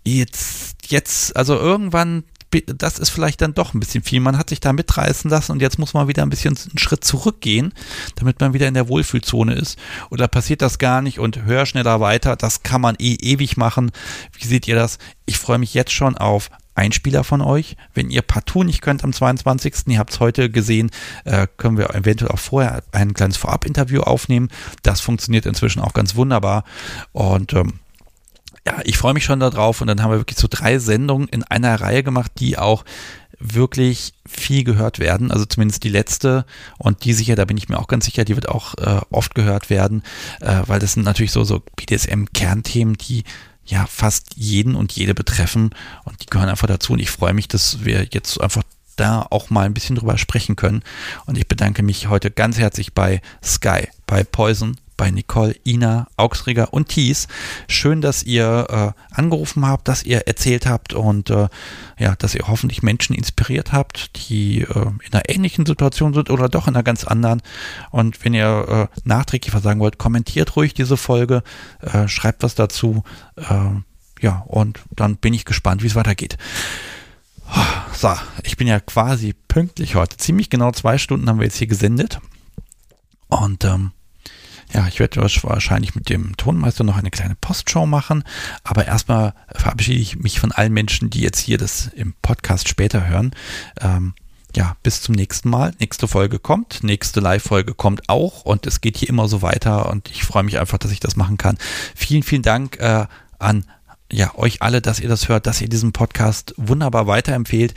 jetzt, 0.05 0.77
jetzt, 0.87 1.35
also 1.35 1.55
irgendwann, 1.55 2.23
das 2.67 2.99
ist 2.99 3.09
vielleicht 3.09 3.41
dann 3.41 3.53
doch 3.53 3.73
ein 3.73 3.79
bisschen 3.79 4.03
viel. 4.03 4.21
Man 4.21 4.37
hat 4.37 4.49
sich 4.49 4.61
da 4.61 4.71
mitreißen 4.71 5.29
lassen 5.29 5.51
und 5.51 5.61
jetzt 5.61 5.77
muss 5.77 5.93
man 5.93 6.07
wieder 6.07 6.23
ein 6.23 6.29
bisschen 6.29 6.55
einen 6.55 6.77
Schritt 6.77 7.03
zurückgehen, 7.03 7.73
damit 8.15 8.39
man 8.39 8.53
wieder 8.53 8.67
in 8.67 8.73
der 8.75 8.87
Wohlfühlzone 8.87 9.53
ist. 9.53 9.77
Oder 10.09 10.29
passiert 10.29 10.61
das 10.61 10.77
gar 10.77 11.01
nicht 11.01 11.19
und 11.19 11.43
hör 11.43 11.65
schneller 11.65 11.99
weiter. 11.99 12.37
Das 12.37 12.63
kann 12.63 12.79
man 12.79 12.95
eh 12.97 13.15
ewig 13.15 13.57
machen. 13.57 13.91
Wie 14.37 14.47
seht 14.47 14.67
ihr 14.67 14.75
das? 14.75 14.99
Ich 15.25 15.37
freue 15.37 15.57
mich 15.57 15.73
jetzt 15.73 15.91
schon 15.91 16.17
auf 16.17 16.49
Einspieler 16.75 17.23
von 17.23 17.41
euch. 17.41 17.77
Wenn 17.93 18.09
ihr 18.09 18.21
partout 18.21 18.63
nicht 18.63 18.81
könnt 18.81 19.03
am 19.03 19.13
22., 19.13 19.87
ihr 19.87 19.99
habt 19.99 20.11
es 20.11 20.19
heute 20.19 20.49
gesehen, 20.49 20.91
äh, 21.23 21.47
können 21.57 21.77
wir 21.77 21.89
eventuell 21.95 22.31
auch 22.31 22.39
vorher 22.39 22.83
ein 22.91 23.13
kleines 23.13 23.37
Vorab-Interview 23.37 24.01
aufnehmen. 24.01 24.49
Das 24.83 25.01
funktioniert 25.01 25.45
inzwischen 25.45 25.81
auch 25.81 25.93
ganz 25.93 26.15
wunderbar. 26.15 26.63
Und 27.13 27.53
ähm, 27.53 27.79
ja, 28.67 28.79
ich 28.83 28.97
freue 28.97 29.13
mich 29.13 29.23
schon 29.23 29.39
darauf. 29.39 29.81
Und 29.81 29.87
dann 29.87 30.01
haben 30.01 30.11
wir 30.11 30.19
wirklich 30.19 30.39
so 30.39 30.47
drei 30.49 30.79
Sendungen 30.79 31.27
in 31.29 31.43
einer 31.43 31.79
Reihe 31.79 32.03
gemacht, 32.03 32.31
die 32.39 32.57
auch 32.57 32.83
wirklich 33.39 34.13
viel 34.25 34.63
gehört 34.63 34.99
werden. 34.99 35.31
Also 35.31 35.45
zumindest 35.45 35.83
die 35.83 35.89
letzte 35.89 36.45
und 36.77 37.03
die 37.03 37.13
sicher, 37.13 37.35
da 37.35 37.45
bin 37.45 37.57
ich 37.57 37.69
mir 37.69 37.79
auch 37.79 37.87
ganz 37.87 38.05
sicher, 38.05 38.25
die 38.25 38.35
wird 38.35 38.49
auch 38.49 38.75
äh, 38.75 39.01
oft 39.11 39.35
gehört 39.35 39.69
werden, 39.69 40.03
äh, 40.41 40.61
weil 40.65 40.79
das 40.79 40.93
sind 40.93 41.03
natürlich 41.03 41.31
so, 41.31 41.43
so 41.43 41.61
BDSM-Kernthemen, 41.75 42.95
die 42.95 43.23
ja 43.65 43.85
fast 43.87 44.35
jeden 44.35 44.75
und 44.75 44.91
jede 44.91 45.13
betreffen 45.13 45.71
und 46.03 46.21
die 46.21 46.27
gehören 46.27 46.49
einfach 46.49 46.67
dazu. 46.67 46.93
Und 46.93 46.99
ich 46.99 47.11
freue 47.11 47.33
mich, 47.33 47.47
dass 47.47 47.83
wir 47.83 48.07
jetzt 48.11 48.39
einfach 48.39 48.63
da 48.95 49.25
auch 49.29 49.49
mal 49.49 49.65
ein 49.65 49.73
bisschen 49.73 49.95
drüber 49.95 50.17
sprechen 50.17 50.55
können. 50.55 50.83
Und 51.25 51.37
ich 51.37 51.47
bedanke 51.47 51.83
mich 51.83 52.07
heute 52.07 52.31
ganz 52.31 52.57
herzlich 52.57 52.93
bei 52.93 53.21
Sky, 53.43 53.89
bei 54.07 54.23
Poison, 54.23 54.77
bei 54.97 55.11
Nicole, 55.11 55.55
Ina, 55.65 56.07
Augsriger 56.17 56.73
und 56.73 56.89
Thies. 56.89 57.27
Schön, 57.67 58.01
dass 58.01 58.23
ihr 58.23 58.93
äh, 58.95 59.15
angerufen 59.15 59.65
habt, 59.65 59.87
dass 59.87 60.03
ihr 60.03 60.27
erzählt 60.27 60.65
habt 60.65 60.93
und 60.93 61.29
äh, 61.29 61.47
ja, 61.97 62.15
dass 62.15 62.35
ihr 62.35 62.47
hoffentlich 62.47 62.83
Menschen 62.83 63.15
inspiriert 63.15 63.71
habt, 63.71 64.29
die 64.29 64.61
äh, 64.61 64.65
in 64.67 65.13
einer 65.13 65.29
ähnlichen 65.29 65.65
Situation 65.65 66.13
sind 66.13 66.29
oder 66.29 66.49
doch 66.49 66.67
in 66.67 66.75
einer 66.75 66.83
ganz 66.83 67.03
anderen. 67.03 67.41
Und 67.91 68.23
wenn 68.23 68.33
ihr 68.33 68.89
äh, 68.93 68.99
nachträglich 69.03 69.53
was 69.53 69.63
sagen 69.63 69.79
wollt, 69.79 69.97
kommentiert 69.97 70.55
ruhig 70.55 70.73
diese 70.73 70.97
Folge, 70.97 71.43
äh, 71.81 72.07
schreibt 72.07 72.43
was 72.43 72.55
dazu. 72.55 73.03
Äh, 73.35 73.81
ja, 74.21 74.43
und 74.47 74.79
dann 74.95 75.17
bin 75.17 75.33
ich 75.33 75.45
gespannt, 75.45 75.83
wie 75.83 75.87
es 75.87 75.95
weitergeht. 75.95 76.37
So, 77.93 78.11
ich 78.43 78.57
bin 78.57 78.67
ja 78.67 78.79
quasi 78.79 79.33
pünktlich 79.47 79.95
heute. 79.95 80.17
Ziemlich 80.17 80.49
genau 80.49 80.71
zwei 80.71 80.97
Stunden 80.97 81.29
haben 81.29 81.39
wir 81.39 81.45
jetzt 81.45 81.57
hier 81.57 81.67
gesendet. 81.67 82.19
Und 83.27 83.63
ähm, 83.65 83.91
ja, 84.75 84.85
ich 84.89 84.99
werde 84.99 85.21
wahrscheinlich 85.21 85.95
mit 85.95 86.09
dem 86.09 86.35
Tonmeister 86.35 86.83
noch 86.83 86.97
eine 86.97 87.09
kleine 87.09 87.35
Postshow 87.35 87.85
machen, 87.85 88.25
aber 88.65 88.85
erstmal 88.85 89.33
verabschiede 89.55 90.01
ich 90.01 90.17
mich 90.17 90.41
von 90.41 90.51
allen 90.51 90.73
Menschen, 90.73 91.09
die 91.09 91.21
jetzt 91.21 91.39
hier 91.39 91.57
das 91.57 91.87
im 91.95 92.13
Podcast 92.21 92.67
später 92.67 93.07
hören. 93.07 93.31
Ähm, 93.79 94.15
ja, 94.53 94.75
bis 94.83 95.01
zum 95.01 95.15
nächsten 95.15 95.49
Mal. 95.49 95.73
Nächste 95.79 96.09
Folge 96.09 96.39
kommt, 96.39 96.83
nächste 96.83 97.21
Live-Folge 97.21 97.73
kommt 97.73 98.09
auch 98.09 98.43
und 98.43 98.67
es 98.67 98.81
geht 98.81 98.97
hier 98.97 99.07
immer 99.07 99.29
so 99.29 99.41
weiter 99.41 99.89
und 99.89 100.11
ich 100.11 100.25
freue 100.25 100.43
mich 100.43 100.59
einfach, 100.59 100.77
dass 100.77 100.91
ich 100.91 100.99
das 100.99 101.15
machen 101.15 101.37
kann. 101.37 101.57
Vielen, 101.95 102.23
vielen 102.23 102.41
Dank 102.41 102.77
äh, 102.81 103.05
an 103.39 103.65
ja, 104.11 104.35
euch 104.35 104.61
alle, 104.61 104.81
dass 104.81 104.99
ihr 104.99 105.07
das 105.09 105.29
hört, 105.29 105.47
dass 105.47 105.61
ihr 105.61 105.69
diesen 105.69 105.93
Podcast 105.93 106.53
wunderbar 106.57 107.07
weiterempfehlt. 107.07 107.75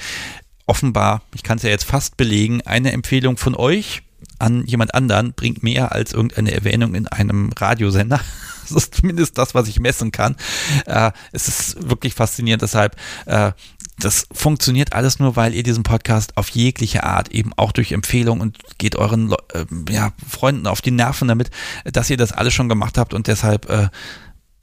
Offenbar, 0.66 1.22
ich 1.32 1.44
kann 1.44 1.58
es 1.58 1.62
ja 1.62 1.70
jetzt 1.70 1.84
fast 1.84 2.16
belegen, 2.16 2.60
eine 2.62 2.90
Empfehlung 2.90 3.36
von 3.36 3.54
euch 3.54 4.02
an 4.38 4.64
jemand 4.66 4.94
anderen 4.94 5.32
bringt 5.32 5.62
mehr 5.62 5.92
als 5.92 6.12
irgendeine 6.12 6.52
Erwähnung 6.52 6.94
in 6.94 7.06
einem 7.08 7.50
Radiosender. 7.56 8.20
Das 8.68 8.84
ist 8.84 8.96
zumindest 8.96 9.38
das, 9.38 9.54
was 9.54 9.66
ich 9.66 9.80
messen 9.80 10.12
kann. 10.12 10.36
Äh, 10.84 11.12
es 11.32 11.48
ist 11.48 11.88
wirklich 11.88 12.12
faszinierend, 12.12 12.60
deshalb 12.60 12.96
äh, 13.24 13.52
das 13.98 14.26
funktioniert 14.30 14.92
alles 14.92 15.18
nur, 15.18 15.36
weil 15.36 15.54
ihr 15.54 15.62
diesen 15.62 15.82
Podcast 15.82 16.36
auf 16.36 16.50
jegliche 16.50 17.04
Art, 17.04 17.30
eben 17.30 17.52
auch 17.56 17.72
durch 17.72 17.92
Empfehlung 17.92 18.40
und 18.40 18.58
geht 18.78 18.96
euren 18.96 19.32
äh, 19.52 19.64
ja, 19.90 20.12
Freunden 20.28 20.66
auf 20.66 20.80
die 20.80 20.92
Nerven 20.92 21.28
damit, 21.28 21.50
dass 21.84 22.10
ihr 22.10 22.16
das 22.16 22.32
alles 22.32 22.54
schon 22.54 22.68
gemacht 22.68 22.96
habt 22.96 23.12
und 23.12 23.26
deshalb 23.26 23.68
äh, 23.68 23.88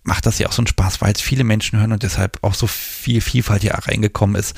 macht 0.05 0.25
das 0.25 0.39
ja 0.39 0.47
auch 0.47 0.51
so 0.51 0.61
einen 0.61 0.67
Spaß, 0.67 1.01
weil 1.01 1.13
es 1.13 1.21
viele 1.21 1.43
Menschen 1.43 1.79
hören 1.79 1.91
und 1.91 2.03
deshalb 2.03 2.37
auch 2.43 2.53
so 2.53 2.67
viel 2.67 3.21
Vielfalt 3.21 3.63
hier 3.63 3.73
reingekommen 3.73 4.35
ist. 4.35 4.55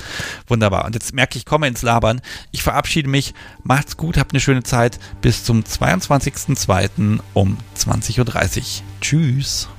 Wunderbar. 0.48 0.86
Und 0.86 0.94
jetzt 0.94 1.14
merke 1.14 1.38
ich, 1.38 1.45
komme 1.45 1.68
ins 1.68 1.82
Labern. 1.82 2.22
Ich 2.52 2.64
verabschiede 2.64 3.10
mich. 3.10 3.34
Macht's 3.64 3.98
gut, 3.98 4.18
habt 4.18 4.34
eine 4.34 4.41
schöne 4.41 4.64
Zeit. 4.64 4.99
Bis 5.22 5.44
zum 5.45 5.64
22.02. 5.64 7.19
um 7.34 7.57
20.30 7.78 8.19
Uhr. 8.19 8.64
Tschüss. 9.02 9.69